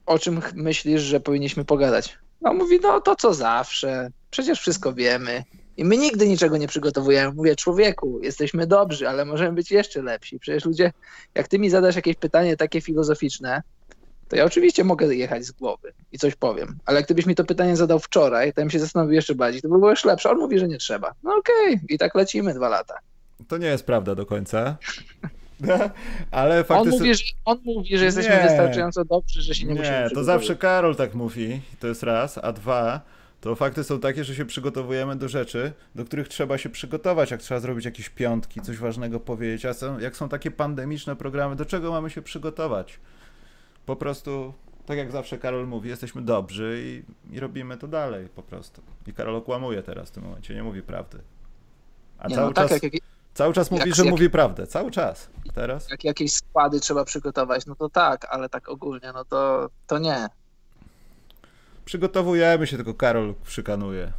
O 0.05 0.19
czym 0.19 0.41
myślisz, 0.55 1.01
że 1.01 1.19
powinniśmy 1.19 1.65
pogadać? 1.65 2.17
No 2.41 2.53
mówi, 2.53 2.79
no 2.83 3.01
to 3.01 3.15
co 3.15 3.33
zawsze, 3.33 4.09
przecież 4.31 4.59
wszystko 4.59 4.93
wiemy. 4.93 5.43
I 5.77 5.85
my 5.85 5.97
nigdy 5.97 6.27
niczego 6.27 6.57
nie 6.57 6.67
przygotowujemy. 6.67 7.33
Mówię, 7.33 7.55
człowieku, 7.55 8.19
jesteśmy 8.23 8.67
dobrzy, 8.67 9.09
ale 9.09 9.25
możemy 9.25 9.53
być 9.55 9.71
jeszcze 9.71 10.01
lepsi. 10.01 10.39
Przecież 10.39 10.65
ludzie, 10.65 10.93
jak 11.35 11.47
ty 11.47 11.59
mi 11.59 11.69
zadasz 11.69 11.95
jakieś 11.95 12.15
pytanie 12.15 12.57
takie 12.57 12.81
filozoficzne, 12.81 13.61
to 14.29 14.35
ja 14.35 14.45
oczywiście 14.45 14.83
mogę 14.83 15.15
jechać 15.15 15.45
z 15.45 15.51
głowy 15.51 15.93
i 16.11 16.17
coś 16.17 16.35
powiem. 16.35 16.77
Ale 16.85 16.97
jak 16.97 17.05
gdybyś 17.05 17.25
mi 17.25 17.35
to 17.35 17.43
pytanie 17.43 17.77
zadał 17.77 17.99
wczoraj, 17.99 18.53
to 18.53 18.61
bym 18.61 18.69
się 18.69 18.79
zastanowił 18.79 19.13
jeszcze 19.13 19.35
bardziej, 19.35 19.61
to 19.61 19.69
by 19.69 19.77
było 19.77 19.89
już 19.89 20.05
lepsze. 20.05 20.29
On 20.29 20.37
mówi, 20.37 20.59
że 20.59 20.67
nie 20.67 20.77
trzeba. 20.77 21.13
No 21.23 21.35
okej, 21.35 21.73
okay. 21.75 21.85
i 21.89 21.97
tak 21.97 22.15
lecimy 22.15 22.53
dwa 22.53 22.69
lata. 22.69 22.99
To 23.47 23.57
nie 23.57 23.67
jest 23.67 23.85
prawda 23.85 24.15
do 24.15 24.25
końca. 24.25 24.77
Ale 26.31 26.63
faktycznie... 26.63 26.93
on, 26.93 26.99
mówi, 26.99 27.15
że, 27.15 27.23
on 27.45 27.59
mówi, 27.65 27.97
że 27.97 28.05
jesteśmy 28.05 28.35
nie. 28.35 28.43
wystarczająco 28.43 29.05
dobrzy, 29.05 29.41
że 29.41 29.55
się 29.55 29.65
nie, 29.65 29.73
nie 29.73 29.79
musimy 29.79 30.03
Nie, 30.03 30.09
to 30.09 30.23
zawsze 30.23 30.55
Karol 30.55 30.95
tak 30.95 31.13
mówi, 31.13 31.61
to 31.79 31.87
jest 31.87 32.03
raz, 32.03 32.39
a 32.43 32.51
dwa, 32.51 33.01
to 33.43 33.55
fakty 33.55 33.83
są 33.83 33.99
takie, 33.99 34.23
że 34.23 34.35
się 34.35 34.45
przygotowujemy 34.45 35.15
do 35.15 35.27
rzeczy, 35.27 35.73
do 35.95 36.05
których 36.05 36.27
trzeba 36.27 36.57
się 36.57 36.69
przygotować, 36.69 37.31
jak 37.31 37.41
trzeba 37.41 37.59
zrobić 37.59 37.85
jakieś 37.85 38.09
piątki, 38.09 38.61
coś 38.61 38.77
ważnego 38.77 39.19
powiedzieć, 39.19 39.65
a 39.65 39.73
są, 39.73 39.99
jak 39.99 40.15
są 40.15 40.29
takie 40.29 40.51
pandemiczne 40.51 41.15
programy, 41.15 41.55
do 41.55 41.65
czego 41.65 41.91
mamy 41.91 42.09
się 42.09 42.21
przygotować? 42.21 42.99
Po 43.85 43.95
prostu, 43.95 44.53
tak 44.85 44.97
jak 44.97 45.11
zawsze 45.11 45.37
Karol 45.37 45.67
mówi, 45.67 45.89
jesteśmy 45.89 46.21
dobrzy 46.21 46.81
i, 46.85 47.35
i 47.35 47.39
robimy 47.39 47.77
to 47.77 47.87
dalej 47.87 48.29
po 48.29 48.43
prostu. 48.43 48.81
I 49.07 49.13
Karol 49.13 49.35
okłamuje 49.35 49.83
teraz 49.83 50.09
w 50.09 50.11
tym 50.11 50.23
momencie, 50.23 50.55
nie 50.55 50.63
mówi 50.63 50.81
prawdy. 50.81 51.19
A 52.17 52.27
nie, 52.27 52.35
cały 52.35 52.47
no, 52.47 52.53
tak, 52.53 52.69
czas... 52.69 52.83
Jak, 52.83 52.93
jak 52.93 53.03
Cały 53.33 53.53
czas 53.53 53.71
mówi, 53.71 53.83
jak, 53.85 53.95
że 53.95 54.03
jak, 54.03 54.11
mówi 54.11 54.29
prawdę. 54.29 54.67
Cały 54.67 54.91
czas. 54.91 55.29
Teraz? 55.53 55.89
Jak 55.89 56.03
jakieś 56.03 56.31
składy 56.31 56.79
trzeba 56.79 57.05
przygotować, 57.05 57.65
no 57.65 57.75
to 57.75 57.89
tak, 57.89 58.25
ale 58.29 58.49
tak 58.49 58.69
ogólnie, 58.69 59.11
no 59.13 59.25
to, 59.25 59.69
to 59.87 59.99
nie. 59.99 60.27
Przygotowujemy 61.85 62.67
się, 62.67 62.75
tylko 62.75 62.93
Karol 62.93 63.33
szykanuje. 63.43 64.13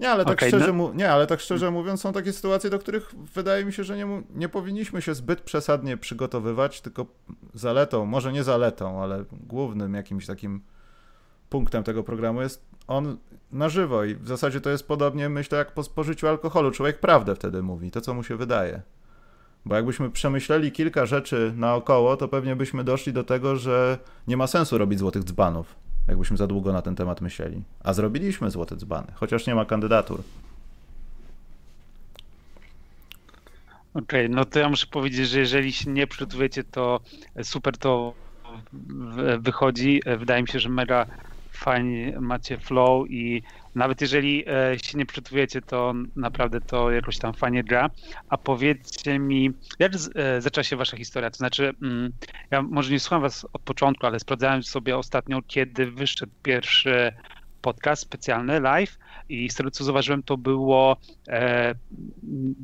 Nie, 0.00 0.10
ale 0.10 0.24
tak, 0.24 0.32
okay, 0.32 0.48
szczerze, 0.48 0.72
no... 0.72 0.92
nie, 0.94 1.10
ale 1.10 1.26
tak 1.26 1.40
szczerze 1.40 1.70
mówiąc, 1.70 2.00
są 2.00 2.12
takie 2.12 2.32
sytuacje, 2.32 2.70
do 2.70 2.78
których 2.78 3.14
wydaje 3.34 3.64
mi 3.64 3.72
się, 3.72 3.84
że 3.84 3.96
nie, 3.96 4.22
nie 4.34 4.48
powinniśmy 4.48 5.02
się 5.02 5.14
zbyt 5.14 5.40
przesadnie 5.40 5.96
przygotowywać, 5.96 6.80
tylko 6.80 7.06
zaletą, 7.54 8.06
może 8.06 8.32
nie 8.32 8.44
zaletą, 8.44 9.02
ale 9.02 9.24
głównym 9.32 9.94
jakimś 9.94 10.26
takim 10.26 10.62
punktem 11.50 11.84
tego 11.84 12.02
programu 12.02 12.40
jest 12.42 12.64
on 12.86 13.18
na 13.52 13.68
żywo 13.68 14.04
i 14.04 14.14
w 14.14 14.28
zasadzie 14.28 14.60
to 14.60 14.70
jest 14.70 14.88
podobnie, 14.88 15.28
myślę, 15.28 15.58
jak 15.58 15.72
po 15.72 15.82
spożyciu 15.82 16.28
alkoholu. 16.28 16.70
Człowiek 16.70 17.00
prawdę 17.00 17.34
wtedy 17.34 17.62
mówi, 17.62 17.90
to 17.90 18.00
co 18.00 18.14
mu 18.14 18.22
się 18.22 18.36
wydaje. 18.36 18.82
Bo 19.64 19.74
jakbyśmy 19.74 20.10
przemyśleli 20.10 20.72
kilka 20.72 21.06
rzeczy 21.06 21.52
naokoło, 21.56 22.16
to 22.16 22.28
pewnie 22.28 22.56
byśmy 22.56 22.84
doszli 22.84 23.12
do 23.12 23.24
tego, 23.24 23.56
że 23.56 23.98
nie 24.26 24.36
ma 24.36 24.46
sensu 24.46 24.78
robić 24.78 24.98
złotych 24.98 25.24
dzbanów, 25.24 25.74
jakbyśmy 26.08 26.36
za 26.36 26.46
długo 26.46 26.72
na 26.72 26.82
ten 26.82 26.96
temat 26.96 27.20
myśleli. 27.20 27.62
A 27.84 27.92
zrobiliśmy 27.92 28.50
złote 28.50 28.76
dzbany, 28.76 29.06
chociaż 29.14 29.46
nie 29.46 29.54
ma 29.54 29.64
kandydatur. 29.64 30.22
Okej, 33.94 34.26
okay, 34.26 34.28
no 34.28 34.44
to 34.44 34.58
ja 34.58 34.68
muszę 34.68 34.86
powiedzieć, 34.86 35.28
że 35.28 35.38
jeżeli 35.38 35.72
się 35.72 35.90
nie 35.90 36.06
przygotujecie, 36.06 36.64
to 36.64 37.00
super 37.42 37.78
to 37.78 38.14
wychodzi. 39.38 40.02
Wydaje 40.18 40.42
mi 40.42 40.48
się, 40.48 40.58
że 40.58 40.68
mega 40.68 41.06
fajnie 41.52 42.20
macie 42.20 42.58
flow 42.58 43.10
i 43.10 43.42
nawet 43.74 44.00
jeżeli 44.00 44.44
e, 44.48 44.78
się 44.78 44.98
nie 44.98 45.06
przygotujecie, 45.06 45.62
to 45.62 45.94
naprawdę 46.16 46.60
to 46.60 46.90
jakoś 46.90 47.18
tam 47.18 47.34
fajnie 47.34 47.64
gra. 47.64 47.90
A 48.28 48.38
powiedzcie 48.38 49.18
mi, 49.18 49.50
jak 49.78 49.92
e, 49.94 50.40
zaczęła 50.40 50.64
się 50.64 50.76
wasza 50.76 50.96
historia? 50.96 51.30
To 51.30 51.36
znaczy, 51.36 51.72
mm, 51.82 52.12
ja 52.50 52.62
może 52.62 52.92
nie 52.92 53.00
słucham 53.00 53.22
was 53.22 53.46
od 53.52 53.62
początku, 53.62 54.06
ale 54.06 54.20
sprawdzałem 54.20 54.62
sobie 54.62 54.98
ostatnio, 54.98 55.42
kiedy 55.46 55.90
wyszedł 55.90 56.32
pierwszy 56.42 57.12
podcast 57.62 58.02
specjalny, 58.02 58.60
live 58.60 58.98
i 59.28 59.50
z 59.50 59.54
tego 59.54 59.70
co 59.70 59.84
zauważyłem, 59.84 60.22
to 60.22 60.36
było 60.36 60.96
e, 61.28 61.74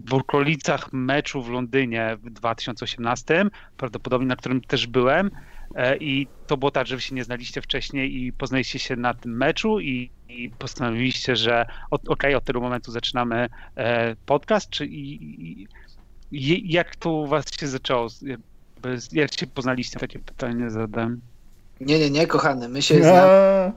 w 0.06 0.14
okolicach 0.14 0.92
meczu 0.92 1.42
w 1.42 1.50
Londynie 1.50 2.16
w 2.22 2.30
2018, 2.30 3.44
prawdopodobnie 3.76 4.26
na 4.26 4.36
którym 4.36 4.60
też 4.60 4.86
byłem 4.86 5.30
I 6.00 6.26
to 6.46 6.56
było 6.56 6.70
tak, 6.70 6.86
że 6.86 6.96
wy 6.96 7.02
się 7.02 7.14
nie 7.14 7.24
znaliście 7.24 7.62
wcześniej 7.62 8.16
i 8.16 8.32
poznaliście 8.32 8.78
się 8.78 8.96
na 8.96 9.14
tym 9.14 9.36
meczu 9.36 9.80
i, 9.80 10.10
i 10.28 10.50
postanowiliście, 10.50 11.36
że 11.36 11.66
okej, 11.90 12.08
okay, 12.08 12.36
od 12.36 12.44
tego 12.44 12.60
momentu 12.60 12.92
zaczynamy 12.92 13.48
e, 13.76 14.16
podcast, 14.26 14.70
czy 14.70 14.86
i, 14.86 15.66
i, 16.32 16.72
jak 16.72 16.96
to 16.96 17.10
u 17.10 17.26
was 17.26 17.44
się 17.60 17.68
zaczęło? 17.68 18.08
Jak 19.12 19.34
się 19.40 19.46
poznaliście? 19.46 20.00
Takie 20.00 20.18
pytanie 20.18 20.70
zadam. 20.70 21.20
Nie, 21.80 21.98
nie, 21.98 22.10
nie, 22.10 22.26
kochany, 22.26 22.68
my 22.68 22.82
się 22.82 22.94
no. 22.94 23.04
znamy. 23.04 23.72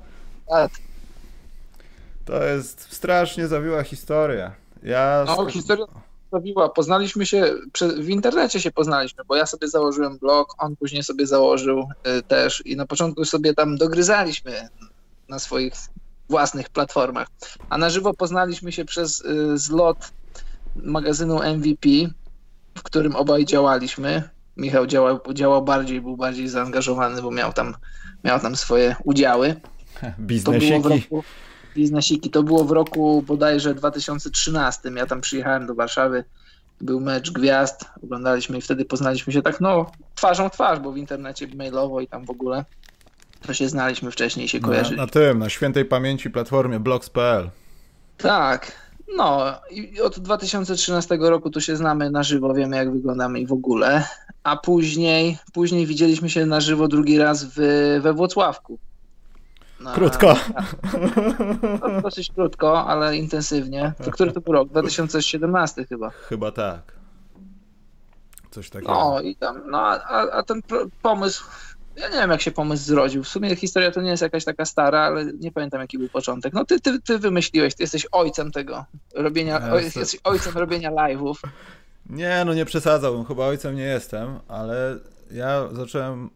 To 2.25 2.43
jest 2.43 2.93
strasznie 2.93 3.47
zawiła 3.47 3.83
historia. 3.83 4.51
Ja... 4.83 5.23
No, 5.27 5.45
historia 5.45 5.85
sprawiła, 6.31 6.69
poznaliśmy 6.69 7.25
się, 7.25 7.55
w 7.97 8.09
internecie 8.09 8.61
się 8.61 8.71
poznaliśmy, 8.71 9.23
bo 9.27 9.35
ja 9.35 9.45
sobie 9.45 9.67
założyłem 9.67 10.17
blog, 10.17 10.55
on 10.57 10.75
później 10.75 11.03
sobie 11.03 11.27
założył 11.27 11.79
y, 11.79 12.23
też 12.23 12.65
i 12.65 12.75
na 12.75 12.85
początku 12.85 13.25
sobie 13.25 13.53
tam 13.53 13.77
dogryzaliśmy 13.77 14.69
na 15.29 15.39
swoich 15.39 15.73
własnych 16.29 16.69
platformach, 16.69 17.27
a 17.69 17.77
na 17.77 17.89
żywo 17.89 18.13
poznaliśmy 18.13 18.71
się 18.71 18.85
przez 18.85 19.21
y, 19.21 19.57
zlot 19.57 19.97
magazynu 20.75 21.39
MVP, 21.43 21.89
w 22.75 22.83
którym 22.83 23.15
obaj 23.15 23.45
działaliśmy. 23.45 24.29
Michał 24.57 24.87
działał, 24.87 25.19
działał 25.33 25.61
bardziej, 25.61 26.01
był 26.01 26.17
bardziej 26.17 26.47
zaangażowany, 26.47 27.21
bo 27.21 27.31
miał 27.31 27.53
tam, 27.53 27.75
miał 28.23 28.39
tam 28.39 28.55
swoje 28.55 28.95
udziały. 29.03 29.55
Biznesiki. 30.19 30.71
To 30.81 30.89
było 30.89 30.99
w 30.99 31.03
roku, 31.03 31.23
biznesiki. 31.75 32.29
To 32.29 32.43
było 32.43 32.63
w 32.63 32.71
roku 32.71 33.23
bodajże 33.27 33.73
2013. 33.73 34.91
Ja 34.95 35.05
tam 35.05 35.21
przyjechałem 35.21 35.67
do 35.67 35.75
Warszawy, 35.75 36.23
był 36.81 36.99
mecz 36.99 37.31
gwiazd, 37.31 37.85
oglądaliśmy 38.03 38.57
i 38.57 38.61
wtedy 38.61 38.85
poznaliśmy 38.85 39.33
się 39.33 39.41
tak, 39.41 39.61
no, 39.61 39.91
twarzą 40.15 40.49
w 40.49 40.51
twarz, 40.51 40.79
bo 40.79 40.91
w 40.91 40.97
internecie 40.97 41.47
mailowo 41.55 42.01
i 42.01 42.07
tam 42.07 42.25
w 42.25 42.29
ogóle 42.29 42.65
to 43.47 43.53
się 43.53 43.69
znaliśmy 43.69 44.11
wcześniej 44.11 44.45
i 44.45 44.49
się 44.49 44.59
kojarzyli. 44.59 44.97
Na, 44.97 45.03
na 45.03 45.11
tym, 45.11 45.39
na 45.39 45.49
świętej 45.49 45.85
pamięci 45.85 46.29
platformie 46.29 46.79
blogs.pl. 46.79 47.49
Tak, 48.17 48.71
no 49.15 49.45
i 49.71 50.01
od 50.01 50.19
2013 50.19 51.17
roku 51.21 51.49
tu 51.49 51.61
się 51.61 51.75
znamy 51.75 52.11
na 52.11 52.23
żywo, 52.23 52.53
wiemy 52.53 52.75
jak 52.75 52.91
wyglądamy 52.91 53.39
i 53.39 53.47
w 53.47 53.53
ogóle, 53.53 54.03
a 54.43 54.57
później, 54.57 55.37
później 55.53 55.85
widzieliśmy 55.85 56.29
się 56.29 56.45
na 56.45 56.61
żywo 56.61 56.87
drugi 56.87 57.17
raz 57.17 57.43
w, 57.43 57.55
we 58.01 58.13
Włocławku 58.13 58.79
na, 59.83 59.93
krótko. 59.93 60.35
No, 61.81 62.01
dosyć 62.01 62.31
krótko, 62.35 62.85
ale 62.87 63.17
intensywnie. 63.17 63.93
To 64.03 64.11
który 64.11 64.31
to 64.31 64.41
był 64.41 64.53
rok? 64.53 64.69
2017 64.69 65.85
chyba. 65.85 66.09
Chyba 66.09 66.51
tak. 66.51 66.81
Coś 68.51 68.69
takiego. 68.69 68.93
No 68.93 69.21
i 69.21 69.35
tam, 69.35 69.61
no 69.71 69.79
a, 69.79 70.31
a 70.31 70.43
ten 70.43 70.61
pomysł, 71.01 71.43
ja 71.95 72.07
nie 72.09 72.15
wiem 72.15 72.31
jak 72.31 72.41
się 72.41 72.51
pomysł 72.51 72.83
zrodził. 72.83 73.23
W 73.23 73.27
sumie 73.27 73.55
historia 73.55 73.91
to 73.91 74.01
nie 74.01 74.09
jest 74.09 74.23
jakaś 74.23 74.45
taka 74.45 74.65
stara, 74.65 74.99
ale 74.99 75.25
nie 75.25 75.51
pamiętam 75.51 75.81
jaki 75.81 75.97
był 75.97 76.09
początek. 76.09 76.53
No 76.53 76.65
ty, 76.65 76.79
ty, 76.79 77.01
ty 77.01 77.19
wymyśliłeś, 77.19 77.75
ty 77.75 77.83
jesteś 77.83 78.07
ojcem 78.11 78.51
tego 78.51 78.85
robienia, 79.15 79.59
ja 79.59 79.81
jesteś 79.81 80.17
ojcem 80.23 80.57
robienia 80.57 80.91
live'ów. 80.91 81.35
Nie, 82.09 82.43
no 82.45 82.53
nie 82.53 82.65
przesadzałbym, 82.65 83.25
chyba 83.25 83.45
ojcem 83.45 83.75
nie 83.75 83.83
jestem, 83.83 84.39
ale 84.47 84.97
ja 85.31 85.67
zacząłem, 85.71 86.29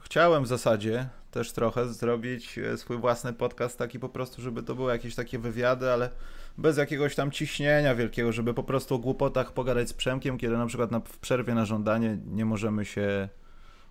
chciałem 0.00 0.44
w 0.44 0.46
zasadzie 0.46 1.08
też 1.30 1.52
trochę 1.52 1.88
zrobić 1.88 2.58
e, 2.58 2.76
swój 2.76 2.98
własny 2.98 3.32
podcast 3.32 3.78
taki 3.78 3.98
po 3.98 4.08
prostu, 4.08 4.42
żeby 4.42 4.62
to 4.62 4.74
były 4.74 4.92
jakieś 4.92 5.14
takie 5.14 5.38
wywiady, 5.38 5.92
ale 5.92 6.10
bez 6.58 6.76
jakiegoś 6.76 7.14
tam 7.14 7.30
ciśnienia 7.30 7.94
wielkiego, 7.94 8.32
żeby 8.32 8.54
po 8.54 8.62
prostu 8.62 8.94
o 8.94 8.98
głupotach 8.98 9.52
pogadać 9.52 9.88
z 9.88 9.92
Przemkiem, 9.92 10.38
kiedy 10.38 10.56
na 10.56 10.66
przykład 10.66 10.90
na, 10.90 11.00
w 11.00 11.18
przerwie 11.18 11.54
na 11.54 11.64
żądanie 11.64 12.18
nie 12.26 12.44
możemy 12.44 12.84
się 12.84 13.28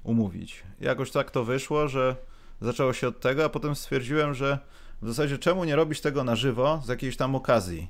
umówić. 0.04 0.64
jakoś 0.80 1.12
tak 1.12 1.32
to 1.32 1.44
wyszło, 1.44 1.88
że 1.88 2.16
zaczęło 2.62 2.94
się 2.94 3.08
od 3.08 3.20
tego, 3.20 3.46
a 3.46 3.50
potem 3.50 3.76
stwierdziłem, 3.76 4.34
że 4.34 4.60
w 5.02 5.08
zasadzie 5.08 5.38
czemu 5.38 5.64
nie 5.64 5.76
robić 5.76 6.02
tego 6.02 6.24
na 6.24 6.36
żywo 6.36 6.82
z 6.86 6.90
jakiejś 6.90 7.18
tam 7.18 7.36
okazji. 7.36 7.88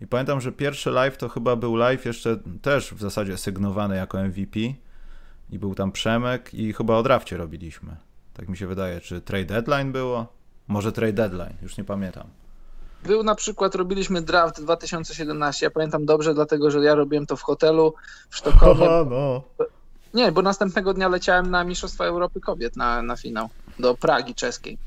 I 0.00 0.06
pamiętam, 0.06 0.40
że 0.40 0.52
pierwszy 0.52 0.90
live 0.90 1.16
to 1.16 1.28
chyba 1.28 1.56
był 1.56 1.76
live 1.76 2.04
jeszcze 2.04 2.36
też 2.62 2.94
w 2.94 3.00
zasadzie 3.00 3.36
sygnowany 3.36 3.96
jako 3.96 4.22
MVP 4.22 4.60
i 5.50 5.58
był 5.58 5.74
tam 5.74 5.92
Przemek 5.92 6.54
i 6.54 6.72
chyba 6.72 6.96
o 6.96 7.02
drafcie 7.02 7.36
robiliśmy. 7.36 7.96
Tak 8.34 8.48
mi 8.48 8.56
się 8.56 8.66
wydaje. 8.66 9.00
Czy 9.00 9.20
trade 9.20 9.44
deadline 9.44 9.92
było? 9.92 10.26
Może 10.68 10.92
trade 10.92 11.12
deadline, 11.12 11.54
już 11.62 11.78
nie 11.78 11.84
pamiętam. 11.84 12.26
Był 13.04 13.22
na 13.22 13.34
przykład, 13.34 13.74
robiliśmy 13.74 14.22
draft 14.22 14.62
2017, 14.62 15.66
ja 15.66 15.70
pamiętam 15.70 16.06
dobrze, 16.06 16.34
dlatego 16.34 16.70
że 16.70 16.78
ja 16.78 16.94
robiłem 16.94 17.26
to 17.26 17.36
w 17.36 17.42
hotelu 17.42 17.94
w 18.30 18.36
Sztokholmie. 18.36 18.86
no. 19.10 19.42
Nie, 20.14 20.32
bo 20.32 20.42
następnego 20.42 20.94
dnia 20.94 21.08
leciałem 21.08 21.50
na 21.50 21.64
Mistrzostwa 21.64 22.04
Europy 22.04 22.40
Kobiet 22.40 22.76
na, 22.76 23.02
na 23.02 23.16
finał 23.16 23.48
do 23.78 23.94
Pragi 23.94 24.34
czeskiej. 24.34 24.78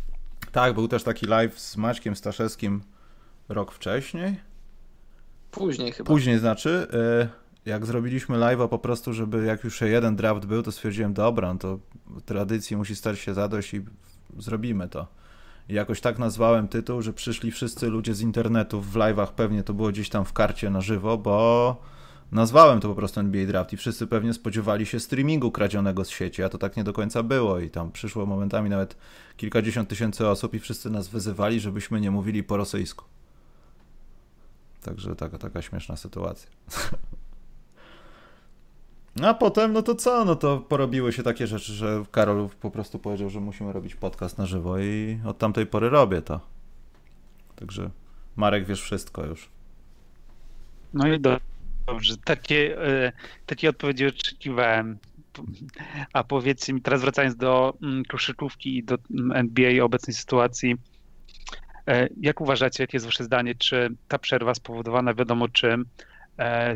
Tak, 0.52 0.74
był 0.74 0.88
też 0.88 1.04
taki 1.04 1.26
live 1.26 1.60
z 1.60 1.78
Maćkiem 1.78 2.16
Staszewskim 2.16 2.82
rok 3.50 3.72
wcześniej. 3.72 4.40
Później 5.52 5.92
chyba. 5.92 6.08
Później 6.08 6.40
znaczy, 6.40 6.88
y, 6.94 7.43
jak 7.66 7.86
zrobiliśmy 7.86 8.38
live'a 8.38 8.70
po 8.70 8.80
prostu, 8.80 9.14
żeby 9.14 9.46
jak 9.46 9.64
już 9.64 9.82
jeden 9.82 10.16
draft 10.16 10.46
był, 10.46 10.64
to 10.64 10.72
stwierdziłem, 10.72 11.14
dobra, 11.14 11.54
no 11.54 11.60
to 11.60 11.80
tradycji 12.26 12.78
musi 12.78 12.96
stać 12.96 13.20
się 13.20 13.34
zadość 13.34 13.74
i 13.74 13.82
zrobimy 14.38 14.90
to. 14.90 15.08
I 15.70 15.74
jakoś 15.74 16.02
tak 16.02 16.20
nazwałem 16.20 16.68
tytuł, 16.68 17.02
że 17.02 17.14
przyszli 17.14 17.52
wszyscy 17.52 17.90
ludzie 17.90 18.14
z 18.14 18.22
internetu 18.22 18.82
w 18.82 18.94
live'ach, 18.94 19.28
pewnie 19.28 19.64
to 19.64 19.74
było 19.74 19.90
gdzieś 19.90 20.10
tam 20.10 20.26
w 20.26 20.34
karcie 20.34 20.70
na 20.70 20.82
żywo, 20.82 21.18
bo 21.18 21.76
nazwałem 22.32 22.80
to 22.80 22.90
po 22.90 22.96
prostu 22.96 23.20
NBA 23.20 23.46
Draft 23.46 23.74
i 23.74 23.78
wszyscy 23.78 24.08
pewnie 24.08 24.34
spodziewali 24.34 24.86
się 24.86 25.00
streamingu 25.00 25.52
kradzionego 25.52 26.06
z 26.06 26.10
sieci, 26.10 26.44
a 26.44 26.50
to 26.50 26.58
tak 26.58 26.78
nie 26.78 26.84
do 26.84 26.94
końca 26.94 27.24
było 27.24 27.60
i 27.60 27.70
tam 27.70 27.92
przyszło 27.92 28.26
momentami 28.26 28.70
nawet 28.70 28.98
kilkadziesiąt 29.38 29.90
tysięcy 29.90 30.28
osób 30.28 30.54
i 30.54 30.60
wszyscy 30.60 30.90
nas 30.90 31.08
wyzywali, 31.08 31.60
żebyśmy 31.60 32.02
nie 32.02 32.12
mówili 32.12 32.44
po 32.44 32.58
rosyjsku. 32.58 33.06
Także 34.82 35.16
taka, 35.16 35.38
taka 35.38 35.62
śmieszna 35.62 35.98
sytuacja. 35.98 36.50
A 39.22 39.34
potem, 39.34 39.74
no 39.74 39.82
to 39.82 39.96
co? 39.96 40.26
No 40.26 40.36
to 40.36 40.58
porobiły 40.58 41.14
się 41.14 41.24
takie 41.24 41.48
rzeczy, 41.48 41.74
że 41.74 42.04
Karol 42.12 42.50
po 42.62 42.72
prostu 42.72 43.00
powiedział, 43.00 43.30
że 43.30 43.40
musimy 43.40 43.74
robić 43.74 43.96
podcast 43.96 44.38
na 44.38 44.46
żywo 44.46 44.80
i 44.80 45.20
od 45.26 45.38
tamtej 45.38 45.66
pory 45.66 45.90
robię 45.90 46.22
to. 46.22 46.40
Także 47.56 47.90
Marek, 48.36 48.66
wiesz 48.66 48.82
wszystko 48.82 49.26
już. 49.26 49.50
No 50.94 51.08
i 51.08 51.20
dobrze. 51.20 52.18
Takie, 52.24 52.84
e, 52.88 53.12
takie 53.46 53.70
odpowiedzi 53.70 54.08
oczekiwałem. 54.08 54.98
A 56.14 56.24
powiedzcie 56.24 56.74
mi, 56.74 56.82
teraz 56.82 57.02
wracając 57.02 57.36
do 57.36 57.78
mm, 57.82 58.06
koszykówki 58.06 58.78
i 58.78 58.84
do 58.84 58.98
mm, 59.12 59.32
NBA 59.32 59.84
obecnej 59.84 60.14
sytuacji, 60.14 60.76
e, 61.88 62.10
jak 62.22 62.42
uważacie, 62.42 62.84
jakie 62.84 62.96
jest 62.96 63.06
wasze 63.06 63.24
zdanie, 63.24 63.56
czy 63.56 63.90
ta 64.08 64.20
przerwa 64.20 64.56
spowodowana 64.56 65.14
wiadomo 65.14 65.48
czym, 65.50 65.86
E, 66.38 66.76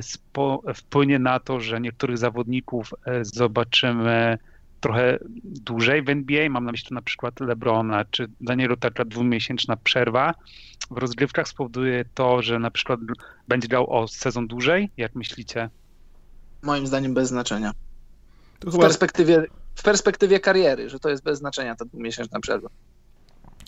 wpłynie 0.75 1.19
na 1.19 1.39
to, 1.39 1.59
że 1.59 1.81
niektórych 1.81 2.17
zawodników 2.17 2.93
e, 3.05 3.25
zobaczymy 3.25 4.37
trochę 4.81 5.19
dłużej 5.43 6.01
w 6.01 6.09
NBA. 6.09 6.49
Mam 6.49 6.65
na 6.65 6.71
myśli 6.71 6.95
na 6.95 7.01
przykład 7.01 7.39
Lebrona 7.39 8.05
czy 8.05 8.27
Danielu 8.41 8.77
taka 8.77 9.05
dwumiesięczna 9.05 9.77
przerwa 9.77 10.33
w 10.91 10.97
rozgrywkach 10.97 11.47
spowoduje 11.47 12.05
to, 12.13 12.41
że 12.41 12.59
na 12.59 12.71
przykład 12.71 12.99
będzie 13.47 13.67
grał 13.67 13.89
o 13.89 14.07
sezon 14.07 14.47
dłużej? 14.47 14.91
Jak 14.97 15.15
myślicie? 15.15 15.69
Moim 16.61 16.87
zdaniem 16.87 17.13
bez 17.13 17.29
znaczenia. 17.29 17.71
W, 18.61 18.71
chyba... 18.71 18.83
perspektywie, 18.83 19.45
w 19.75 19.83
perspektywie 19.83 20.39
kariery, 20.39 20.89
że 20.89 20.99
to 20.99 21.09
jest 21.09 21.23
bez 21.23 21.39
znaczenia 21.39 21.75
ta 21.75 21.85
dwumiesięczna 21.85 22.39
przerwa. 22.39 22.69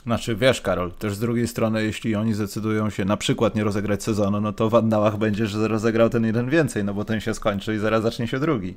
Znaczy, 0.04 0.36
wiesz, 0.36 0.62
Karol, 0.62 0.92
też 0.92 1.16
z 1.16 1.20
drugiej 1.20 1.48
strony, 1.48 1.84
jeśli 1.84 2.16
oni 2.16 2.34
zdecydują 2.34 2.90
się 2.90 3.06
na 3.06 3.18
przykład 3.18 3.56
nie 3.56 3.64
rozegrać 3.64 4.04
sezonu, 4.04 4.42
no 4.42 4.54
to 4.54 4.70
w 4.70 4.76
annałach 4.76 5.18
będzie, 5.18 5.48
że 5.48 5.68
rozegrał 5.68 6.10
ten 6.10 6.26
jeden 6.26 6.50
więcej, 6.50 6.84
no 6.84 6.94
bo 6.94 7.06
ten 7.06 7.20
się 7.20 7.34
skończy 7.34 7.76
i 7.76 7.78
zaraz 7.78 8.04
zacznie 8.04 8.28
się 8.28 8.40
drugi. 8.40 8.76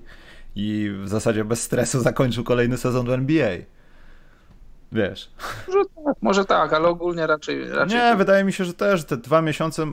I 0.57 0.91
w 1.03 1.09
zasadzie 1.09 1.45
bez 1.45 1.63
stresu 1.63 2.01
zakończył 2.01 2.45
kolejny 2.45 2.77
sezon 2.77 3.07
w 3.07 3.11
NBA. 3.11 3.51
Wiesz. 4.93 5.31
Może 5.69 5.85
tak, 6.05 6.15
może 6.23 6.45
tak, 6.45 6.73
ale 6.73 6.89
ogólnie 6.89 7.27
raczej, 7.27 7.69
raczej. 7.69 7.99
Nie, 7.99 8.17
wydaje 8.17 8.45
mi 8.45 8.53
się, 8.53 8.65
że 8.65 8.75
też 8.75 9.05
te 9.05 9.17
dwa 9.17 9.43
miesiące. 9.43 9.87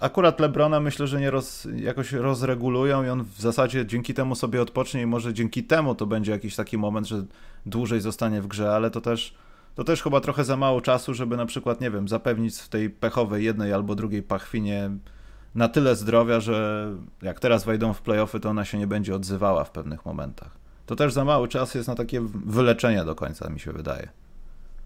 Akurat 0.00 0.40
Lebrona 0.40 0.80
myślę, 0.80 1.06
że 1.06 1.20
nie 1.20 1.30
roz, 1.30 1.68
jakoś 1.76 2.12
rozregulują 2.12 3.04
i 3.04 3.08
on 3.08 3.24
w 3.24 3.40
zasadzie 3.40 3.86
dzięki 3.86 4.14
temu 4.14 4.34
sobie 4.34 4.62
odpocznie 4.62 5.02
i 5.02 5.06
może 5.06 5.34
dzięki 5.34 5.64
temu 5.64 5.94
to 5.94 6.06
będzie 6.06 6.32
jakiś 6.32 6.56
taki 6.56 6.78
moment, 6.78 7.08
że 7.08 7.24
dłużej 7.66 8.00
zostanie 8.00 8.42
w 8.42 8.46
grze, 8.46 8.70
ale 8.70 8.90
to 8.90 9.00
też 9.00 9.34
to 9.74 9.84
też 9.84 10.02
chyba 10.02 10.20
trochę 10.20 10.44
za 10.44 10.56
mało 10.56 10.80
czasu, 10.80 11.14
żeby 11.14 11.36
na 11.36 11.46
przykład, 11.46 11.80
nie 11.80 11.90
wiem, 11.90 12.08
zapewnić 12.08 12.56
w 12.56 12.68
tej 12.68 12.90
pechowej 12.90 13.44
jednej 13.44 13.72
albo 13.72 13.94
drugiej 13.94 14.22
pachwinie 14.22 14.90
na 15.54 15.68
tyle 15.68 15.96
zdrowia, 15.96 16.40
że 16.40 16.88
jak 17.22 17.40
teraz 17.40 17.64
wejdą 17.64 17.92
w 17.92 18.02
playoffy, 18.02 18.40
to 18.40 18.50
ona 18.50 18.64
się 18.64 18.78
nie 18.78 18.86
będzie 18.86 19.14
odzywała 19.14 19.64
w 19.64 19.70
pewnych 19.70 20.06
momentach. 20.06 20.50
To 20.86 20.96
też 20.96 21.12
za 21.12 21.24
mały 21.24 21.48
czas 21.48 21.74
jest 21.74 21.88
na 21.88 21.94
takie 21.94 22.20
wyleczenie 22.46 23.04
do 23.04 23.14
końca, 23.14 23.50
mi 23.50 23.60
się 23.60 23.72
wydaje. 23.72 24.08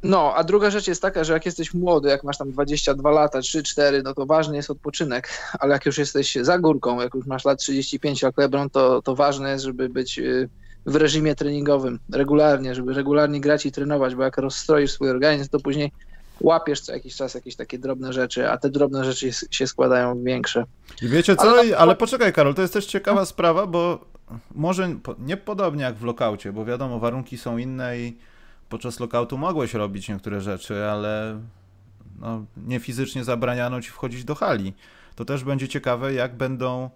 No, 0.03 0.35
a 0.37 0.45
druga 0.45 0.71
rzecz 0.71 0.89
jest 0.89 1.03
taka, 1.03 1.25
że 1.25 1.33
jak 1.33 1.47
jesteś 1.47 1.75
młody, 1.75 2.09
jak 2.09 2.25
masz 2.25 2.39
tam 2.39 2.53
22 2.53 3.11
lata, 3.11 3.39
3-4, 3.39 4.03
no 4.05 4.15
to 4.15 4.27
ważny 4.27 4.57
jest 4.57 4.71
odpoczynek, 4.71 5.29
ale 5.61 5.73
jak 5.73 5.87
już 5.87 5.99
jesteś 5.99 6.35
za 6.41 6.59
górką, 6.59 7.01
jak 7.01 7.15
już 7.15 7.27
masz 7.27 7.45
lat 7.45 7.59
35 7.59 8.23
jak 8.23 8.39
LeBron, 8.39 8.71
to, 8.71 9.03
to 9.03 9.15
ważne 9.15 9.51
jest, 9.51 9.65
żeby 9.65 9.89
być 9.89 10.19
y, 10.19 10.49
w 10.89 10.97
reżimie 10.97 11.35
treningowym 11.35 11.99
regularnie, 12.13 12.75
żeby 12.75 12.95
regularnie 12.95 13.41
grać 13.41 13.67
i 13.67 13.73
trenować, 13.73 14.15
bo 14.15 14.23
jak 14.23 14.39
rozstroisz 14.39 14.93
swój 14.93 15.11
organizm, 15.11 15.51
to 15.51 15.61
później 15.61 15.93
łapiesz 16.41 16.81
co 16.81 16.93
jakiś 16.93 17.17
czas 17.17 17.35
jakieś 17.35 17.57
takie 17.57 17.79
drobne 17.79 18.13
rzeczy, 18.13 18.51
a 18.51 18.59
te 18.59 18.71
drobne 18.71 19.05
rzeczy 19.05 19.31
się 19.51 19.67
składają 19.67 20.15
w 20.15 20.25
większe. 20.25 20.65
I 21.03 21.09
wiecie 21.09 21.37
co, 21.37 21.51
ale, 21.51 21.79
ale 21.79 21.97
poczekaj 21.97 22.33
Karol, 22.33 22.55
to 22.55 22.63
jest 22.63 22.75
też 22.75 22.87
ciekawa 22.87 23.25
sprawa, 23.25 23.67
bo 23.67 24.05
może 24.55 24.95
nie 25.19 25.37
podobnie 25.37 25.83
jak 25.83 25.97
w 25.97 26.05
lokaucie, 26.05 26.53
bo 26.53 26.65
wiadomo, 26.65 26.99
warunki 26.99 27.39
są 27.39 27.59
inne 27.59 27.99
i 27.99 28.19
podczas 28.69 29.01
lokautu 29.01 29.39
mogłeś 29.39 29.75
robić 29.75 30.09
niektóre 30.09 30.41
rzeczy, 30.41 30.85
ale 30.85 31.41
no, 32.21 32.45
nie 32.57 32.81
fizycznie 32.81 33.25
zabraniano 33.25 33.83
ci 33.83 33.91
wchodzić 33.91 34.25
do 34.25 34.35
hali. 34.35 34.73
To 35.15 35.25
też 35.25 35.45
będzie 35.45 35.69
ciekawe, 35.69 36.15
jak 36.15 36.37
będą 36.37 36.91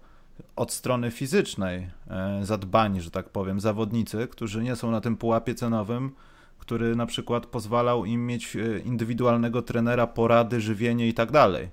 od 0.55 0.71
strony 0.71 1.11
fizycznej 1.11 1.89
e, 2.07 2.39
zadbani, 2.45 3.01
że 3.01 3.11
tak 3.11 3.29
powiem, 3.29 3.59
zawodnicy, 3.59 4.27
którzy 4.27 4.63
nie 4.63 4.75
są 4.75 4.91
na 4.91 5.01
tym 5.01 5.17
pułapie 5.17 5.55
cenowym, 5.55 6.11
który 6.59 6.95
na 6.95 7.05
przykład 7.05 7.45
pozwalał 7.45 8.05
im 8.05 8.27
mieć 8.27 8.55
e, 8.55 8.79
indywidualnego 8.79 9.61
trenera, 9.61 10.07
porady, 10.07 10.61
żywienie 10.61 11.07
i 11.07 11.13
tak 11.13 11.31
dalej. 11.31 11.69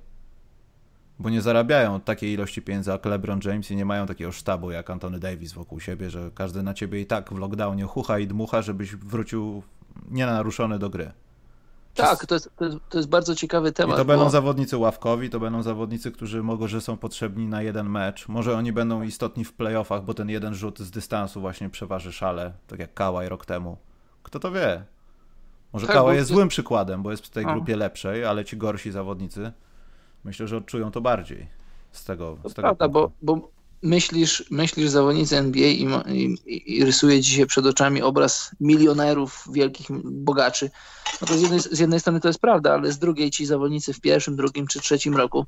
Bo 1.19 1.31
nie 1.31 1.43
zarabiają 1.43 2.01
takiej 2.01 2.33
ilości 2.33 2.63
pieniędzy 2.63 2.91
jak 2.91 3.07
LeBron 3.07 3.41
James 3.45 3.71
i 3.71 3.77
nie 3.77 3.85
mają 3.85 4.07
takiego 4.07 4.33
sztabu 4.33 4.71
jak 4.71 4.91
Antony 4.91 5.19
Davis 5.19 5.53
wokół 5.53 5.81
siebie, 5.81 6.11
że 6.11 6.31
każdy 6.35 6.63
na 6.63 6.75
ciebie 6.75 7.01
i 7.01 7.07
tak 7.07 7.31
w 7.31 7.39
lockdownie 7.39 7.85
chucha 7.85 8.19
i 8.19 8.27
dmucha, 8.27 8.63
żebyś 8.63 8.97
wrócił 8.97 9.63
nienaruszony 10.11 10.79
do 10.79 10.91
gry. 10.91 11.13
Tak, 12.01 12.27
to 12.27 12.35
jest, 12.35 12.51
to 12.57 12.65
jest, 12.65 12.77
to 12.89 12.99
jest, 12.99 13.09
bardzo 13.09 13.35
ciekawy 13.35 13.73
temat. 13.73 13.97
I 13.97 13.99
to 13.99 14.05
będą 14.05 14.31
zawodnicy 14.31 14.77
ławkowi, 14.77 15.31
to 15.31 15.41
będą 15.41 15.63
zawodnicy, 15.63 16.11
którzy 16.11 16.43
mogą, 16.43 16.69
że 16.69 16.81
są 16.81 16.97
potrzebni 16.97 17.47
na 17.47 17.63
jeden 17.63 17.89
mecz. 17.89 18.29
Może 18.29 18.57
oni 18.57 18.73
będą 18.73 19.03
istotni 19.03 19.45
w 19.45 19.53
playoffach, 19.53 20.05
bo 20.05 20.15
ten 20.15 20.29
jeden 20.29 20.55
rzut 20.55 20.79
z 20.79 20.91
dystansu 20.91 21.41
właśnie 21.41 21.71
przeważy 21.71 22.13
szale, 22.13 22.53
tak 22.67 22.79
jak 22.79 22.95
Kałaj 22.95 23.29
rok 23.29 23.47
temu. 23.47 23.77
Kto 24.23 24.39
to 24.39 24.53
wie? 24.53 24.85
Może 25.73 25.87
tak, 25.87 25.97
Kałaj 25.97 26.17
jest 26.17 26.29
złym 26.29 26.49
przykładem, 26.49 27.03
bo 27.03 27.11
jest 27.11 27.27
w 27.27 27.31
tej 27.31 27.47
grupie 27.47 27.77
lepszej, 27.77 28.25
ale 28.25 28.45
ci 28.45 28.57
gorsi 28.57 28.91
zawodnicy 28.91 29.53
myślę, 30.25 30.49
że 30.49 30.57
odczują 30.57 30.91
to 30.91 31.01
bardziej 31.01 31.47
z 31.93 32.05
tego. 32.05 32.37
To 32.43 32.49
z 32.49 32.55
tego 32.55 32.67
prawda, 32.67 32.89
bo, 32.89 33.11
bo 33.23 33.49
myślisz, 33.83 34.45
myślisz 34.51 34.91
zawodnicy 34.91 35.37
NBA 35.37 35.67
i, 35.67 35.89
i, 36.07 36.79
i, 36.79 36.85
rysuje 36.85 37.23
ci 37.23 37.31
się 37.31 37.47
przed 37.47 37.67
oczami 37.67 38.03
obraz 38.03 38.51
milionerów, 38.61 39.45
wielkich 39.53 39.87
bogaczy, 40.05 40.71
no 41.21 41.27
to 41.27 41.39
z 41.39 41.43
jednej, 41.43 41.61
z 41.61 41.79
jednej 41.79 42.01
strony 42.01 42.21
to 42.21 42.29
jest 42.29 42.41
prawda, 42.41 42.73
ale 42.73 42.93
z 42.93 42.99
drugiej 42.99 43.31
ci 43.31 43.47
zawodnicy 43.47 43.93
w 43.93 44.01
pierwszym, 44.01 44.37
drugim 44.37 44.67
czy 44.67 44.81
trzecim 44.81 45.17
roku 45.17 45.47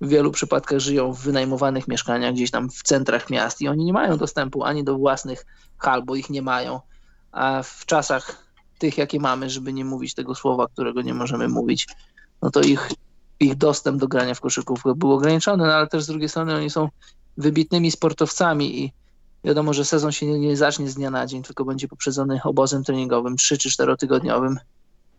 w 0.00 0.08
wielu 0.08 0.30
przypadkach 0.30 0.78
żyją 0.78 1.12
w 1.12 1.20
wynajmowanych 1.20 1.88
mieszkaniach 1.88 2.34
gdzieś 2.34 2.50
tam 2.50 2.70
w 2.70 2.82
centrach 2.82 3.30
miast 3.30 3.60
i 3.60 3.68
oni 3.68 3.84
nie 3.84 3.92
mają 3.92 4.16
dostępu 4.16 4.64
ani 4.64 4.84
do 4.84 4.98
własnych 4.98 5.46
hal, 5.78 6.02
bo 6.02 6.16
ich 6.16 6.30
nie 6.30 6.42
mają, 6.42 6.80
a 7.32 7.62
w 7.62 7.86
czasach 7.86 8.52
tych, 8.78 8.98
jakie 8.98 9.20
mamy, 9.20 9.50
żeby 9.50 9.72
nie 9.72 9.84
mówić 9.84 10.14
tego 10.14 10.34
słowa, 10.34 10.68
którego 10.68 11.02
nie 11.02 11.14
możemy 11.14 11.48
mówić, 11.48 11.86
no 12.42 12.50
to 12.50 12.60
ich, 12.60 12.90
ich 13.40 13.54
dostęp 13.54 14.00
do 14.00 14.08
grania 14.08 14.34
w 14.34 14.40
koszykówkę 14.40 14.94
był 14.94 15.12
ograniczony, 15.12 15.66
no 15.66 15.72
ale 15.72 15.86
też 15.86 16.02
z 16.02 16.06
drugiej 16.06 16.28
strony 16.28 16.54
oni 16.54 16.70
są 16.70 16.88
wybitnymi 17.36 17.90
sportowcami 17.90 18.84
i 18.84 18.92
wiadomo, 19.44 19.72
że 19.72 19.84
sezon 19.84 20.12
się 20.12 20.26
nie, 20.26 20.38
nie 20.38 20.56
zacznie 20.56 20.88
z 20.88 20.94
dnia 20.94 21.10
na 21.10 21.26
dzień, 21.26 21.42
tylko 21.42 21.64
będzie 21.64 21.88
poprzedzony 21.88 22.40
obozem 22.44 22.84
treningowym 22.84 23.36
3 23.36 23.58
czy 23.58 23.70
4 23.70 23.96
tygodniowym 23.96 24.58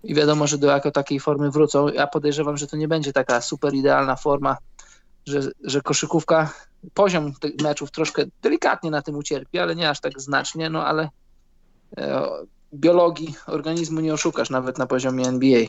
i 0.04 0.16
wiadomo, 0.16 0.48
że 0.48 0.58
do 0.58 0.68
jako 0.68 0.92
takiej 0.92 1.20
formy 1.20 1.52
wrócą. 1.52 1.88
Ja 1.88 2.08
podejrzewam, 2.08 2.58
że 2.58 2.68
to 2.68 2.78
nie 2.78 2.88
będzie 2.88 3.14
taka 3.14 3.42
super 3.42 3.74
idealna 3.74 4.16
forma, 4.16 4.58
że, 5.26 5.42
że 5.64 5.82
koszykówka, 5.82 6.54
poziom 6.94 7.34
tych 7.34 7.62
meczów 7.62 7.92
troszkę 7.92 8.24
delikatnie 8.42 8.92
na 8.92 9.02
tym 9.02 9.16
ucierpi, 9.16 9.60
ale 9.60 9.76
nie 9.76 9.90
aż 9.90 10.00
tak 10.00 10.22
znacznie, 10.22 10.70
no 10.70 10.86
ale 10.86 11.10
e, 11.98 12.28
biologii 12.74 13.36
organizmu 13.48 14.00
nie 14.00 14.14
oszukasz 14.14 14.50
nawet 14.50 14.78
na 14.78 14.88
poziomie 14.88 15.28
NBA. 15.28 15.66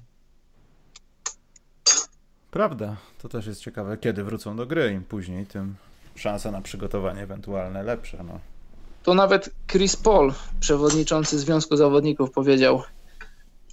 Prawda, 2.50 2.96
to 3.22 3.28
też 3.28 3.46
jest 3.46 3.60
ciekawe, 3.60 3.96
kiedy 3.96 4.24
wrócą 4.24 4.56
do 4.56 4.66
gry 4.66 4.92
im 4.92 5.04
później, 5.04 5.46
tym 5.46 5.74
szansa 6.14 6.50
na 6.50 6.60
przygotowanie 6.60 7.22
ewentualne 7.22 7.82
lepsze. 7.82 8.24
No. 8.24 8.38
To 9.02 9.14
nawet 9.14 9.50
Chris 9.66 9.96
Paul, 9.96 10.32
przewodniczący 10.60 11.38
Związku 11.38 11.76
Zawodników, 11.76 12.30
powiedział, 12.30 12.82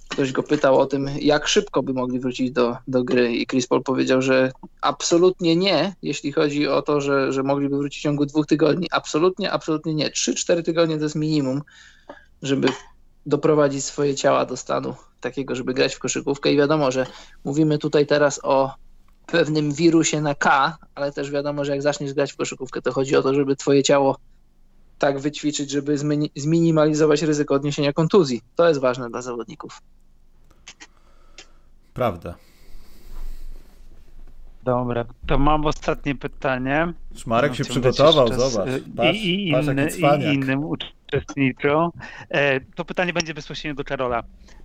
ktoś 0.08 0.32
go 0.32 0.42
pytał 0.42 0.80
o 0.80 0.86
tym, 0.86 1.10
jak 1.20 1.48
szybko 1.48 1.82
by 1.82 1.92
mogli 1.92 2.20
wrócić 2.20 2.50
do, 2.50 2.76
do 2.88 3.04
gry 3.04 3.32
i 3.32 3.46
Chris 3.46 3.66
Paul 3.66 3.82
powiedział, 3.82 4.22
że 4.22 4.52
absolutnie 4.80 5.56
nie, 5.56 5.94
jeśli 6.02 6.32
chodzi 6.32 6.68
o 6.68 6.82
to, 6.82 7.00
że, 7.00 7.32
że 7.32 7.42
mogliby 7.42 7.76
wrócić 7.76 8.00
w 8.00 8.02
ciągu 8.02 8.26
dwóch 8.26 8.46
tygodni. 8.46 8.88
Absolutnie, 8.90 9.52
absolutnie 9.52 9.94
nie. 9.94 10.10
Trzy, 10.10 10.34
cztery 10.34 10.62
tygodnie 10.62 10.96
to 10.96 11.02
jest 11.02 11.16
minimum, 11.16 11.62
żeby 12.42 12.68
doprowadzić 13.26 13.84
swoje 13.84 14.14
ciała 14.14 14.44
do 14.44 14.56
stanu 14.56 14.94
takiego, 15.20 15.54
żeby 15.54 15.74
grać 15.74 15.94
w 15.94 15.98
koszykówkę 15.98 16.52
i 16.52 16.56
wiadomo, 16.56 16.90
że 16.90 17.06
mówimy 17.44 17.78
tutaj 17.78 18.06
teraz 18.06 18.40
o 18.42 18.74
pewnym 19.32 19.72
wirusie 19.72 20.20
na 20.20 20.34
K, 20.34 20.76
ale 20.94 21.12
też 21.12 21.30
wiadomo, 21.30 21.64
że 21.64 21.72
jak 21.72 21.82
zaczniesz 21.82 22.14
grać 22.14 22.32
w 22.32 22.36
koszykówkę, 22.36 22.82
to 22.82 22.92
chodzi 22.92 23.16
o 23.16 23.22
to, 23.22 23.34
żeby 23.34 23.56
twoje 23.56 23.82
ciało 23.82 24.18
tak 24.98 25.18
wyćwiczyć, 25.18 25.70
żeby 25.70 25.98
zminimalizować 26.36 27.22
ryzyko 27.22 27.54
odniesienia 27.54 27.92
kontuzji. 27.92 28.42
To 28.56 28.68
jest 28.68 28.80
ważne 28.80 29.10
dla 29.10 29.22
zawodników. 29.22 29.82
Prawda. 31.94 32.34
Dobra, 34.62 35.04
to 35.26 35.38
mam 35.38 35.66
ostatnie 35.66 36.14
pytanie. 36.14 36.92
Szmarek 37.14 37.50
no, 37.50 37.56
się 37.56 37.64
przygotował, 37.64 38.28
zobacz. 38.28 38.68
Patrz, 38.96 39.18
i, 39.18 39.48
i, 39.48 39.52
patrz, 39.52 39.68
inny, 39.68 40.30
i 40.30 40.34
innym 40.34 40.64
uczestnikom. 40.64 41.90
E, 42.30 42.60
to 42.60 42.84
pytanie 42.84 43.12
będzie 43.12 43.34
bezpośrednio 43.34 43.74
do 43.74 43.84
Karola. 43.84 44.22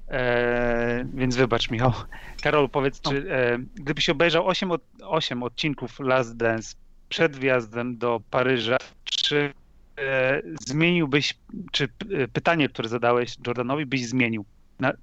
E, 0.10 1.05
więc 1.14 1.36
wybacz, 1.36 1.70
Michał. 1.70 1.93
Karol, 2.41 2.70
powiedz, 2.70 3.01
czy 3.01 3.32
e, 3.32 3.58
gdybyś 3.76 4.10
obejrzał 4.10 4.47
8, 4.47 4.72
od, 4.72 4.82
8 5.01 5.43
odcinków 5.43 5.99
Last 5.99 6.38
Dance 6.38 6.76
przed 7.10 7.36
wjazdem 7.36 7.97
do 7.97 8.22
Paryża, 8.32 8.78
czy 9.05 9.53
e, 9.97 10.41
zmieniłbyś, 10.68 11.34
czy 11.72 11.89
pytanie, 12.34 12.70
które 12.70 12.89
zadałeś 12.89 13.36
Jordanowi, 13.47 13.86
byś 13.86 14.05
zmienił? 14.05 14.45
Na, 14.80 14.93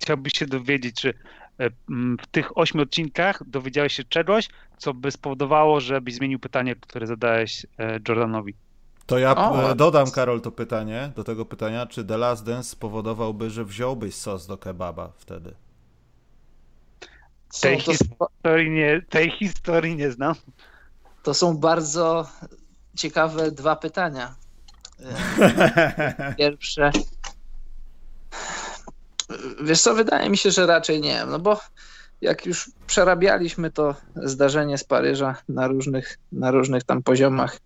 chciałbyś 0.00 0.32
się 0.38 0.46
dowiedzieć, 0.46 1.00
czy 1.00 1.14
E, 1.58 1.70
w 2.22 2.26
tych 2.26 2.58
ośmiu 2.58 2.82
odcinkach 2.82 3.42
dowiedziałeś 3.46 3.92
się 3.92 4.04
czegoś, 4.04 4.48
co 4.78 4.94
by 4.94 5.10
spowodowało, 5.10 5.80
żebyś 5.80 6.14
zmienił 6.14 6.38
pytanie, 6.38 6.76
które 6.76 7.06
zadałeś 7.06 7.66
e, 7.78 8.00
Jordanowi. 8.08 8.54
To 9.08 9.18
ja 9.18 9.36
o, 9.36 9.70
e, 9.70 9.74
dodam, 9.74 10.10
Karol, 10.10 10.40
to 10.40 10.52
pytanie, 10.52 11.12
do 11.16 11.24
tego 11.24 11.44
pytania, 11.44 11.86
czy 11.86 12.04
The 12.04 12.16
Last 12.16 12.44
Dance 12.44 12.70
spowodowałby, 12.70 13.50
że 13.50 13.64
wziąłbyś 13.64 14.14
sos 14.14 14.46
do 14.46 14.58
kebaba 14.58 15.12
wtedy? 15.18 15.54
Tej, 17.60 17.80
historii 17.80 18.70
nie, 18.70 19.02
tej 19.08 19.30
historii 19.30 19.96
nie 19.96 20.10
znam. 20.10 20.34
To 21.22 21.34
są 21.34 21.56
bardzo 21.56 22.28
ciekawe 22.96 23.50
dwa 23.50 23.76
pytania. 23.76 24.34
Pierwsze, 26.38 26.90
Wiesz 29.62 29.80
co, 29.80 29.94
wydaje 29.94 30.30
mi 30.30 30.36
się, 30.36 30.50
że 30.50 30.66
raczej 30.66 31.00
nie, 31.00 31.24
no 31.24 31.38
bo 31.38 31.60
jak 32.20 32.46
już 32.46 32.70
przerabialiśmy 32.86 33.70
to 33.70 33.94
zdarzenie 34.16 34.78
z 34.78 34.84
Paryża 34.84 35.36
na 35.48 35.66
różnych, 35.66 36.18
na 36.32 36.50
różnych 36.50 36.84
tam 36.84 37.02
poziomach 37.02 37.58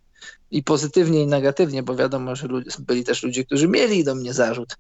i 0.50 0.62
pozytywnie 0.62 1.22
i 1.22 1.26
negatywnie, 1.26 1.82
bo 1.82 1.96
wiadomo, 1.96 2.36
że 2.36 2.48
byli 2.78 3.04
też 3.04 3.22
ludzie, 3.22 3.44
którzy 3.44 3.68
mieli 3.68 4.04
do 4.04 4.14
mnie 4.14 4.34
zarzut. 4.34 4.76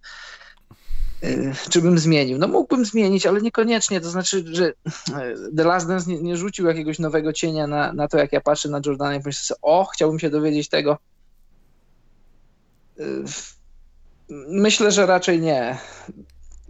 Y, 1.24 1.52
czy 1.70 1.82
bym 1.82 1.98
zmienił? 1.98 2.38
No 2.38 2.48
mógłbym 2.48 2.84
zmienić, 2.84 3.26
ale 3.26 3.40
niekoniecznie. 3.40 4.00
To 4.00 4.10
znaczy, 4.10 4.44
że 4.46 4.68
y, 4.68 4.74
The 5.56 5.64
Last 5.64 5.88
Dance 5.88 6.10
nie, 6.10 6.22
nie 6.22 6.36
rzucił 6.36 6.66
jakiegoś 6.66 6.98
nowego 6.98 7.32
cienia 7.32 7.66
na, 7.66 7.92
na 7.92 8.08
to, 8.08 8.18
jak 8.18 8.32
ja 8.32 8.40
patrzę 8.40 8.68
na 8.68 8.80
Jordana 8.86 9.14
i 9.14 9.18
myślę 9.18 9.32
sobie, 9.32 9.60
o, 9.62 9.84
chciałbym 9.84 10.18
się 10.18 10.30
dowiedzieć 10.30 10.68
tego. 10.68 10.98
Y, 13.00 13.24
myślę, 14.48 14.92
że 14.92 15.06
raczej 15.06 15.40
nie 15.40 15.78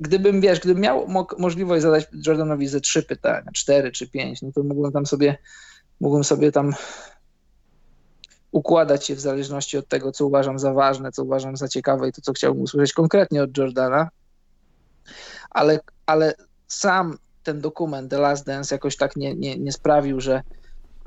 gdybym, 0.03 0.41
wiesz, 0.41 0.61
gdybym 0.61 0.83
miał 0.83 1.09
mo 1.09 1.27
możliwość 1.39 1.83
zadać 1.83 2.07
Jordanowi 2.27 2.67
ze 2.69 2.81
trzy 2.81 3.03
pytania, 3.03 3.51
cztery 3.55 3.93
czy 3.93 4.09
pięć, 4.09 4.43
no 4.43 4.53
to 4.55 4.63
mógłbym 4.63 4.93
tam 4.93 5.07
sobie, 5.07 5.39
mógłbym 6.01 6.25
sobie 6.25 6.53
tam 6.53 6.75
układać 8.53 9.07
się 9.07 9.15
w 9.15 9.21
zależności 9.21 9.79
od 9.79 9.89
tego, 9.89 10.13
co 10.13 10.27
uważam 10.27 10.59
za 10.59 10.73
ważne, 10.73 11.13
co 11.13 11.23
uważam 11.23 11.57
za 11.57 11.69
ciekawe 11.69 12.09
i 12.09 12.13
to, 12.13 12.21
co 12.21 12.33
chciałbym 12.33 12.63
usłyszeć 12.63 12.93
konkretnie 12.93 13.43
od 13.43 13.59
Jordana. 13.59 14.09
Ale, 15.51 15.81
ale 16.07 16.35
sam 16.69 17.19
ten 17.43 17.61
dokument 17.61 18.11
The 18.11 18.19
Last 18.19 18.47
Dance 18.47 18.75
jakoś 18.75 18.97
tak 18.97 19.17
nie, 19.17 19.35
nie, 19.35 19.59
nie 19.59 19.73
sprawił, 19.73 20.21
że, 20.21 20.43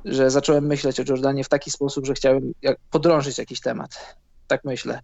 że 0.05 0.29
zacząłem 0.29 0.65
myśleć 0.65 0.99
o 0.99 1.03
Jordanie 1.07 1.43
w 1.43 1.49
taki 1.49 1.71
sposób, 1.71 2.05
że 2.05 2.13
chciałem 2.13 2.53
podrążyć 2.91 3.37
jakiś 3.37 3.61
temat. 3.61 4.15
Tak 4.47 4.63
myślę. 4.63 4.99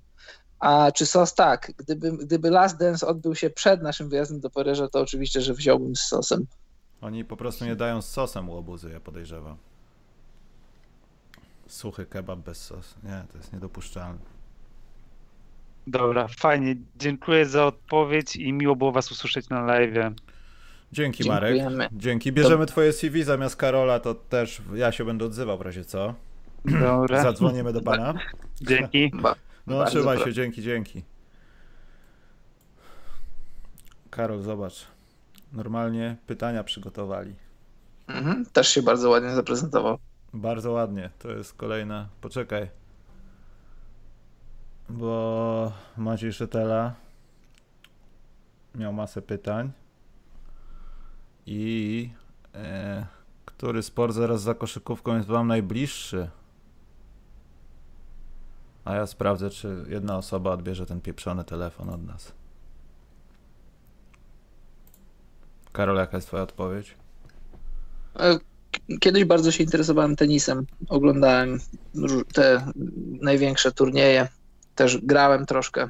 A 0.59 0.91
czy 0.91 1.05
sos? 1.05 1.35
Tak. 1.35 1.71
Gdyby, 1.77 2.11
gdyby 2.11 2.49
Last 2.49 2.77
Dance 2.77 3.07
odbył 3.07 3.35
się 3.35 3.49
przed 3.49 3.81
naszym 3.81 4.09
wyjazdem 4.09 4.39
do 4.39 4.49
Paryża, 4.49 4.87
to 4.87 4.99
oczywiście, 4.99 5.41
że 5.41 5.53
wziąłbym 5.53 5.95
z 5.95 6.01
sosem. 6.01 6.47
Oni 7.01 7.25
po 7.25 7.37
prostu 7.37 7.65
nie 7.65 7.75
dają 7.75 8.01
z 8.01 8.09
sosem 8.09 8.49
łobuzy, 8.49 8.89
ja 8.89 8.99
podejrzewam. 8.99 9.57
Suchy 11.72 12.05
kebab 12.05 12.39
bez 12.39 12.65
sos. 12.65 12.95
Nie, 13.03 13.24
to 13.32 13.38
jest 13.38 13.53
niedopuszczalne. 13.53 14.19
Dobra, 15.88 16.28
fajnie. 16.28 16.76
Dziękuję 16.95 17.45
za 17.45 17.65
odpowiedź 17.65 18.36
i 18.36 18.53
miło 18.53 18.76
było 18.76 18.91
was 18.91 19.11
usłyszeć 19.11 19.49
na 19.49 19.61
live. 19.61 20.13
Dzięki 20.91 21.28
Marek. 21.30 21.57
Dzięki. 21.91 22.32
Bierzemy 22.32 22.65
to... 22.65 22.72
twoje 22.72 22.93
CV 22.93 23.24
zamiast 23.24 23.55
Karola, 23.55 23.99
to 23.99 24.15
też 24.15 24.61
ja 24.74 24.91
się 24.91 25.05
będę 25.05 25.26
odzywał 25.26 25.57
w 25.57 25.61
razie 25.61 25.86
co. 25.86 26.13
Dobra. 26.65 27.24
Zadzwonimy 27.24 27.74
do 27.74 27.82
pana. 27.82 28.13
Dzięki. 28.61 29.11
No 29.67 29.78
Bardzo 29.78 29.86
trzymaj 29.86 30.19
się, 30.19 30.34
dzięki, 30.34 30.61
dzięki. 30.61 31.03
Karol, 34.09 34.41
zobacz. 34.41 34.88
Normalnie 35.53 36.17
pytania 36.28 36.63
przygotowali. 36.63 37.36
Mhm, 38.07 38.45
też 38.45 38.67
się 38.67 38.82
bardzo 38.82 39.09
ładnie 39.09 39.30
zaprezentował. 39.30 39.97
Bardzo 40.34 40.71
ładnie. 40.71 41.09
To 41.19 41.32
jest 41.32 41.53
kolejna. 41.53 42.07
Poczekaj. 42.21 42.69
Bo 44.89 45.71
Maciej 45.97 46.34
Szetela 46.34 46.93
miał 48.75 48.93
masę 48.93 49.21
pytań. 49.21 49.71
I 51.45 52.09
e, 52.55 53.05
który 53.45 53.84
sport 53.84 54.13
zaraz 54.13 54.41
za 54.41 54.53
koszykówką 54.53 55.15
jest 55.15 55.27
wam 55.27 55.47
najbliższy? 55.47 56.29
A 58.86 58.95
ja 58.95 59.07
sprawdzę, 59.07 59.49
czy 59.49 59.86
jedna 59.88 60.17
osoba 60.17 60.51
odbierze 60.51 60.86
ten 60.86 61.01
pieprzony 61.01 61.43
telefon 61.43 61.89
od 61.89 62.03
nas. 62.03 62.34
Karol, 65.71 65.97
jaka 65.97 66.17
jest 66.17 66.27
twoja 66.27 66.43
odpowiedź? 66.43 66.97
Kiedyś 68.99 69.26
bardzo 69.26 69.51
się 69.51 69.63
interesowałem 69.63 70.15
tenisem. 70.15 70.65
Oglądałem 70.89 71.59
te 72.34 72.72
największe 73.22 73.72
turnieje. 73.72 74.28
Też 74.76 74.97
grałem 74.97 75.45
troszkę. 75.45 75.89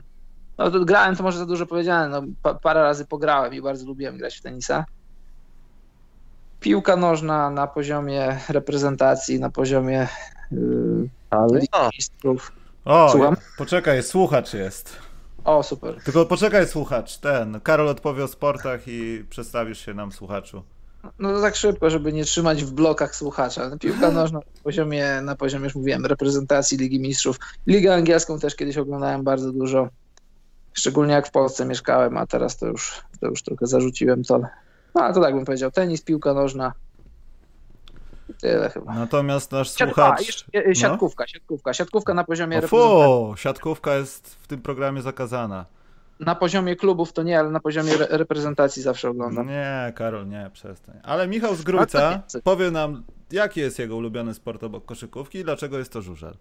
No 0.58 0.72
to 0.72 0.86
grałem, 0.86 1.16
to 1.16 1.24
może 1.24 1.38
za 1.38 1.46
dużo 1.46 1.66
powiedziane. 1.66 2.10
No, 2.10 2.28
pa, 2.44 2.54
parę 2.54 2.82
razy 2.82 3.06
pograłem 3.06 3.54
i 3.54 3.62
bardzo 3.62 3.86
lubiłem 3.86 4.18
grać 4.18 4.38
w 4.38 4.42
tenisa. 4.42 4.86
Piłka 6.60 6.96
nożna 6.96 7.50
na 7.50 7.68
poziomie 7.68 8.40
reprezentacji, 8.50 9.40
na 9.40 9.50
poziomie 9.50 10.08
yy, 10.52 11.10
mistrzów. 11.98 12.52
O, 12.86 13.10
Słucham? 13.12 13.36
poczekaj, 13.58 14.04
słuchacz 14.04 14.54
jest. 14.54 14.98
O, 15.44 15.64
super. 15.64 16.04
Tylko 16.04 16.26
poczekaj, 16.26 16.68
słuchacz, 16.68 17.18
ten. 17.18 17.60
Karol 17.62 17.90
odpowie 17.90 18.24
o 18.24 18.28
sportach 18.28 18.88
i 18.88 19.26
przedstawisz 19.30 19.86
się 19.86 19.94
nam, 19.94 20.12
słuchaczu. 20.12 20.64
No 21.20 21.34
to 21.34 21.42
tak 21.42 21.56
szybko, 21.56 21.90
żeby 21.90 22.14
nie 22.14 22.24
trzymać 22.26 22.64
w 22.64 22.72
blokach 22.72 23.16
słuchacza. 23.16 23.70
No, 23.70 23.78
piłka 23.78 24.12
nożna 24.22 24.40
na 24.40 24.62
poziomie, 24.64 25.22
na 25.22 25.36
poziomie, 25.36 25.64
już 25.64 25.76
mówiłem, 25.76 26.06
reprezentacji 26.06 26.78
Ligi 26.78 27.00
Mistrzów. 27.00 27.40
Ligę 27.68 27.94
angielską 27.94 28.40
też 28.40 28.56
kiedyś 28.56 28.78
oglądałem 28.78 29.24
bardzo 29.24 29.52
dużo. 29.52 29.88
Szczególnie 30.74 31.14
jak 31.14 31.28
w 31.28 31.32
Polsce 31.32 31.66
mieszkałem, 31.66 32.18
a 32.18 32.28
teraz 32.28 32.58
to 32.58 32.68
już, 32.68 33.02
to 33.20 33.28
już 33.28 33.44
trochę 33.44 33.68
zarzuciłem 33.68 34.24
to. 34.24 34.40
No 34.96 35.02
ale 35.02 35.14
to 35.14 35.22
tak 35.22 35.36
bym 35.36 35.46
powiedział. 35.46 35.72
Tenis, 35.72 36.02
piłka 36.02 36.34
nożna, 36.34 36.74
Tyle 38.42 38.70
chyba. 38.70 38.94
Natomiast 38.94 39.52
nasz 39.52 39.70
słuchacz... 39.70 40.46
A, 40.56 40.58
e, 40.58 40.76
siatkówka, 40.76 41.24
no? 41.24 41.28
siatkówka, 41.28 41.74
siatkówka 41.74 42.14
na 42.14 42.24
poziomie 42.24 42.58
o, 42.58 42.68
fu, 42.68 43.34
siatkówka 43.38 43.96
jest 43.96 44.36
w 44.36 44.48
tym 44.48 44.62
programie 44.62 45.02
zakazana. 45.02 45.66
Na 46.22 46.36
poziomie 46.36 46.76
klubów 46.76 47.14
to 47.14 47.24
nie, 47.24 47.40
ale 47.40 47.50
na 47.50 47.60
poziomie 47.60 47.94
re 47.94 48.08
reprezentacji 48.10 48.82
zawsze 48.82 49.10
oglądam. 49.10 49.48
Nie, 49.48 49.94
Karol, 49.96 50.28
nie, 50.28 50.50
przestań. 50.54 51.00
Ale 51.04 51.28
Michał 51.28 51.56
z 51.56 51.62
Grójca 51.62 52.24
powie 52.44 52.72
nam, 52.72 53.04
jaki 53.32 53.60
jest 53.60 53.80
jego 53.80 53.96
ulubiony 53.96 54.34
sport 54.34 54.64
obok 54.64 54.86
koszykówki 54.86 55.38
i 55.38 55.44
dlaczego 55.44 55.78
jest 55.78 55.92
to 55.94 56.02
żużel. 56.02 56.38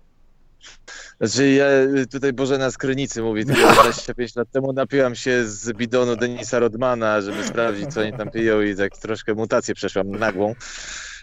Znaczy 1.21 1.51
ja 1.51 1.67
tutaj 2.13 2.33
Bożena 2.33 2.71
z 2.71 2.79
Krynicy 2.79 3.23
mówi, 3.23 3.47
tylko 3.47 3.73
25 3.83 4.37
lat 4.37 4.51
temu 4.51 4.73
napiłam 4.73 5.15
się 5.15 5.45
z 5.45 5.73
bidonu 5.73 6.17
Denisa 6.17 6.59
Rodmana, 6.59 7.21
żeby 7.21 7.45
sprawdzić 7.45 7.95
co 7.95 8.01
oni 8.01 8.13
tam 8.13 8.31
piją 8.31 8.61
i 8.61 8.77
tak 8.77 8.99
troszkę 8.99 9.35
mutację 9.35 9.75
przeszłam 9.75 10.11
nagłą. 10.11 10.55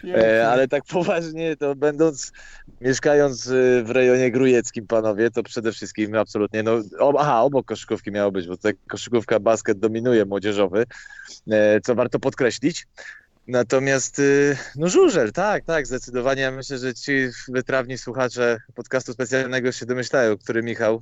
E, 0.04 0.48
ale 0.48 0.68
tak 0.68 0.84
poważnie, 0.84 1.56
to 1.56 1.74
będąc, 1.74 2.32
mieszkając 2.80 3.46
y, 3.46 3.82
w 3.84 3.90
rejonie 3.90 4.30
grujeckim, 4.30 4.86
panowie, 4.86 5.30
to 5.30 5.42
przede 5.42 5.72
wszystkim 5.72 6.14
absolutnie, 6.14 6.62
no, 6.62 6.82
aha, 7.18 7.42
obok 7.42 7.66
koszykówki 7.66 8.10
miało 8.12 8.32
być, 8.32 8.46
bo 8.46 8.56
tutaj 8.56 8.72
koszykówka, 8.88 9.40
basket 9.40 9.78
dominuje 9.78 10.24
młodzieżowy, 10.24 10.84
e, 11.50 11.80
co 11.80 11.94
warto 11.94 12.18
podkreślić. 12.18 12.86
Natomiast, 13.48 14.18
y, 14.18 14.56
no 14.76 14.88
żużel, 14.88 15.32
tak, 15.32 15.64
tak, 15.64 15.86
zdecydowanie. 15.86 16.42
Ja 16.42 16.50
myślę, 16.50 16.78
że 16.78 16.94
ci 16.94 17.12
wytrawni 17.48 17.98
słuchacze 17.98 18.58
podcastu 18.74 19.12
specjalnego 19.12 19.72
się 19.72 19.86
domyślają, 19.86 20.38
który 20.38 20.62
Michał 20.62 21.00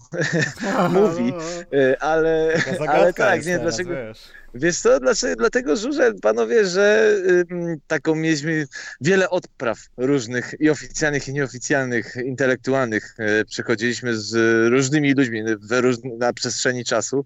mówi, 0.90 1.32
y, 1.74 1.98
ale, 1.98 2.54
ale 2.88 3.12
tak, 3.12 3.46
nie, 3.46 3.58
teraz, 3.58 3.62
dlaczego... 3.62 3.90
Wiesz. 3.90 4.18
Wiesz 4.54 4.78
co, 4.78 5.00
dlaczego, 5.00 5.36
dlatego 5.36 5.76
żużel, 5.76 6.14
panowie, 6.22 6.66
że 6.66 7.16
y, 7.28 7.46
taką 7.86 8.14
mieliśmy 8.14 8.66
wiele 9.00 9.30
odpraw 9.30 9.78
różnych 9.96 10.54
i 10.60 10.70
oficjalnych 10.70 11.28
i 11.28 11.32
nieoficjalnych, 11.32 12.16
intelektualnych. 12.24 13.14
Y, 13.40 13.44
przechodziliśmy 13.44 14.16
z 14.16 14.34
różnymi 14.72 15.14
ludźmi 15.14 15.42
róż, 15.70 15.96
na 16.18 16.32
przestrzeni 16.32 16.84
czasu 16.84 17.24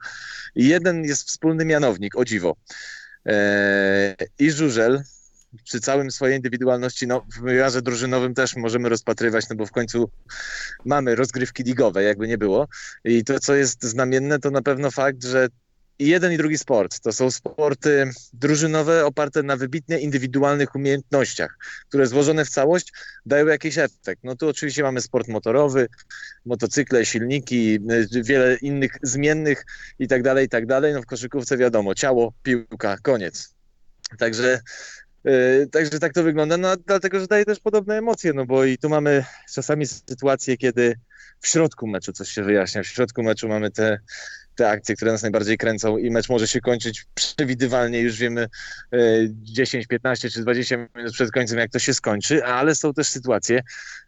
i 0.55 0.68
jeden 0.68 1.05
jest 1.05 1.29
wspólny 1.29 1.64
mianownik, 1.64 2.16
o 2.16 2.25
dziwo. 2.25 2.57
E, 3.27 4.14
I 4.39 4.51
żużel 4.51 5.03
przy 5.64 5.81
całym 5.81 6.11
swojej 6.11 6.37
indywidualności, 6.37 7.07
no 7.07 7.21
w 7.21 7.41
wymiarze 7.41 7.83
drużynowym 7.83 8.35
też 8.35 8.57
możemy 8.57 8.89
rozpatrywać, 8.89 9.49
no 9.49 9.57
bo 9.57 9.66
w 9.66 9.71
końcu 9.71 10.11
mamy 10.85 11.14
rozgrywki 11.14 11.62
ligowe, 11.62 12.03
jakby 12.03 12.29
nie 12.29 12.39
było. 12.39 12.68
I 13.05 13.25
to, 13.25 13.41
co 13.41 13.55
jest 13.55 13.85
znamienne, 13.85 14.39
to 14.39 14.51
na 14.51 14.62
pewno 14.62 14.91
fakt, 14.91 15.25
że 15.25 15.49
i 16.01 16.07
jeden 16.07 16.32
i 16.32 16.36
drugi 16.36 16.59
sport 16.59 17.01
to 17.01 17.12
są 17.12 17.30
sporty 17.30 18.11
drużynowe 18.32 19.07
oparte 19.07 19.42
na 19.42 19.57
wybitnie 19.57 19.98
indywidualnych 19.98 20.74
umiejętnościach, 20.74 21.59
które 21.88 22.07
złożone 22.07 22.44
w 22.44 22.51
całość 22.51 22.92
dają 23.26 23.46
jakiś 23.46 23.78
efekt. 23.78 24.24
No 24.24 24.36
tu 24.36 24.48
oczywiście 24.48 24.82
mamy 24.82 25.01
sport 25.01 25.28
motorowy, 25.28 25.88
motocykle, 26.46 27.07
silniki, 27.07 27.78
wiele 28.22 28.57
innych 28.57 28.92
zmiennych 29.03 29.64
i 29.98 30.09
tak 30.09 30.22
dalej, 30.22 30.46
i 30.46 30.48
tak 30.48 30.66
dalej. 30.66 30.94
No 30.94 31.03
w 31.03 31.07
koszykówce 31.07 31.57
wiadomo, 31.57 31.94
ciało, 31.94 32.32
piłka, 32.42 32.96
koniec. 33.03 33.55
Także 34.18 34.61
Yy, 35.24 35.68
także 35.72 35.98
tak 35.98 36.12
to 36.12 36.22
wygląda, 36.22 36.57
no 36.57 36.76
dlatego, 36.76 37.20
że 37.20 37.26
daje 37.26 37.44
też 37.44 37.61
podobne 37.61 37.98
emocje, 37.98 38.32
no 38.32 38.46
bo 38.46 38.64
i 38.64 38.78
tu 38.78 38.88
mamy 38.88 39.24
czasami 39.55 39.86
sytuacje, 39.86 40.57
kiedy 40.57 40.96
w 41.40 41.48
środku 41.48 41.86
meczu 41.86 42.12
coś 42.12 42.28
się 42.28 42.42
wyjaśnia, 42.42 42.82
w 42.82 42.86
środku 42.86 43.22
meczu 43.22 43.48
mamy 43.48 43.70
te 43.70 43.98
te 44.61 44.70
akcje, 44.70 44.96
które 44.96 45.12
nas 45.12 45.22
najbardziej 45.22 45.58
kręcą 45.58 45.98
i 45.98 46.11
mecz 46.11 46.28
może 46.28 46.48
się 46.48 46.61
kończyć 46.61 47.06
przewidywalnie, 47.14 48.00
już 48.00 48.16
wiemy 48.16 48.48
10, 49.32 49.84
e, 49.84 49.88
15 49.88 50.30
czy 50.30 50.40
20 50.40 50.76
minut 50.96 51.12
przed 51.12 51.30
końcem, 51.30 51.58
jak 51.58 51.70
to 51.70 51.78
się 51.78 51.94
skończy, 51.94 52.44
ale 52.44 52.74
są 52.74 52.94
też 52.94 53.08
sytuacje, 53.08 53.62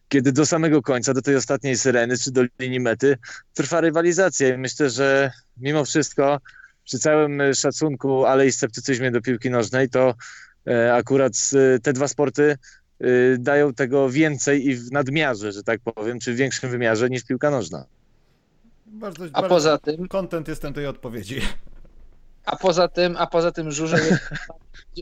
kiedy 0.08 0.32
do 0.32 0.46
samego 0.46 0.82
końca, 0.82 1.14
do 1.14 1.22
tej 1.22 1.36
ostatniej 1.36 1.76
syreny 1.76 2.18
czy 2.18 2.30
do 2.30 2.44
linii 2.58 2.80
mety 2.80 3.18
trwa 3.54 3.80
rywalizacja 3.80 4.54
i 4.54 4.58
myślę, 4.58 4.90
że 4.90 5.30
mimo 5.56 5.84
wszystko 5.84 6.40
przy 6.84 6.98
całym 6.98 7.42
szacunku, 7.54 8.24
ale 8.24 8.46
i 8.46 8.52
sceptycyzmie 8.52 9.10
do 9.10 9.20
piłki 9.20 9.50
nożnej, 9.50 9.88
to 9.88 10.14
e, 10.66 10.94
akurat 10.94 11.32
te 11.82 11.92
dwa 11.92 12.08
sporty 12.08 12.56
e, 13.00 13.06
dają 13.38 13.74
tego 13.74 14.10
więcej 14.10 14.68
i 14.68 14.76
w 14.76 14.92
nadmiarze, 14.92 15.52
że 15.52 15.62
tak 15.62 15.80
powiem, 15.80 16.18
czy 16.18 16.32
w 16.32 16.36
większym 16.36 16.70
wymiarze 16.70 17.10
niż 17.10 17.24
piłka 17.24 17.50
nożna. 17.50 17.84
Bardzo, 18.92 19.24
a 19.24 19.40
bardzo 19.40 19.54
poza 19.54 19.78
tym. 19.78 20.08
Kontent 20.08 20.48
jestem 20.48 20.74
tej 20.74 20.86
odpowiedzi. 20.86 21.40
A 22.44 22.56
poza 22.56 22.88
tym, 22.88 23.16
a 23.18 23.26
poza 23.26 23.52
tym 23.52 23.70
żużel 23.70 24.00
jest, 24.06 24.22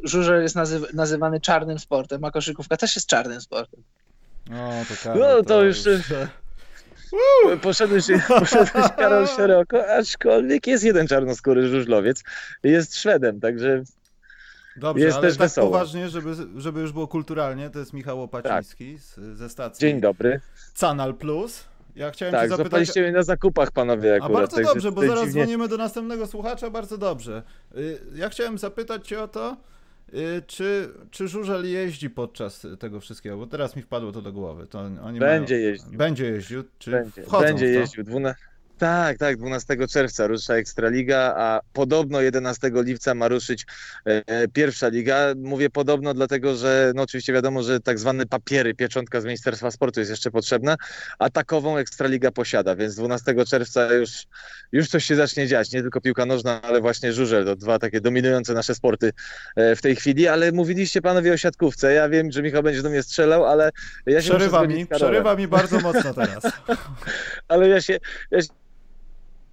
żużel 0.04 0.42
jest 0.42 0.54
nazyw, 0.56 0.92
nazywany 0.94 1.40
czarnym 1.40 1.78
sportem, 1.78 2.24
a 2.24 2.30
koszykówka 2.30 2.76
też 2.76 2.96
jest 2.96 3.08
czarnym 3.08 3.40
sportem. 3.40 3.82
No 4.50 4.70
to, 4.88 4.94
Karol, 5.02 5.20
no, 5.20 5.36
to, 5.36 5.42
to 5.42 5.62
już. 5.62 5.86
już... 5.86 6.02
Poszedłeś, 7.62 8.04
poszedłeś 8.28 8.86
Karol 8.96 9.28
szeroko, 9.28 9.90
aczkolwiek 9.90 10.66
jest 10.66 10.84
jeden 10.84 11.06
czarnoskóry 11.06 11.68
żużlowiec, 11.68 12.22
jest 12.62 12.96
Szwedem, 12.96 13.40
także 13.40 13.82
Dobrze, 14.76 15.04
jest 15.04 15.18
ale 15.18 15.28
też 15.28 15.36
tak 15.36 15.46
wesoło. 15.46 15.70
poważnie, 15.70 16.08
żeby, 16.08 16.34
żeby 16.56 16.80
już 16.80 16.92
było 16.92 17.08
kulturalnie, 17.08 17.70
to 17.70 17.78
jest 17.78 17.92
Michał 17.92 18.22
Opaciński 18.22 18.94
tak. 18.94 19.02
z, 19.02 19.38
ze 19.38 19.48
stacji 19.48 19.80
Dzień 19.80 20.00
dobry. 20.00 20.40
Canal 20.80 21.14
Plus. 21.14 21.64
Ja 21.96 22.10
chciałem 22.10 22.32
tak, 22.32 22.42
cię 22.42 22.48
zapytać... 22.48 22.66
zapaliście 22.66 23.02
mnie 23.02 23.12
na 23.12 23.22
zakupach, 23.22 23.70
panowie, 23.70 24.14
akurat. 24.14 24.30
A 24.30 24.34
bardzo 24.34 24.62
dobrze, 24.62 24.92
bo 24.92 25.00
zaraz 25.00 25.24
dziwnie... 25.24 25.42
dzwonimy 25.42 25.68
do 25.68 25.76
następnego 25.76 26.26
słuchacza, 26.26 26.70
bardzo 26.70 26.98
dobrze. 26.98 27.42
Y, 27.76 27.98
ja 28.14 28.28
chciałem 28.28 28.58
zapytać 28.58 29.08
cię 29.08 29.22
o 29.22 29.28
to, 29.28 29.56
y, 30.14 30.42
czy, 30.46 30.88
czy 31.10 31.28
Żużel 31.28 31.70
jeździ 31.70 32.10
podczas 32.10 32.66
tego 32.78 33.00
wszystkiego, 33.00 33.36
bo 33.36 33.46
teraz 33.46 33.76
mi 33.76 33.82
wpadło 33.82 34.12
to 34.12 34.22
do 34.22 34.32
głowy. 34.32 34.66
To 34.66 34.80
oni 34.80 35.20
będzie 35.20 35.54
mają... 35.54 35.66
jeździł. 35.68 35.98
Będzie 35.98 36.24
jeździł, 36.24 36.64
czy 36.78 36.90
będzie, 36.90 37.22
będzie 37.40 37.66
jeździł. 37.66 38.04
Dwuna... 38.04 38.34
Tak, 38.80 39.18
tak, 39.18 39.36
12 39.36 39.86
czerwca 39.86 40.26
rusza 40.26 40.54
Ekstraliga, 40.54 41.34
a 41.36 41.60
podobno 41.72 42.20
11 42.20 42.70
lipca 42.74 43.14
ma 43.14 43.28
ruszyć 43.28 43.66
e, 44.04 44.48
pierwsza 44.48 44.88
liga. 44.88 45.18
Mówię 45.36 45.70
podobno 45.70 46.14
dlatego, 46.14 46.56
że 46.56 46.92
no 46.94 47.02
oczywiście 47.02 47.32
wiadomo, 47.32 47.62
że 47.62 47.80
tak 47.80 47.98
zwane 47.98 48.26
papiery, 48.26 48.74
pieczątka 48.74 49.20
z 49.20 49.24
Ministerstwa 49.24 49.70
Sportu 49.70 50.00
jest 50.00 50.10
jeszcze 50.10 50.30
potrzebna, 50.30 50.76
a 51.18 51.30
takową 51.30 51.76
Ekstraliga 51.76 52.30
posiada, 52.30 52.76
więc 52.76 52.94
12 52.94 53.44
czerwca 53.44 53.92
już, 53.92 54.10
już 54.72 54.88
coś 54.88 55.04
się 55.04 55.16
zacznie 55.16 55.46
dziać, 55.46 55.72
nie 55.72 55.82
tylko 55.82 56.00
piłka 56.00 56.26
nożna, 56.26 56.62
ale 56.62 56.80
właśnie 56.80 57.12
żużel, 57.12 57.44
to 57.44 57.56
dwa 57.56 57.78
takie 57.78 58.00
dominujące 58.00 58.54
nasze 58.54 58.74
sporty 58.74 59.12
e, 59.56 59.76
w 59.76 59.82
tej 59.82 59.96
chwili, 59.96 60.28
ale 60.28 60.52
mówiliście 60.52 61.02
panowie 61.02 61.32
o 61.32 61.36
siatkówce, 61.36 61.92
ja 61.92 62.08
wiem, 62.08 62.32
że 62.32 62.42
Michał 62.42 62.62
będzie 62.62 62.82
do 62.82 62.90
mnie 62.90 63.02
strzelał, 63.02 63.46
ale 63.46 63.70
ja 64.06 64.22
się 64.22 64.30
Przerywa 64.30 64.66
mi, 64.66 64.86
przerywa 64.86 65.36
mi 65.36 65.48
bardzo 65.48 65.80
mocno 65.80 66.14
teraz. 66.14 66.44
ale 67.48 67.68
ja 67.68 67.80
się, 67.80 67.98
ja 68.30 68.42
się 68.42 68.48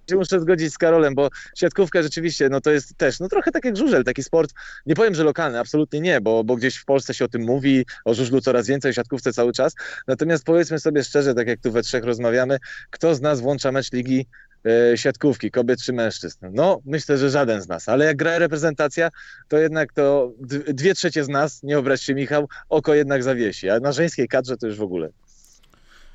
się 0.09 0.15
muszę 0.15 0.39
zgodzić 0.39 0.73
z 0.73 0.77
Karolem, 0.77 1.15
bo 1.15 1.29
siatkówka 1.55 2.01
rzeczywiście, 2.01 2.49
no 2.49 2.61
to 2.61 2.71
jest 2.71 2.97
też, 2.97 3.19
no 3.19 3.27
trochę 3.27 3.51
tak 3.51 3.65
jak 3.65 3.77
żużel, 3.77 4.03
taki 4.03 4.23
sport, 4.23 4.53
nie 4.85 4.95
powiem, 4.95 5.15
że 5.15 5.23
lokalny, 5.23 5.59
absolutnie 5.59 6.01
nie, 6.01 6.21
bo, 6.21 6.43
bo 6.43 6.55
gdzieś 6.55 6.75
w 6.75 6.85
Polsce 6.85 7.13
się 7.13 7.25
o 7.25 7.27
tym 7.27 7.41
mówi, 7.41 7.85
o 8.05 8.13
żużlu 8.13 8.41
coraz 8.41 8.67
więcej, 8.67 8.89
o 8.89 8.93
siatkówce 8.93 9.33
cały 9.33 9.51
czas, 9.53 9.73
natomiast 10.07 10.43
powiedzmy 10.43 10.79
sobie 10.79 11.03
szczerze, 11.03 11.33
tak 11.33 11.47
jak 11.47 11.59
tu 11.59 11.71
we 11.71 11.81
trzech 11.81 12.03
rozmawiamy, 12.03 12.57
kto 12.89 13.15
z 13.15 13.21
nas 13.21 13.41
włącza 13.41 13.71
mecz 13.71 13.91
ligi 13.91 14.27
e, 14.65 14.97
siatkówki, 14.97 15.51
kobiet 15.51 15.81
czy 15.81 15.93
mężczyzn? 15.93 16.47
No, 16.51 16.81
myślę, 16.85 17.17
że 17.17 17.29
żaden 17.29 17.61
z 17.61 17.67
nas, 17.67 17.89
ale 17.89 18.05
jak 18.05 18.17
gra 18.17 18.37
reprezentacja, 18.37 19.09
to 19.47 19.57
jednak 19.57 19.93
to 19.93 20.33
dwie 20.67 20.93
trzecie 20.93 21.23
z 21.23 21.29
nas, 21.29 21.63
nie 21.63 21.79
obrać 21.79 22.03
się 22.03 22.15
Michał, 22.15 22.47
oko 22.69 22.93
jednak 22.93 23.23
zawiesi, 23.23 23.69
a 23.69 23.79
na 23.79 23.91
żeńskiej 23.91 24.27
kadrze 24.27 24.57
to 24.57 24.67
już 24.67 24.77
w 24.77 24.81
ogóle. 24.81 25.09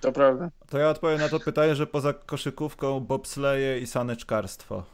To 0.02 0.12
prawda. 0.12 0.50
To 0.70 0.78
ja 0.78 0.90
odpowiem 0.90 1.20
na 1.20 1.28
to 1.28 1.40
pytanie, 1.40 1.74
że 1.74 1.86
poza 1.86 2.12
koszykówką 2.12 3.00
bobsleje 3.00 3.78
i 3.78 3.86
saneczkarstwo. 3.86 4.84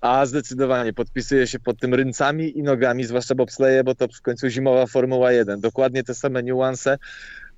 A 0.00 0.26
zdecydowanie 0.26 0.92
podpisuję 0.92 1.46
się 1.46 1.58
pod 1.58 1.80
tym 1.80 1.94
ryncami 1.94 2.58
i 2.58 2.62
nogami, 2.62 3.04
zwłaszcza 3.04 3.34
bobsleje, 3.34 3.84
bo 3.84 3.94
to 3.94 4.08
w 4.08 4.22
końcu 4.22 4.48
zimowa 4.48 4.86
Formuła 4.86 5.32
1. 5.32 5.60
Dokładnie 5.60 6.04
te 6.04 6.14
same 6.14 6.42
niuanse 6.42 6.98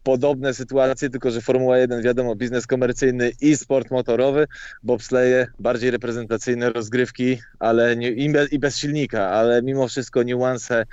podobne 0.03 0.55
sytuacje, 0.55 1.11
tylko 1.11 1.30
że 1.30 1.40
Formuła 1.40 1.78
1 1.78 2.03
wiadomo, 2.03 2.36
biznes 2.36 2.66
komercyjny 2.66 3.32
i 3.40 3.57
sport 3.57 3.90
motorowy, 3.90 4.46
bobsleje 4.82 5.46
bardziej 5.59 5.90
reprezentacyjne 5.90 6.70
rozgrywki, 6.70 7.38
ale 7.59 7.96
nie, 7.96 8.11
i, 8.50 8.59
bez 8.59 8.76
silnika, 8.76 9.30
ale 9.30 9.62
mimo 9.62 9.88
wszystko 9.88 10.22
niuanse, 10.22 10.84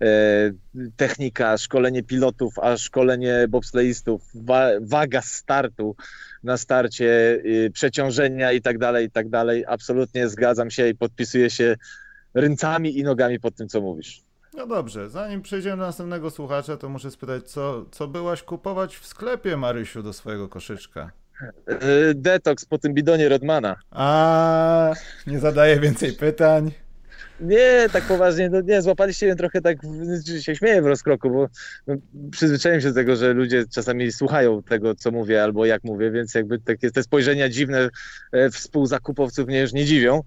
e, 0.00 0.06
technika, 0.96 1.58
szkolenie 1.58 2.02
pilotów, 2.02 2.58
a 2.58 2.76
szkolenie 2.76 3.46
bobsleistów, 3.48 4.22
wa, 4.34 4.68
waga 4.80 5.22
startu 5.22 5.96
na 6.42 6.56
starcie, 6.56 7.40
y, 7.44 7.70
przeciążenia 7.74 8.52
i 8.52 8.60
tak 8.62 8.78
dalej, 8.78 9.06
i 9.06 9.10
tak 9.10 9.28
dalej. 9.28 9.64
Absolutnie 9.66 10.28
zgadzam 10.28 10.70
się 10.70 10.88
i 10.88 10.94
podpisuję 10.94 11.50
się 11.50 11.76
ręcami 12.34 12.98
i 12.98 13.02
nogami 13.02 13.40
pod 13.40 13.54
tym, 13.54 13.68
co 13.68 13.80
mówisz. 13.80 14.27
No 14.58 14.66
dobrze, 14.66 15.08
zanim 15.08 15.42
przejdziemy 15.42 15.76
do 15.76 15.82
następnego 15.82 16.30
słuchacza, 16.30 16.76
to 16.76 16.88
muszę 16.88 17.10
spytać, 17.10 17.50
co, 17.50 17.84
co 17.90 18.08
byłaś 18.08 18.42
kupować 18.42 18.96
w 18.96 19.06
sklepie, 19.06 19.56
Marysiu, 19.56 20.02
do 20.02 20.12
swojego 20.12 20.48
koszyczka? 20.48 21.10
E, 21.66 22.14
detoks 22.14 22.64
po 22.64 22.78
tym 22.78 22.94
bidonie 22.94 23.28
Rodmana. 23.28 23.76
A, 23.90 24.92
nie 25.26 25.38
zadaję 25.38 25.80
więcej 25.80 26.12
pytań. 26.12 26.70
Nie, 27.40 27.88
tak 27.92 28.04
poważnie, 28.04 28.50
no 28.50 28.60
nie, 28.60 28.82
złapaliście 28.82 29.26
mnie 29.26 29.36
trochę 29.36 29.60
tak, 29.60 29.78
się 30.40 30.56
śmieję 30.56 30.82
w 30.82 30.86
rozkroku, 30.86 31.30
bo 31.30 31.48
no, 31.86 31.94
przyzwyczaiłem 32.30 32.80
się 32.80 32.88
do 32.88 32.94
tego, 32.94 33.16
że 33.16 33.32
ludzie 33.32 33.64
czasami 33.70 34.12
słuchają 34.12 34.62
tego, 34.62 34.94
co 34.94 35.10
mówię 35.10 35.42
albo 35.42 35.66
jak 35.66 35.84
mówię, 35.84 36.10
więc 36.10 36.34
jakby 36.34 36.58
takie 36.58 36.90
te 36.90 37.02
spojrzenia 37.02 37.48
dziwne 37.48 37.88
e, 38.32 38.50
współzakupowców 38.50 39.46
mnie 39.46 39.60
już 39.60 39.72
nie 39.72 39.84
dziwią, 39.84 40.22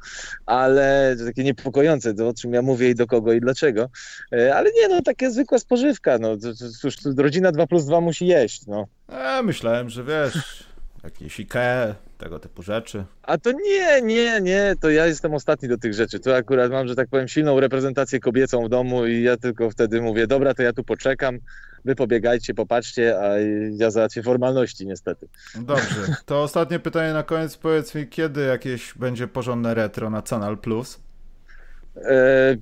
ale 0.46 1.16
takie 1.26 1.44
niepokojące, 1.44 2.14
to 2.14 2.28
o 2.28 2.34
czym 2.34 2.54
ja 2.54 2.62
mówię 2.62 2.90
i 2.90 2.96
do 2.96 3.08
kogo 3.08 3.34
i 3.34 3.42
dlaczego. 3.42 3.90
E, 4.34 4.56
ale 4.56 4.72
nie, 4.72 4.88
no 4.88 5.02
takie 5.02 5.32
zwykła 5.32 5.60
spożywka, 5.60 6.18
no 6.18 6.38
cóż, 6.82 6.98
rodzina 7.18 7.52
2 7.52 7.68
plus 7.68 7.86
2 7.86 8.02
musi 8.02 8.28
jeść, 8.28 8.68
no. 8.68 8.88
A, 9.08 9.42
myślałem, 9.44 9.90
że 9.90 10.04
wiesz, 10.04 10.64
jakieś 11.04 11.40
Ikea, 11.40 11.96
tego 12.22 12.40
typu 12.40 12.62
rzeczy. 12.62 13.06
A 13.24 13.38
to 13.38 13.52
nie, 13.52 14.02
nie, 14.02 14.42
nie, 14.42 14.76
to 14.82 14.90
ja 14.90 15.08
jestem 15.08 15.34
ostatni 15.34 15.70
do 15.70 15.78
tych 15.78 15.94
rzeczy. 15.94 16.20
To 16.20 16.36
akurat 16.36 16.72
mam, 16.72 16.88
że 16.88 16.96
tak 16.96 17.10
powiem, 17.10 17.28
silną 17.28 17.60
reprezentację 17.60 18.20
kobiecą 18.20 18.66
w 18.66 18.70
domu 18.70 19.06
i 19.06 19.24
ja 19.24 19.38
tylko 19.38 19.70
wtedy 19.70 20.02
mówię, 20.02 20.28
dobra, 20.28 20.54
to 20.54 20.64
ja 20.64 20.74
tu 20.74 20.84
poczekam, 20.84 21.40
wy 21.86 21.96
pobiegajcie, 21.96 22.54
popatrzcie, 22.54 23.20
a 23.20 23.34
ja 23.72 23.92
załatwię 23.92 24.24
formalności 24.24 24.88
niestety. 24.88 25.28
Dobrze, 25.56 26.16
to 26.26 26.44
ostatnie 26.44 26.80
pytanie 26.80 27.14
na 27.14 27.24
koniec. 27.24 27.58
Powiedz 27.58 27.96
mi, 27.96 28.08
kiedy 28.08 28.42
jakieś 28.42 28.94
będzie 28.94 29.28
porządne 29.28 29.74
retro 29.74 30.10
na 30.10 30.22
Canal 30.22 30.58
Plus? 30.58 31.00
E, 31.96 32.58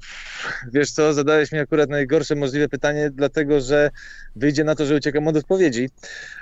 wiesz 0.73 0.91
co, 0.91 1.13
zadałeś 1.13 1.51
mi 1.51 1.59
akurat 1.59 1.89
najgorsze 1.89 2.35
możliwe 2.35 2.69
pytanie, 2.69 3.09
dlatego 3.09 3.61
że 3.61 3.89
wyjdzie 4.35 4.63
na 4.63 4.75
to, 4.75 4.85
że 4.85 4.95
uciekam 4.95 5.27
od 5.27 5.37
odpowiedzi, 5.37 5.89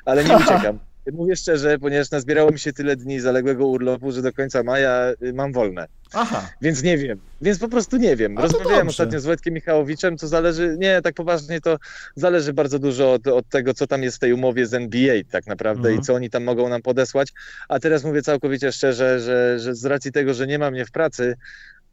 ale 0.05 0.24
nie 0.24 0.36
uciekam. 0.45 0.80
Mówię 1.14 1.36
szczerze, 1.36 1.80
ponieważ 1.80 2.12
nazbierało 2.12 2.51
mi 2.51 2.60
się 2.60 2.74
tyle 2.74 2.95
dni 2.95 3.20
zaległego 3.20 3.68
urlopu, 3.68 4.12
że 4.12 4.22
do 4.22 4.34
końca 4.34 4.64
maja 4.64 5.14
y, 5.24 5.34
mam 5.34 5.53
wolne. 5.53 5.88
Aha. 6.14 6.49
Więc 6.62 6.84
nie 6.84 6.97
wiem. 6.97 7.20
Więc 7.41 7.60
po 7.60 7.68
prostu 7.68 7.97
nie 7.97 8.16
wiem. 8.16 8.38
Rozmawiałem 8.38 8.88
ostatnio 8.88 9.20
z 9.20 9.26
Wojtkiem 9.26 9.53
Michałowiczem, 9.53 10.18
to 10.18 10.28
zależy, 10.28 10.76
nie, 10.80 11.01
tak 11.01 11.16
poważnie, 11.16 11.62
to 11.62 11.78
zależy 12.16 12.53
bardzo 12.53 12.80
dużo 12.80 13.14
od, 13.14 13.28
od 13.28 13.49
tego, 13.49 13.74
co 13.74 13.88
tam 13.88 14.03
jest 14.03 14.18
w 14.18 14.20
tej 14.20 14.34
umowie 14.34 14.66
z 14.68 14.74
NBA 14.74 15.16
tak 15.32 15.47
naprawdę 15.47 15.89
Mhm. 15.89 15.99
i 15.99 16.01
co 16.01 16.14
oni 16.14 16.30
tam 16.30 16.43
mogą 16.43 16.70
nam 16.70 16.82
podesłać. 16.82 17.34
A 17.70 17.80
teraz 17.80 18.03
mówię 18.03 18.22
całkowicie 18.22 18.72
szczerze, 18.72 19.20
że, 19.20 19.60
że 19.60 19.76
z 19.76 19.86
racji 19.86 20.12
tego, 20.12 20.34
że 20.34 20.47
nie 20.47 20.60
mam 20.60 20.74
mnie 20.74 20.86
w 20.86 20.91
pracy, 20.91 21.36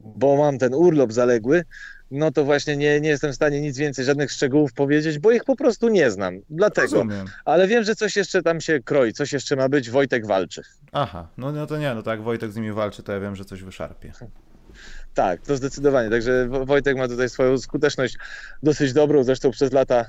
bo 0.01 0.37
mam 0.37 0.59
ten 0.59 0.75
urlop 0.75 1.13
zaległy, 1.13 1.63
no 2.15 2.31
to 2.31 2.45
właśnie 2.45 2.77
nie, 2.77 3.01
nie 3.01 3.09
jestem 3.09 3.33
w 3.33 3.35
stanie 3.35 3.61
nic 3.61 3.79
więcej, 3.79 4.05
żadnych 4.05 4.33
szczegółów 4.33 4.73
powiedzieć, 4.73 5.19
bo 5.19 5.31
ich 5.33 5.45
po 5.45 5.57
prostu 5.57 5.89
nie 5.89 6.11
znam. 6.11 6.41
Dlatego. 6.51 6.87
Rozumiem. 6.93 7.27
Ale 7.45 7.67
wiem, 7.67 7.85
że 7.85 7.95
coś 7.95 8.17
jeszcze 8.17 8.43
tam 8.43 8.61
się 8.61 8.81
kroi, 8.81 9.13
coś 9.13 9.33
jeszcze 9.33 9.57
ma 9.57 9.69
być, 9.69 9.91
Wojtek 9.91 10.27
walczy. 10.27 10.63
Aha, 10.93 11.29
no, 11.39 11.53
no 11.53 11.67
to 11.67 11.79
nie, 11.79 11.95
no 11.95 12.03
tak 12.03 12.23
Wojtek 12.23 12.53
z 12.53 12.57
nimi 12.57 12.73
walczy, 12.73 13.03
to 13.03 13.13
ja 13.13 13.21
wiem, 13.21 13.37
że 13.37 13.45
coś 13.45 13.63
wyszarpie. 13.63 14.13
Tak, 15.15 15.41
to 15.41 15.57
zdecydowanie. 15.57 16.11
Także 16.11 16.49
Wo- 16.49 16.67
Wojtek 16.67 16.97
ma 16.97 17.09
tutaj 17.09 17.29
swoją 17.29 17.59
skuteczność 17.59 18.17
dosyć 18.63 18.93
dobrą. 18.93 19.25
Zresztą 19.25 19.51
przez 19.51 19.73
lata 19.73 20.05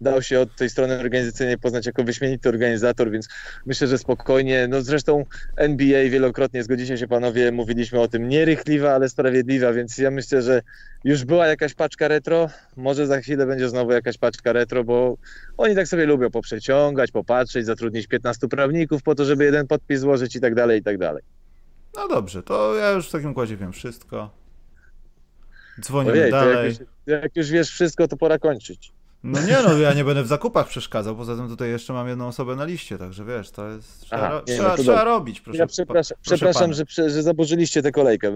dał 0.00 0.22
się 0.22 0.40
od 0.40 0.56
tej 0.56 0.70
strony 0.70 0.98
organizacyjnej 0.98 1.58
poznać 1.58 1.86
jako 1.86 2.04
wyśmienity 2.04 2.48
organizator, 2.48 3.10
więc 3.10 3.28
myślę, 3.66 3.88
że 3.88 3.98
spokojnie. 3.98 4.68
No 4.68 4.82
zresztą 4.82 5.24
NBA 5.56 6.10
wielokrotnie, 6.10 6.62
zgodzicie 6.62 6.98
się 6.98 7.08
panowie, 7.08 7.52
mówiliśmy 7.52 8.00
o 8.00 8.08
tym, 8.08 8.28
nierychliwa, 8.28 8.94
ale 8.94 9.08
sprawiedliwa, 9.08 9.72
więc 9.72 9.98
ja 9.98 10.10
myślę, 10.10 10.42
że 10.42 10.62
już 11.04 11.24
była 11.24 11.46
jakaś 11.46 11.74
paczka 11.74 12.08
retro, 12.08 12.50
może 12.76 13.06
za 13.06 13.20
chwilę 13.20 13.46
będzie 13.46 13.68
znowu 13.68 13.92
jakaś 13.92 14.18
paczka 14.18 14.52
retro, 14.52 14.84
bo 14.84 15.16
oni 15.56 15.74
tak 15.74 15.88
sobie 15.88 16.06
lubią 16.06 16.30
poprzeciągać, 16.30 17.10
popatrzeć, 17.10 17.66
zatrudnić 17.66 18.06
15 18.06 18.48
prawników 18.48 19.02
po 19.02 19.14
to, 19.14 19.24
żeby 19.24 19.44
jeden 19.44 19.66
podpis 19.66 20.00
złożyć 20.00 20.36
i 20.36 20.40
tak 20.40 20.54
dalej, 20.54 20.80
i 20.80 20.82
tak 20.82 20.98
dalej. 20.98 21.22
No 21.96 22.08
dobrze, 22.08 22.42
to 22.42 22.74
ja 22.74 22.90
już 22.90 23.08
w 23.08 23.12
takim 23.12 23.30
układzie 23.30 23.56
wiem 23.56 23.72
wszystko. 23.72 24.30
Dzwonimy 25.80 26.12
Ojej, 26.12 26.30
to 26.30 26.36
jak 26.36 26.54
dalej. 26.54 26.68
już, 26.68 26.78
jak 27.06 27.36
już 27.36 27.50
wiesz 27.50 27.70
wszystko, 27.70 28.08
to 28.08 28.16
pora 28.16 28.38
kończyć. 28.38 28.92
No 29.24 29.40
nie 29.40 29.58
no, 29.68 29.78
ja 29.78 29.94
nie 29.94 30.04
będę 30.04 30.22
w 30.22 30.26
zakupach 30.26 30.68
przeszkadzał, 30.68 31.16
poza 31.16 31.36
tym 31.36 31.48
tutaj 31.48 31.70
jeszcze 31.70 31.92
mam 31.92 32.08
jedną 32.08 32.28
osobę 32.28 32.56
na 32.56 32.64
liście, 32.64 32.98
także 32.98 33.24
wiesz, 33.24 33.50
to 33.50 33.68
jest... 33.68 34.00
Trzeba, 34.00 34.22
Aha, 34.22 34.42
nie, 34.48 34.54
no 34.54 34.62
trzeba, 34.62 34.76
to 34.76 34.82
trzeba 34.82 35.04
robić, 35.04 35.40
proszę. 35.40 35.58
ja 35.58 35.66
przepraszam, 35.66 36.16
proszę 36.24 36.36
przepraszam 36.36 36.72
że, 36.72 36.84
że 37.10 37.22
zaburzyliście 37.22 37.82
tę 37.82 37.92
kolejkę. 37.92 38.32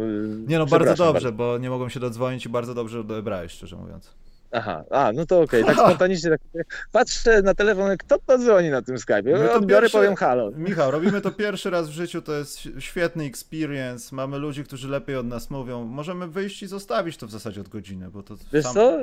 Nie 0.47 0.59
no, 0.59 0.67
bardzo 0.67 0.95
dobrze, 0.95 1.33
bo 1.33 1.59
nie 1.59 1.71
mogłem 1.71 1.91
się 1.91 2.01
dodzwonić 2.01 2.47
i 2.47 2.49
bardzo 2.49 2.75
dobrze 2.75 3.01
odebrałeś, 3.01 3.53
szczerze 3.53 3.77
mówiąc. 3.77 4.15
Aha, 4.53 4.85
a, 4.91 5.13
no 5.15 5.27
to 5.27 5.41
okej, 5.41 5.65
tak 5.65 5.77
spontanicznie. 5.87 6.31
Tak, 6.31 6.89
patrzę 6.93 7.43
na 7.43 7.55
telefon, 7.55 7.97
kto 7.97 8.19
to 8.27 8.39
dzwoni 8.39 8.71
na 8.71 8.83
tym 8.83 8.97
Skype'ie. 8.97 9.45
No 9.47 9.53
Odbiorę, 9.53 9.83
pierwsze- 9.83 9.99
powiem 9.99 10.15
halo. 10.15 10.51
Michał, 10.51 10.91
robimy 10.91 11.21
to 11.21 11.31
pierwszy 11.31 11.71
raz 11.71 11.89
w 11.89 11.93
życiu, 11.93 12.23
to 12.23 12.33
jest 12.33 12.69
świetny 12.79 13.25
experience, 13.25 14.17
mamy 14.17 14.39
ludzi, 14.39 14.65
którzy 14.65 14.89
lepiej 14.89 15.17
od 15.17 15.27
nas 15.27 15.51
mówią, 15.51 15.85
możemy 15.85 16.29
wyjść 16.29 16.63
i 16.63 16.67
zostawić 16.67 17.17
to 17.17 17.27
w 17.27 17.31
zasadzie 17.31 17.61
od 17.61 17.69
godziny, 17.69 18.11
bo 18.11 18.23
to 18.23 18.37
Wiesz 18.53 18.65
sam, 18.65 18.75
co? 18.75 18.99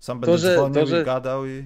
Sam 0.00 0.20
To, 0.20 0.26
będę 0.26 0.38
że- 0.38 0.54
dzwonił 0.54 0.74
to, 0.74 0.86
że- 0.86 1.02
i 1.02 1.04
gadał 1.04 1.46
i... 1.46 1.64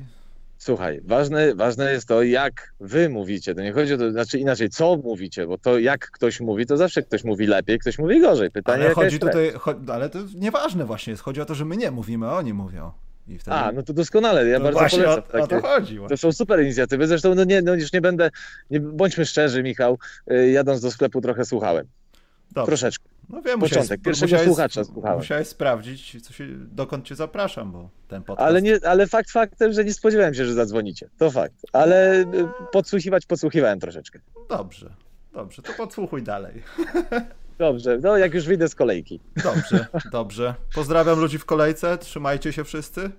Słuchaj, 0.59 1.01
ważne, 1.05 1.55
ważne 1.55 1.93
jest 1.93 2.09
to, 2.09 2.22
jak 2.22 2.72
wy 2.80 3.09
mówicie. 3.09 3.55
To 3.55 3.62
nie 3.62 3.72
chodzi 3.72 3.95
o 3.95 3.99
to, 3.99 4.11
znaczy 4.11 4.39
inaczej, 4.39 4.70
co 4.70 4.97
mówicie, 4.97 5.47
bo 5.47 5.59
to 5.59 5.78
jak 5.78 6.11
ktoś 6.11 6.41
mówi, 6.41 6.66
to 6.66 6.76
zawsze 6.76 7.03
ktoś 7.03 7.24
mówi 7.24 7.47
lepiej, 7.47 7.78
ktoś 7.78 7.99
mówi 7.99 8.20
gorzej. 8.20 8.51
Pytanie, 8.51 8.85
Ale 8.85 8.95
chodzi 8.95 9.18
tutaj, 9.18 9.53
cho- 9.53 9.93
ale 9.93 10.11
to 10.11 10.18
nieważne 10.35 10.85
właśnie 10.85 11.11
jest, 11.11 11.22
chodzi 11.22 11.41
o 11.41 11.45
to, 11.45 11.55
że 11.55 11.64
my 11.64 11.76
nie 11.76 11.91
mówimy, 11.91 12.26
a 12.26 12.32
oni 12.37 12.55
mówią. 12.55 12.93
Wtedy... 13.39 13.57
A, 13.57 13.72
no 13.72 13.82
to 13.82 13.93
doskonale, 13.93 14.47
ja 14.49 14.59
No 14.59 14.64
bardzo 14.64 14.78
właśnie 14.78 15.03
polecam. 15.03 15.24
o, 15.24 15.39
o 15.45 15.47
takie- 15.47 15.61
to 15.62 15.68
chodzi. 15.68 15.99
To 16.09 16.16
są 16.16 16.32
super 16.32 16.62
inicjatywy. 16.62 17.07
Zresztą 17.07 17.35
no 17.35 17.45
nie, 17.45 17.62
no 17.62 17.74
już 17.74 17.93
nie 17.93 18.01
będę, 18.01 18.30
nie, 18.70 18.80
bądźmy 18.80 19.26
szczerzy, 19.26 19.62
Michał, 19.62 19.99
y, 20.32 20.51
jadąc 20.51 20.80
do 20.80 20.91
sklepu 20.91 21.20
trochę 21.20 21.45
słuchałem. 21.45 21.87
Dobrze. 22.53 22.66
Troszeczkę. 22.66 23.05
No 23.29 23.43
wiem, 23.43 23.61
Początek, 23.61 23.83
musiałeś, 23.83 24.03
pierwszego 24.05 24.27
musiałeś, 24.27 24.47
słuchacza 24.47 24.85
słuchałem. 24.85 25.18
Musiałeś 25.18 25.49
sprawdzić, 25.49 26.22
co 26.22 26.33
się, 26.33 26.47
dokąd 26.57 27.05
cię 27.07 27.14
zapraszam, 27.14 27.72
bo 27.72 27.89
ten 28.09 28.22
podcast... 28.22 28.49
Ale, 28.49 28.62
nie, 28.62 28.79
ale 28.87 29.07
fakt 29.07 29.31
faktem, 29.31 29.72
że 29.72 29.85
nie 29.85 29.93
spodziewałem 29.95 30.35
się, 30.35 30.45
że 30.45 30.55
zadzwonicie. 30.55 31.09
To 31.18 31.31
fakt. 31.31 31.55
Ale 31.72 32.20
y, 32.20 32.27
podsłuchiwać 32.72 33.27
podsłuchiwałem 33.27 33.81
troszeczkę. 33.81 34.18
Dobrze, 34.49 34.95
dobrze, 35.33 35.62
to 35.62 35.72
podsłuchuj 35.72 36.22
dalej. 36.22 36.62
Dobrze, 37.59 37.99
no 38.03 38.16
jak 38.16 38.35
już 38.35 38.47
wyjdę 38.47 38.68
z 38.68 38.75
kolejki. 38.75 39.20
Dobrze, 39.45 39.87
dobrze. 40.12 40.55
Pozdrawiam 40.75 41.20
ludzi 41.20 41.39
w 41.39 41.45
kolejce, 41.45 41.99
trzymajcie 41.99 42.53
się 42.53 42.64
wszyscy. 42.64 43.11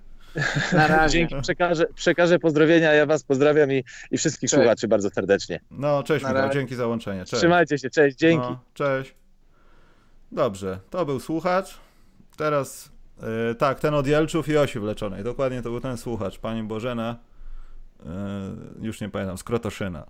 Na 0.72 0.86
razie. 0.86 1.18
Dzięki, 1.18 1.42
przekażę, 1.42 1.86
przekażę 1.94 2.38
pozdrowienia, 2.38 2.92
ja 2.92 3.06
was 3.06 3.22
pozdrawiam 3.22 3.72
i, 3.72 3.84
i 4.10 4.18
wszystkich 4.18 4.50
Cześć. 4.50 4.62
słuchaczy 4.62 4.88
bardzo 4.88 5.10
serdecznie. 5.10 5.60
No, 5.70 6.02
cześć 6.02 6.22
Na 6.22 6.28
Michał, 6.28 6.46
razie. 6.46 6.58
dzięki 6.58 6.74
za 6.74 6.86
łączenie. 6.86 7.24
Cześć. 7.24 7.40
Trzymajcie 7.40 7.78
się, 7.78 7.90
cześć, 7.90 8.16
dzięki. 8.16 8.46
No, 8.50 8.60
cześć. 8.74 9.14
Dobrze, 10.32 10.80
to 10.90 11.06
był 11.06 11.20
słuchacz. 11.20 11.78
Teraz, 12.36 12.92
yy, 13.48 13.54
tak, 13.54 13.80
ten 13.80 13.94
od 13.94 14.06
Jelczów 14.06 14.48
i 14.48 14.56
Osi 14.56 14.78
Wleczonej. 14.78 15.24
Dokładnie 15.24 15.62
to 15.62 15.70
był 15.70 15.80
ten 15.80 15.96
słuchacz, 15.96 16.38
pani 16.38 16.62
Bożena, 16.62 17.16
yy, 17.98 18.06
już 18.80 19.00
nie 19.00 19.08
pamiętam, 19.08 19.38
z 19.38 19.44
Krotoszyna. 19.44 20.06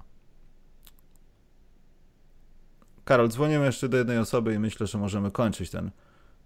Karol, 3.05 3.29
dzwonimy 3.29 3.65
jeszcze 3.65 3.89
do 3.89 3.97
jednej 3.97 4.19
osoby 4.19 4.55
i 4.55 4.59
myślę, 4.59 4.87
że 4.87 4.99
możemy 4.99 5.31
kończyć 5.31 5.71
ten 5.71 5.91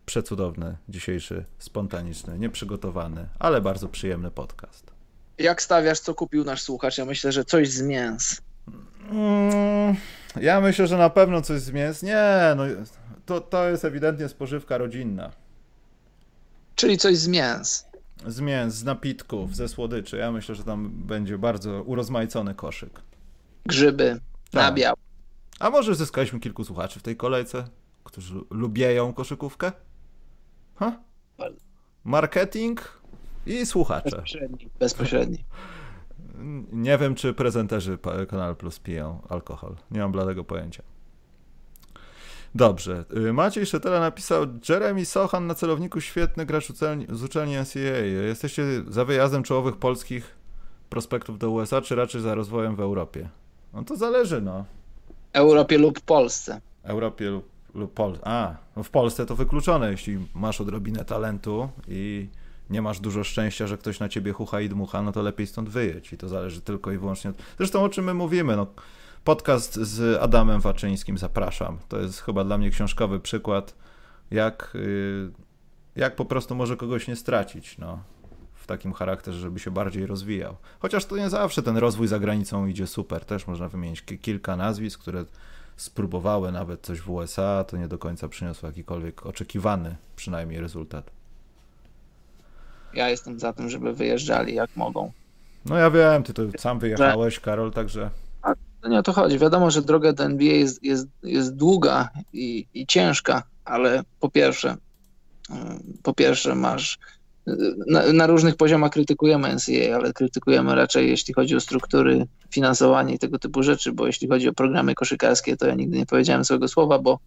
przecudowny, 0.07 0.77
dzisiejszy, 0.89 1.45
spontaniczny, 1.59 2.39
nieprzygotowany, 2.39 3.29
ale 3.39 3.61
bardzo 3.61 3.89
przyjemny 3.89 4.31
podcast. 4.31 4.91
Jak 5.39 5.63
stawiasz, 5.63 6.01
co 6.01 6.15
kupił 6.15 6.45
nasz 6.45 6.63
słuchacz? 6.63 6.99
Ja 6.99 7.05
myślę, 7.05 7.33
że 7.33 7.45
coś 7.45 7.71
z 7.71 7.83
mięs. 7.83 8.43
Mm, 9.11 9.97
ja 10.41 10.61
myślę, 10.61 10.87
że 10.87 10.99
na 10.99 11.11
pewno 11.11 11.43
coś 11.43 11.61
z 11.61 11.71
mięs. 11.71 12.03
Nie, 12.03 12.55
no 12.57 12.65
to, 13.31 13.41
to 13.41 13.69
jest 13.69 13.85
ewidentnie 13.85 14.29
spożywka 14.29 14.79
rodzinna. 14.79 15.31
Czyli 16.75 16.99
coś 16.99 17.17
z 17.17 17.29
mięs. 17.29 17.87
Z 18.27 18.41
mięs, 18.41 18.75
z 18.75 18.85
napitków, 18.85 19.57
ze 19.57 19.69
słodyczy. 19.69 20.17
Ja 20.17 20.33
myślę, 20.33 20.55
że 20.55 20.65
tam 20.65 20.91
będzie 20.91 21.39
bardzo 21.39 21.83
urozmaicony 21.83 22.55
koszyk. 22.55 23.01
Grzyby, 23.67 24.21
Tak. 24.51 24.63
nabiał. 24.63 24.95
A 25.59 25.71
może 25.71 25.95
zyskaliśmy 25.95 26.41
kilku 26.41 26.65
słuchaczy 26.65 27.01
w 27.01 27.03
tej 27.03 27.17
kolejce, 27.17 27.65
którzy 28.05 28.35
lubieją 28.51 29.13
koszykówkę? 29.13 29.73
Ha? 30.77 31.01
Marketing 32.05 33.01
i 33.47 33.67
słuchacze. 33.67 34.11
Bezpośredni. 34.11 34.69
Bezpośredni. 34.79 35.45
Nie 36.73 36.99
wiem, 36.99 37.15
czy 37.15 37.35
prezenterzy 37.35 37.99
Kanal 38.29 38.57
Plus 38.57 38.79
piją 38.79 39.23
alkohol. 39.29 39.77
Nie 39.91 40.01
mam 40.01 40.13
bladego 40.13 40.45
pojęcia. 40.45 40.83
Dobrze. 42.55 43.05
Y, 43.17 43.33
Maciej 43.33 43.67
Szetela 43.67 44.01
napisał 44.01 44.47
Jeremy 44.69 45.07
Sochan 45.07 45.47
na 45.47 45.55
celowniku 45.55 46.01
świetny 46.01 46.47
gracz 46.47 46.71
uczelni, 46.71 47.07
z 47.09 47.23
uczelni 47.23 47.57
NCAA. 47.57 48.27
Jesteście 48.27 48.65
za 48.89 49.05
wyjazdem 49.05 49.43
czołowych 49.43 49.77
polskich 49.77 50.37
prospektów 50.89 51.39
do 51.39 51.51
USA, 51.51 51.83
czy 51.83 51.95
raczej 51.95 52.21
za 52.21 52.35
rozwojem 52.35 52.77
w 52.77 52.81
Europie? 52.81 53.29
No 53.73 53.85
to 53.85 53.97
zależy, 53.97 54.41
no. 54.41 54.65
Europie 55.33 55.79
lub 55.79 56.01
Polsce. 56.01 56.61
Europie 56.83 57.31
lub, 57.31 57.49
lub 57.75 57.95
Pol... 57.95 58.19
A, 58.23 58.55
no 58.77 58.83
w 58.83 58.91
Polsce 58.91 59.27
to 59.27 59.37
wykluczone, 59.37 59.91
jeśli 59.91 60.19
masz 60.35 60.61
odrobinę 60.61 61.05
talentu 61.05 61.69
i 61.89 62.29
nie 62.71 62.83
masz 62.83 63.01
dużo 63.01 63.25
szczęścia, 63.25 63.67
że 63.67 63.79
ktoś 63.79 64.01
na 64.01 64.09
ciebie 64.09 64.33
hucha 64.33 64.61
i 64.61 64.69
dmucha, 64.69 65.03
no 65.03 65.13
to 65.13 65.23
lepiej 65.23 65.47
stąd 65.47 65.69
wyjedź 65.69 66.13
i 66.13 66.19
to 66.19 66.29
zależy 66.29 66.61
tylko 66.61 66.93
i 66.93 66.99
wyłącznie 66.99 67.31
od... 67.31 67.37
Zresztą 67.59 67.83
o 67.83 67.89
czym 67.89 68.05
my 68.05 68.15
mówimy, 68.15 68.57
no 68.57 68.67
podcast 69.25 69.75
z 69.75 70.23
Adamem 70.23 70.61
Waczyńskim 70.61 71.19
zapraszam. 71.19 71.79
To 71.89 71.99
jest 71.99 72.21
chyba 72.21 72.45
dla 72.45 72.59
mnie 72.59 72.71
książkowy 72.71 73.21
przykład, 73.21 73.75
jak, 74.31 74.73
y, 74.75 75.31
jak 75.97 76.17
po 76.17 76.25
prostu 76.25 76.55
może 76.55 76.77
kogoś 76.77 77.09
nie 77.09 77.17
stracić, 77.17 77.79
no 77.79 78.03
w 78.55 78.67
takim 78.67 78.93
charakterze, 78.93 79.39
żeby 79.39 79.59
się 79.61 79.71
bardziej 79.71 80.07
rozwijał. 80.07 80.57
Chociaż 80.79 81.05
to 81.05 81.17
nie 81.17 81.31
zawsze 81.31 81.63
ten 81.63 81.77
rozwój 81.77 82.07
za 82.09 82.19
granicą 82.19 82.67
idzie 82.67 82.87
super. 82.87 83.25
Też 83.25 83.47
można 83.47 83.69
wymienić 83.69 84.03
ki- 84.03 84.19
kilka 84.19 84.57
nazwisk, 84.57 85.01
które 85.01 85.25
spróbowały 85.77 86.53
nawet 86.53 86.81
coś 86.81 87.01
w 87.01 87.11
USA, 87.11 87.65
to 87.65 87.77
nie 87.77 87.89
do 87.89 87.99
końca 87.99 88.29
przyniosło 88.29 88.67
jakikolwiek 88.69 89.27
oczekiwany 89.27 89.97
przynajmniej 90.17 90.61
rezultat. 90.61 91.11
Ja 92.95 93.09
jestem 93.09 93.41
za 93.41 93.53
tym, 93.53 93.71
żeby 93.71 93.93
wyjeżdżali 93.93 94.55
jak 94.55 94.77
mogą. 94.77 95.13
No 95.65 95.77
ja 95.77 95.91
wiem, 95.91 96.23
ty 96.23 96.35
to 96.35 96.43
sam 96.59 96.79
wyjechałeś, 96.79 97.41
Karol, 97.41 97.73
także 97.73 98.11
To 98.83 98.89
nie 98.89 98.99
o 98.99 99.03
to 99.03 99.13
chodzi. 99.13 99.39
Wiadomo, 99.39 99.71
że 99.71 99.83
droga 99.83 100.13
do 100.13 100.25
NBA 100.25 100.53
jest, 100.53 100.85
jest, 100.85 101.07
jest 101.23 101.57
długa 101.57 102.09
i, 102.33 102.67
i 102.75 102.87
ciężka, 102.87 103.43
ale 103.65 104.03
po 104.21 104.29
pierwsze, 104.29 104.77
y, 105.51 105.55
po 106.03 106.15
pierwsze 106.15 106.55
masz 106.55 106.99
na, 107.87 108.13
na 108.13 108.27
różnych 108.27 108.57
poziomach 108.57 108.91
krytykujemy 108.91 109.55
NCAA, 109.55 109.97
ale 109.97 110.13
krytykujemy 110.13 110.75
raczej 110.75 111.09
jeśli 111.09 111.35
chodzi 111.35 111.57
o 111.57 111.61
struktury, 111.61 112.27
finansowanie 112.51 113.15
i 113.15 113.19
tego 113.19 113.39
typu 113.39 113.63
rzeczy, 113.63 113.93
bo 113.93 114.07
jeśli 114.07 114.29
chodzi 114.29 114.49
o 114.49 114.53
programy 114.53 114.95
koszykarskie, 114.95 115.57
to 115.57 115.67
ja 115.67 115.75
nigdy 115.75 115.99
nie 115.99 116.07
powiedziałem 116.07 116.45
złego 116.45 116.69
słowa, 116.69 116.99
bo 116.99 117.19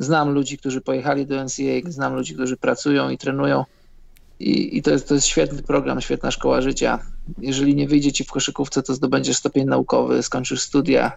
Znam 0.00 0.30
ludzi, 0.30 0.58
którzy 0.58 0.80
pojechali 0.80 1.26
do 1.26 1.44
NCAA, 1.44 1.90
znam 1.90 2.14
ludzi, 2.14 2.34
którzy 2.34 2.56
pracują 2.56 3.10
i 3.10 3.18
trenują. 3.18 3.64
I, 4.40 4.76
i 4.76 4.82
to, 4.82 4.90
jest, 4.90 5.08
to 5.08 5.14
jest 5.14 5.26
świetny 5.26 5.62
program, 5.62 6.00
świetna 6.00 6.30
szkoła 6.30 6.60
życia. 6.60 6.98
Jeżeli 7.38 7.74
nie 7.74 7.88
wyjdzie 7.88 8.12
ci 8.12 8.24
w 8.24 8.30
koszykówce, 8.30 8.82
to 8.82 8.94
zdobędziesz 8.94 9.36
stopień 9.36 9.66
naukowy, 9.66 10.22
skończysz 10.22 10.60
studia 10.60 11.12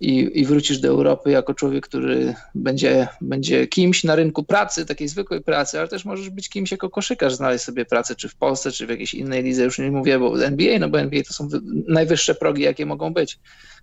i, 0.00 0.40
i 0.40 0.44
wrócisz 0.44 0.78
do 0.78 0.88
Europy 0.88 1.30
jako 1.30 1.54
człowiek, 1.54 1.84
który 1.84 2.34
będzie, 2.54 3.08
będzie 3.20 3.66
kimś 3.66 4.04
na 4.04 4.16
rynku 4.16 4.44
pracy, 4.44 4.86
takiej 4.86 5.08
zwykłej 5.08 5.40
pracy, 5.40 5.78
ale 5.78 5.88
też 5.88 6.04
możesz 6.04 6.30
być 6.30 6.48
kimś 6.48 6.70
jako 6.70 6.90
koszykarz, 6.90 7.34
znaleźć 7.34 7.64
sobie 7.64 7.84
pracę, 7.84 8.14
czy 8.14 8.28
w 8.28 8.34
Polsce, 8.34 8.72
czy 8.72 8.86
w 8.86 8.90
jakiejś 8.90 9.14
innej 9.14 9.42
lidze, 9.42 9.64
już 9.64 9.78
nie 9.78 9.90
mówię, 9.90 10.18
bo 10.18 10.44
NBA, 10.44 10.78
no 10.78 10.88
bo 10.88 11.00
NBA 11.00 11.22
to 11.22 11.34
są 11.34 11.48
najwyższe 11.88 12.34
progi, 12.34 12.62
jakie 12.62 12.86
mogą 12.86 13.12
być. 13.12 13.38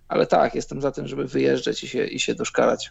Ale 0.08 0.26
tak, 0.26 0.54
jestem 0.54 0.80
za 0.80 0.90
tym, 0.90 1.08
żeby 1.08 1.24
wyjeżdżać 1.24 1.84
i 1.84 1.88
się, 1.88 2.06
i 2.06 2.20
się 2.20 2.34
doszkalać, 2.34 2.90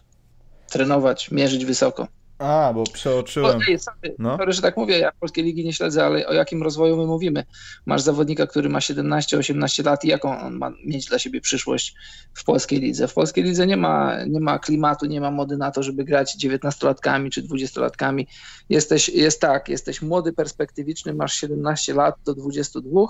trenować, 0.70 1.30
mierzyć 1.30 1.64
wysoko. 1.64 2.08
A, 2.42 2.72
bo 2.72 2.84
przeoczyłem. 2.84 3.56
O, 3.56 3.60
ej, 3.68 3.78
sorry, 3.78 4.14
no. 4.18 4.36
sorry, 4.36 4.52
że 4.52 4.62
tak 4.62 4.76
mówię, 4.76 4.98
ja 4.98 5.12
polskiej 5.20 5.44
ligi 5.44 5.64
nie 5.64 5.72
śledzę, 5.72 6.04
ale 6.04 6.26
o 6.26 6.32
jakim 6.32 6.62
rozwoju 6.62 6.96
my 6.96 7.06
mówimy? 7.06 7.44
Masz 7.86 8.02
zawodnika, 8.02 8.46
który 8.46 8.68
ma 8.68 8.78
17-18 8.78 9.84
lat 9.84 10.04
i 10.04 10.08
jaką 10.08 10.40
on 10.40 10.58
ma 10.58 10.70
mieć 10.84 11.06
dla 11.06 11.18
siebie 11.18 11.40
przyszłość 11.40 11.94
w 12.34 12.44
polskiej 12.44 12.80
lidze? 12.80 13.08
W 13.08 13.14
polskiej 13.14 13.44
lidze 13.44 13.66
nie 13.66 13.76
ma, 13.76 14.24
nie 14.24 14.40
ma 14.40 14.58
klimatu, 14.58 15.06
nie 15.06 15.20
ma 15.20 15.30
mody 15.30 15.56
na 15.56 15.70
to, 15.70 15.82
żeby 15.82 16.04
grać 16.04 16.36
19-latkami 16.44 17.30
czy 17.30 17.42
20-latkami. 17.42 18.26
Jesteś, 18.68 19.08
jest 19.08 19.40
tak, 19.40 19.68
jesteś 19.68 20.02
młody, 20.02 20.32
perspektywiczny, 20.32 21.14
masz 21.14 21.32
17 21.34 21.94
lat 21.94 22.14
do 22.24 22.34
22, 22.34 23.00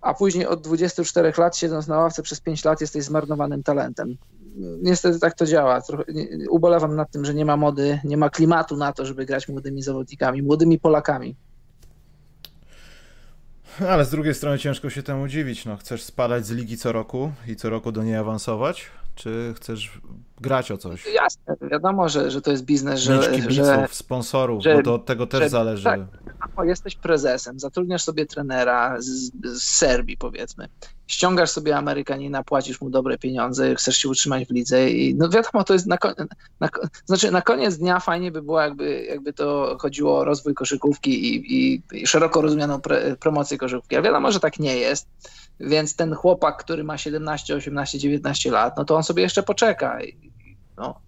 a 0.00 0.14
później 0.14 0.46
od 0.46 0.60
24 0.60 1.32
lat, 1.38 1.56
siedząc 1.56 1.86
na 1.86 1.98
ławce 1.98 2.22
przez 2.22 2.40
5 2.40 2.64
lat, 2.64 2.80
jesteś 2.80 3.04
zmarnowanym 3.04 3.62
talentem 3.62 4.16
niestety 4.82 5.18
tak 5.20 5.34
to 5.34 5.46
działa. 5.46 5.80
Trochę, 5.80 6.04
ubolewam 6.50 6.96
nad 6.96 7.10
tym, 7.10 7.24
że 7.24 7.34
nie 7.34 7.44
ma 7.44 7.56
mody, 7.56 8.00
nie 8.04 8.16
ma 8.16 8.30
klimatu 8.30 8.76
na 8.76 8.92
to, 8.92 9.06
żeby 9.06 9.26
grać 9.26 9.48
młodymi 9.48 9.82
zawodnikami, 9.82 10.42
młodymi 10.42 10.78
Polakami. 10.78 11.36
Ale 13.88 14.04
z 14.04 14.10
drugiej 14.10 14.34
strony 14.34 14.58
ciężko 14.58 14.90
się 14.90 15.02
temu 15.02 15.28
dziwić. 15.28 15.64
No, 15.64 15.76
chcesz 15.76 16.02
spadać 16.02 16.46
z 16.46 16.50
ligi 16.50 16.78
co 16.78 16.92
roku 16.92 17.32
i 17.48 17.56
co 17.56 17.70
roku 17.70 17.92
do 17.92 18.02
niej 18.02 18.16
awansować? 18.16 18.90
Czy 19.16 19.54
chcesz 19.56 20.00
grać 20.40 20.70
o 20.70 20.76
coś? 20.76 21.06
Jasne, 21.14 21.56
wiadomo, 21.70 22.08
że, 22.08 22.30
że 22.30 22.42
to 22.42 22.50
jest 22.50 22.64
biznes, 22.64 23.00
że... 23.00 23.16
Mieć 23.16 23.28
kibiców, 23.28 23.56
że, 23.56 23.88
sponsorów, 23.90 24.62
że, 24.62 24.74
bo 24.74 24.82
to 24.82 24.94
od 24.94 25.06
tego 25.06 25.26
też 25.26 25.40
że, 25.40 25.48
zależy. 25.48 25.84
Tak, 25.84 26.00
no, 26.56 26.64
jesteś 26.64 26.96
prezesem, 26.96 27.60
zatrudniasz 27.60 28.04
sobie 28.04 28.26
trenera 28.26 28.96
z, 28.98 29.30
z 29.44 29.62
Serbii 29.62 30.16
powiedzmy, 30.16 30.68
ściągasz 31.06 31.50
sobie 31.50 31.76
Amerykanina, 31.76 32.42
płacisz 32.42 32.80
mu 32.80 32.90
dobre 32.90 33.18
pieniądze, 33.18 33.74
chcesz 33.74 33.96
się 33.96 34.08
utrzymać 34.08 34.48
w 34.48 34.50
lidze 34.50 34.90
i 34.90 35.14
no 35.14 35.28
wiadomo, 35.28 35.64
to 35.64 35.72
jest 35.72 35.86
na, 35.86 35.98
na, 36.60 36.68
znaczy 37.04 37.30
na 37.30 37.42
koniec 37.42 37.76
dnia 37.76 38.00
fajnie 38.00 38.32
by 38.32 38.42
było, 38.42 38.60
jakby, 38.60 39.04
jakby 39.04 39.32
to 39.32 39.76
chodziło 39.80 40.18
o 40.18 40.24
rozwój 40.24 40.54
koszykówki 40.54 41.34
i, 41.34 41.54
i, 41.54 41.82
i 41.92 42.06
szeroko 42.06 42.40
rozumianą 42.40 42.80
pre, 42.80 43.16
promocję 43.16 43.58
koszykówki, 43.58 43.96
ale 43.96 44.04
wiadomo, 44.04 44.32
że 44.32 44.40
tak 44.40 44.58
nie 44.58 44.76
jest, 44.76 45.08
więc 45.60 45.96
ten 45.96 46.14
chłopak, 46.14 46.56
który 46.56 46.84
ma 46.84 46.98
17, 46.98 47.56
18, 47.56 47.98
19 47.98 48.50
lat, 48.50 48.76
no 48.76 48.84
to 48.84 48.96
on 48.96 49.02
sobie 49.02 49.22
jeszcze 49.22 49.42
poczeka. 49.42 50.02
I, 50.02 50.32
no, 50.76 51.00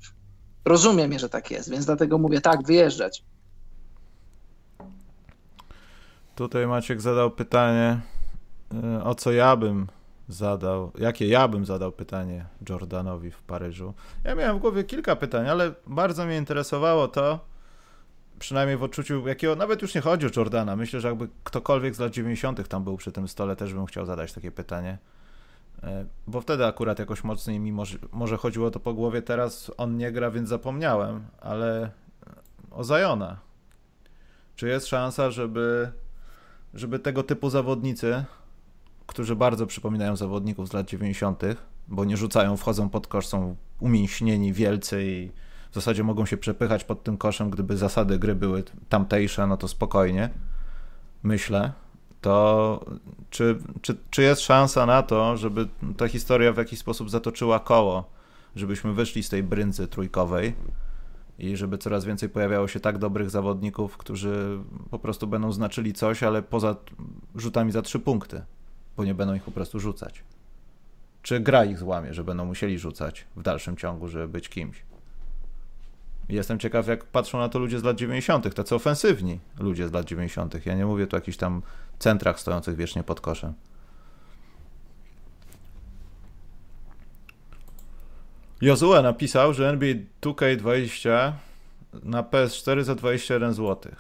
rozumiem, 0.65 1.19
że 1.19 1.29
tak 1.29 1.51
jest, 1.51 1.71
więc 1.71 1.87
dlatego 1.87 2.19
mówię, 2.19 2.41
tak, 2.41 2.67
wyjeżdżać. 2.67 3.25
Tutaj 6.35 6.67
Maciek 6.67 7.01
zadał 7.01 7.31
pytanie, 7.31 8.01
y, 8.99 9.03
o 9.03 9.15
co 9.15 9.33
ja 9.33 9.57
bym 9.57 9.87
zadał, 10.29 10.93
jakie 10.99 11.29
ja 11.29 11.49
bym 11.49 11.67
zadał 11.67 11.93
pytanie 11.93 12.45
Jordanowi 12.69 13.31
w 13.31 13.43
Paryżu. 13.43 13.95
Ja 14.25 14.35
miałem 14.35 14.59
w 14.59 14.61
głowie 14.61 14.85
kilka 14.85 15.17
pytań, 15.17 15.49
ale 15.49 15.73
bardzo 15.87 16.27
mnie 16.27 16.37
interesowało 16.37 17.09
to, 17.09 17.41
przynajmniej 18.39 18.77
w 18.77 18.83
odczuciu 18.83 19.29
jakiego, 19.29 19.57
nawet 19.57 19.83
już 19.83 19.95
nie 19.95 20.01
chodzi 20.01 20.27
o 20.27 20.31
Jordana, 20.37 20.77
myślę, 20.77 21.01
że 21.01 21.09
jakby 21.09 21.29
ktokolwiek 21.45 21.95
z 21.95 21.99
lat 21.99 22.13
90. 22.13 22.69
tam 22.69 22.85
był 22.85 22.97
przy 22.97 23.13
tym 23.13 23.29
stole, 23.29 23.57
też 23.57 23.75
bym 23.75 23.87
chciał 23.87 24.07
zadać 24.07 24.33
takie 24.33 24.51
pytanie. 24.51 24.99
E, 25.83 26.05
bo 26.27 26.41
wtedy 26.41 26.67
akurat 26.67 26.99
jakoś 26.99 27.25
mocniej 27.25 27.61
mi 27.61 27.73
może, 27.73 27.99
może 28.13 28.37
chodziło 28.37 28.71
to 28.71 28.81
po 28.81 28.95
głowie, 28.95 29.23
teraz 29.23 29.71
on 29.77 29.97
nie 29.97 30.13
gra, 30.13 30.31
więc 30.31 30.49
zapomniałem, 30.49 31.27
ale 31.41 31.91
o 32.71 32.85
Zajona. 32.85 33.39
Czy 34.57 34.69
jest 34.69 34.87
szansa, 34.87 35.31
żeby, 35.31 35.93
żeby 36.75 36.99
tego 36.99 37.23
typu 37.23 37.51
zawodnicy, 37.51 38.25
którzy 39.07 39.37
bardzo 39.37 39.67
przypominają 39.67 40.17
zawodników 40.17 40.69
z 40.69 40.73
lat 40.73 40.87
90., 40.87 41.43
bo 41.89 42.05
nie 42.05 42.17
rzucają, 42.17 42.57
wchodzą 42.57 42.89
pod 42.89 43.07
kosz, 43.07 43.27
są 43.27 43.57
umięśnieni, 43.81 44.53
wielcy 44.53 45.05
i 45.05 45.31
w 45.71 45.75
zasadzie 45.75 46.05
mogą 46.05 46.27
się 46.27 46.37
przepychać 46.37 46.85
pod 46.85 47.03
tym 47.03 47.17
koszem, 47.17 47.51
gdyby 47.51 47.77
zasady 47.77 48.19
gry 48.19 48.35
były 48.35 48.65
tamtejsze, 48.89 49.47
no 49.47 49.57
to 49.57 49.69
spokojnie, 49.69 50.31
myślę, 51.23 51.73
to 52.21 52.85
czy, 53.31 53.59
czy, 53.83 53.97
czy 54.11 54.23
jest 54.23 54.41
szansa 54.43 54.87
na 54.87 55.03
to, 55.03 55.37
żeby 55.37 55.69
ta 55.97 56.09
historia 56.09 56.53
w 56.53 56.57
jakiś 56.57 56.79
sposób 56.79 57.11
zatoczyła 57.11 57.61
koło, 57.61 58.11
żebyśmy 58.57 58.93
wyszli 58.93 59.23
z 59.23 59.29
tej 59.29 59.43
brędzy 59.43 59.89
trójkowej 59.89 60.55
i 61.39 61.57
żeby 61.57 61.79
coraz 61.79 62.05
więcej 62.05 62.29
pojawiało 62.29 62.69
się 62.69 62.81
tak 62.81 62.99
dobrych 62.99 63.31
zawodników, 63.31 63.97
którzy 63.97 64.59
po 64.91 64.99
prostu 64.99 65.27
będą 65.27 65.53
znaczyli 65.53 65.93
coś, 65.93 66.23
ale 66.23 66.43
poza 66.43 66.77
rzutami 67.35 67.73
za 67.73 67.83
trzy 67.83 67.99
punkty, 67.99 68.43
bo 68.97 69.05
nie 69.05 69.15
będą 69.15 69.35
ich 69.35 69.43
po 69.43 69.51
prostu 69.51 69.81
rzucać. 69.81 70.25
Czy 71.23 71.41
gra 71.41 71.65
ich 71.65 71.79
złamie, 71.79 72.15
że 72.15 72.25
będą 72.25 72.45
musieli 72.45 72.79
rzucać 72.79 73.27
w 73.37 73.43
dalszym 73.43 73.77
ciągu, 73.77 74.09
żeby 74.09 74.29
być 74.29 74.49
kimś? 74.49 74.88
Jestem 76.29 76.59
ciekaw, 76.59 76.87
jak 76.87 77.05
patrzą 77.05 77.39
na 77.39 77.49
to 77.49 77.59
ludzie 77.59 77.79
z 77.79 77.85
lat 77.85 77.97
90., 77.97 78.55
tacy 78.55 78.75
ofensywni 78.75 79.41
ludzie 79.59 79.89
z 79.89 79.93
lat 79.93 80.07
90. 80.07 80.67
Ja 80.67 80.75
nie 80.75 80.87
mówię 80.87 81.07
tu 81.07 81.17
o 81.17 81.19
jakichś 81.19 81.37
tam 81.37 81.63
centrach 81.99 82.41
stojących 82.41 82.77
wiecznie 82.77 83.03
pod 83.03 83.21
koszem. 83.21 83.55
Jozue 88.61 89.03
napisał, 89.03 89.55
że 89.55 89.69
NBA 89.69 89.95
2K20 90.23 91.33
na 92.03 92.23
PS4 92.23 92.83
za 92.83 92.95
21 92.95 93.55
zł. 93.55 93.93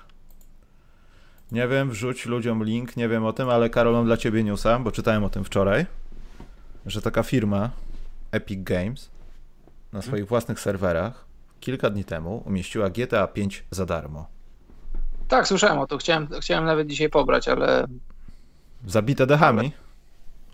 Nie 1.52 1.68
wiem, 1.68 1.90
wrzuć 1.90 2.26
ludziom 2.26 2.64
link, 2.64 2.96
nie 2.96 3.08
wiem 3.08 3.24
o 3.24 3.32
tym, 3.32 3.48
ale 3.48 3.70
Karol, 3.70 3.94
mam 3.94 4.06
dla 4.06 4.16
ciebie 4.16 4.44
newsa, 4.44 4.78
bo 4.78 4.92
czytałem 4.92 5.24
o 5.24 5.30
tym 5.30 5.44
wczoraj, 5.44 5.86
że 6.86 7.02
taka 7.02 7.22
firma 7.22 7.70
Epic 8.32 8.62
Games 8.62 9.10
na 9.92 10.02
swoich 10.02 10.26
własnych 10.26 10.60
serwerach 10.60 11.27
kilka 11.60 11.90
dni 11.90 12.04
temu 12.04 12.42
umieściła 12.46 12.90
GTA 12.90 13.26
5 13.26 13.64
za 13.70 13.86
darmo. 13.86 14.26
Tak, 15.28 15.48
słyszałem 15.48 15.78
o 15.78 15.86
to. 15.86 15.98
Chciałem, 15.98 16.28
chciałem 16.40 16.64
nawet 16.64 16.88
dzisiaj 16.88 17.10
pobrać, 17.10 17.48
ale. 17.48 17.86
Zabite 18.86 19.26
dechami? 19.26 19.72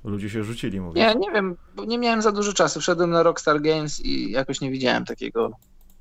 Ludzie 0.04 0.30
się 0.30 0.44
rzucili, 0.44 0.80
mówię. 0.80 1.00
Nie, 1.00 1.14
nie 1.14 1.30
wiem, 1.30 1.56
bo 1.76 1.84
nie 1.84 1.98
miałem 1.98 2.22
za 2.22 2.32
dużo 2.32 2.52
czasu. 2.52 2.80
Wszedłem 2.80 3.10
na 3.10 3.22
Rockstar 3.22 3.62
Games 3.62 4.00
i 4.04 4.30
jakoś 4.30 4.60
nie 4.60 4.70
widziałem 4.70 5.04
takiego 5.04 5.50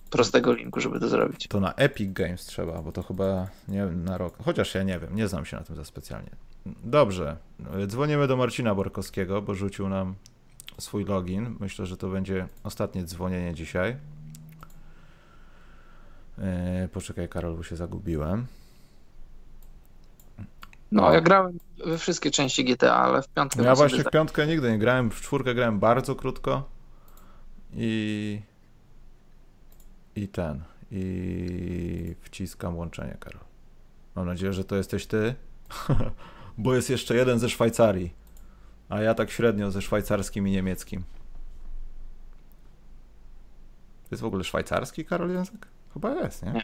prostego 0.10 0.54
linku, 0.54 0.80
żeby 0.80 1.00
to 1.00 1.10
zrobić. 1.10 1.48
To 1.48 1.60
na 1.60 1.74
Epic 1.74 2.14
Games 2.14 2.46
trzeba, 2.46 2.82
bo 2.82 2.92
to 2.92 3.04
chyba 3.04 3.48
nie 3.68 3.78
wiem, 3.78 4.06
na 4.06 4.18
rok. 4.18 4.38
Chociaż 4.46 4.76
ja 4.76 4.84
nie 4.84 5.00
wiem, 5.00 5.16
nie 5.16 5.28
znam 5.28 5.46
się 5.46 5.58
na 5.58 5.64
tym 5.64 5.76
za 5.76 5.86
specjalnie. 5.86 6.30
Dobrze. 6.84 7.38
Dzwonimy 7.88 8.28
do 8.28 8.38
Marcina 8.38 8.76
Borkowskiego, 8.76 9.42
bo 9.42 9.56
rzucił 9.56 9.90
nam 9.90 10.16
swój 10.80 11.06
login. 11.06 11.56
Myślę, 11.60 11.86
że 11.86 11.98
to 11.98 12.10
będzie 12.10 12.48
ostatnie 12.64 13.04
dzwonienie 13.04 13.54
dzisiaj. 13.54 13.96
Yy, 16.38 16.88
poczekaj, 16.88 17.30
Karol, 17.30 17.56
bo 17.56 17.64
się 17.64 17.76
zagubiłem. 17.76 18.48
No, 20.92 21.14
ja 21.14 21.22
grałem 21.22 21.60
we 21.86 21.98
wszystkie 21.98 22.32
części 22.32 22.66
GTA, 22.66 22.96
ale 22.96 23.22
w 23.22 23.28
piątkę. 23.28 23.62
No 23.62 23.66
ja 23.66 23.76
właśnie 23.76 24.04
w 24.04 24.10
piątkę 24.10 24.48
nigdy 24.48 24.72
nie 24.72 24.78
grałem, 24.80 25.12
w 25.12 25.22
czwórkę 25.22 25.56
grałem 25.56 25.80
bardzo 25.80 26.16
krótko 26.16 26.70
i. 27.74 28.42
I 30.16 30.28
ten. 30.28 30.64
I 30.92 32.16
wciskam 32.22 32.78
łączenie, 32.78 33.18
Karol. 33.20 33.42
Mam 34.16 34.26
nadzieję, 34.26 34.54
że 34.54 34.66
to 34.66 34.76
jesteś 34.76 35.06
ty, 35.06 35.36
bo 36.58 36.76
jest 36.76 36.90
jeszcze 36.90 37.16
jeden 37.16 37.40
ze 37.40 37.50
Szwajcarii, 37.50 38.14
a 38.90 39.02
ja 39.02 39.14
tak 39.14 39.32
średnio 39.32 39.72
ze 39.72 39.82
szwajcarskim 39.82 40.48
i 40.48 40.52
niemieckim. 40.52 41.04
To 44.04 44.08
jest 44.12 44.22
w 44.22 44.26
ogóle 44.26 44.44
szwajcarski, 44.44 45.06
Karol, 45.06 45.30
język? 45.30 45.73
Chyba 45.94 46.14
jest, 46.14 46.46
nie? 46.46 46.52
Nie, 46.52 46.62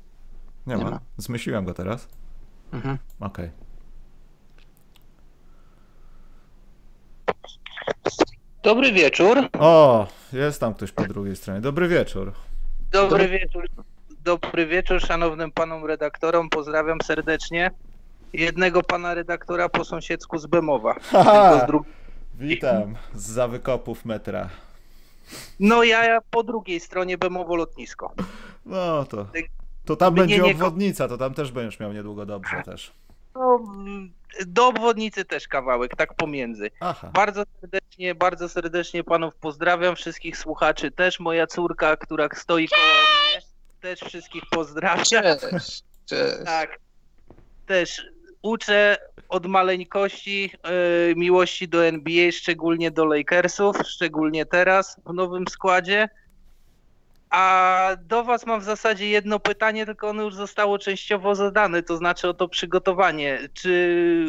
nie, 0.68 0.76
nie 0.76 0.84
ma. 0.84 0.90
ma. 0.90 1.00
Zmyśliłem 1.18 1.66
go 1.66 1.74
teraz. 1.74 2.08
Mhm. 2.72 2.98
Okej. 3.20 3.46
Okay. 3.46 3.70
Dobry 8.64 8.92
wieczór. 8.92 9.38
O, 9.60 10.08
jest 10.34 10.60
tam 10.60 10.74
ktoś 10.74 10.92
po 10.92 11.04
drugiej 11.04 11.36
stronie. 11.36 11.62
Dobry 11.62 11.88
wieczór. 11.88 12.34
Dobry, 12.92 13.28
wieczór. 13.28 13.70
Dobry 14.24 14.66
wieczór 14.66 15.02
szanownym 15.02 15.52
panom 15.52 15.86
redaktorom. 15.86 16.50
Pozdrawiam 16.50 16.98
serdecznie. 17.02 17.72
Jednego 18.34 18.84
pana 18.84 19.14
redaktora 19.14 19.70
po 19.70 19.86
sąsiedzku 19.86 20.38
z 20.38 20.46
Bemowa. 20.46 20.94
Haha, 20.94 21.68
z 21.68 21.72
Witam 22.40 22.96
z 23.14 23.30
za 23.30 23.48
wykopów 23.48 24.06
metra. 24.06 24.50
No 25.60 25.84
ja, 25.84 26.06
ja 26.06 26.22
po 26.32 26.44
drugiej 26.44 26.80
stronie 26.80 27.18
Bemowo 27.18 27.56
lotnisko. 27.56 28.14
No 28.66 29.06
to, 29.06 29.28
to 29.86 29.96
tam 29.96 30.14
Mnie 30.14 30.22
będzie 30.22 30.46
obwodnica, 30.46 31.08
to 31.08 31.18
tam 31.18 31.34
też 31.34 31.52
będziesz 31.52 31.80
miał 31.80 31.94
niedługo 31.94 32.26
dobrze 32.26 32.64
też. 32.66 32.92
No, 33.36 33.60
do 34.48 34.68
obwodnicy 34.68 35.26
też 35.26 35.48
kawałek, 35.48 35.96
tak 35.96 36.14
pomiędzy. 36.14 36.72
Aha. 36.80 37.12
Bardzo 37.14 37.44
serdecznie, 37.62 38.16
bardzo 38.16 38.50
serdecznie 38.50 39.04
panów 39.04 39.36
pozdrawiam, 39.36 39.96
wszystkich 39.96 40.38
słuchaczy 40.38 40.92
też. 40.92 41.20
Moja 41.20 41.48
córka, 41.48 41.98
która 41.98 42.30
stoi 42.36 42.68
koło 42.68 42.82
mnie, 42.82 43.42
też 43.82 44.00
wszystkich 44.00 44.44
pozdrawiam. 44.52 45.06
Cześć. 45.06 45.84
Cześć. 46.06 46.46
Tak. 46.46 46.80
Też 47.66 48.02
uczę 48.42 48.98
od 49.30 49.46
maleńkości 49.46 50.52
e, 50.64 51.16
miłości 51.16 51.68
do 51.68 51.86
NBA, 51.86 52.32
szczególnie 52.32 52.92
do 52.92 53.06
Lakersów, 53.06 53.78
szczególnie 53.88 54.46
teraz 54.46 55.02
w 55.06 55.14
nowym 55.14 55.48
składzie. 55.48 56.10
A 57.30 57.96
do 58.02 58.24
Was 58.24 58.46
mam 58.46 58.62
w 58.62 58.64
zasadzie 58.64 59.10
jedno 59.10 59.40
pytanie, 59.40 59.86
tylko 59.86 60.10
ono 60.10 60.24
już 60.24 60.36
zostało 60.36 60.80
częściowo 60.80 61.36
zadane, 61.36 61.84
to 61.84 61.98
znaczy 61.98 62.30
o 62.30 62.34
to 62.34 62.48
przygotowanie. 62.48 63.40
Czy 63.54 64.26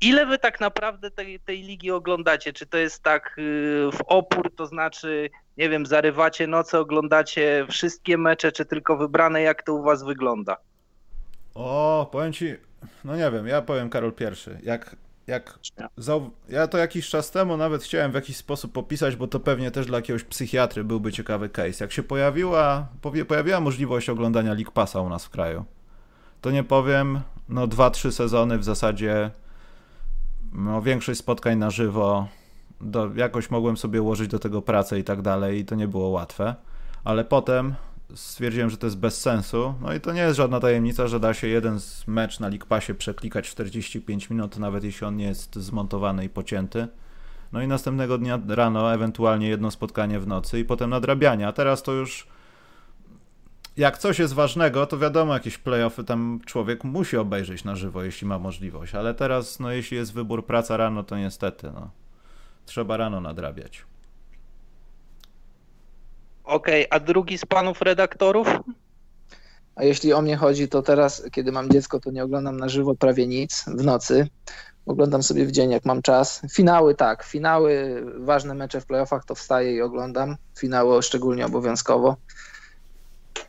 ile 0.00 0.26
Wy 0.26 0.38
tak 0.38 0.60
naprawdę 0.60 1.10
tej, 1.10 1.40
tej 1.40 1.62
ligi 1.62 1.90
oglądacie? 1.90 2.52
Czy 2.52 2.66
to 2.66 2.78
jest 2.78 3.02
tak 3.02 3.38
y, 3.38 3.42
w 3.92 4.00
opór, 4.06 4.54
to 4.56 4.66
znaczy, 4.66 5.30
nie 5.56 5.68
wiem, 5.68 5.86
zarywacie 5.86 6.46
noce, 6.46 6.80
oglądacie 6.80 7.66
wszystkie 7.70 8.18
mecze, 8.18 8.52
czy 8.52 8.64
tylko 8.64 8.96
wybrane? 8.96 9.42
Jak 9.42 9.62
to 9.62 9.74
u 9.74 9.82
Was 9.82 10.04
wygląda? 10.04 10.56
O, 11.56 12.08
powiem 12.12 12.32
ci, 12.32 12.54
no 13.04 13.16
nie 13.16 13.30
wiem, 13.30 13.46
ja 13.46 13.62
powiem 13.62 13.90
Karol 13.90 14.12
pierwszy. 14.12 14.58
Jak, 14.62 14.96
jak 15.26 15.58
ja 16.48 16.66
to 16.66 16.78
jakiś 16.78 17.08
czas 17.08 17.30
temu 17.30 17.56
nawet 17.56 17.82
chciałem 17.82 18.12
w 18.12 18.14
jakiś 18.14 18.36
sposób 18.36 18.78
opisać, 18.78 19.16
bo 19.16 19.26
to 19.26 19.40
pewnie 19.40 19.70
też 19.70 19.86
dla 19.86 19.98
jakiegoś 19.98 20.24
psychiatry 20.24 20.84
byłby 20.84 21.12
ciekawy 21.12 21.48
case. 21.48 21.84
Jak 21.84 21.92
się 21.92 22.02
pojawiła, 22.02 22.88
pojawiła 23.28 23.60
możliwość 23.60 24.08
oglądania 24.08 24.54
League 24.54 24.72
Passa 24.72 25.00
u 25.00 25.08
nas 25.08 25.24
w 25.24 25.30
kraju, 25.30 25.64
to 26.40 26.50
nie 26.50 26.64
powiem, 26.64 27.20
no 27.48 27.66
dwa, 27.66 27.90
trzy 27.90 28.12
sezony 28.12 28.58
w 28.58 28.64
zasadzie, 28.64 29.30
no 30.52 30.82
większość 30.82 31.20
spotkań 31.20 31.58
na 31.58 31.70
żywo, 31.70 32.28
do, 32.80 33.10
jakoś 33.14 33.50
mogłem 33.50 33.76
sobie 33.76 34.02
ułożyć 34.02 34.28
do 34.28 34.38
tego 34.38 34.62
pracę 34.62 34.98
i 34.98 35.04
tak 35.04 35.22
dalej 35.22 35.58
i 35.58 35.64
to 35.64 35.74
nie 35.74 35.88
było 35.88 36.08
łatwe, 36.08 36.54
ale 37.04 37.24
potem 37.24 37.74
stwierdziłem, 38.14 38.70
że 38.70 38.76
to 38.76 38.86
jest 38.86 38.98
bez 38.98 39.20
sensu. 39.20 39.74
No 39.80 39.94
i 39.94 40.00
to 40.00 40.12
nie 40.12 40.20
jest 40.20 40.36
żadna 40.36 40.60
tajemnica, 40.60 41.06
że 41.06 41.20
da 41.20 41.34
się 41.34 41.46
jeden 41.46 41.80
z 41.80 42.06
mecz 42.06 42.40
na 42.40 42.48
League 42.48 42.66
Passie 42.66 42.94
przeklikać 42.94 43.48
w 43.48 43.50
45 43.50 44.30
minut, 44.30 44.58
nawet 44.58 44.84
jeśli 44.84 45.06
on 45.06 45.16
nie 45.16 45.24
jest 45.24 45.56
zmontowany 45.56 46.24
i 46.24 46.28
pocięty. 46.28 46.88
No 47.52 47.62
i 47.62 47.68
następnego 47.68 48.18
dnia 48.18 48.40
rano, 48.48 48.94
ewentualnie 48.94 49.48
jedno 49.48 49.70
spotkanie 49.70 50.20
w 50.20 50.26
nocy 50.26 50.58
i 50.60 50.64
potem 50.64 50.90
nadrabianie. 50.90 51.48
A 51.48 51.52
teraz 51.52 51.82
to 51.82 51.92
już 51.92 52.26
jak 53.76 53.98
coś 53.98 54.18
jest 54.18 54.34
ważnego, 54.34 54.86
to 54.86 54.98
wiadomo, 54.98 55.34
jakieś 55.34 55.58
playoffy 55.58 56.04
tam 56.04 56.40
człowiek 56.46 56.84
musi 56.84 57.16
obejrzeć 57.16 57.64
na 57.64 57.76
żywo, 57.76 58.02
jeśli 58.02 58.26
ma 58.26 58.38
możliwość. 58.38 58.94
Ale 58.94 59.14
teraz, 59.14 59.60
no 59.60 59.70
jeśli 59.70 59.96
jest 59.96 60.12
wybór 60.12 60.46
praca 60.46 60.76
rano, 60.76 61.02
to 61.02 61.18
niestety, 61.18 61.70
no. 61.74 61.90
Trzeba 62.66 62.96
rano 62.96 63.20
nadrabiać. 63.20 63.84
Okej, 66.46 66.86
a 66.90 67.00
drugi 67.00 67.38
z 67.38 67.46
panów 67.46 67.82
redaktorów? 67.82 68.48
A 69.74 69.84
jeśli 69.84 70.12
o 70.12 70.22
mnie 70.22 70.36
chodzi, 70.36 70.68
to 70.68 70.82
teraz, 70.82 71.22
kiedy 71.32 71.52
mam 71.52 71.70
dziecko, 71.70 72.00
to 72.00 72.10
nie 72.10 72.24
oglądam 72.24 72.56
na 72.56 72.68
żywo 72.68 72.94
prawie 72.94 73.26
nic 73.26 73.64
w 73.66 73.84
nocy. 73.84 74.28
Oglądam 74.86 75.22
sobie 75.22 75.46
w 75.46 75.52
dzień, 75.52 75.70
jak 75.70 75.84
mam 75.84 76.02
czas. 76.02 76.42
Finały 76.52 76.94
tak, 76.94 77.24
finały, 77.24 78.02
ważne 78.18 78.54
mecze 78.54 78.80
w 78.80 78.86
playoffach 78.86 79.24
to 79.24 79.34
wstaję 79.34 79.74
i 79.74 79.82
oglądam. 79.82 80.36
Finały 80.58 81.02
szczególnie 81.02 81.46
obowiązkowo. 81.46 82.16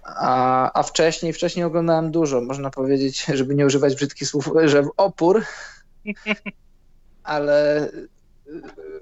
A, 0.04 0.72
a 0.80 0.84
wcześniej, 0.84 1.34
wcześniej 1.34 1.66
oglądałem 1.66 2.12
dużo, 2.12 2.42
można 2.42 2.70
powiedzieć, 2.70 3.26
żeby 3.34 3.56
nie 3.56 3.66
używać 3.66 3.96
brzydkich 3.96 4.28
słów, 4.28 4.50
że 4.66 4.84
w 4.84 4.92
opór. 4.98 5.44
Ale 7.24 7.90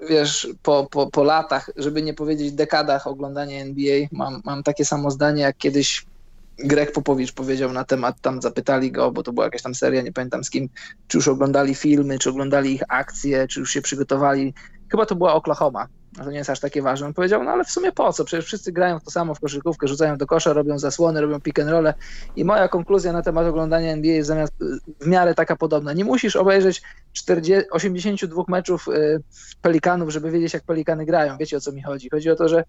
wiesz, 0.10 0.48
po, 0.62 0.88
po, 0.92 1.08
po 1.12 1.24
latach, 1.24 1.70
żeby 1.76 2.02
nie 2.02 2.14
powiedzieć 2.14 2.52
dekadach 2.52 3.08
oglądania 3.08 3.62
NBA, 3.62 4.08
mam, 4.12 4.42
mam 4.46 4.64
takie 4.64 4.86
samo 4.86 5.12
zdanie, 5.12 5.42
jak 5.42 5.58
kiedyś 5.58 6.06
Greg 6.58 6.92
Popowicz 6.92 7.32
powiedział 7.32 7.74
na 7.74 7.84
temat, 7.84 8.22
tam 8.22 8.42
zapytali 8.42 8.92
go, 8.92 9.12
bo 9.12 9.24
to 9.24 9.34
była 9.34 9.46
jakaś 9.46 9.62
tam 9.62 9.76
seria, 9.76 10.02
nie 10.02 10.12
pamiętam 10.12 10.44
z 10.44 10.50
kim, 10.50 10.70
czy 11.08 11.18
już 11.18 11.28
oglądali 11.28 11.76
filmy, 11.76 12.20
czy 12.20 12.30
oglądali 12.30 12.74
ich 12.74 12.84
akcje, 12.90 13.48
czy 13.48 13.60
już 13.60 13.72
się 13.72 13.82
przygotowali. 13.82 14.54
Chyba 14.92 15.06
to 15.06 15.16
była 15.16 15.34
Oklahoma, 15.34 15.88
a 16.20 16.24
to 16.24 16.32
nie 16.32 16.38
jest 16.38 16.50
aż 16.50 16.60
takie 16.60 16.82
ważne. 16.82 17.08
On 17.08 17.14
powiedział, 17.14 17.44
no 17.44 17.52
ale 17.52 17.64
w 17.64 17.72
sumie 17.72 17.92
po 17.92 18.14
co? 18.14 18.26
Przecież 18.26 18.46
wszyscy 18.46 18.72
grają 18.72 19.00
to 19.00 19.12
samo 19.12 19.36
w 19.36 19.40
koszykówkę, 19.40 19.88
rzucają 19.88 20.18
do 20.18 20.28
kosza, 20.28 20.54
robią 20.54 20.80
zasłony, 20.80 21.22
robią 21.22 21.42
pick 21.42 21.60
and 21.60 21.70
rolle. 21.70 21.94
I 22.36 22.46
moja 22.46 22.68
konkluzja 22.68 23.14
na 23.14 23.22
temat 23.22 23.48
oglądania 23.48 23.92
NBA 23.92 24.14
jest 24.14 24.28
zamiast, 24.28 24.54
w 25.02 25.08
miarę 25.08 25.36
taka 25.36 25.56
podobna. 25.56 25.94
Nie 25.94 26.06
musisz 26.06 26.36
obejrzeć 26.36 26.82
40, 27.14 27.70
82 27.72 28.44
meczów 28.48 28.88
y, 28.88 29.22
Pelikanów, 29.62 30.10
żeby 30.10 30.32
wiedzieć, 30.32 30.54
jak 30.54 30.64
Pelikany 30.64 31.06
grają. 31.06 31.38
Wiecie, 31.38 31.58
o 31.58 31.62
co 31.62 31.72
mi 31.72 31.84
chodzi? 31.84 32.10
Chodzi 32.10 32.30
o 32.30 32.36
to, 32.36 32.50
że 32.50 32.64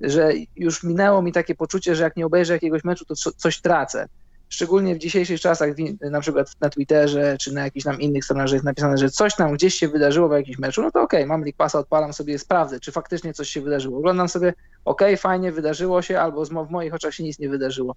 że 0.00 0.32
już 0.56 0.82
minęło 0.82 1.22
mi 1.22 1.32
takie 1.32 1.54
poczucie, 1.54 1.94
że 1.94 2.04
jak 2.04 2.16
nie 2.16 2.26
obejrzę 2.26 2.52
jakiegoś 2.52 2.84
meczu, 2.84 3.04
to 3.04 3.14
co- 3.14 3.32
coś 3.32 3.60
tracę. 3.60 4.06
Szczególnie 4.52 4.94
w 4.94 4.98
dzisiejszych 4.98 5.40
czasach, 5.40 5.70
na 6.00 6.20
przykład 6.20 6.52
na 6.60 6.70
Twitterze 6.70 7.36
czy 7.38 7.54
na 7.54 7.64
jakichś 7.64 7.84
tam 7.84 8.00
innych 8.00 8.24
stronach, 8.24 8.46
że 8.46 8.56
jest 8.56 8.64
napisane, 8.64 8.98
że 8.98 9.10
coś 9.10 9.34
tam 9.34 9.54
gdzieś 9.54 9.74
się 9.74 9.88
wydarzyło 9.88 10.28
w 10.28 10.32
jakimś 10.32 10.58
meczu, 10.58 10.82
no 10.82 10.90
to 10.90 11.02
okej, 11.02 11.26
mam 11.26 11.40
League 11.40 11.56
Passa, 11.56 11.78
odpalam 11.78 12.12
sobie, 12.12 12.38
sprawdzę, 12.38 12.80
czy 12.80 12.92
faktycznie 12.92 13.34
coś 13.34 13.48
się 13.48 13.60
wydarzyło. 13.60 13.98
Oglądam 13.98 14.28
sobie, 14.28 14.54
okej, 14.84 15.16
fajnie, 15.16 15.52
wydarzyło 15.52 16.02
się, 16.02 16.20
albo 16.20 16.44
w 16.44 16.70
moich 16.70 16.94
oczach 16.94 17.14
się 17.14 17.24
nic 17.24 17.38
nie 17.38 17.48
wydarzyło. 17.48 17.94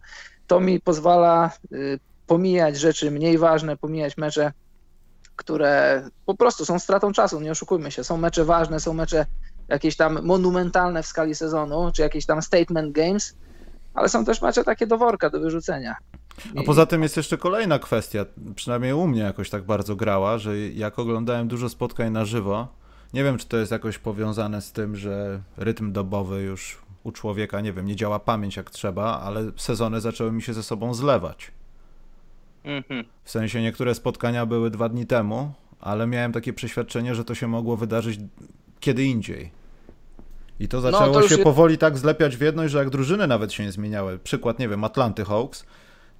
To 0.47 0.59
mi 0.59 0.79
pozwala 0.79 1.51
y, 1.71 1.99
pomijać 2.27 2.77
rzeczy 2.77 3.11
mniej 3.11 3.37
ważne, 3.37 3.77
pomijać 3.77 4.17
mecze, 4.17 4.51
które 5.35 6.03
po 6.25 6.35
prostu 6.35 6.65
są 6.65 6.79
stratą 6.79 7.11
czasu, 7.11 7.41
nie 7.41 7.51
oszukujmy 7.51 7.91
się. 7.91 8.03
Są 8.03 8.17
mecze 8.17 8.45
ważne, 8.45 8.79
są 8.79 8.93
mecze 8.93 9.25
jakieś 9.67 9.95
tam 9.95 10.25
monumentalne 10.25 11.03
w 11.03 11.07
skali 11.07 11.35
sezonu, 11.35 11.91
czy 11.95 12.01
jakieś 12.01 12.25
tam 12.25 12.41
statement 12.41 12.91
games, 12.91 13.35
ale 13.93 14.09
są 14.09 14.25
też 14.25 14.41
mecze 14.41 14.63
takie 14.63 14.87
do 14.87 14.97
worka, 14.97 15.29
do 15.29 15.39
wyrzucenia. 15.39 15.95
A 16.55 16.63
poza 16.63 16.85
tym 16.85 17.03
jest 17.03 17.17
jeszcze 17.17 17.37
kolejna 17.37 17.79
kwestia, 17.79 18.25
przynajmniej 18.55 18.93
u 18.93 19.07
mnie 19.07 19.21
jakoś 19.21 19.49
tak 19.49 19.63
bardzo 19.63 19.95
grała, 19.95 20.37
że 20.37 20.59
jak 20.59 20.99
oglądałem 20.99 21.47
dużo 21.47 21.69
spotkań 21.69 22.11
na 22.11 22.25
żywo, 22.25 22.67
nie 23.13 23.23
wiem 23.23 23.37
czy 23.37 23.47
to 23.47 23.57
jest 23.57 23.71
jakoś 23.71 23.97
powiązane 23.97 24.61
z 24.61 24.71
tym, 24.71 24.95
że 24.95 25.41
rytm 25.57 25.91
dobowy 25.91 26.41
już 26.41 26.81
u 27.03 27.11
człowieka, 27.11 27.61
nie 27.61 27.73
wiem, 27.73 27.85
nie 27.85 27.95
działa 27.95 28.19
pamięć 28.19 28.57
jak 28.57 28.69
trzeba, 28.69 29.21
ale 29.21 29.51
sezony 29.55 30.01
zaczęły 30.01 30.31
mi 30.31 30.41
się 30.41 30.53
ze 30.53 30.63
sobą 30.63 30.93
zlewać. 30.93 31.51
Mhm. 32.63 33.05
W 33.23 33.31
sensie 33.31 33.61
niektóre 33.61 33.95
spotkania 33.95 34.45
były 34.45 34.69
dwa 34.71 34.89
dni 34.89 35.05
temu, 35.05 35.51
ale 35.79 36.07
miałem 36.07 36.31
takie 36.31 36.53
przeświadczenie, 36.53 37.15
że 37.15 37.25
to 37.25 37.35
się 37.35 37.47
mogło 37.47 37.77
wydarzyć 37.77 38.19
kiedy 38.79 39.03
indziej. 39.03 39.51
I 40.59 40.67
to 40.67 40.81
zaczęło 40.81 41.05
No, 41.05 41.13
to 41.13 41.27
się 41.27 41.37
powoli 41.37 41.77
tak 41.77 41.97
zlepiać 41.97 42.37
w 42.37 42.41
jedność, 42.41 42.71
że 42.71 42.77
jak 42.77 42.89
drużyny 42.89 43.27
nawet 43.27 43.53
się 43.53 43.63
nie 43.63 43.71
zmieniały, 43.71 44.19
przykład, 44.19 44.59
nie 44.59 44.69
wiem, 44.69 44.83
Atlanty 44.83 45.25
Hawks, 45.25 45.65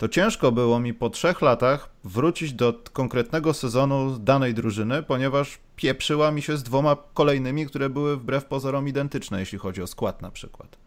to 0.04 0.10
ciężko 0.10 0.52
było 0.52 0.80
mi 0.80 0.94
po 0.94 1.10
trzech 1.10 1.42
latach 1.42 1.90
wrócić 2.04 2.54
do 2.54 2.74
konkretnego 2.94 3.54
sezonu 3.54 4.20
danej 4.20 4.54
drużyny, 4.54 5.04
ponieważ 5.04 5.60
pieprzyła 5.76 6.32
mi 6.32 6.42
się 6.42 6.58
z 6.58 6.64
dwoma 6.64 6.98
kolejnymi, 7.14 7.66
które 7.66 7.90
były 7.90 8.18
wbrew 8.18 8.46
pozorom 8.46 8.88
identyczne, 8.88 9.40
jeśli 9.40 9.58
chodzi 9.58 9.82
o 9.82 9.88
skład 9.88 10.22
na 10.22 10.32
przykład. 10.32 10.78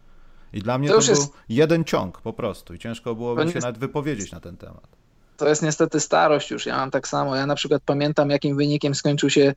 I 0.53 0.61
dla 0.61 0.77
mnie 0.77 0.87
To 0.89 0.93
to, 0.93 0.99
był 1.01 1.09
jest- 1.09 1.33
jeden 1.49 1.83
ciąg 1.83 2.21
po 2.21 2.33
prostu 2.33 2.73
i 2.73 2.79
ciężko 2.79 3.15
było 3.15 3.35
mi 3.35 3.41
się 3.41 3.45
jest- 3.47 3.65
nawet 3.65 3.77
wypowiedzieć 3.77 4.31
na 4.31 4.39
ten 4.39 4.57
temat. 4.57 4.87
To 5.37 5.49
jest 5.49 5.63
niestety 5.63 5.99
starość 5.99 6.51
już, 6.51 6.65
ja 6.65 6.77
mam 6.77 6.91
tak 6.91 7.07
samo. 7.07 7.35
Ja 7.35 7.45
na 7.45 7.55
przykład 7.55 7.81
pamiętam, 7.85 8.29
jakim 8.29 8.57
wynikiem 8.57 8.95
skończył 8.95 9.29
się 9.29 9.53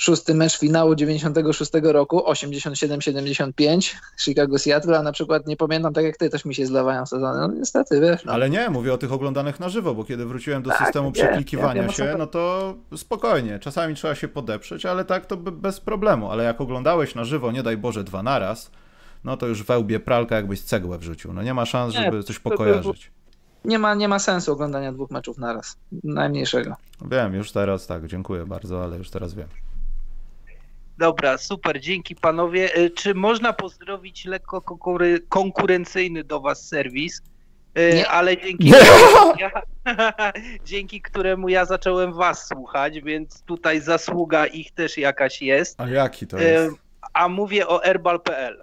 szósty 0.00 0.34
mecz 0.34 0.58
finału 0.58 0.94
96 0.94 1.70
roku, 1.82 2.18
87-75, 2.18 3.94
Chicago 4.18 4.58
Seattle, 4.58 4.98
a 4.98 5.02
na 5.02 5.12
przykład 5.12 5.46
nie 5.46 5.56
pamiętam, 5.56 5.92
tak 5.92 6.04
jak 6.04 6.16
ty, 6.16 6.30
też 6.30 6.44
mi 6.44 6.54
się 6.54 6.66
zlewają 6.66 7.06
sezony. 7.06 7.40
No 7.40 7.48
niestety, 7.54 8.00
wiesz. 8.00 8.24
No. 8.24 8.32
Ale 8.32 8.50
nie, 8.50 8.70
mówię 8.70 8.92
o 8.94 8.98
tych 8.98 9.12
oglądanych 9.12 9.60
na 9.60 9.68
żywo, 9.68 9.94
bo 9.94 10.04
kiedy 10.04 10.26
wróciłem 10.26 10.62
do 10.62 10.70
Tak, 10.70 10.78
systemu 10.78 11.12
przeklikiwania 11.12 11.82
wiem, 11.82 11.92
się, 11.92 12.14
no 12.18 12.26
to 12.26 12.74
spokojnie, 12.96 13.58
czasami 13.58 13.94
trzeba 13.94 14.14
się 14.14 14.28
podeprzeć, 14.28 14.86
ale 14.86 15.04
tak 15.04 15.26
to 15.26 15.36
be- 15.36 15.52
bez 15.52 15.80
problemu. 15.80 16.30
Ale 16.30 16.44
jak 16.44 16.60
oglądałeś 16.60 17.14
na 17.14 17.24
żywo, 17.24 17.52
nie 17.52 17.62
daj 17.62 17.76
Boże, 17.76 18.04
dwa 18.04 18.22
naraz, 18.22 18.70
no 19.24 19.36
to 19.36 19.46
już 19.46 19.62
wełbie 19.62 20.00
pralka, 20.00 20.36
jakbyś 20.36 20.60
cegłę 20.62 20.98
wrzucił. 20.98 21.32
No 21.32 21.42
nie 21.42 21.54
ma 21.54 21.66
szans, 21.66 21.94
Nie, 21.94 22.02
żeby 22.02 22.22
coś 22.22 22.38
to 22.38 22.50
by 22.50 22.56
pokojarzyć. 22.56 23.10
Nie, 23.64 23.78
ma, 23.78 23.94
nie 23.94 24.08
ma 24.08 24.18
sensu 24.18 24.52
oglądania 24.52 24.92
dwóch 24.92 25.10
meczów 25.10 25.38
naraz. 25.38 25.76
Najmniejszego. 26.04 26.76
Wiem, 27.10 27.34
już 27.34 27.52
teraz 27.52 27.86
tak, 27.86 28.06
dziękuję 28.06 28.46
bardzo, 28.46 28.84
ale 28.84 28.96
już 28.96 29.10
teraz 29.10 29.34
wiem. 29.34 29.48
Dobra, 31.00 31.38
super, 31.38 31.80
dzięki 31.80 32.14
panowie. 32.14 32.74
E, 32.74 32.90
Czy 32.90 33.14
można 33.14 33.52
pozdrowić 33.52 34.24
lekko 34.24 34.58
konkury- 34.60 35.20
konkurencyjny 35.28 36.24
do 36.24 36.40
was 36.40 36.68
serwis? 36.68 37.22
E, 37.74 37.94
Nie. 37.94 38.08
Ale 38.08 38.36
dzięki, 38.36 38.68
ja, 39.40 39.50
dzięki 40.64 41.00
któremu 41.02 41.48
ja 41.48 41.64
zacząłem 41.64 42.12
was 42.12 42.46
słuchać, 42.48 43.00
więc 43.00 43.42
tutaj 43.42 43.80
zasługa 43.80 44.46
ich 44.46 44.72
też 44.72 44.98
jakaś 44.98 45.42
jest. 45.42 45.80
A 45.80 45.88
jaki 45.88 46.26
to 46.26 46.40
E, 46.40 46.44
jest? 46.44 46.76
A 47.12 47.28
mówię 47.28 47.68
o 47.68 47.78
herbal.pl. 47.78 48.60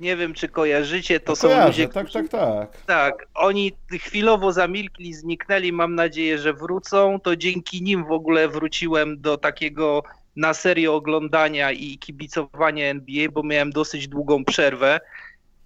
Nie 0.00 0.16
wiem, 0.16 0.34
czy 0.34 0.48
kojarzycie, 0.48 1.20
to 1.20 1.32
No 1.32 1.36
są 1.36 1.48
kojarzę, 1.48 1.66
ludzie, 1.68 1.88
tak, 1.88 2.10
tak, 2.10 2.28
tak. 2.28 2.76
tak, 2.86 3.26
oni 3.34 3.72
chwilowo 4.00 4.52
zamilkli, 4.52 5.14
zniknęli, 5.14 5.72
mam 5.72 5.94
nadzieję, 5.94 6.38
że 6.38 6.52
wrócą. 6.54 7.20
To 7.20 7.36
dzięki 7.36 7.82
nim 7.82 8.04
w 8.04 8.12
ogóle 8.12 8.48
wróciłem 8.48 9.20
do 9.20 9.36
takiego 9.38 10.02
na 10.36 10.54
serio 10.54 10.94
oglądania 10.94 11.72
i 11.72 11.98
kibicowania 11.98 12.86
NBA, 12.86 13.28
bo 13.32 13.42
miałem 13.42 13.70
dosyć 13.70 14.08
długą 14.08 14.44
przerwę. 14.44 15.00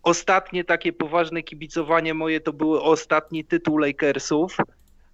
Ostatnie 0.03 0.65
takie 0.65 0.93
poważne 0.93 1.43
kibicowanie 1.43 2.15
moje 2.15 2.41
to 2.41 2.53
były 2.53 2.83
ostatni 2.83 3.45
tytuł 3.45 3.79
Lakersów, 3.79 4.57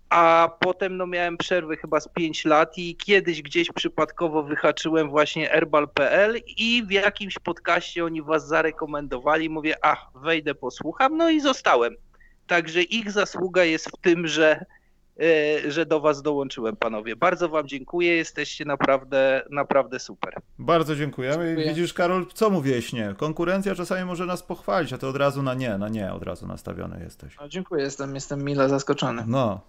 a 0.08 0.50
potem 0.60 0.96
no 0.96 1.06
miałem 1.06 1.36
przerwę 1.36 1.76
chyba 1.76 2.00
z 2.00 2.08
5 2.08 2.44
lat 2.44 2.78
i 2.78 2.96
kiedyś 2.96 3.42
gdzieś 3.42 3.68
przypadkowo 3.72 4.42
wyhaczyłem 4.42 5.10
właśnie 5.10 5.52
Erbal.pl 5.52 6.40
i 6.56 6.82
w 6.86 6.90
jakimś 6.90 7.38
podcaście 7.38 8.04
oni 8.04 8.22
was 8.22 8.48
zarekomendowali. 8.48 9.50
Mówię, 9.50 9.74
ach, 9.82 10.06
wejdę, 10.14 10.54
posłucham, 10.54 11.16
no 11.16 11.30
i 11.30 11.40
zostałem. 11.40 11.96
Także 12.46 12.82
ich 12.82 13.10
zasługa 13.10 13.64
jest 13.64 13.88
w 13.88 14.00
tym, 14.00 14.26
że, 14.26 14.64
że 15.68 15.86
do 15.86 16.00
was 16.00 16.22
dołączyłem, 16.22 16.76
panowie. 16.76 17.16
Bardzo 17.16 17.48
wam 17.48 17.68
dziękuję, 17.68 18.16
jesteście 18.16 18.64
naprawdę, 18.64 19.42
naprawdę 19.50 19.98
super. 19.98 20.34
Bardzo 20.58 20.96
dziękujemy. 20.96 21.46
Dziękuję. 21.46 21.68
widzisz, 21.68 21.92
Karol, 21.94 22.26
co 22.34 22.50
mówiłeś 22.50 22.92
nie? 22.92 23.14
Konkurencja 23.16 23.74
czasami 23.74 24.04
może 24.04 24.26
nas 24.26 24.42
pochwalić, 24.42 24.92
a 24.92 24.98
ty 24.98 25.06
od 25.06 25.16
razu 25.16 25.42
na 25.42 25.54
nie, 25.54 25.78
na 25.78 25.88
nie 25.88 26.12
od 26.12 26.22
razu 26.22 26.46
nastawiony 26.46 27.00
jesteś. 27.04 27.36
No, 27.40 27.48
dziękuję, 27.48 27.82
jestem, 27.84 28.14
jestem 28.14 28.44
mile 28.44 28.68
zaskoczony. 28.68 29.24
No, 29.26 29.60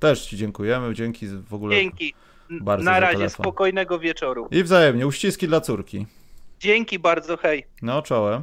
też 0.00 0.26
ci 0.26 0.36
dziękujemy, 0.36 0.94
dzięki 0.94 1.26
w 1.28 1.54
ogóle. 1.54 1.76
Dzięki. 1.76 2.14
Bardzo 2.50 2.84
Na 2.84 3.00
razie, 3.00 3.16
telefon. 3.16 3.42
spokojnego 3.44 3.98
wieczoru. 3.98 4.48
I 4.50 4.62
wzajemnie, 4.62 5.06
uściski 5.06 5.48
dla 5.48 5.60
córki. 5.60 6.06
Dzięki 6.60 6.98
bardzo, 6.98 7.36
hej. 7.36 7.66
No, 7.82 8.02
czołem. 8.02 8.42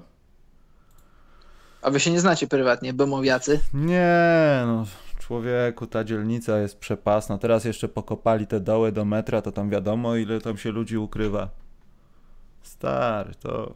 A 1.82 1.90
wy 1.92 2.00
się 2.00 2.12
nie 2.12 2.20
znacie 2.20 2.48
prywatnie, 2.48 2.94
bemowiacy? 2.94 3.60
Nie, 3.74 4.64
no, 4.66 4.86
człowieku, 5.28 5.88
ta 5.88 6.04
dzielnica 6.04 6.60
jest 6.60 6.80
przepasna. 6.80 7.38
Teraz 7.38 7.66
jeszcze 7.66 7.88
pokopali 7.90 8.48
te 8.48 8.60
doły 8.60 8.92
do 8.92 9.06
metra, 9.06 9.42
to 9.42 9.52
tam 9.52 9.70
wiadomo, 9.70 10.16
ile 10.16 10.42
tam 10.42 10.58
się 10.58 10.72
ludzi 10.72 10.98
ukrywa. 10.98 11.50
Stary, 12.62 13.36
to. 13.36 13.74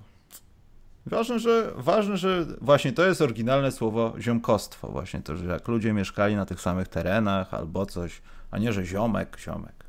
Ważne, 1.05 1.39
że, 1.39 1.71
ważne, 1.75 2.17
że 2.17 2.45
właśnie 2.61 2.91
to 2.93 3.05
jest 3.05 3.21
oryginalne 3.21 3.71
słowo 3.71 4.13
ziomkostwo. 4.19 4.87
Właśnie 4.87 5.21
to, 5.21 5.35
że 5.35 5.45
jak 5.45 5.67
ludzie 5.67 5.93
mieszkali 5.93 6.35
na 6.35 6.45
tych 6.45 6.61
samych 6.61 6.87
terenach 6.87 7.53
albo 7.53 7.85
coś, 7.85 8.21
a 8.51 8.57
nie, 8.57 8.73
że 8.73 8.85
ziomek, 8.85 9.37
ziomek. 9.39 9.85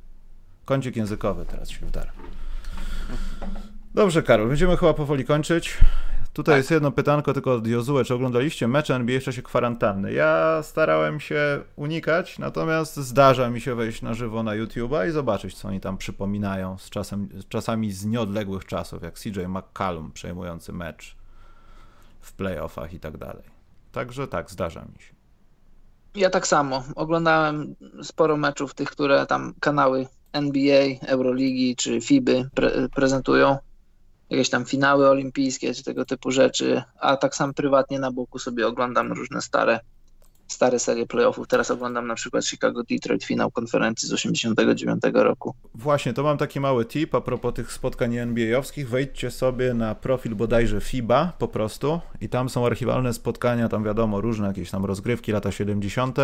Kącik 0.64 0.96
językowy 0.96 1.46
teraz 1.46 1.70
się 1.70 1.86
wdarł. 1.86 2.10
Dobrze, 3.94 4.22
Karol, 4.22 4.48
będziemy 4.48 4.76
chyba 4.76 4.94
powoli 4.94 5.24
kończyć. 5.24 5.78
Tutaj 6.32 6.56
jest 6.56 6.70
jedno 6.70 6.92
pytanko 6.92 7.32
tylko 7.32 7.54
od 7.54 7.66
Jozue. 7.66 8.04
Czy 8.04 8.14
oglądaliście 8.14 8.68
mecze 8.68 8.94
NBA 8.94 9.20
w 9.20 9.22
czasie 9.22 9.42
kwarantanny? 9.42 10.12
Ja 10.12 10.60
starałem 10.62 11.20
się 11.20 11.60
unikać, 11.76 12.38
natomiast 12.38 12.96
zdarza 12.96 13.50
mi 13.50 13.60
się 13.60 13.74
wejść 13.74 14.02
na 14.02 14.14
żywo 14.14 14.42
na 14.42 14.52
YouTube'a 14.52 15.08
i 15.08 15.10
zobaczyć, 15.10 15.54
co 15.54 15.68
oni 15.68 15.80
tam 15.80 15.98
przypominają 15.98 16.78
z 16.78 16.90
czasem, 16.90 17.28
czasami 17.48 17.92
z 17.92 18.04
nieodległych 18.04 18.64
czasów, 18.64 19.02
jak 19.02 19.18
CJ 19.18 19.40
McCallum 19.48 20.12
przejmujący 20.12 20.72
mecz 20.72 21.16
w 22.20 22.32
playoffach 22.32 22.94
i 22.94 23.00
tak 23.00 23.16
dalej. 23.16 23.44
Także 23.92 24.28
tak, 24.28 24.50
zdarza 24.50 24.80
mi 24.80 25.02
się. 25.02 25.14
Ja 26.14 26.30
tak 26.30 26.46
samo. 26.46 26.84
Oglądałem 26.96 27.74
sporo 28.02 28.36
meczów 28.36 28.74
tych, 28.74 28.90
które 28.90 29.26
tam 29.26 29.54
kanały 29.60 30.06
NBA, 30.32 30.84
Euroligi 31.06 31.76
czy 31.76 32.00
FIBY 32.00 32.48
pre 32.54 32.88
prezentują. 32.88 33.58
Jakieś 34.30 34.50
tam 34.50 34.64
finały 34.64 35.08
olimpijskie 35.08 35.74
czy 35.74 35.82
tego 35.82 36.04
typu 36.04 36.30
rzeczy, 36.30 36.82
a 37.00 37.16
tak 37.16 37.34
sam 37.34 37.54
prywatnie 37.54 37.98
na 37.98 38.12
boku 38.12 38.38
sobie 38.38 38.66
oglądam 38.66 39.12
różne 39.12 39.42
stare, 39.42 39.80
stare 40.48 40.78
serie 40.78 41.06
playoffów. 41.06 41.48
Teraz 41.48 41.70
oglądam 41.70 42.06
na 42.06 42.14
przykład 42.14 42.44
Chicago-Detroit 42.44 43.24
finał 43.24 43.50
konferencji 43.50 44.08
z 44.08 44.12
89 44.12 45.02
roku. 45.14 45.54
Właśnie, 45.74 46.12
to 46.12 46.22
mam 46.22 46.38
taki 46.38 46.60
mały 46.60 46.84
tip 46.84 47.14
a 47.14 47.20
propos 47.20 47.54
tych 47.54 47.72
spotkań 47.72 48.16
NBA-owskich. 48.16 48.88
Wejdźcie 48.88 49.30
sobie 49.30 49.74
na 49.74 49.94
profil 49.94 50.34
bodajże 50.34 50.80
FIBA 50.80 51.32
po 51.38 51.48
prostu 51.48 52.00
i 52.20 52.28
tam 52.28 52.48
są 52.48 52.66
archiwalne 52.66 53.12
spotkania, 53.12 53.68
tam 53.68 53.84
wiadomo, 53.84 54.20
różne 54.20 54.46
jakieś 54.46 54.70
tam 54.70 54.84
rozgrywki, 54.84 55.32
lata 55.32 55.52
70. 55.52 56.18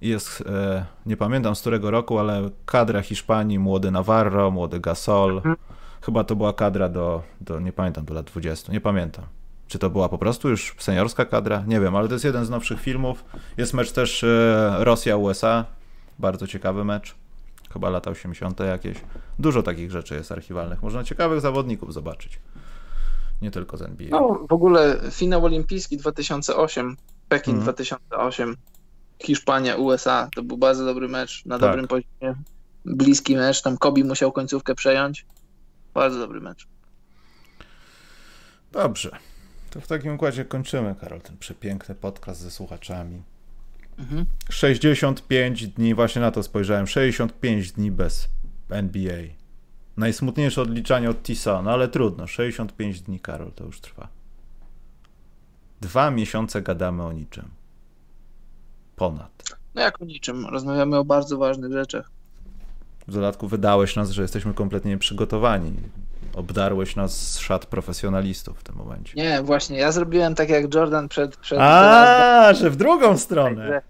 I 0.00 0.08
Jest, 0.08 0.44
e, 0.46 0.84
nie 1.06 1.16
pamiętam 1.16 1.56
z 1.56 1.60
którego 1.60 1.90
roku, 1.90 2.18
ale 2.18 2.50
kadra 2.66 3.02
Hiszpanii, 3.02 3.58
młody 3.58 3.90
Navarro, 3.90 4.50
młody 4.50 4.80
Gasol. 4.80 5.42
Chyba 6.02 6.24
to 6.24 6.36
była 6.36 6.52
kadra 6.52 6.88
do, 6.88 7.22
do, 7.40 7.60
nie 7.60 7.72
pamiętam, 7.72 8.04
do 8.04 8.14
lat 8.14 8.26
20, 8.26 8.72
nie 8.72 8.80
pamiętam. 8.80 9.24
Czy 9.68 9.78
to 9.78 9.90
była 9.90 10.08
po 10.08 10.18
prostu 10.18 10.48
już 10.48 10.74
seniorska 10.78 11.24
kadra? 11.24 11.64
Nie 11.66 11.80
wiem, 11.80 11.96
ale 11.96 12.08
to 12.08 12.14
jest 12.14 12.24
jeden 12.24 12.44
z 12.44 12.50
nowszych 12.50 12.80
filmów. 12.80 13.24
Jest 13.56 13.74
mecz 13.74 13.92
też 13.92 14.24
e, 14.24 14.74
Rosja-USA, 14.78 15.64
bardzo 16.18 16.46
ciekawy 16.46 16.84
mecz 16.84 17.14
chyba 17.72 17.90
lata 17.90 18.10
80. 18.10 18.60
jakieś. 18.60 18.96
Dużo 19.38 19.62
takich 19.62 19.90
rzeczy 19.90 20.14
jest 20.14 20.32
archiwalnych. 20.32 20.82
Można 20.82 21.04
ciekawych 21.04 21.40
zawodników 21.40 21.94
zobaczyć. 21.94 22.38
Nie 23.42 23.50
tylko 23.50 23.76
z 23.76 23.82
NBA. 23.82 24.08
No, 24.10 24.46
w 24.48 24.52
ogóle 24.52 25.00
finał 25.10 25.44
olimpijski 25.44 25.96
2008, 25.96 26.96
Pekin 27.28 27.54
Mhm. 27.54 27.64
2008, 27.64 28.56
Hiszpania, 29.18 29.76
USA, 29.76 30.28
to 30.34 30.42
był 30.42 30.56
bardzo 30.56 30.84
dobry 30.84 31.08
mecz, 31.08 31.46
na 31.46 31.58
Tak. 31.58 31.70
dobrym 31.70 31.88
poziomie. 31.88 32.42
Bliski 32.84 33.36
mecz, 33.36 33.62
tam 33.62 33.78
Kobi 33.78 34.04
musiał 34.04 34.32
końcówkę 34.32 34.74
przejąć. 34.74 35.26
Bardzo 35.94 36.18
dobry 36.18 36.40
mecz. 36.40 36.66
Dobrze. 38.72 39.10
To 39.70 39.80
w 39.80 39.86
takim 39.86 40.14
układzie 40.14 40.44
kończymy, 40.44 40.94
Karol, 41.00 41.20
ten 41.20 41.38
przepiękny 41.38 41.94
podcast 41.94 42.40
ze 42.40 42.50
słuchaczami. 42.50 43.22
Mhm. 43.98 44.26
65 44.50 45.68
dni, 45.68 45.94
właśnie 45.94 46.22
na 46.22 46.30
to 46.30 46.42
spojrzałem. 46.42 46.86
65 46.86 47.72
dni 47.72 47.90
bez 47.90 48.28
NBA. 48.70 49.22
Najsmutniejsze 49.96 50.62
odliczanie 50.62 51.10
od 51.10 51.22
Tisa, 51.22 51.62
no 51.62 51.70
ale 51.70 51.88
trudno. 51.88 52.26
65 52.26 53.00
dni, 53.00 53.20
Karol, 53.20 53.52
to 53.52 53.64
już 53.64 53.80
trwa. 53.80 54.08
Dwa 55.80 56.10
miesiące 56.10 56.62
gadamy 56.62 57.02
o 57.02 57.12
niczym. 57.12 57.50
Ponad. 58.96 59.42
No 59.74 59.82
jak 59.82 60.02
o 60.02 60.04
niczym, 60.04 60.46
rozmawiamy 60.46 60.96
o 60.96 61.04
bardzo 61.04 61.38
ważnych 61.38 61.72
rzeczach. 61.72 62.10
W 63.08 63.12
dodatku 63.14 63.48
wydałeś 63.48 63.96
nas, 63.96 64.10
że 64.10 64.22
jesteśmy 64.22 64.54
kompletnie 64.54 64.90
nieprzygotowani. 64.90 65.72
Obdarłeś 66.34 66.96
nas 66.96 67.32
z 67.32 67.38
szat 67.38 67.66
profesjonalistów 67.66 68.60
w 68.60 68.62
tym 68.62 68.74
momencie. 68.76 69.12
Nie, 69.16 69.42
właśnie, 69.42 69.78
ja 69.78 69.92
zrobiłem 69.92 70.34
tak 70.34 70.48
jak 70.48 70.74
Jordan 70.74 71.08
przed... 71.08 71.36
przed 71.36 71.58
A, 71.62 72.52
że 72.54 72.70
w 72.70 72.76
drugą 72.76 73.18
stronę. 73.18 73.82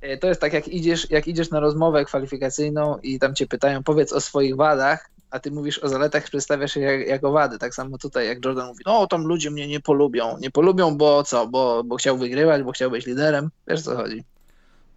E, 0.00 0.16
To 0.18 0.26
jest 0.26 0.40
tak, 0.40 0.52
jak 0.52 0.68
idziesz, 0.68 1.10
jak 1.10 1.28
idziesz 1.28 1.50
na 1.50 1.60
rozmowę 1.60 2.04
kwalifikacyjną 2.04 2.98
i 3.02 3.18
tam 3.18 3.34
cię 3.34 3.46
pytają, 3.46 3.82
powiedz 3.82 4.12
o 4.12 4.20
swoich 4.20 4.56
wadach, 4.56 5.10
a 5.30 5.38
ty 5.40 5.50
mówisz 5.50 5.78
o 5.78 5.88
zaletach, 5.88 6.24
przedstawiasz 6.24 6.76
je 6.76 6.82
jak, 6.82 7.08
jako 7.08 7.32
wady. 7.32 7.58
Tak 7.58 7.74
samo 7.74 7.98
tutaj, 7.98 8.26
jak 8.26 8.44
Jordan 8.44 8.66
mówi, 8.68 8.82
no 8.86 9.06
tam 9.06 9.26
ludzie 9.26 9.50
mnie 9.50 9.68
nie 9.68 9.80
polubią. 9.80 10.38
Nie 10.40 10.50
polubią, 10.50 10.96
bo 10.96 11.22
co? 11.22 11.46
Bo, 11.46 11.84
bo 11.84 11.96
chciał 11.96 12.18
wygrywać, 12.18 12.62
bo 12.62 12.72
chciał 12.72 12.90
być 12.90 13.06
liderem. 13.06 13.50
Wiesz 13.68 13.80
o 13.80 13.82
co 13.82 13.96
chodzi. 13.96 14.24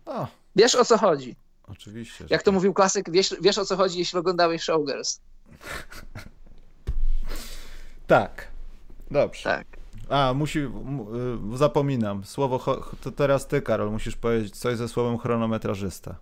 O, 0.06 0.28
Wiesz 0.56 0.76
o 0.76 0.86
co 0.86 0.98
chodzi. 0.98 1.36
Oczywiście. 1.68 2.26
Jak 2.30 2.44
to 2.44 2.52
mówił 2.52 2.74
klasyk, 2.74 3.12
wiesz, 3.12 3.36
wiesz 3.42 3.58
o 3.58 3.66
co 3.66 3.78
chodzi, 3.78 4.00
jeśli 4.00 4.20
oglądałeś 4.20 4.62
Showgirls. 4.62 5.20
Tak. 8.08 8.48
Dobrze. 9.12 9.44
Tak. 9.44 9.68
A, 10.10 10.34
musi. 10.34 10.60
mu- 10.62 11.08
y, 11.54 11.58
zapominam. 11.58 12.24
Słowo. 12.26 12.60
To 13.02 13.12
teraz 13.12 13.48
ty, 13.48 13.62
Karol, 13.62 13.92
musisz 13.92 14.16
powiedzieć 14.16 14.58
coś 14.58 14.78
ze 14.78 14.88
słowem 14.88 15.18
chronometrażysta. 15.18 16.16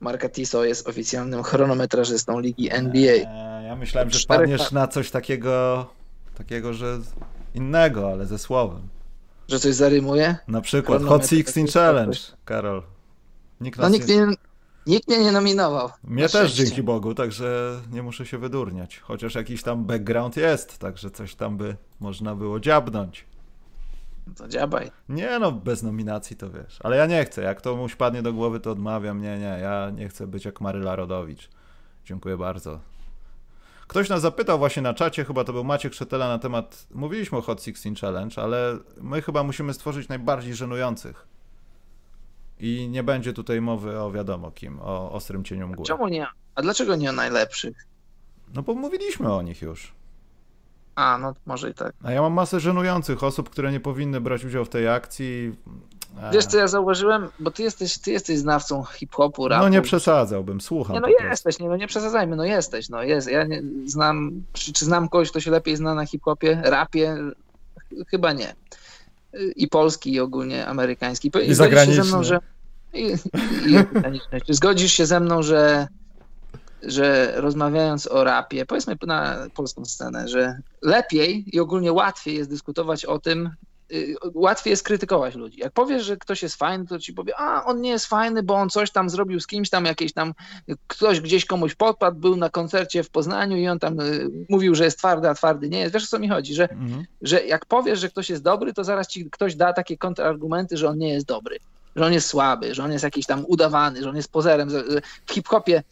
Marka 0.00 0.28
Tiso 0.28 0.64
jest 0.64 0.88
oficjalnym 0.88 1.42
chronometrażystą 1.42 2.38
ligi 2.40 2.72
NBA. 2.72 3.12
E, 3.12 3.64
ja 3.66 3.76
myślałem, 3.76 4.10
że 4.10 4.18
padniesz 4.28 4.72
na 4.72 4.88
coś 4.88 5.10
takiego. 5.10 5.86
Takiego, 6.34 6.72
że 6.74 6.98
innego, 7.54 8.08
ale 8.12 8.26
ze 8.26 8.38
słowem. 8.38 8.88
Że 9.52 9.58
coś 9.60 9.74
zarymuje? 9.74 10.36
Na 10.48 10.60
przykład 10.60 10.98
Hot 10.98 11.06
Chronometrażysta 11.06 11.52
16 11.52 11.80
Challenge, 11.80 12.18
Karol. 12.44 12.82
Nikt 13.60 13.78
No 13.78 13.88
nikt 13.88 14.08
nie... 14.08 14.26
mnie, 14.26 14.36
nikt 14.86 15.08
mnie 15.08 15.18
nie 15.18 15.32
nominował. 15.32 15.90
Mnie 16.04 16.22
też 16.22 16.30
szczęście. 16.30 16.64
dzięki 16.64 16.82
Bogu, 16.82 17.14
także 17.14 17.80
nie 17.90 18.02
muszę 18.02 18.26
się 18.26 18.38
wydurniać. 18.38 18.98
Chociaż 18.98 19.34
jakiś 19.34 19.62
tam 19.62 19.84
background 19.84 20.36
jest, 20.36 20.78
także 20.78 21.10
coś 21.10 21.34
tam 21.34 21.56
by 21.56 21.76
można 22.00 22.34
było 22.34 22.60
dziabnąć. 22.60 23.26
No 24.26 24.34
To 24.34 24.48
dziabaj. 24.48 24.90
Nie 25.08 25.38
no, 25.38 25.52
bez 25.52 25.82
nominacji 25.82 26.36
to 26.36 26.50
wiesz. 26.50 26.78
Ale 26.80 26.96
ja 26.96 27.06
nie 27.06 27.24
chcę. 27.24 27.42
Jak 27.42 27.60
to 27.60 27.76
mu 27.76 27.86
padnie 27.98 28.22
do 28.22 28.32
głowy, 28.32 28.60
to 28.60 28.70
odmawiam. 28.70 29.22
Nie, 29.22 29.38
nie, 29.38 29.58
ja 29.62 29.90
nie 29.90 30.08
chcę 30.08 30.26
być 30.26 30.44
jak 30.44 30.60
Maryla 30.60 30.96
Rodowicz. 30.96 31.48
Dziękuję 32.04 32.36
bardzo. 32.36 32.80
Ktoś 33.86 34.08
nas 34.08 34.20
zapytał 34.20 34.58
właśnie 34.58 34.82
na 34.82 34.94
czacie, 34.94 35.24
chyba 35.24 35.44
to 35.44 35.52
był 35.52 35.64
Maciek 35.64 35.94
Szetela 35.94 36.28
na 36.28 36.38
temat. 36.38 36.86
Mówiliśmy 36.94 37.38
o 37.38 37.42
Hot 37.42 37.64
16 37.64 37.94
Challenge, 38.00 38.42
ale 38.42 38.78
my 39.00 39.22
chyba 39.22 39.42
musimy 39.42 39.74
stworzyć 39.74 40.08
najbardziej 40.08 40.54
żenujących. 40.54 41.26
I 42.60 42.88
nie 42.88 43.02
będzie 43.02 43.32
tutaj 43.32 43.60
mowy 43.60 44.00
o 44.00 44.12
wiadomo 44.12 44.50
kim, 44.50 44.80
o 44.80 45.12
ostrym 45.12 45.44
cieniu 45.44 45.68
mgły. 45.68 45.86
Czemu 45.86 46.08
nie? 46.08 46.26
A 46.54 46.62
dlaczego 46.62 46.96
nie 46.96 47.10
o 47.10 47.12
najlepszych? 47.12 47.86
No 48.54 48.62
bo 48.62 48.74
mówiliśmy 48.74 49.32
o 49.32 49.42
nich 49.42 49.62
już. 49.62 49.92
A, 50.94 51.18
no 51.18 51.34
może 51.46 51.70
i 51.70 51.74
tak. 51.74 51.92
A 52.02 52.12
ja 52.12 52.22
mam 52.22 52.32
masę 52.32 52.60
żenujących 52.60 53.22
osób, 53.22 53.50
które 53.50 53.72
nie 53.72 53.80
powinny 53.80 54.20
brać 54.20 54.44
udziału 54.44 54.64
w 54.64 54.68
tej 54.68 54.88
akcji. 54.88 55.56
E, 56.20 56.30
Wiesz 56.32 56.46
co 56.46 56.58
ja 56.58 56.68
zauważyłem? 56.68 57.28
Bo 57.40 57.50
ty 57.50 57.62
jesteś, 57.62 57.98
ty 57.98 58.10
jesteś 58.12 58.38
znawcą 58.38 58.84
hip-hopu, 58.84 59.48
rapu. 59.48 59.62
No 59.62 59.68
nie 59.68 59.82
przesadzałbym, 59.82 60.60
słucham. 60.60 60.94
Nie, 60.94 61.00
no 61.00 61.08
jesteś, 61.28 61.58
nie, 61.58 61.68
no 61.68 61.76
nie 61.76 61.86
przesadzajmy, 61.86 62.36
no 62.36 62.44
jesteś, 62.44 62.88
no 62.88 63.02
jest. 63.02 63.28
Ja 63.30 63.44
nie, 63.44 63.62
znam, 63.86 64.42
czy, 64.52 64.72
czy 64.72 64.84
znam 64.84 65.08
kogoś, 65.08 65.30
kto 65.30 65.40
się 65.40 65.50
lepiej 65.50 65.76
zna 65.76 65.94
na 65.94 66.06
hip-hopie, 66.06 66.60
rapie? 66.64 67.16
Chyba 68.08 68.32
nie. 68.32 68.54
I 69.56 69.68
polski, 69.68 70.12
i 70.12 70.20
ogólnie 70.20 70.66
amerykański. 70.66 71.30
Po- 71.30 71.38
I 71.40 71.54
zgodzisz 71.54 71.78
się 71.78 71.86
ze 71.86 71.94
zagraniczny. 71.94 72.04
mną, 72.04 72.22
że... 72.24 72.38
I, 72.94 73.02
i 73.66 73.72
zagraniczny. 73.76 74.40
Czy 74.40 74.54
zgodzisz 74.54 74.92
się 74.92 75.06
ze 75.06 75.20
mną, 75.20 75.42
że, 75.42 75.88
że 76.82 77.32
rozmawiając 77.36 78.06
o 78.06 78.24
rapie, 78.24 78.66
powiedzmy 78.66 78.96
na 79.06 79.36
polską 79.54 79.84
scenę, 79.84 80.28
że 80.28 80.58
lepiej 80.82 81.56
i 81.56 81.60
ogólnie 81.60 81.92
łatwiej 81.92 82.36
jest 82.36 82.50
dyskutować 82.50 83.04
o 83.04 83.18
tym, 83.18 83.50
łatwiej 84.34 84.70
jest 84.70 84.82
krytykować 84.82 85.34
ludzi. 85.34 85.60
Jak 85.60 85.72
powiesz, 85.72 86.04
że 86.04 86.16
ktoś 86.16 86.42
jest 86.42 86.56
fajny, 86.56 86.86
to 86.86 86.98
ci 86.98 87.12
powie, 87.12 87.36
a 87.36 87.64
on 87.64 87.80
nie 87.80 87.90
jest 87.90 88.06
fajny, 88.06 88.42
bo 88.42 88.54
on 88.54 88.70
coś 88.70 88.90
tam 88.90 89.10
zrobił 89.10 89.40
z 89.40 89.46
kimś 89.46 89.70
tam, 89.70 89.84
jakieś 89.84 90.12
tam, 90.12 90.34
ktoś 90.86 91.20
gdzieś 91.20 91.44
komuś 91.44 91.74
podpadł, 91.74 92.20
był 92.20 92.36
na 92.36 92.50
koncercie 92.50 93.02
w 93.02 93.10
Poznaniu 93.10 93.56
i 93.56 93.68
on 93.68 93.78
tam 93.78 94.00
y, 94.00 94.28
mówił, 94.48 94.74
że 94.74 94.84
jest 94.84 94.98
twardy, 94.98 95.28
a 95.28 95.34
twardy 95.34 95.68
nie 95.68 95.78
jest. 95.80 95.94
Wiesz 95.94 96.04
o 96.04 96.06
co 96.06 96.18
mi 96.18 96.28
chodzi, 96.28 96.54
że, 96.54 96.70
Mhm. 96.70 97.04
że 97.22 97.44
jak 97.44 97.66
powiesz, 97.66 98.00
że 98.00 98.08
ktoś 98.08 98.30
jest 98.30 98.42
dobry, 98.42 98.72
to 98.72 98.84
zaraz 98.84 99.08
ci 99.08 99.30
ktoś 99.30 99.54
da 99.56 99.72
takie 99.72 99.96
kontrargumenty, 99.96 100.76
że 100.76 100.88
on 100.88 100.98
nie 100.98 101.12
jest 101.12 101.26
dobry, 101.26 101.58
że 101.96 102.06
on 102.06 102.12
jest 102.12 102.28
słaby, 102.28 102.74
że 102.74 102.84
on 102.84 102.92
jest 102.92 103.04
jakiś 103.04 103.26
tam 103.26 103.44
udawany, 103.48 104.02
że 104.02 104.08
on 104.10 104.16
jest 104.16 104.32
pozerem. 104.32 104.68
W 105.26 105.32
hip-hopie 105.32 105.78
y, 105.78 105.82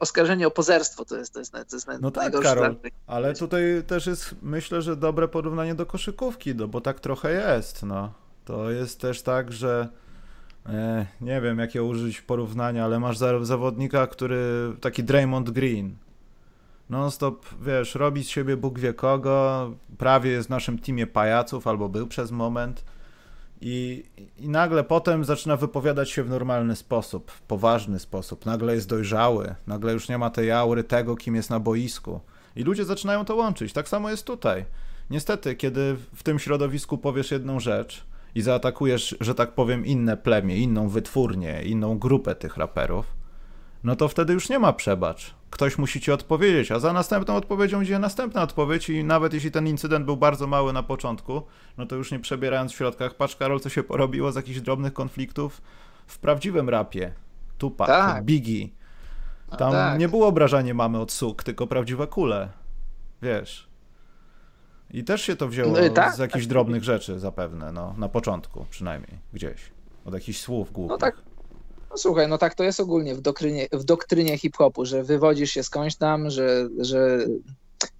oskarżenie 0.00 0.46
o 0.46 0.50
pozerstwo 0.50 1.04
to 1.04 1.16
jest, 1.16 1.32
to 1.32 1.38
jest, 1.38 1.52
to 1.52 1.76
jest 1.76 1.88
No 2.00 2.10
tak, 2.10 2.40
Karol, 2.40 2.76
ale 3.06 3.34
tutaj 3.34 3.62
też 3.86 4.06
jest, 4.06 4.34
myślę, 4.42 4.82
że 4.82 4.96
dobre 4.96 5.28
porównanie 5.28 5.74
do 5.74 5.86
koszykówki, 5.86 6.54
no 6.54 6.68
bo 6.68 6.80
tak 6.80 7.00
trochę 7.00 7.32
jest, 7.32 7.82
no. 7.82 8.12
To 8.44 8.70
jest 8.70 9.00
też 9.00 9.22
tak, 9.22 9.52
że 9.52 9.88
e, 10.66 11.06
nie 11.20 11.40
wiem, 11.40 11.58
jakie 11.58 11.82
użyć 11.82 12.20
porównania, 12.20 12.84
ale 12.84 13.00
masz 13.00 13.18
za, 13.18 13.44
zawodnika, 13.44 14.06
który, 14.06 14.72
taki 14.80 15.04
Draymond 15.04 15.50
Green, 15.50 15.96
non-stop, 16.90 17.46
wiesz, 17.62 17.94
robi 17.94 18.24
z 18.24 18.28
siebie 18.28 18.56
Bóg 18.56 18.78
wie 18.78 18.94
kogo, 18.94 19.70
prawie 19.98 20.30
jest 20.30 20.46
w 20.46 20.50
naszym 20.50 20.78
teamie 20.78 21.06
pajaców, 21.06 21.66
albo 21.66 21.88
był 21.88 22.06
przez 22.06 22.30
moment 22.30 22.84
i, 23.60 24.04
i 24.38 24.48
nagle 24.48 24.84
potem 24.84 25.24
zaczyna 25.24 25.56
wypowiadać 25.56 26.10
się 26.10 26.22
w 26.22 26.30
normalny 26.30 26.76
sposób, 26.76 27.32
poważny 27.32 27.98
sposób, 27.98 28.46
nagle 28.46 28.74
jest 28.74 28.88
dojrzały, 28.88 29.54
nagle 29.66 29.92
już 29.92 30.08
nie 30.08 30.18
ma 30.18 30.30
tej 30.30 30.52
aury 30.52 30.84
tego, 30.84 31.16
kim 31.16 31.34
jest 31.34 31.50
na 31.50 31.60
boisku. 31.60 32.20
I 32.56 32.62
ludzie 32.62 32.84
zaczynają 32.84 33.24
to 33.24 33.36
łączyć, 33.36 33.72
tak 33.72 33.88
samo 33.88 34.10
jest 34.10 34.26
tutaj. 34.26 34.64
Niestety, 35.10 35.54
kiedy 35.54 35.96
w 36.14 36.22
tym 36.22 36.38
środowisku 36.38 36.98
powiesz 36.98 37.30
jedną 37.30 37.60
rzecz 37.60 38.04
i 38.34 38.42
zaatakujesz, 38.42 39.16
że 39.20 39.34
tak 39.34 39.54
powiem, 39.54 39.86
inne 39.86 40.16
plemię, 40.16 40.56
inną 40.56 40.88
wytwórnię, 40.88 41.62
inną 41.62 41.98
grupę 41.98 42.34
tych 42.34 42.56
raperów, 42.56 43.17
no 43.84 43.96
to 43.96 44.08
wtedy 44.08 44.32
już 44.32 44.48
nie 44.48 44.58
ma 44.58 44.72
przebacz. 44.72 45.34
Ktoś 45.50 45.78
musi 45.78 46.00
ci 46.00 46.12
odpowiedzieć, 46.12 46.72
a 46.72 46.78
za 46.78 46.92
następną 46.92 47.36
odpowiedzią 47.36 47.80
idzie 47.80 47.98
następna 47.98 48.42
odpowiedź 48.42 48.88
i 48.90 49.04
nawet 49.04 49.34
jeśli 49.34 49.50
ten 49.50 49.66
incydent 49.66 50.04
był 50.04 50.16
bardzo 50.16 50.46
mały 50.46 50.72
na 50.72 50.82
początku, 50.82 51.42
no 51.78 51.86
to 51.86 51.96
już 51.96 52.12
nie 52.12 52.18
przebierając 52.20 52.72
w 52.72 52.76
środkach, 52.76 53.14
patrz 53.14 53.36
Karol, 53.36 53.60
co 53.60 53.68
się 53.68 53.82
porobiło 53.82 54.32
z 54.32 54.36
jakichś 54.36 54.60
drobnych 54.60 54.92
konfliktów 54.92 55.62
w 56.06 56.18
prawdziwym 56.18 56.68
rapie. 56.68 57.12
Tupac, 57.58 57.88
Tak. 57.88 58.24
Biggie. 58.24 58.68
No 59.50 59.56
Tam 59.56 59.72
tak. 59.72 59.98
nie 59.98 60.08
było 60.08 60.26
obrażanie 60.26 60.74
mamy 60.74 60.98
od 61.00 61.12
suk, 61.12 61.42
tylko 61.42 61.66
prawdziwe 61.66 62.06
kule. 62.06 62.48
Wiesz. 63.22 63.68
I 64.90 65.04
też 65.04 65.22
się 65.22 65.36
to 65.36 65.48
wzięło 65.48 65.72
No 65.72 65.88
tak. 65.90 66.14
z 66.14 66.18
jakichś 66.18 66.46
drobnych 66.46 66.84
rzeczy 66.84 67.18
zapewne, 67.20 67.72
no, 67.72 67.94
na 67.98 68.08
początku 68.08 68.66
przynajmniej, 68.70 69.18
gdzieś. 69.32 69.70
Od 70.04 70.14
jakichś 70.14 70.38
słów 70.40 70.72
głupich. 70.72 70.90
No 70.90 70.98
tak. 70.98 71.16
Słuchaj, 71.98 72.28
no 72.28 72.38
tak 72.38 72.54
to 72.54 72.64
jest 72.64 72.80
ogólnie 72.80 73.14
w 73.14 73.20
doktrynie, 73.20 73.68
w 73.72 73.84
doktrynie 73.84 74.38
hip-hopu, 74.38 74.84
że 74.84 75.04
wywodzisz 75.04 75.50
się 75.50 75.62
skądś 75.62 75.96
tam, 75.96 76.30
że, 76.30 76.68
że 76.78 77.26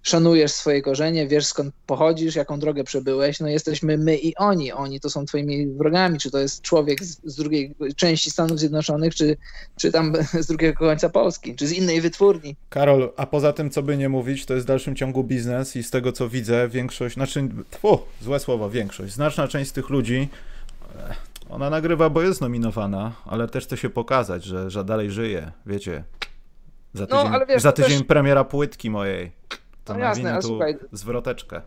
szanujesz 0.01 0.51
swoje 0.51 0.81
korzenie, 0.81 1.27
wiesz 1.27 1.45
skąd 1.45 1.75
pochodzisz, 1.87 2.35
jaką 2.35 2.59
drogę 2.59 2.83
przebyłeś. 2.83 3.39
No 3.39 3.47
jesteśmy 3.47 3.97
my 3.97 4.17
i 4.17 4.35
oni. 4.35 4.71
Oni 4.71 4.99
to 4.99 5.09
są 5.09 5.25
twoimi 5.25 5.67
wrogami, 5.67 6.19
czy 6.19 6.31
to 6.31 6.39
jest 6.39 6.61
człowiek 6.61 7.03
z, 7.03 7.21
z 7.23 7.35
drugiej 7.35 7.75
części 7.95 8.31
Stanów 8.31 8.59
Zjednoczonych, 8.59 9.15
czy, 9.15 9.37
czy 9.77 9.91
tam 9.91 10.13
z 10.39 10.47
drugiego 10.47 10.79
końca 10.79 11.09
Polski, 11.09 11.55
czy 11.55 11.67
z 11.67 11.71
innej 11.71 12.01
wytwórni. 12.01 12.55
Karol, 12.69 13.13
a 13.17 13.25
poza 13.25 13.53
tym, 13.53 13.69
co 13.69 13.83
by 13.83 13.97
nie 13.97 14.09
mówić, 14.09 14.45
to 14.45 14.53
jest 14.53 14.65
w 14.65 14.67
dalszym 14.67 14.95
ciągu 14.95 15.23
biznes 15.23 15.75
i 15.75 15.83
z 15.83 15.91
tego, 15.91 16.11
co 16.11 16.29
widzę, 16.29 16.69
większość, 16.69 17.15
znaczy, 17.15 17.49
tfu, 17.71 17.99
złe 18.21 18.39
słowo, 18.39 18.69
większość, 18.69 19.13
znaczna 19.13 19.47
część 19.47 19.69
z 19.69 19.73
tych 19.73 19.89
ludzi, 19.89 20.29
ona 21.49 21.69
nagrywa, 21.69 22.09
bo 22.09 22.21
jest 22.21 22.41
nominowana, 22.41 23.11
ale 23.25 23.47
też 23.47 23.63
chce 23.65 23.77
się 23.77 23.89
pokazać, 23.89 24.43
że, 24.43 24.69
że 24.69 24.83
dalej 24.83 25.11
żyje, 25.11 25.51
wiecie. 25.65 26.03
Za 26.93 27.05
No, 27.09 27.17
tydzień, 27.17 27.33
ale 27.35 27.45
wiesz, 27.45 27.61
za 27.61 27.71
to 27.71 27.75
też- 27.75 27.85
tydzień 27.85 28.03
premiera 28.03 28.43
płytki 28.43 28.89
mojej. 28.89 29.31
To 29.85 29.93
No 29.93 29.99
no 29.99 30.05
jasne, 30.05 30.31
ale 30.33 30.41
tu 30.41 30.47
słuchaj- 30.47 30.77
zwroteczkę. 30.91 31.61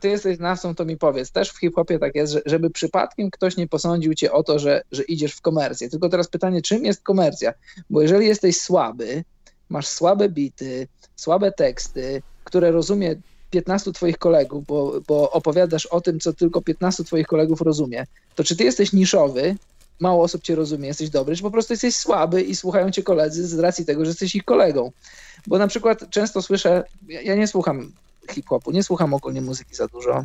ty 0.00 0.08
jesteś 0.08 0.36
znawcą, 0.36 0.74
to 0.74 0.84
mi 0.84 0.96
powiedz. 0.96 1.30
Też 1.32 1.50
w 1.50 1.58
hip-hopie 1.60 1.98
tak 1.98 2.14
jest, 2.14 2.32
że, 2.32 2.40
żeby 2.46 2.70
przypadkiem 2.70 3.30
ktoś 3.30 3.56
nie 3.56 3.68
posądził 3.68 4.14
cię 4.14 4.32
o 4.32 4.42
to, 4.42 4.58
że, 4.58 4.82
że 4.92 5.02
idziesz 5.02 5.32
w 5.34 5.40
komercję. 5.40 5.90
Tylko 5.90 6.08
teraz 6.08 6.28
pytanie, 6.28 6.62
czym 6.62 6.84
jest 6.84 7.02
komercja? 7.02 7.52
Bo 7.90 8.02
jeżeli 8.02 8.26
jesteś 8.26 8.60
słaby, 8.60 9.24
masz 9.68 9.86
słabe 9.86 10.28
bity, 10.28 10.88
słabe 11.16 11.52
teksty, 11.52 12.22
które 12.44 12.70
rozumie 12.70 13.14
15 13.52 13.92
twoich 13.92 14.18
kolegów, 14.18 14.66
bo, 14.66 15.00
bo 15.08 15.30
opowiadasz 15.30 15.86
o 15.86 16.00
tym, 16.00 16.20
co 16.20 16.32
tylko 16.32 16.62
15 16.62 17.04
twoich 17.04 17.26
kolegów 17.26 17.60
rozumie, 17.60 18.06
to 18.34 18.44
czy 18.44 18.56
ty 18.56 18.64
jesteś 18.64 18.92
niszowy, 18.92 19.56
mało 20.00 20.24
osób 20.24 20.42
cię 20.42 20.54
rozumie, 20.54 20.88
jesteś 20.88 21.10
dobry, 21.10 21.36
czy 21.36 21.42
po 21.42 21.50
prostu 21.50 21.72
jesteś 21.72 21.96
słaby 21.96 22.42
i 22.42 22.56
słuchają 22.56 22.90
cię 22.90 23.02
koledzy 23.02 23.46
z 23.46 23.58
racji 23.58 23.84
tego, 23.84 24.04
że 24.04 24.10
jesteś 24.10 24.34
ich 24.34 24.44
kolegą? 24.44 24.92
Bo 25.46 25.58
na 25.58 25.68
przykład 25.68 26.10
często 26.10 26.42
słyszę, 26.42 26.84
ja, 27.08 27.22
ja 27.22 27.34
nie 27.34 27.46
słucham 27.46 27.92
hip-hopu, 28.30 28.70
nie 28.70 28.82
słucham 28.82 29.14
ogólnie 29.14 29.40
muzyki 29.40 29.74
za 29.74 29.86
dużo. 29.86 30.24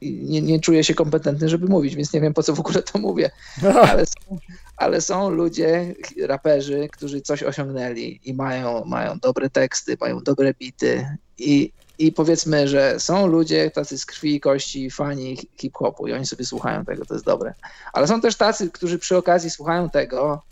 I 0.00 0.12
nie, 0.12 0.42
nie 0.42 0.60
czuję 0.60 0.84
się 0.84 0.94
kompetentny, 0.94 1.48
żeby 1.48 1.66
mówić, 1.66 1.96
więc 1.96 2.12
nie 2.12 2.20
wiem 2.20 2.34
po 2.34 2.42
co 2.42 2.54
w 2.54 2.60
ogóle 2.60 2.82
to 2.82 2.98
mówię. 2.98 3.30
Ale 3.90 4.06
są, 4.06 4.38
ale 4.76 5.00
są 5.00 5.30
ludzie, 5.30 5.94
raperzy, 6.26 6.88
którzy 6.92 7.20
coś 7.20 7.42
osiągnęli 7.42 8.20
i 8.24 8.34
mają, 8.34 8.84
mają 8.84 9.18
dobre 9.18 9.50
teksty, 9.50 9.96
mają 10.00 10.20
dobre 10.20 10.54
bity 10.54 11.06
i, 11.50 11.72
i 11.98 12.12
powiedzmy, 12.12 12.68
że 12.68 13.00
są 13.00 13.26
ludzie 13.26 13.70
tacy 13.70 13.98
z 13.98 14.06
krwi 14.06 14.34
i 14.34 14.40
kości, 14.40 14.90
fani 14.90 15.38
hip-hopu 15.56 16.08
i 16.08 16.12
oni 16.12 16.26
sobie 16.26 16.44
słuchają 16.44 16.84
tego, 16.84 17.04
to 17.04 17.14
jest 17.14 17.26
dobre. 17.26 17.54
Ale 17.92 18.06
są 18.06 18.20
też 18.20 18.36
tacy, 18.36 18.70
którzy 18.70 18.98
przy 18.98 19.16
okazji 19.16 19.50
słuchają 19.50 19.90
tego 19.90 20.42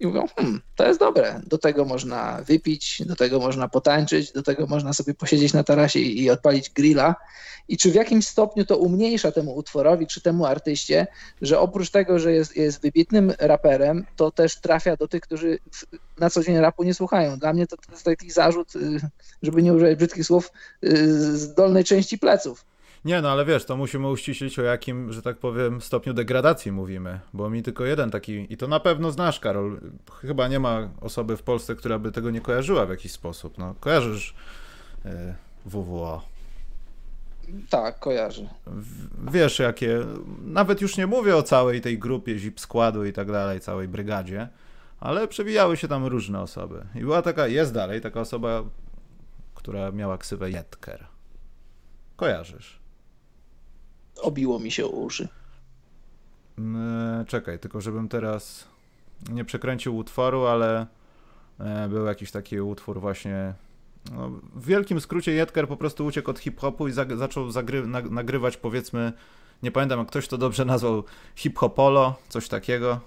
i 0.00 0.06
mówią, 0.06 0.26
hmm, 0.36 0.60
to 0.76 0.86
jest 0.86 1.00
dobre, 1.00 1.40
do 1.46 1.58
tego 1.58 1.84
można 1.84 2.42
wypić, 2.42 3.02
do 3.06 3.16
tego 3.16 3.38
można 3.38 3.68
potańczyć, 3.68 4.32
do 4.32 4.42
tego 4.42 4.66
można 4.66 4.92
sobie 4.92 5.14
posiedzieć 5.14 5.52
na 5.52 5.64
tarasie 5.64 5.98
i, 5.98 6.30
odpalić 6.30 6.70
grilla. 6.70 7.14
I 7.68 7.76
czy 7.76 7.90
w 7.90 7.94
jakimś 7.94 8.26
stopniu 8.26 8.64
to 8.64 8.76
umniejsza 8.76 9.32
temu 9.32 9.56
utworowi, 9.56 10.06
czy 10.06 10.20
temu 10.20 10.46
artyście, 10.46 11.06
że 11.42 11.60
oprócz 11.60 11.90
tego, 11.90 12.18
że 12.18 12.32
jest, 12.32 12.56
jest 12.56 12.82
wybitnym 12.82 13.32
raperem, 13.38 14.06
to 14.16 14.30
też 14.30 14.60
trafia 14.60 14.96
do 14.96 15.08
tych, 15.08 15.22
którzy 15.22 15.58
na 16.18 16.30
co 16.30 16.42
dzień 16.42 16.58
rapu 16.58 16.82
nie 16.82 16.94
słuchają. 16.94 17.38
Dla 17.38 17.52
mnie 17.52 17.66
to, 17.66 17.76
to 17.76 17.92
jest 17.92 18.04
taki 18.04 18.30
zarzut, 18.30 18.76
y, 18.76 19.00
żeby 19.42 19.62
nie 19.62 19.74
używać 19.74 19.96
brzydkich 19.96 20.24
słów, 20.24 20.52
y, 20.84 21.38
z 21.38 21.54
dolnej 21.54 21.84
części 21.84 22.18
pleców. 22.18 22.64
Nie, 23.04 23.22
no 23.22 23.30
ale 23.30 23.44
wiesz, 23.44 23.64
to 23.64 23.76
musimy 23.76 24.08
uściślić 24.08 24.58
o 24.58 24.62
jakim, 24.62 25.12
że 25.12 25.22
tak 25.22 25.36
powiem, 25.38 25.80
stopniu 25.80 26.14
degradacji 26.14 26.72
mówimy, 26.72 27.20
bo 27.32 27.50
mi 27.50 27.62
tylko 27.62 27.84
jeden 27.84 28.10
taki, 28.10 28.52
i 28.52 28.56
to 28.56 28.68
na 28.68 28.80
pewno 28.80 29.10
znasz, 29.10 29.40
Karol, 29.40 29.80
chyba 30.20 30.48
nie 30.48 30.60
ma 30.60 30.88
osoby 31.00 31.36
w 31.36 31.42
Polsce, 31.42 31.74
która 31.74 31.98
by 31.98 32.12
tego 32.12 32.30
nie 32.30 32.40
kojarzyła 32.40 32.86
w 32.86 32.90
jakiś 32.90 33.12
sposób, 33.12 33.58
no, 33.58 33.74
kojarzysz 33.80 34.34
y, 35.06 35.34
WWO. 35.66 36.22
Tak, 37.70 37.98
kojarzę. 37.98 38.48
Wiesz, 39.32 39.58
jakie, 39.58 40.00
nawet 40.44 40.80
już 40.80 40.96
nie 40.96 41.06
mówię 41.06 41.36
o 41.36 41.42
całej 41.42 41.80
tej 41.80 41.98
grupie 41.98 42.38
zip 42.38 42.60
składu 42.60 43.04
i 43.04 43.12
tak 43.12 43.32
dalej, 43.32 43.60
całej 43.60 43.88
brygadzie, 43.88 44.48
ale 45.00 45.28
przewijały 45.28 45.76
się 45.76 45.88
tam 45.88 46.06
różne 46.06 46.40
osoby. 46.40 46.84
I 46.94 47.00
była 47.00 47.22
taka, 47.22 47.46
jest 47.46 47.74
dalej 47.74 48.00
taka 48.00 48.20
osoba, 48.20 48.62
która 49.54 49.92
miała 49.92 50.18
ksywę 50.18 50.50
Jetker. 50.50 51.06
Kojarzysz? 52.16 52.83
Obiło 54.22 54.58
mi 54.58 54.70
się 54.70 54.84
o 54.84 54.88
uszy. 54.88 55.28
Mm, 56.58 57.24
Czekaj, 57.26 57.58
tylko 57.58 57.80
żebym 57.80 58.08
teraz 58.08 58.68
nie 59.30 59.44
przekręcił 59.44 59.96
utworu, 59.96 60.46
ale 60.46 60.86
e, 61.60 61.88
był 61.88 62.04
jakiś 62.06 62.30
taki 62.30 62.60
utwór 62.60 63.00
właśnie. 63.00 63.54
No, 64.12 64.28
w 64.54 64.66
wielkim 64.66 65.00
skrócie 65.00 65.32
Jetker 65.32 65.68
po 65.68 65.76
prostu 65.76 66.06
uciekł 66.06 66.30
od 66.30 66.38
hip-hopu 66.38 66.88
i 66.88 66.92
zaczął 66.92 67.48
zagry- 67.50 67.86
nag- 67.90 68.10
nagrywać 68.10 68.56
powiedzmy, 68.56 69.12
nie 69.62 69.70
pamiętam 69.70 69.98
jak 69.98 70.08
ktoś 70.08 70.28
to 70.28 70.38
dobrze 70.38 70.64
nazwał, 70.74 71.04
hip-hopolo, 71.36 72.14
coś 72.28 72.48
takiego. 72.48 73.00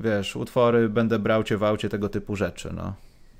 Wiesz, 0.00 0.36
utwory, 0.36 0.88
będę 0.88 1.18
brał 1.18 1.44
cię 1.44 1.56
w 1.56 1.64
aucie, 1.64 1.88
tego 1.88 2.08
typu 2.08 2.36
rzeczy, 2.36 2.72
no. 2.72 2.94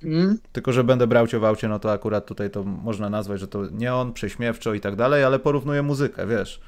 Mm. 0.04 0.38
Tylko, 0.52 0.72
że 0.72 0.84
będę 0.84 1.06
brał 1.06 1.26
cię 1.26 1.38
w 1.38 1.44
aucie, 1.44 1.68
no 1.68 1.78
to 1.78 1.92
akurat 1.92 2.26
tutaj 2.26 2.50
to 2.50 2.62
można 2.62 3.10
nazwać, 3.10 3.40
że 3.40 3.48
to 3.48 3.66
nie 3.70 3.94
on, 3.94 4.12
prześmiewczo 4.12 4.74
i 4.74 4.80
tak 4.80 4.96
dalej, 4.96 5.24
ale 5.24 5.38
porównuję 5.38 5.82
muzykę, 5.82 6.26
wiesz. 6.26 6.60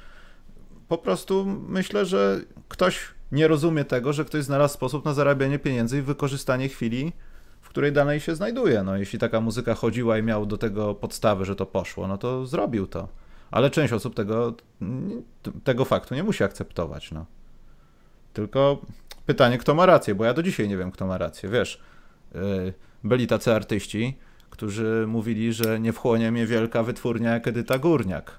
Po 0.88 0.98
prostu 0.98 1.46
myślę, 1.68 2.06
że 2.06 2.40
ktoś 2.68 3.14
nie 3.32 3.48
rozumie 3.48 3.84
tego, 3.84 4.12
że 4.12 4.24
ktoś 4.24 4.44
znalazł 4.44 4.74
sposób 4.74 5.04
na 5.04 5.14
zarabianie 5.14 5.58
pieniędzy 5.58 5.98
i 5.98 6.02
wykorzystanie 6.02 6.68
chwili, 6.68 7.12
w 7.60 7.68
której 7.68 7.92
danej 7.92 8.20
się 8.20 8.34
znajduje. 8.34 8.82
No, 8.82 8.96
jeśli 8.96 9.18
taka 9.18 9.40
muzyka 9.40 9.74
chodziła 9.74 10.18
i 10.18 10.22
miał 10.22 10.46
do 10.46 10.58
tego 10.58 10.94
podstawy, 10.94 11.44
że 11.44 11.56
to 11.56 11.66
poszło, 11.66 12.08
no 12.08 12.18
to 12.18 12.46
zrobił 12.46 12.86
to. 12.86 13.08
Ale 13.50 13.70
część 13.70 13.92
osób 13.92 14.14
tego, 14.14 14.54
tego 15.64 15.84
faktu 15.84 16.14
nie 16.14 16.22
musi 16.22 16.44
akceptować, 16.44 17.12
no. 17.12 17.26
Tylko 18.32 18.82
pytanie, 19.26 19.58
kto 19.58 19.74
ma 19.74 19.86
rację, 19.86 20.14
bo 20.14 20.24
ja 20.24 20.34
do 20.34 20.42
dzisiaj 20.42 20.68
nie 20.68 20.76
wiem, 20.76 20.90
kto 20.90 21.06
ma 21.06 21.18
rację. 21.18 21.48
Wiesz, 21.48 21.80
yy, 22.34 22.40
byli 23.04 23.26
tacy 23.26 23.52
artyści, 23.52 24.18
którzy 24.50 25.04
mówili, 25.08 25.52
że 25.52 25.80
nie 25.80 25.92
wchłonie 25.92 26.32
mnie 26.32 26.46
wielka 26.46 26.82
wytwórnia 26.82 27.32
jak 27.32 27.48
Edyta 27.48 27.78
Górniak. 27.78 28.38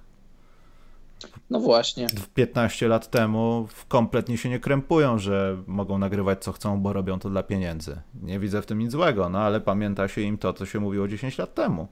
No 1.49 1.59
właśnie. 1.59 2.07
15 2.33 2.87
lat 2.87 3.11
temu 3.11 3.67
kompletnie 3.87 4.37
się 4.37 4.49
nie 4.49 4.59
krępują, 4.59 5.19
że 5.19 5.57
mogą 5.67 5.97
nagrywać 5.97 6.43
co 6.43 6.51
chcą, 6.51 6.79
bo 6.79 6.93
robią 6.93 7.19
to 7.19 7.29
dla 7.29 7.43
pieniędzy. 7.43 7.97
Nie 8.23 8.39
widzę 8.39 8.61
w 8.61 8.65
tym 8.65 8.79
nic 8.79 8.91
złego, 8.91 9.29
no 9.29 9.39
ale 9.39 9.61
pamięta 9.61 10.07
się 10.07 10.21
im 10.21 10.37
to, 10.37 10.53
co 10.53 10.65
się 10.65 10.79
mówiło 10.79 11.07
10 11.07 11.37
lat 11.37 11.53
temu. 11.53 11.87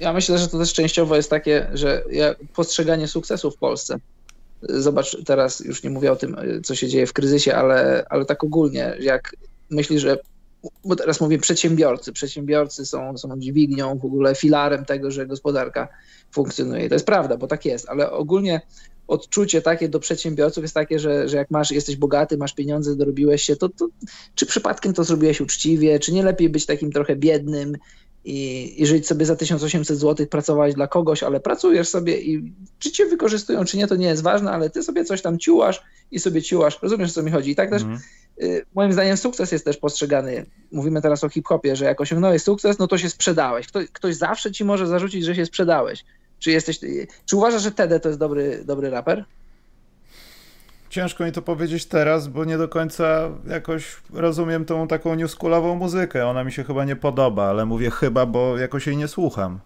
Ja 0.00 0.12
myślę, 0.12 0.38
że 0.38 0.48
to 0.48 0.58
też 0.58 0.72
częściowo 0.72 1.16
jest 1.16 1.30
takie, 1.30 1.70
że 1.74 2.04
postrzeganie 2.54 3.08
sukcesu 3.08 3.50
w 3.50 3.56
Polsce. 3.56 3.96
Zobacz, 4.62 5.16
teraz 5.24 5.60
już 5.60 5.82
nie 5.82 5.90
mówię 5.90 6.12
o 6.12 6.16
tym, 6.16 6.36
co 6.64 6.74
się 6.74 6.88
dzieje 6.88 7.06
w 7.06 7.12
kryzysie, 7.12 7.54
ale, 7.54 8.04
ale 8.10 8.24
tak 8.24 8.44
ogólnie, 8.44 8.96
jak 9.00 9.36
myślisz, 9.70 10.02
że 10.02 10.18
bo 10.84 10.96
teraz 10.96 11.20
mówię 11.20 11.38
przedsiębiorcy. 11.38 12.12
Przedsiębiorcy 12.12 12.86
są, 12.86 13.18
są 13.18 13.38
dźwignią, 13.38 13.98
w 13.98 14.04
ogóle 14.04 14.34
filarem 14.34 14.84
tego, 14.84 15.10
że 15.10 15.26
gospodarka 15.26 15.88
funkcjonuje. 16.32 16.88
To 16.88 16.94
jest 16.94 17.06
prawda, 17.06 17.36
bo 17.36 17.46
tak 17.46 17.64
jest, 17.64 17.88
ale 17.88 18.10
ogólnie 18.10 18.60
odczucie 19.08 19.62
takie 19.62 19.88
do 19.88 20.00
przedsiębiorców 20.00 20.64
jest 20.64 20.74
takie, 20.74 20.98
że, 20.98 21.28
że 21.28 21.36
jak 21.36 21.50
masz, 21.50 21.70
jesteś 21.70 21.96
bogaty, 21.96 22.36
masz 22.36 22.54
pieniądze, 22.54 22.96
dorobiłeś 22.96 23.42
się, 23.42 23.56
to, 23.56 23.68
to 23.68 23.88
czy 24.34 24.46
przypadkiem 24.46 24.92
to 24.92 25.04
zrobiłeś 25.04 25.40
uczciwie, 25.40 25.98
czy 25.98 26.12
nie 26.12 26.22
lepiej 26.22 26.48
być 26.48 26.66
takim 26.66 26.92
trochę 26.92 27.16
biednym 27.16 27.76
i, 28.24 28.74
i 28.82 28.86
żyć 28.86 29.06
sobie 29.06 29.26
za 29.26 29.36
1800 29.36 29.98
zł, 29.98 30.26
pracować 30.26 30.74
dla 30.74 30.86
kogoś, 30.86 31.22
ale 31.22 31.40
pracujesz 31.40 31.88
sobie 31.88 32.20
i 32.20 32.52
czy 32.78 32.90
cię 32.90 33.06
wykorzystują, 33.06 33.64
czy 33.64 33.76
nie, 33.76 33.86
to 33.86 33.96
nie 33.96 34.06
jest 34.06 34.22
ważne, 34.22 34.50
ale 34.50 34.70
ty 34.70 34.82
sobie 34.82 35.04
coś 35.04 35.22
tam 35.22 35.38
ciułasz 35.38 35.82
i 36.10 36.20
sobie 36.20 36.42
ciułasz. 36.42 36.78
Rozumiesz, 36.82 37.10
o 37.10 37.12
co 37.12 37.22
mi 37.22 37.30
chodzi? 37.30 37.50
I 37.50 37.56
tak 37.56 37.70
też 37.70 37.82
mm. 37.82 37.98
Y, 38.42 38.66
moim 38.74 38.92
zdaniem 38.92 39.16
sukces 39.16 39.52
jest 39.52 39.64
też 39.64 39.76
postrzegany. 39.76 40.46
Mówimy 40.72 41.02
teraz 41.02 41.24
o 41.24 41.28
hip-hopie, 41.28 41.76
że 41.76 41.84
jak 41.84 42.00
osiągnąłeś 42.00 42.42
sukces, 42.42 42.78
no 42.78 42.86
to 42.88 42.98
się 42.98 43.10
sprzedałeś. 43.10 43.66
Ktoś, 43.66 43.90
ktoś 43.90 44.14
zawsze 44.14 44.52
ci 44.52 44.64
może 44.64 44.86
zarzucić, 44.86 45.24
że 45.24 45.34
się 45.34 45.46
sprzedałeś. 45.46 46.04
Czy 46.38 46.50
jesteś, 46.50 46.80
czy 47.26 47.36
uważasz, 47.36 47.62
że 47.62 47.72
Tede 47.72 48.00
to 48.00 48.08
jest 48.08 48.18
dobry, 48.18 48.64
dobry 48.64 48.90
raper? 48.90 49.24
Ciężko 50.90 51.24
mi 51.24 51.32
to 51.32 51.42
powiedzieć 51.42 51.86
teraz, 51.86 52.28
bo 52.28 52.44
nie 52.44 52.58
do 52.58 52.68
końca 52.68 53.30
jakoś 53.46 53.96
rozumiem 54.12 54.64
tą 54.64 54.88
taką 54.88 55.14
newschoolową 55.14 55.74
muzykę. 55.74 56.26
Ona 56.26 56.44
mi 56.44 56.52
się 56.52 56.64
chyba 56.64 56.84
nie 56.84 56.96
podoba, 56.96 57.44
ale 57.44 57.66
mówię 57.66 57.90
chyba, 57.90 58.26
bo 58.26 58.58
jakoś 58.58 58.86
jej 58.86 58.96
nie 58.96 59.08
słucham. 59.08 59.60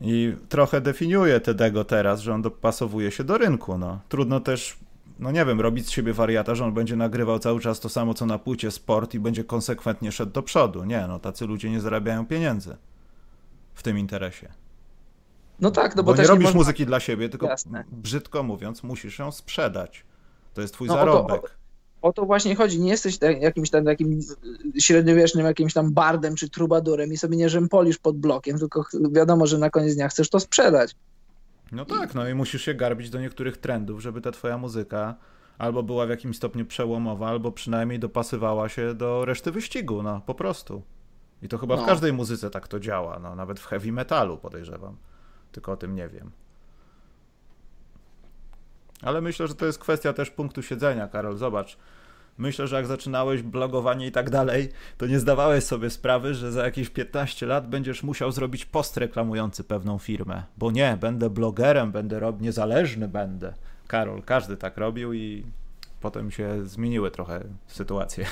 I 0.00 0.34
trochę 0.48 0.80
definiuję 0.80 1.40
Tedego 1.40 1.84
teraz, 1.84 2.20
że 2.20 2.34
on 2.34 2.42
dopasowuje 2.42 3.10
się 3.10 3.24
do 3.24 3.38
rynku. 3.38 3.78
No. 3.78 4.00
Trudno 4.08 4.40
też, 4.40 4.76
no 5.18 5.30
nie 5.30 5.44
wiem, 5.44 5.60
robić 5.60 5.86
z 5.86 5.90
siebie 5.90 6.12
wariata, 6.12 6.54
że 6.54 6.64
on 6.64 6.74
będzie 6.74 6.96
nagrywał 6.96 7.38
cały 7.38 7.60
czas 7.60 7.80
to 7.80 7.88
samo, 7.88 8.14
co 8.14 8.26
na 8.26 8.38
płycie 8.38 8.70
sport 8.70 9.14
i 9.14 9.20
będzie 9.20 9.44
konsekwentnie 9.44 10.12
szedł 10.12 10.32
do 10.32 10.42
przodu. 10.42 10.84
Nie, 10.84 11.06
no 11.08 11.18
tacy 11.18 11.46
ludzie 11.46 11.70
nie 11.70 11.80
zarabiają 11.80 12.26
pieniędzy 12.26 12.76
w 13.74 13.82
tym 13.82 13.98
interesie. 13.98 14.52
No 15.60 15.70
tak, 15.70 15.96
no 15.96 16.02
bo, 16.02 16.14
bo 16.14 16.22
nie 16.22 16.28
robisz 16.28 16.40
nie 16.40 16.44
można... 16.44 16.58
muzyki 16.58 16.86
dla 16.86 17.00
siebie, 17.00 17.28
tylko 17.28 17.46
Jasne. 17.46 17.84
brzydko 17.92 18.42
mówiąc, 18.42 18.82
musisz 18.82 19.18
ją 19.18 19.32
sprzedać. 19.32 20.04
To 20.54 20.60
jest 20.60 20.74
twój 20.74 20.88
no, 20.88 20.94
zarobek. 20.94 21.36
O 21.36 21.46
to, 21.46 21.52
o, 22.02 22.08
o 22.08 22.12
to, 22.12 22.26
właśnie 22.26 22.56
chodzi. 22.56 22.80
Nie 22.80 22.90
jesteś 22.90 23.18
tak, 23.18 23.42
jakimś 23.42 23.70
tam 23.70 23.84
takim 23.84 24.20
średniowiecznym 24.78 25.46
jakimś 25.46 25.74
tam 25.74 25.92
bardem 25.92 26.36
czy 26.36 26.50
trubadurem 26.50 27.12
i 27.12 27.16
sobie 27.16 27.36
nie 27.36 27.48
rzępolisz 27.48 27.98
pod 27.98 28.18
blokiem, 28.18 28.58
tylko 28.58 28.84
wiadomo, 29.10 29.46
że 29.46 29.58
na 29.58 29.70
koniec 29.70 29.94
dnia 29.94 30.08
chcesz 30.08 30.30
to 30.30 30.40
sprzedać. 30.40 30.96
No 31.72 31.84
tak, 31.84 32.14
no 32.14 32.28
i 32.28 32.34
musisz 32.34 32.62
się 32.62 32.74
garbić 32.74 33.10
do 33.10 33.20
niektórych 33.20 33.56
trendów, 33.56 34.02
żeby 34.02 34.20
ta 34.20 34.32
twoja 34.32 34.58
muzyka 34.58 35.14
albo 35.58 35.82
była 35.82 36.06
w 36.06 36.10
jakimś 36.10 36.36
stopniu 36.36 36.66
przełomowa, 36.66 37.28
albo 37.28 37.52
przynajmniej 37.52 37.98
dopasywała 37.98 38.68
się 38.68 38.94
do 38.94 39.24
reszty 39.24 39.52
wyścigu, 39.52 40.02
no 40.02 40.20
po 40.20 40.34
prostu. 40.34 40.82
I 41.42 41.48
to 41.48 41.58
chyba 41.58 41.76
no. 41.76 41.82
w 41.82 41.86
każdej 41.86 42.12
muzyce 42.12 42.50
tak 42.50 42.68
to 42.68 42.80
działa, 42.80 43.18
no 43.18 43.34
nawet 43.34 43.60
w 43.60 43.66
heavy 43.66 43.92
metalu 43.92 44.38
podejrzewam 44.38 44.96
tylko 45.56 45.72
o 45.72 45.76
tym 45.76 45.94
nie 45.94 46.08
wiem. 46.08 46.30
Ale 49.02 49.20
myślę, 49.20 49.48
że 49.48 49.54
to 49.54 49.66
jest 49.66 49.78
kwestia 49.78 50.12
też 50.12 50.30
punktu 50.30 50.62
siedzenia, 50.62 51.08
Karol. 51.08 51.36
Zobacz. 51.36 51.78
Myślę, 52.38 52.66
że 52.66 52.76
jak 52.76 52.86
zaczynałeś 52.86 53.42
blogowanie 53.42 54.06
i 54.06 54.12
tak 54.12 54.30
dalej, 54.30 54.68
to 54.98 55.06
nie 55.06 55.18
zdawałeś 55.18 55.64
sobie 55.64 55.90
sprawy, 55.90 56.34
że 56.34 56.52
za 56.52 56.64
jakieś 56.64 56.88
15 56.88 57.46
lat 57.46 57.68
będziesz 57.68 58.02
musiał 58.02 58.32
zrobić 58.32 58.64
post 58.64 58.96
reklamujący 58.96 59.64
pewną 59.64 59.98
firmę. 59.98 60.42
Bo 60.56 60.70
nie, 60.70 60.98
będę 61.00 61.30
blogerem, 61.30 61.92
będę 61.92 62.20
robił, 62.20 62.42
niezależny 62.42 63.08
będę. 63.08 63.54
Karol, 63.86 64.22
każdy 64.22 64.56
tak 64.56 64.76
robił 64.76 65.12
i 65.12 65.44
potem 66.00 66.30
się 66.30 66.66
zmieniły 66.66 67.10
trochę 67.10 67.44
sytuacje. 67.66 68.26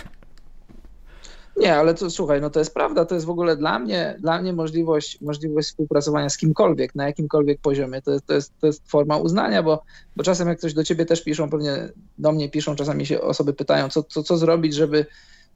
Nie, 1.56 1.76
ale 1.76 1.94
to 1.94 2.10
słuchaj, 2.10 2.40
no 2.40 2.50
to 2.50 2.58
jest 2.58 2.74
prawda, 2.74 3.04
to 3.04 3.14
jest 3.14 3.26
w 3.26 3.30
ogóle 3.30 3.56
dla 3.56 3.78
mnie, 3.78 4.16
dla 4.20 4.42
mnie 4.42 4.52
możliwość, 4.52 5.20
możliwość 5.20 5.68
współpracowania 5.68 6.30
z 6.30 6.36
kimkolwiek, 6.36 6.94
na 6.94 7.06
jakimkolwiek 7.06 7.60
poziomie, 7.60 8.02
to 8.02 8.12
jest, 8.12 8.26
to 8.26 8.34
jest, 8.34 8.52
to 8.60 8.66
jest 8.66 8.90
forma 8.90 9.16
uznania, 9.16 9.62
bo, 9.62 9.82
bo 10.16 10.24
czasem 10.24 10.48
jak 10.48 10.58
ktoś 10.58 10.74
do 10.74 10.84
ciebie 10.84 11.06
też 11.06 11.24
piszą, 11.24 11.50
pewnie 11.50 11.88
do 12.18 12.32
mnie 12.32 12.50
piszą, 12.50 12.76
czasami 12.76 13.06
się 13.06 13.20
osoby 13.20 13.52
pytają, 13.52 13.88
co, 13.88 14.02
co, 14.02 14.22
co 14.22 14.36
zrobić, 14.36 14.74
żeby, 14.74 15.06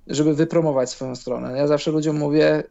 żeby 0.07 0.35
wypromować 0.35 0.91
swoją 0.91 1.17
stronę. 1.17 1.59
Ja 1.59 1.67
zawsze 1.67 1.91
ludziom 1.91 2.17
mówię, 2.17 2.63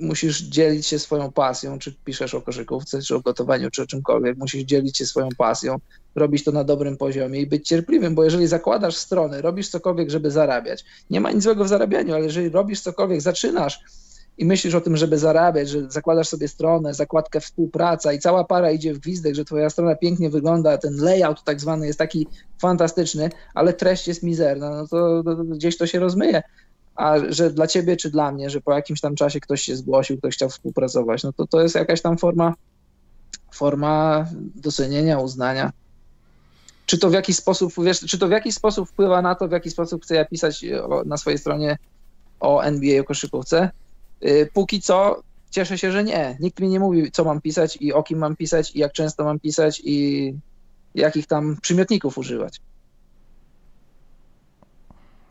musisz 0.00 0.42
dzielić 0.42 0.86
się 0.86 0.98
swoją 0.98 1.32
pasją, 1.32 1.78
czy 1.78 1.94
piszesz 2.04 2.34
o 2.34 2.40
koszykówce, 2.40 3.02
czy 3.02 3.16
o 3.16 3.20
gotowaniu, 3.20 3.70
czy 3.70 3.82
o 3.82 3.86
czymkolwiek, 3.86 4.38
musisz 4.38 4.62
dzielić 4.62 4.98
się 4.98 5.06
swoją 5.06 5.28
pasją, 5.38 5.76
robić 6.14 6.44
to 6.44 6.52
na 6.52 6.64
dobrym 6.64 6.96
poziomie 6.96 7.40
i 7.40 7.46
być 7.46 7.68
cierpliwym, 7.68 8.14
bo 8.14 8.24
jeżeli 8.24 8.46
zakładasz 8.46 8.96
strony, 8.96 9.42
robisz 9.42 9.68
cokolwiek, 9.68 10.10
żeby 10.10 10.30
zarabiać, 10.30 10.84
nie 11.10 11.20
ma 11.20 11.32
nic 11.32 11.42
złego 11.42 11.64
w 11.64 11.68
zarabianiu, 11.68 12.14
ale 12.14 12.24
jeżeli 12.24 12.48
robisz 12.48 12.80
cokolwiek, 12.80 13.20
zaczynasz 13.20 13.80
i 14.38 14.44
myślisz 14.44 14.74
o 14.74 14.80
tym, 14.80 14.96
żeby 14.96 15.18
zarabiać, 15.18 15.68
że 15.68 15.90
zakładasz 15.90 16.28
sobie 16.28 16.48
stronę, 16.48 16.94
zakładkę 16.94 17.40
współpraca 17.40 18.12
i 18.12 18.18
cała 18.18 18.44
para 18.44 18.70
idzie 18.70 18.94
w 18.94 18.98
gwizdek, 18.98 19.34
że 19.34 19.44
twoja 19.44 19.70
strona 19.70 19.94
pięknie 19.94 20.30
wygląda, 20.30 20.78
ten 20.78 20.96
layout 20.96 21.44
tak 21.44 21.60
zwany 21.60 21.86
jest 21.86 21.98
taki 21.98 22.26
fantastyczny, 22.60 23.30
ale 23.54 23.72
treść 23.72 24.08
jest 24.08 24.22
mizerna, 24.22 24.70
no 24.70 24.88
to, 24.88 25.22
to, 25.22 25.36
to 25.36 25.44
gdzieś 25.44 25.76
to 25.76 25.86
się 25.86 25.98
rozmyje 25.98 26.42
a 27.00 27.14
że 27.28 27.50
dla 27.50 27.66
ciebie 27.66 27.96
czy 27.96 28.10
dla 28.10 28.32
mnie, 28.32 28.50
że 28.50 28.60
po 28.60 28.72
jakimś 28.72 29.00
tam 29.00 29.14
czasie 29.14 29.40
ktoś 29.40 29.62
się 29.62 29.76
zgłosił, 29.76 30.18
ktoś 30.18 30.34
chciał 30.34 30.48
współpracować, 30.48 31.22
no 31.22 31.32
to 31.32 31.46
to 31.46 31.60
jest 31.60 31.74
jakaś 31.74 32.02
tam 32.02 32.18
forma, 32.18 32.54
forma 33.54 34.26
docenienia, 34.54 35.18
uznania. 35.18 35.72
Czy 36.90 36.98
to 36.98 37.10
w 37.10 37.12
jakiś 37.12 37.36
sposób, 37.36 37.72
wiesz, 37.84 38.00
czy 38.00 38.18
to 38.18 38.28
w 38.28 38.30
jakiś 38.30 38.54
sposób 38.54 38.88
wpływa 38.88 39.22
na 39.22 39.34
to, 39.34 39.48
w 39.48 39.52
jaki 39.52 39.70
sposób 39.70 40.02
chcę 40.02 40.14
ja 40.14 40.24
pisać 40.24 40.64
na 41.06 41.16
swojej 41.16 41.38
stronie 41.38 41.78
o 42.40 42.60
NBA, 42.60 43.00
o 43.00 43.04
koszykówce? 43.04 43.70
Y, 44.24 44.50
póki 44.54 44.80
co 44.80 45.22
cieszę 45.50 45.78
się, 45.78 45.92
że 45.92 46.04
nie. 46.04 46.36
Nikt 46.40 46.60
mi 46.60 46.68
nie 46.68 46.80
mówi, 46.80 47.10
co 47.12 47.24
mam 47.24 47.40
pisać 47.40 47.78
i 47.80 47.92
o 47.92 48.02
kim 48.02 48.18
mam 48.18 48.36
pisać 48.36 48.76
i 48.76 48.78
jak 48.78 48.92
często 48.92 49.24
mam 49.24 49.40
pisać 49.40 49.82
i 49.84 50.34
jakich 50.94 51.26
tam 51.26 51.56
przymiotników 51.62 52.18
używać. 52.18 52.60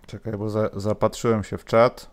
Czekaj, 0.07 0.34
bo 0.38 0.49
za, 0.49 0.69
zapatrzyłem 0.73 1.44
się 1.44 1.57
w 1.57 1.65
czat. 1.65 2.10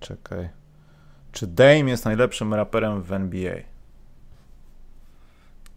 Czekaj. 0.00 0.48
Czy 1.32 1.46
Dame 1.46 1.90
jest 1.90 2.04
najlepszym 2.04 2.54
raperem 2.54 3.02
w 3.02 3.12
NBA? 3.12 3.77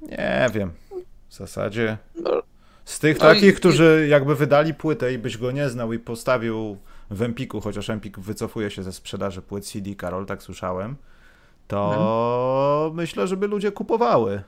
Nie 0.01 0.49
wiem. 0.53 0.71
W 1.29 1.33
zasadzie. 1.33 1.97
Z 2.85 2.99
tych 2.99 3.19
no 3.19 3.25
takich, 3.25 3.53
i... 3.53 3.57
którzy 3.57 4.07
jakby 4.09 4.35
wydali 4.35 4.73
płytę 4.73 5.13
i 5.13 5.17
byś 5.17 5.37
go 5.37 5.51
nie 5.51 5.69
znał 5.69 5.93
i 5.93 5.99
postawił 5.99 6.77
w 7.09 7.21
Empiku, 7.21 7.61
chociaż 7.61 7.89
Empik 7.89 8.19
wycofuje 8.19 8.69
się 8.69 8.83
ze 8.83 8.93
sprzedaży 8.93 9.41
płyt 9.41 9.65
CD, 9.65 9.95
Karol, 9.95 10.25
tak 10.25 10.43
słyszałem, 10.43 10.95
to 11.67 11.89
hmm. 11.89 12.95
myślę, 12.95 13.27
żeby 13.27 13.47
ludzie 13.47 13.71
kupowały. 13.71 14.43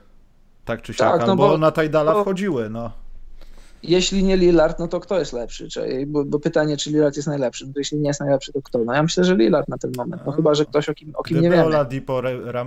Tak 0.64 0.82
czy 0.82 0.94
siak, 0.94 1.10
tak, 1.10 1.20
no 1.20 1.32
albo 1.32 1.48
bo, 1.48 1.58
na 1.58 1.70
Tajdala 1.70 2.22
wchodziły, 2.22 2.70
no. 2.70 3.03
Jeśli 3.88 4.24
nie 4.24 4.36
Lillard, 4.36 4.78
no 4.78 4.88
to 4.88 5.00
kto 5.00 5.18
jest 5.18 5.32
lepszy? 5.32 5.68
Czyli, 5.68 6.06
bo, 6.06 6.24
bo, 6.24 6.40
pytanie, 6.40 6.76
czy 6.76 6.90
Lillard 6.90 7.16
jest 7.16 7.28
najlepszy. 7.28 7.66
No 7.66 7.72
to 7.72 7.78
jeśli 7.78 7.98
nie 7.98 8.08
jest 8.08 8.20
najlepszy, 8.20 8.52
to 8.52 8.62
kto? 8.62 8.84
No 8.84 8.94
ja 8.94 9.02
myślę, 9.02 9.24
że 9.24 9.36
Lillard 9.36 9.68
na 9.68 9.78
ten 9.78 9.92
moment. 9.96 10.22
No 10.26 10.32
chyba, 10.32 10.54
że 10.54 10.64
ktoś 10.64 10.88
o 10.88 10.94
kim, 10.94 11.12
o 11.14 11.22
kim 11.22 11.38
Gdyby 11.38 11.48
nie 11.48 11.56
wiemy. 11.56 11.66
Oladipo 11.66 12.20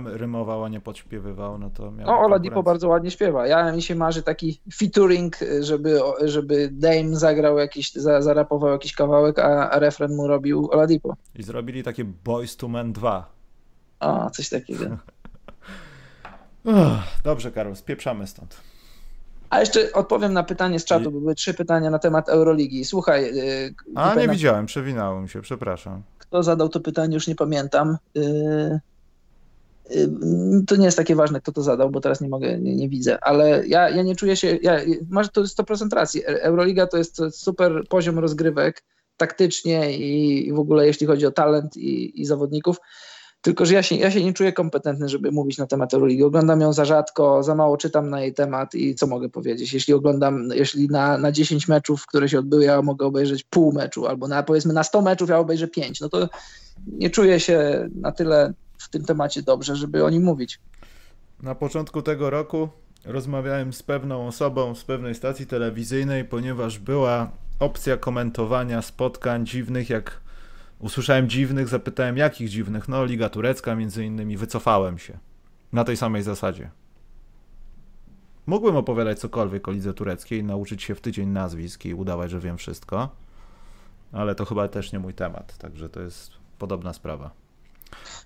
rymował, 0.04 0.64
a 0.64 0.68
nie 0.68 0.80
podśpiewywał, 0.80 1.58
no 1.58 1.70
to 1.70 1.90
miał. 1.90 2.06
No 2.06 2.20
Oladipo 2.20 2.62
bardzo 2.62 2.88
ładnie 2.88 3.10
śpiewa. 3.10 3.46
Ja 3.46 3.72
mi 3.72 3.82
się 3.82 3.94
marzy 3.94 4.22
taki 4.22 4.60
featuring, 4.74 5.36
żeby, 5.60 6.00
żeby 6.24 6.68
Dame 6.72 7.16
zagrał 7.16 7.58
jakiś, 7.58 7.92
zarapował 7.92 8.70
jakiś 8.70 8.92
kawałek, 8.92 9.38
a, 9.38 9.70
a 9.70 9.78
refren 9.78 10.16
mu 10.16 10.26
robił 10.26 10.68
Oladipo. 10.72 11.16
I 11.34 11.42
zrobili 11.42 11.82
takie 11.82 12.04
Boys 12.04 12.56
to 12.56 12.68
Men 12.68 12.92
2. 12.92 13.32
O, 14.00 14.30
coś 14.30 14.48
takiego. 14.48 14.84
Dobrze, 17.24 17.52
Karol, 17.52 17.76
spieprzamy 17.76 18.26
stąd. 18.26 18.60
A 19.50 19.60
jeszcze 19.60 19.92
odpowiem 19.92 20.32
na 20.32 20.42
pytanie 20.42 20.80
z 20.80 20.84
czatu, 20.84 21.10
bo 21.10 21.20
były 21.20 21.34
trzy 21.34 21.54
pytania 21.54 21.90
na 21.90 21.98
temat 21.98 22.28
Euroligi. 22.28 22.84
Słuchaj. 22.84 23.34
Yy, 23.34 23.74
A 23.94 24.14
nie 24.14 24.26
na... 24.26 24.32
widziałem, 24.32 24.66
przewinąłem 24.66 25.22
mi 25.22 25.28
się, 25.28 25.42
przepraszam. 25.42 26.02
Kto 26.18 26.42
zadał 26.42 26.68
to 26.68 26.80
pytanie, 26.80 27.14
już 27.14 27.26
nie 27.26 27.34
pamiętam. 27.34 27.96
Yy, 28.14 28.80
to 30.66 30.76
nie 30.76 30.84
jest 30.84 30.96
takie 30.96 31.16
ważne, 31.16 31.40
kto 31.40 31.52
to 31.52 31.62
zadał, 31.62 31.90
bo 31.90 32.00
teraz 32.00 32.20
nie 32.20 32.28
mogę, 32.28 32.58
nie, 32.58 32.76
nie 32.76 32.88
widzę, 32.88 33.24
ale 33.24 33.66
ja, 33.66 33.90
ja 33.90 34.02
nie 34.02 34.16
czuję 34.16 34.36
się. 34.36 34.58
Ja, 34.62 34.76
masz 35.10 35.28
to 35.28 35.42
100% 35.42 35.92
racji. 35.92 36.24
Euroliga 36.24 36.86
to 36.86 36.98
jest 36.98 37.20
super 37.30 37.82
poziom 37.88 38.18
rozgrywek 38.18 38.84
taktycznie 39.16 39.98
i, 39.98 40.46
i 40.48 40.52
w 40.52 40.58
ogóle 40.58 40.86
jeśli 40.86 41.06
chodzi 41.06 41.26
o 41.26 41.30
talent 41.30 41.76
i, 41.76 42.20
i 42.20 42.24
zawodników. 42.24 42.76
Tylko, 43.42 43.66
że 43.66 43.74
ja 43.74 43.82
się, 43.82 43.96
ja 43.96 44.10
się 44.10 44.24
nie 44.24 44.32
czuję 44.32 44.52
kompetentny, 44.52 45.08
żeby 45.08 45.32
mówić 45.32 45.58
na 45.58 45.66
temat 45.66 45.94
Euroligi. 45.94 46.22
Oglądam 46.22 46.60
ją 46.60 46.72
za 46.72 46.84
rzadko, 46.84 47.42
za 47.42 47.54
mało 47.54 47.76
czytam 47.76 48.10
na 48.10 48.20
jej 48.20 48.34
temat 48.34 48.74
i 48.74 48.94
co 48.94 49.06
mogę 49.06 49.28
powiedzieć? 49.28 49.72
Jeśli 49.72 49.94
oglądam, 49.94 50.48
jeśli 50.54 50.88
na, 50.88 51.18
na 51.18 51.32
10 51.32 51.68
meczów, 51.68 52.06
które 52.06 52.28
się 52.28 52.38
odbyły, 52.38 52.64
ja 52.64 52.82
mogę 52.82 53.06
obejrzeć 53.06 53.44
pół 53.44 53.72
meczu, 53.72 54.06
albo 54.06 54.28
na 54.28 54.42
powiedzmy 54.42 54.72
na 54.72 54.82
100 54.84 55.02
meczów 55.02 55.28
ja 55.28 55.38
obejrzę 55.38 55.68
5, 55.68 56.00
no 56.00 56.08
to 56.08 56.28
nie 56.86 57.10
czuję 57.10 57.40
się 57.40 57.88
na 57.94 58.12
tyle 58.12 58.52
w 58.78 58.88
tym 58.88 59.04
temacie 59.04 59.42
dobrze, 59.42 59.76
żeby 59.76 60.04
o 60.04 60.10
nim 60.10 60.22
mówić. 60.22 60.60
Na 61.42 61.54
początku 61.54 62.02
tego 62.02 62.30
roku 62.30 62.68
rozmawiałem 63.04 63.72
z 63.72 63.82
pewną 63.82 64.26
osobą 64.26 64.74
z 64.74 64.84
pewnej 64.84 65.14
stacji 65.14 65.46
telewizyjnej, 65.46 66.24
ponieważ 66.24 66.78
była 66.78 67.30
opcja 67.60 67.96
komentowania 67.96 68.82
spotkań 68.82 69.46
dziwnych 69.46 69.90
jak 69.90 70.20
Usłyszałem 70.78 71.28
dziwnych, 71.28 71.68
zapytałem 71.68 72.16
jakich 72.16 72.48
dziwnych. 72.48 72.88
No, 72.88 73.04
Liga 73.04 73.28
Turecka 73.28 73.74
między 73.74 74.04
innymi, 74.04 74.36
wycofałem 74.36 74.98
się. 74.98 75.18
Na 75.72 75.84
tej 75.84 75.96
samej 75.96 76.22
zasadzie. 76.22 76.70
Mógłbym 78.46 78.76
opowiadać 78.76 79.18
cokolwiek 79.18 79.68
o 79.68 79.70
lidze 79.70 79.94
tureckiej, 79.94 80.44
nauczyć 80.44 80.82
się 80.82 80.94
w 80.94 81.00
tydzień 81.00 81.28
nazwisk 81.28 81.84
i 81.84 81.94
udawać, 81.94 82.30
że 82.30 82.40
wiem 82.40 82.58
wszystko, 82.58 83.08
ale 84.12 84.34
to 84.34 84.44
chyba 84.44 84.68
też 84.68 84.92
nie 84.92 84.98
mój 84.98 85.14
temat, 85.14 85.58
także 85.58 85.88
to 85.88 86.00
jest 86.00 86.30
podobna 86.58 86.92
sprawa. 86.92 87.30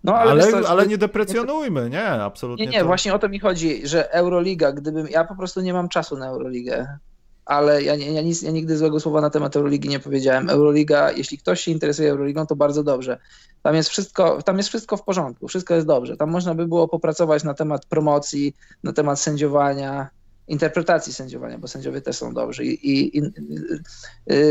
No, 0.05 0.15
ale, 0.15 0.31
ale, 0.31 0.51
co, 0.51 0.69
ale 0.69 0.87
nie 0.87 0.99
deprecjonujmy, 0.99 1.91
nie, 1.91 2.09
absolutnie. 2.09 2.67
Nie, 2.67 2.73
nie, 2.73 2.81
to... 2.81 2.87
właśnie 2.87 3.15
o 3.15 3.19
to 3.19 3.29
mi 3.29 3.39
chodzi, 3.39 3.87
że 3.89 4.13
Euroliga, 4.13 4.73
gdybym, 4.73 5.09
ja 5.09 5.25
po 5.25 5.35
prostu 5.35 5.61
nie 5.61 5.73
mam 5.73 5.89
czasu 5.89 6.17
na 6.17 6.27
Euroligę 6.27 6.99
ale 7.45 7.83
ja, 7.83 7.95
ja, 7.95 8.23
nic, 8.23 8.43
ja 8.43 8.51
nigdy 8.51 8.77
złego 8.77 9.01
słowa 9.01 9.21
na 9.21 9.31
temat 9.31 9.57
Euroligi 9.57 9.89
nie 9.89 10.01
powiedziałem. 10.01 10.51
Euroliga, 10.51 11.13
jeśli 11.13 11.39
ktoś 11.39 11.61
się 11.61 11.71
interesuje 11.71 12.11
Euroligą, 12.11 12.47
to 12.47 12.57
bardzo 12.57 12.83
dobrze. 12.83 13.19
Tam 13.63 13.75
jest 13.75 13.89
wszystko, 13.89 14.43
tam 14.43 14.57
jest 14.57 14.69
wszystko 14.69 14.97
w 14.97 15.05
porządku, 15.05 15.49
wszystko 15.49 15.75
jest 15.75 15.87
dobrze. 15.87 16.17
Tam 16.17 16.31
można 16.31 16.55
by 16.55 16.69
było 16.69 16.89
popracować 16.89 17.45
na 17.45 17.55
temat 17.55 17.87
promocji, 17.87 18.57
na 18.85 18.93
temat 18.93 19.21
sędziowania, 19.21 20.11
interpretacji 20.49 21.13
sędziowania, 21.13 21.59
bo 21.59 21.69
sędziowie 21.69 22.01
też 22.01 22.17
są 22.17 22.35
dobrzy. 22.35 22.65
I, 22.65 22.91
i, 22.91 23.19
i 23.19 23.23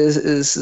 z, 0.09 0.55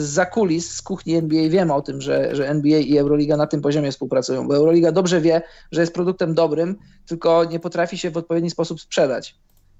za 0.00 0.26
kulis, 0.26 0.74
z 0.74 0.82
kuchni 0.82 1.14
NBA 1.14 1.48
wiemy 1.48 1.74
o 1.74 1.82
tym, 1.82 2.00
że, 2.00 2.36
że 2.36 2.48
NBA 2.48 2.78
i 2.78 2.98
Euroliga 2.98 3.36
na 3.36 3.46
tym 3.46 3.60
poziomie 3.60 3.92
współpracują, 3.92 4.48
bo 4.48 4.56
Euroliga 4.56 4.92
dobrze 4.92 5.20
wie, 5.20 5.42
że 5.72 5.80
jest 5.80 5.94
produktem 5.94 6.34
dobrym, 6.34 6.76
tylko 7.06 7.44
nie 7.44 7.60
potrafi 7.60 7.98
się 7.98 8.10
w 8.10 8.16
odpowiedni 8.16 8.50
sposób 8.50 8.80
sprzedać 8.80 9.36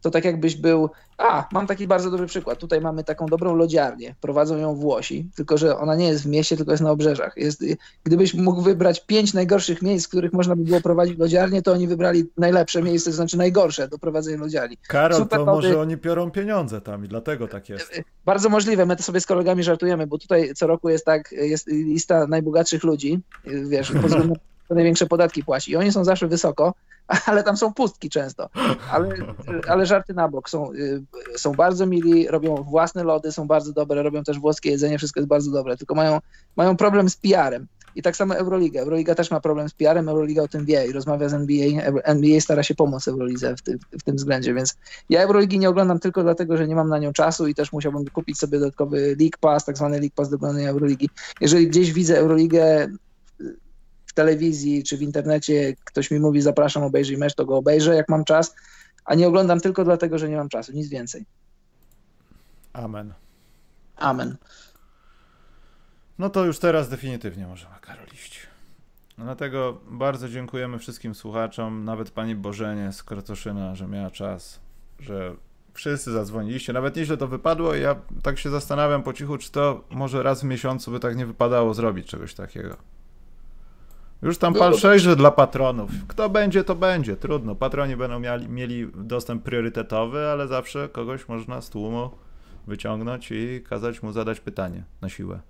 to 0.06 0.10
tak 0.10 0.24
jakbyś 0.24 0.56
był, 0.56 0.90
a 1.18 1.48
mam 1.52 1.66
taki 1.66 1.86
bardzo 1.86 2.10
dobry 2.10 2.26
przykład, 2.26 2.58
tutaj 2.58 2.80
mamy 2.80 3.04
taką 3.04 3.26
dobrą 3.26 3.54
lodziarnię, 3.54 4.14
prowadzą 4.20 4.56
ją 4.56 4.74
Włosi, 4.74 5.30
tylko 5.36 5.58
że 5.58 5.78
ona 5.78 5.94
nie 5.94 6.08
jest 6.08 6.22
w 6.22 6.26
mieście, 6.26 6.56
tylko 6.56 6.72
jest 6.72 6.82
na 6.82 6.90
obrzeżach. 6.90 7.36
Jest, 7.36 7.64
gdybyś 8.04 8.34
mógł 8.34 8.62
wybrać 8.62 9.06
pięć 9.06 9.34
najgorszych 9.34 9.82
miejsc, 9.82 10.06
w 10.06 10.08
których 10.08 10.32
można 10.32 10.56
by 10.56 10.64
było 10.64 10.80
prowadzić 10.80 11.18
lodziarnię, 11.18 11.62
to 11.62 11.72
oni 11.72 11.86
wybrali 11.86 12.24
najlepsze 12.36 12.82
miejsce, 12.82 13.10
to 13.10 13.16
znaczy 13.16 13.38
najgorsze 13.38 13.88
do 13.88 13.98
prowadzenia 13.98 14.38
lodziarni. 14.38 14.76
Karol, 14.88 15.18
Super 15.18 15.38
to 15.38 15.44
może 15.44 15.80
oni 15.80 15.96
piorą 15.96 16.30
pieniądze 16.30 16.80
tam 16.80 17.04
i 17.04 17.08
dlatego 17.08 17.48
tak 17.48 17.68
jest. 17.68 18.02
Bardzo 18.24 18.48
możliwe, 18.48 18.86
my 18.86 18.96
to 18.96 19.02
sobie 19.02 19.20
z 19.20 19.26
kolegami 19.26 19.62
żartujemy, 19.62 20.06
bo 20.06 20.18
tutaj 20.18 20.54
co 20.54 20.66
roku 20.66 20.88
jest 20.88 21.04
tak, 21.04 21.32
jest 21.32 21.66
lista 21.66 22.26
najbogatszych 22.26 22.84
ludzi, 22.84 23.20
wiesz, 23.44 23.92
pod 23.92 24.00
względem 24.00 24.32
największe 24.74 25.06
podatki 25.06 25.44
płaci 25.44 25.70
i 25.70 25.76
oni 25.76 25.92
są 25.92 26.04
zawsze 26.04 26.28
wysoko, 26.28 26.74
ale 27.26 27.42
tam 27.42 27.56
są 27.56 27.74
pustki 27.74 28.10
często. 28.10 28.48
Ale, 28.90 29.08
ale 29.68 29.86
żarty 29.86 30.14
na 30.14 30.28
bok. 30.28 30.50
Są, 30.50 30.72
y, 30.72 31.02
są 31.36 31.52
bardzo 31.52 31.86
mili, 31.86 32.28
robią 32.28 32.54
własne 32.62 33.04
lody, 33.04 33.32
są 33.32 33.46
bardzo 33.46 33.72
dobre, 33.72 34.02
robią 34.02 34.24
też 34.24 34.38
włoskie 34.38 34.70
jedzenie, 34.70 34.98
wszystko 34.98 35.20
jest 35.20 35.28
bardzo 35.28 35.50
dobre, 35.50 35.76
tylko 35.76 35.94
mają, 35.94 36.18
mają 36.56 36.76
problem 36.76 37.10
z 37.10 37.16
PR-em. 37.16 37.66
I 37.96 38.02
tak 38.02 38.16
samo 38.16 38.36
Euroliga. 38.36 38.80
Euroliga 38.80 39.14
też 39.14 39.30
ma 39.30 39.40
problem 39.40 39.68
z 39.68 39.74
PR-em, 39.74 40.08
Euroliga 40.08 40.42
o 40.42 40.48
tym 40.48 40.64
wie 40.64 40.86
i 40.86 40.92
rozmawia 40.92 41.28
z 41.28 41.34
NBA. 41.34 41.82
NBA 42.04 42.40
stara 42.40 42.62
się 42.62 42.74
pomóc 42.74 43.08
Eurolidze 43.08 43.56
w, 43.56 43.62
ty, 43.62 43.78
w 43.98 44.02
tym 44.02 44.16
względzie, 44.16 44.54
więc 44.54 44.76
ja 45.10 45.22
Euroligi 45.22 45.58
nie 45.58 45.68
oglądam 45.68 45.98
tylko 45.98 46.22
dlatego, 46.22 46.56
że 46.56 46.68
nie 46.68 46.76
mam 46.76 46.88
na 46.88 46.98
nią 46.98 47.12
czasu 47.12 47.46
i 47.46 47.54
też 47.54 47.72
musiałbym 47.72 48.04
kupić 48.04 48.38
sobie 48.38 48.58
dodatkowy 48.58 49.16
League 49.20 49.38
Pass, 49.40 49.64
tak 49.64 49.76
zwany 49.76 50.00
League 50.00 50.14
Pass 50.14 50.30
do 50.30 50.36
oglądania 50.36 50.70
Euroligi. 50.70 51.08
Jeżeli 51.40 51.68
gdzieś 51.68 51.92
widzę 51.92 52.18
Euroligę 52.18 52.88
telewizji 54.16 54.84
czy 54.84 54.96
w 54.96 55.02
internecie 55.02 55.74
ktoś 55.84 56.10
mi 56.10 56.20
mówi 56.20 56.40
zapraszam, 56.40 56.82
obejrzyj 56.82 57.16
mecz, 57.16 57.34
to 57.34 57.46
go 57.46 57.56
obejrzę 57.56 57.94
jak 57.94 58.08
mam 58.08 58.24
czas, 58.24 58.54
a 59.04 59.14
nie 59.14 59.28
oglądam 59.28 59.60
tylko 59.60 59.84
dlatego, 59.84 60.18
że 60.18 60.28
nie 60.28 60.36
mam 60.36 60.48
czasu, 60.48 60.72
nic 60.72 60.88
więcej. 60.88 61.26
Amen. 62.72 63.14
Amen. 63.96 64.36
No 66.18 66.30
to 66.30 66.44
już 66.44 66.58
teraz 66.58 66.88
definitywnie 66.88 67.46
możemy, 67.46 67.74
Karol, 67.80 68.06
iść. 68.14 68.46
Dlatego 69.18 69.80
bardzo 69.90 70.28
dziękujemy 70.28 70.78
wszystkim 70.78 71.14
słuchaczom, 71.14 71.84
nawet 71.84 72.10
pani 72.10 72.34
Bożenie 72.34 72.92
z 72.92 73.02
Krotoszyna, 73.02 73.74
że 73.74 73.86
miała 73.86 74.10
czas, 74.10 74.60
że 74.98 75.34
wszyscy 75.74 76.12
zadzwoniliście. 76.12 76.72
Nawet 76.72 76.96
nieźle 76.96 77.16
to 77.16 77.28
wypadło 77.28 77.74
i 77.74 77.82
ja 77.82 77.96
tak 78.22 78.38
się 78.38 78.50
zastanawiam 78.50 79.02
po 79.02 79.12
cichu, 79.12 79.38
czy 79.38 79.52
to 79.52 79.84
może 79.90 80.22
raz 80.22 80.40
w 80.40 80.44
miesiącu 80.44 80.90
by 80.90 81.00
tak 81.00 81.16
nie 81.16 81.26
wypadało 81.26 81.74
zrobić 81.74 82.06
czegoś 82.06 82.34
takiego. 82.34 82.76
Już 84.26 84.38
tam 84.38 84.54
pal 84.54 84.74
że 84.96 85.16
dla 85.16 85.30
patronów. 85.30 85.90
Kto 86.08 86.28
będzie, 86.28 86.64
to 86.64 86.74
będzie. 86.74 87.16
Trudno. 87.16 87.54
Patroni 87.54 87.96
będą 87.96 88.20
mieli, 88.20 88.48
mieli 88.48 88.86
dostęp 88.94 89.42
priorytetowy, 89.42 90.26
ale 90.26 90.48
zawsze 90.48 90.88
kogoś 90.88 91.28
można 91.28 91.60
z 91.60 91.70
tłumu 91.70 92.10
wyciągnąć 92.66 93.30
i 93.30 93.62
kazać 93.68 94.02
mu 94.02 94.12
zadać 94.12 94.40
pytanie 94.40 94.84
na 95.02 95.08
siłę. 95.08 95.40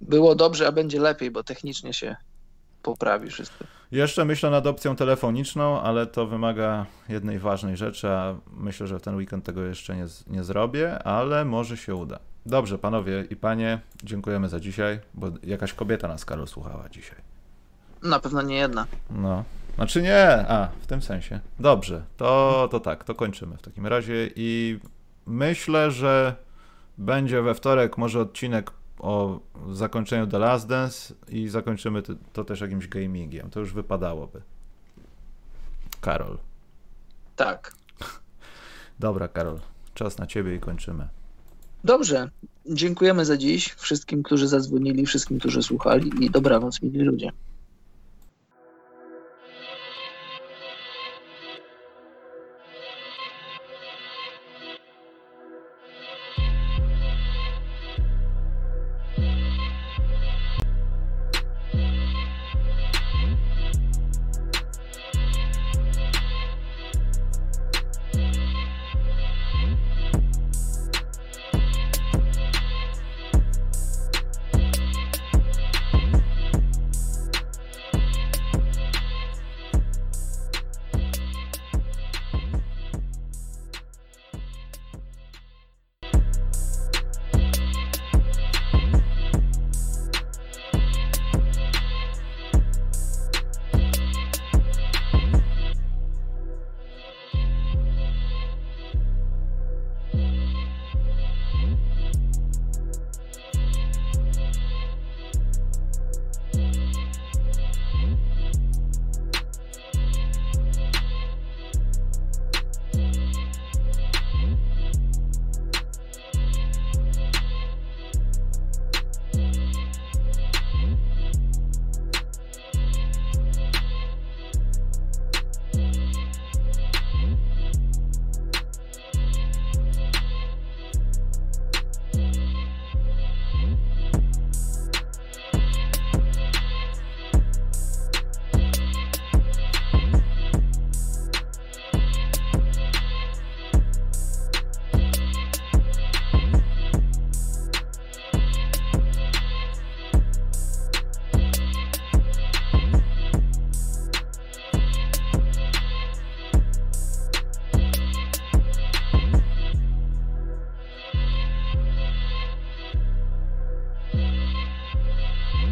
Było 0.00 0.34
dobrze, 0.34 0.66
a 0.66 0.72
będzie 0.72 1.00
lepiej, 1.00 1.30
bo 1.30 1.44
technicznie 1.44 1.92
się 1.92 2.16
poprawi 2.82 3.30
wszystko. 3.30 3.64
Jeszcze 3.90 4.24
myślę 4.24 4.50
nad 4.50 4.66
opcją 4.66 4.96
telefoniczną, 4.96 5.80
ale 5.80 6.06
to 6.06 6.26
wymaga 6.26 6.86
jednej 7.08 7.38
ważnej 7.38 7.76
rzeczy, 7.76 8.08
a 8.08 8.36
myślę, 8.52 8.86
że 8.86 8.98
w 8.98 9.02
ten 9.02 9.16
weekend 9.16 9.44
tego 9.44 9.62
jeszcze 9.62 9.96
nie, 9.96 10.06
nie 10.26 10.44
zrobię, 10.44 11.02
ale 11.02 11.44
może 11.44 11.76
się 11.76 11.94
uda. 11.94 12.18
Dobrze, 12.46 12.78
panowie 12.78 13.24
i 13.30 13.36
panie, 13.36 13.80
dziękujemy 14.04 14.48
za 14.48 14.60
dzisiaj, 14.60 15.00
bo 15.14 15.26
jakaś 15.42 15.72
kobieta 15.72 16.08
nas, 16.08 16.24
Karol, 16.24 16.48
słuchała 16.48 16.88
dzisiaj. 16.88 17.35
Na 18.06 18.20
pewno 18.20 18.42
nie 18.42 18.56
jedna. 18.56 18.86
No. 19.10 19.44
Znaczy 19.76 20.02
nie, 20.02 20.48
a 20.48 20.68
w 20.82 20.86
tym 20.86 21.02
sensie. 21.02 21.40
Dobrze, 21.60 22.02
to, 22.16 22.68
to 22.70 22.80
tak, 22.80 23.04
to 23.04 23.14
kończymy 23.14 23.56
w 23.56 23.62
takim 23.62 23.86
razie 23.86 24.30
i 24.36 24.78
myślę, 25.26 25.90
że 25.90 26.36
będzie 26.98 27.42
we 27.42 27.54
wtorek 27.54 27.98
może 27.98 28.20
odcinek 28.20 28.70
o 28.98 29.40
zakończeniu 29.72 30.26
The 30.26 30.38
Last 30.38 30.68
Dance 30.68 31.14
i 31.28 31.48
zakończymy 31.48 32.02
to, 32.32 32.44
też 32.44 32.60
jakimś 32.60 32.88
gamingiem. 32.88 33.50
To 33.50 33.60
już 33.60 33.72
wypadałoby. 33.72 34.42
Karol. 36.00 36.38
Tak. 37.36 37.74
Dobra, 38.98 39.28
Karol. 39.28 39.58
Czas 39.94 40.18
na 40.18 40.26
ciebie 40.26 40.54
i 40.54 40.60
kończymy. 40.60 41.08
Dobrze. 41.84 42.30
Dziękujemy 42.66 43.24
za 43.24 43.36
dziś 43.36 43.72
wszystkim, 43.72 44.22
którzy 44.22 44.48
zadzwonili, 44.48 45.06
wszystkim, 45.06 45.38
którzy 45.38 45.62
słuchali 45.62 46.24
i 46.24 46.30
dobranoc, 46.30 46.82
mili 46.82 46.98
ludzie. 46.98 47.32